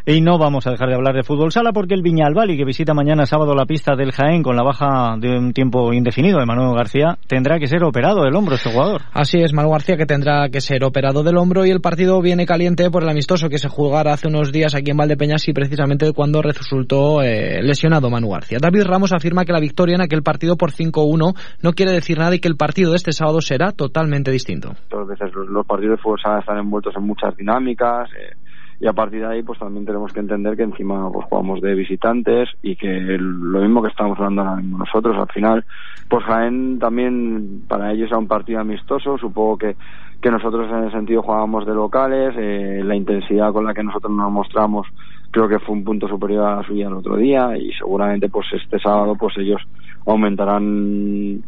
Y 0.10 0.22
no 0.22 0.38
vamos 0.38 0.66
a 0.66 0.72
dejar 0.72 0.88
de 0.88 0.96
hablar 0.96 1.16
de 1.16 1.24
fútbol 1.24 1.52
sala 1.52 1.74
porque 1.74 1.94
el 1.94 2.02
Viñalbali, 2.02 2.56
que 2.56 2.64
visita 2.64 2.94
mañana 2.94 3.26
sábado 3.26 3.54
la 3.54 3.66
pista 3.66 3.94
del 3.98 4.14
Jaén 4.14 4.42
con 4.42 4.56
la 4.56 4.64
baja 4.64 5.18
de 5.20 5.38
un 5.38 5.52
tiempo 5.52 5.92
indefinido 5.92 6.40
de 6.40 6.46
Manuel 6.46 6.78
García, 6.78 7.18
tendrá 7.28 7.60
que 7.60 7.68
ser 7.68 7.84
operado 7.84 8.24
del 8.24 8.34
hombro 8.34 8.56
este 8.56 8.72
jugador. 8.72 9.02
Así 9.12 9.40
es, 9.40 9.52
Manuel 9.52 9.74
García 9.74 9.98
que 9.98 10.06
tendrá 10.06 10.48
que 10.48 10.62
ser 10.62 10.86
operado 10.86 11.24
del 11.24 11.36
hombro 11.36 11.66
y 11.66 11.72
el 11.72 11.82
partido 11.82 12.22
viene 12.22 12.46
caliente 12.46 12.90
por 12.90 13.04
el 13.04 13.10
amistoso 13.10 13.50
que 13.50 13.58
se 13.58 13.68
jugara 13.68 14.14
hace 14.14 14.30
unos 14.30 14.54
días 14.54 14.76
aquí 14.76 14.92
en 14.92 14.96
Valdepeñas 14.96 15.46
y 15.50 15.52
precisamente 15.52 16.14
cuando 16.14 16.42
resultó 16.42 17.22
eh, 17.22 17.62
lesionado 17.62 18.10
Manu 18.10 18.30
García. 18.30 18.60
David 18.62 18.86
Ramos 18.86 19.12
afirma 19.12 19.44
que 19.44 19.52
la 19.52 19.60
victoria 19.60 19.96
en 19.96 20.02
aquel 20.04 20.24
partido 20.24 20.56
por 20.56 20.72
5-1 20.72 21.36
no 21.62 21.74
quiere 21.74 21.92
decir 21.92 22.18
nada 22.18 22.34
y 22.34 22.40
que 22.40 22.48
el 22.48 22.56
partido 22.56 22.92
de 22.92 22.96
este 22.96 23.12
sábado 23.12 23.42
será 23.42 23.74
totalmente 23.74 24.32
distinto. 24.32 24.72
Todas 24.88 25.10
veces 25.10 25.34
los, 25.36 25.68
partidos 25.68 25.98
de 25.98 26.02
fútbol 26.02 26.20
están 26.40 26.60
envueltos 26.60 26.96
en 26.96 27.04
muchas 27.04 27.36
dinámicas. 27.36 28.10
Eh 28.14 28.47
y 28.80 28.88
a 28.88 28.94
partir 28.94 29.22
de 29.22 29.28
ahí 29.28 29.44
pues 29.44 29.58
también 29.60 29.86
tenemos 29.86 30.14
que 30.14 30.20
entender 30.20 30.56
que 30.56 30.64
encima 30.64 31.12
pues 31.12 31.26
jugamos 31.26 31.62
de 31.62 31.74
visitantes 31.74 32.50
y 32.62 32.76
que 32.76 33.18
lo 33.20 33.62
mismo 33.62 33.82
que 33.82 33.90
estamos 33.90 34.18
hablando 34.20 34.42
ahora 34.44 34.62
mismo 34.62 34.78
nosotros 34.78 35.18
al 35.18 35.30
final 35.30 35.66
pues 36.10 36.24
Jaén 36.24 36.80
también 36.80 37.64
para 37.68 37.92
ellos 37.92 38.08
era 38.08 38.18
un 38.18 38.28
partido 38.28 38.60
amistoso. 38.60 39.18
Supongo 39.18 39.58
que 39.58 39.76
que 40.22 40.32
nosotros 40.32 40.68
en 40.72 40.86
ese 40.86 40.98
sentido 40.98 41.22
jugábamos 41.22 41.66
de 41.66 41.74
locales. 41.74 42.34
Eh, 42.38 42.82
la 42.84 42.96
intensidad 42.96 43.52
con 43.52 43.66
la 43.66 43.74
que 43.74 43.84
nosotros 43.84 44.12
nos 44.12 44.32
mostramos 44.32 44.88
creo 45.30 45.48
que 45.48 45.60
fue 45.60 45.76
un 45.76 45.84
punto 45.84 46.08
superior 46.08 46.46
a 46.46 46.56
la 46.58 46.64
suya 46.64 46.88
el 46.88 46.94
otro 46.94 47.18
día. 47.18 47.58
Y 47.58 47.72
seguramente 47.74 48.30
pues 48.30 48.48
este 48.54 48.80
sábado 48.80 49.16
pues 49.16 49.38
ellos 49.38 49.62
aumentarán 50.06 51.44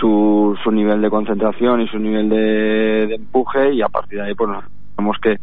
su, 0.00 0.56
su 0.62 0.70
nivel 0.70 1.02
de 1.02 1.10
concentración 1.10 1.82
y 1.82 1.88
su 1.88 1.98
nivel 1.98 2.28
de, 2.28 3.06
de 3.08 3.14
empuje. 3.16 3.74
Y 3.74 3.82
a 3.82 3.88
partir 3.88 4.18
de 4.18 4.28
ahí 4.28 4.34
pues 4.34 4.50
tenemos 4.96 5.18
que 5.18 5.36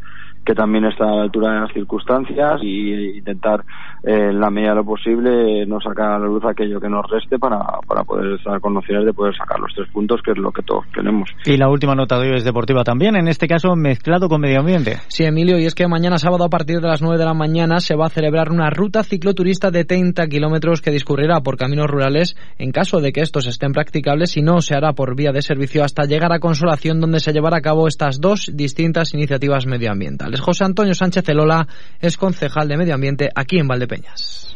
que 0.46 0.56
también 0.56 0.86
está 0.86 1.06
a 1.06 1.16
la 1.16 1.22
altura 1.24 1.54
de 1.54 1.60
las 1.62 1.74
circunstancias 1.74 2.60
y 2.64 3.18
intentar 3.18 3.64
eh, 4.04 4.30
en 4.30 4.40
la 4.40 4.50
medida 4.50 4.70
de 4.72 4.76
lo 4.76 4.84
posible 4.86 5.66
no 5.66 5.80
sacar 5.82 6.14
a 6.14 6.20
la 6.20 6.26
luz 6.26 6.44
aquello 6.46 6.80
que 6.80 6.90
nos 6.90 7.06
reste 7.10 7.38
para, 7.38 7.60
para 7.88 8.04
poder 8.04 8.34
estar 8.34 8.60
con 8.62 8.76
opciones 8.78 9.06
de 9.06 9.14
poder 9.14 9.36
sacar 9.36 9.60
los 9.60 9.74
tres 9.74 9.90
puntos 9.92 10.22
que 10.24 10.32
es 10.32 10.38
lo 10.38 10.52
que 10.52 10.62
todos 10.64 10.86
tenemos. 10.94 11.30
Y 11.46 11.58
la 11.58 11.70
última 11.70 11.96
nota 11.96 12.20
de 12.20 12.30
hoy 12.30 12.38
es 12.38 12.44
deportiva 12.44 12.84
también, 12.84 13.16
en 13.16 13.28
este 13.28 13.48
caso 13.48 13.76
mezclado 13.76 14.30
con 14.30 14.42
medio 14.42 14.60
ambiente. 14.60 14.98
Sí, 15.08 15.24
Emilio, 15.24 15.58
y 15.60 15.66
es 15.66 15.76
que 15.76 15.88
mañana 15.88 16.18
sábado 16.18 16.46
a 16.46 16.50
partir 16.50 16.80
de 16.80 16.88
las 16.88 17.02
9 17.02 17.18
de 17.18 17.26
la 17.26 17.34
mañana 17.34 17.80
se 17.80 17.96
va 17.96 18.08
a 18.08 18.10
celebrar 18.10 18.52
una 18.52 18.70
ruta 18.70 19.04
cicloturista 19.04 19.72
de 19.72 19.86
30 19.86 20.28
kilómetros 20.28 20.82
que 20.82 20.92
discurrirá 20.92 21.42
por 21.42 21.58
caminos 21.58 21.88
rurales 21.88 22.36
en 22.58 22.72
caso 22.72 23.02
de 23.02 23.12
que 23.12 23.22
estos 23.22 23.48
estén 23.48 23.74
practicables 23.74 24.38
y 24.38 24.42
no 24.42 24.62
se 24.62 24.76
hará 24.76 24.94
por 24.94 25.16
vía 25.16 25.32
de 25.32 25.42
servicio 25.42 25.84
hasta 25.84 26.04
llegar 26.04 26.32
a 26.32 26.40
Consolación 26.40 27.00
donde 27.00 27.20
se 27.20 27.34
llevará 27.34 27.58
a 27.58 27.62
cabo 27.62 27.88
estas 27.88 28.20
dos 28.22 28.52
distintas 28.54 29.14
iniciativas 29.14 29.66
medioambientales. 29.66 30.40
José 30.40 30.64
Antonio 30.64 30.94
Sánchez 30.94 31.26
Celola 31.26 31.68
es 32.00 32.18
concejal 32.18 32.68
de 32.68 32.78
Medio 32.78 32.96
Ambiente 32.96 33.30
aquí 33.36 33.60
en 33.60 33.68
Valdepeñas. 33.68 33.89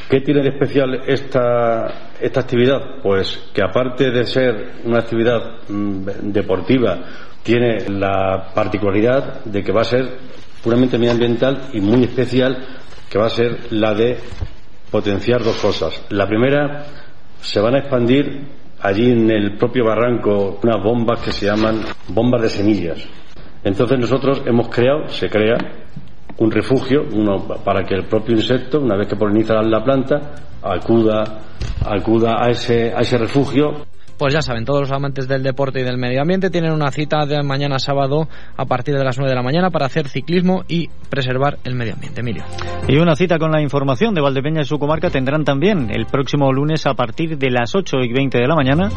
¿Qué 0.10 0.22
tiene 0.22 0.41
de 0.41 0.49
especial 0.49 1.01
esta, 1.07 2.11
esta 2.19 2.39
actividad? 2.41 3.01
Pues 3.01 3.49
que 3.53 3.64
aparte 3.64 4.11
de 4.11 4.26
ser 4.26 4.73
una 4.84 4.99
actividad 4.99 5.61
mm, 5.68 6.31
deportiva, 6.31 6.99
tiene 7.41 7.89
la 7.89 8.51
particularidad 8.53 9.43
de 9.45 9.64
que 9.64 9.72
va 9.72 9.81
a 9.81 9.85
ser 9.85 10.18
puramente 10.64 10.97
medioambiental 10.97 11.69
y 11.73 11.81
muy 11.81 12.03
especial, 12.03 12.57
que 13.10 13.18
va 13.18 13.26
a 13.26 13.30
ser 13.30 13.72
la 13.72 13.93
de 13.93 14.18
potenciar 14.91 15.43
dos 15.43 15.57
cosas. 15.57 16.05
La 16.10 16.27
primera, 16.27 16.85
se 17.41 17.60
van 17.60 17.76
a 17.76 17.80
expandir 17.80 18.47
allí 18.81 19.11
en 19.11 19.31
el 19.31 19.57
propio 19.57 19.85
barranco 19.85 20.60
unas 20.61 20.84
bombas 20.84 21.19
que 21.22 21.31
se 21.31 21.45
llaman 21.45 21.81
bombas 22.10 22.41
de 22.41 22.49
semillas. 22.49 23.05
Entonces 23.64 23.97
nosotros 23.97 24.41
hemos 24.45 24.69
creado, 24.69 25.07
se 25.07 25.30
crea, 25.30 25.57
un 26.38 26.51
refugio 26.51 27.03
uno, 27.14 27.47
para 27.64 27.84
que 27.84 27.95
el 27.95 28.05
propio 28.05 28.35
insecto, 28.35 28.80
una 28.80 28.97
vez 28.97 29.07
que 29.07 29.15
poliniza 29.15 29.55
la 29.61 29.84
planta, 29.84 30.34
acuda, 30.61 31.23
acuda 31.85 32.38
a 32.39 32.49
ese, 32.49 32.93
a 32.93 33.01
ese 33.01 33.18
refugio 33.18 33.85
pues 34.18 34.34
ya 34.34 34.41
saben, 34.41 34.64
todos 34.64 34.81
los 34.81 34.91
amantes 34.91 35.27
del 35.27 35.43
deporte 35.43 35.81
y 35.81 35.84
del 35.84 35.97
medio 35.97 36.22
ambiente 36.22 36.49
tienen 36.49 36.72
una 36.72 36.91
cita 36.91 37.26
de 37.26 37.41
mañana 37.43 37.80
sábado 37.80 38.27
a 38.55 38.65
partir 38.65 38.95
de 38.95 39.03
las 39.03 39.18
9 39.18 39.30
de 39.30 39.35
la 39.35 39.41
mañana 39.41 39.69
para 39.69 39.88
hacer 39.88 40.07
ciclismo 40.07 40.64
y 40.68 40.88
preservar 41.10 41.57
el 41.64 41.76
medio 41.76 41.93
ambiente. 41.93 42.22
Emilio. 42.22 42.43
Y 42.88 42.97
una 42.97 43.15
cita 43.15 43.38
con 43.39 43.51
la 43.51 43.61
información 43.61 44.14
de 44.14 44.22
Valdepeña 44.22 44.61
y 44.61 44.65
su 44.65 44.77
comarca 44.77 45.10
tendrán 45.10 45.43
también 45.43 45.89
el 45.91 46.05
próximo 46.05 46.53
lunes 46.53 46.85
a 46.85 46.93
partir 46.93 47.38
de 47.38 47.49
las 47.49 47.76
8 47.76 47.97
y 48.03 48.14
20 48.14 48.38
de 48.38 48.47
la 48.47 48.55
mañana 48.55 48.89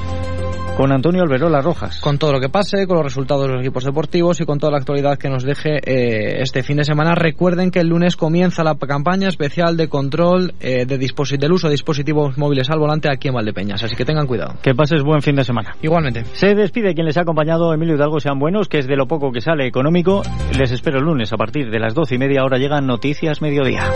con 0.77 0.93
Antonio 0.93 1.23
Alberola 1.23 1.63
Rojas. 1.63 2.01
Con 2.01 2.19
todo 2.19 2.33
lo 2.33 2.41
que 2.41 2.51
pase, 2.51 2.87
con 2.87 2.97
los 2.97 3.05
resultados 3.05 3.47
de 3.47 3.53
los 3.55 3.61
equipos 3.63 3.85
deportivos 3.85 4.41
y 4.41 4.45
con 4.45 4.59
toda 4.59 4.73
la 4.73 4.79
actualidad 4.79 5.17
que 5.17 5.31
nos 5.31 5.43
deje 5.43 5.79
eh, 5.79 6.43
este 6.43 6.63
fin 6.63 6.77
de 6.77 6.85
semana. 6.85 7.15
Recuerden 7.15 7.71
que 7.71 7.81
el 7.81 7.89
lunes 7.89 8.17
comienza 8.17 8.63
la 8.63 8.75
campaña 8.75 9.29
especial 9.29 9.77
de 9.77 9.89
control 9.89 10.53
eh, 10.61 10.85
de 10.85 10.99
del 11.07 11.53
uso 11.53 11.69
de 11.69 11.73
dispositivos 11.73 12.37
móviles 12.37 12.69
al 12.69 12.79
volante 12.79 13.09
aquí 13.11 13.29
en 13.29 13.35
Valdepeñas. 13.35 13.83
Así 13.83 13.97
que 13.97 14.05
tengan 14.05 14.27
cuidado. 14.27 14.55
Que 14.63 14.75
pases 14.75 15.03
buen 15.03 15.23
fin 15.23 15.35
de 15.37 15.45
semana. 15.45 15.77
Igualmente. 15.81 16.25
Se 16.35 16.55
despide 16.55 16.95
quien 16.95 17.07
les 17.07 17.17
ha 17.17 17.23
acompañado, 17.23 17.73
Emilio 17.73 17.95
Hidalgo. 17.95 18.21
Sean 18.21 18.39
buenos, 18.39 18.69
que 18.69 18.79
es 18.79 18.87
de 18.87 18.97
lo 18.97 19.07
poco 19.07 19.33
que 19.33 19.41
sale 19.41 19.67
económico. 19.67 20.23
Les 20.59 20.71
espero 20.73 20.99
el 20.99 21.05
lunes 21.05 21.33
a 21.33 21.37
partir 21.37 21.71
de 21.71 21.79
las 21.79 21.95
doce 21.95 22.17
y 22.17 22.19
media. 22.19 22.43
Ahora 22.43 22.59
llegan 22.59 22.87
Noticias 22.87 23.41
Mediodía. 23.41 23.91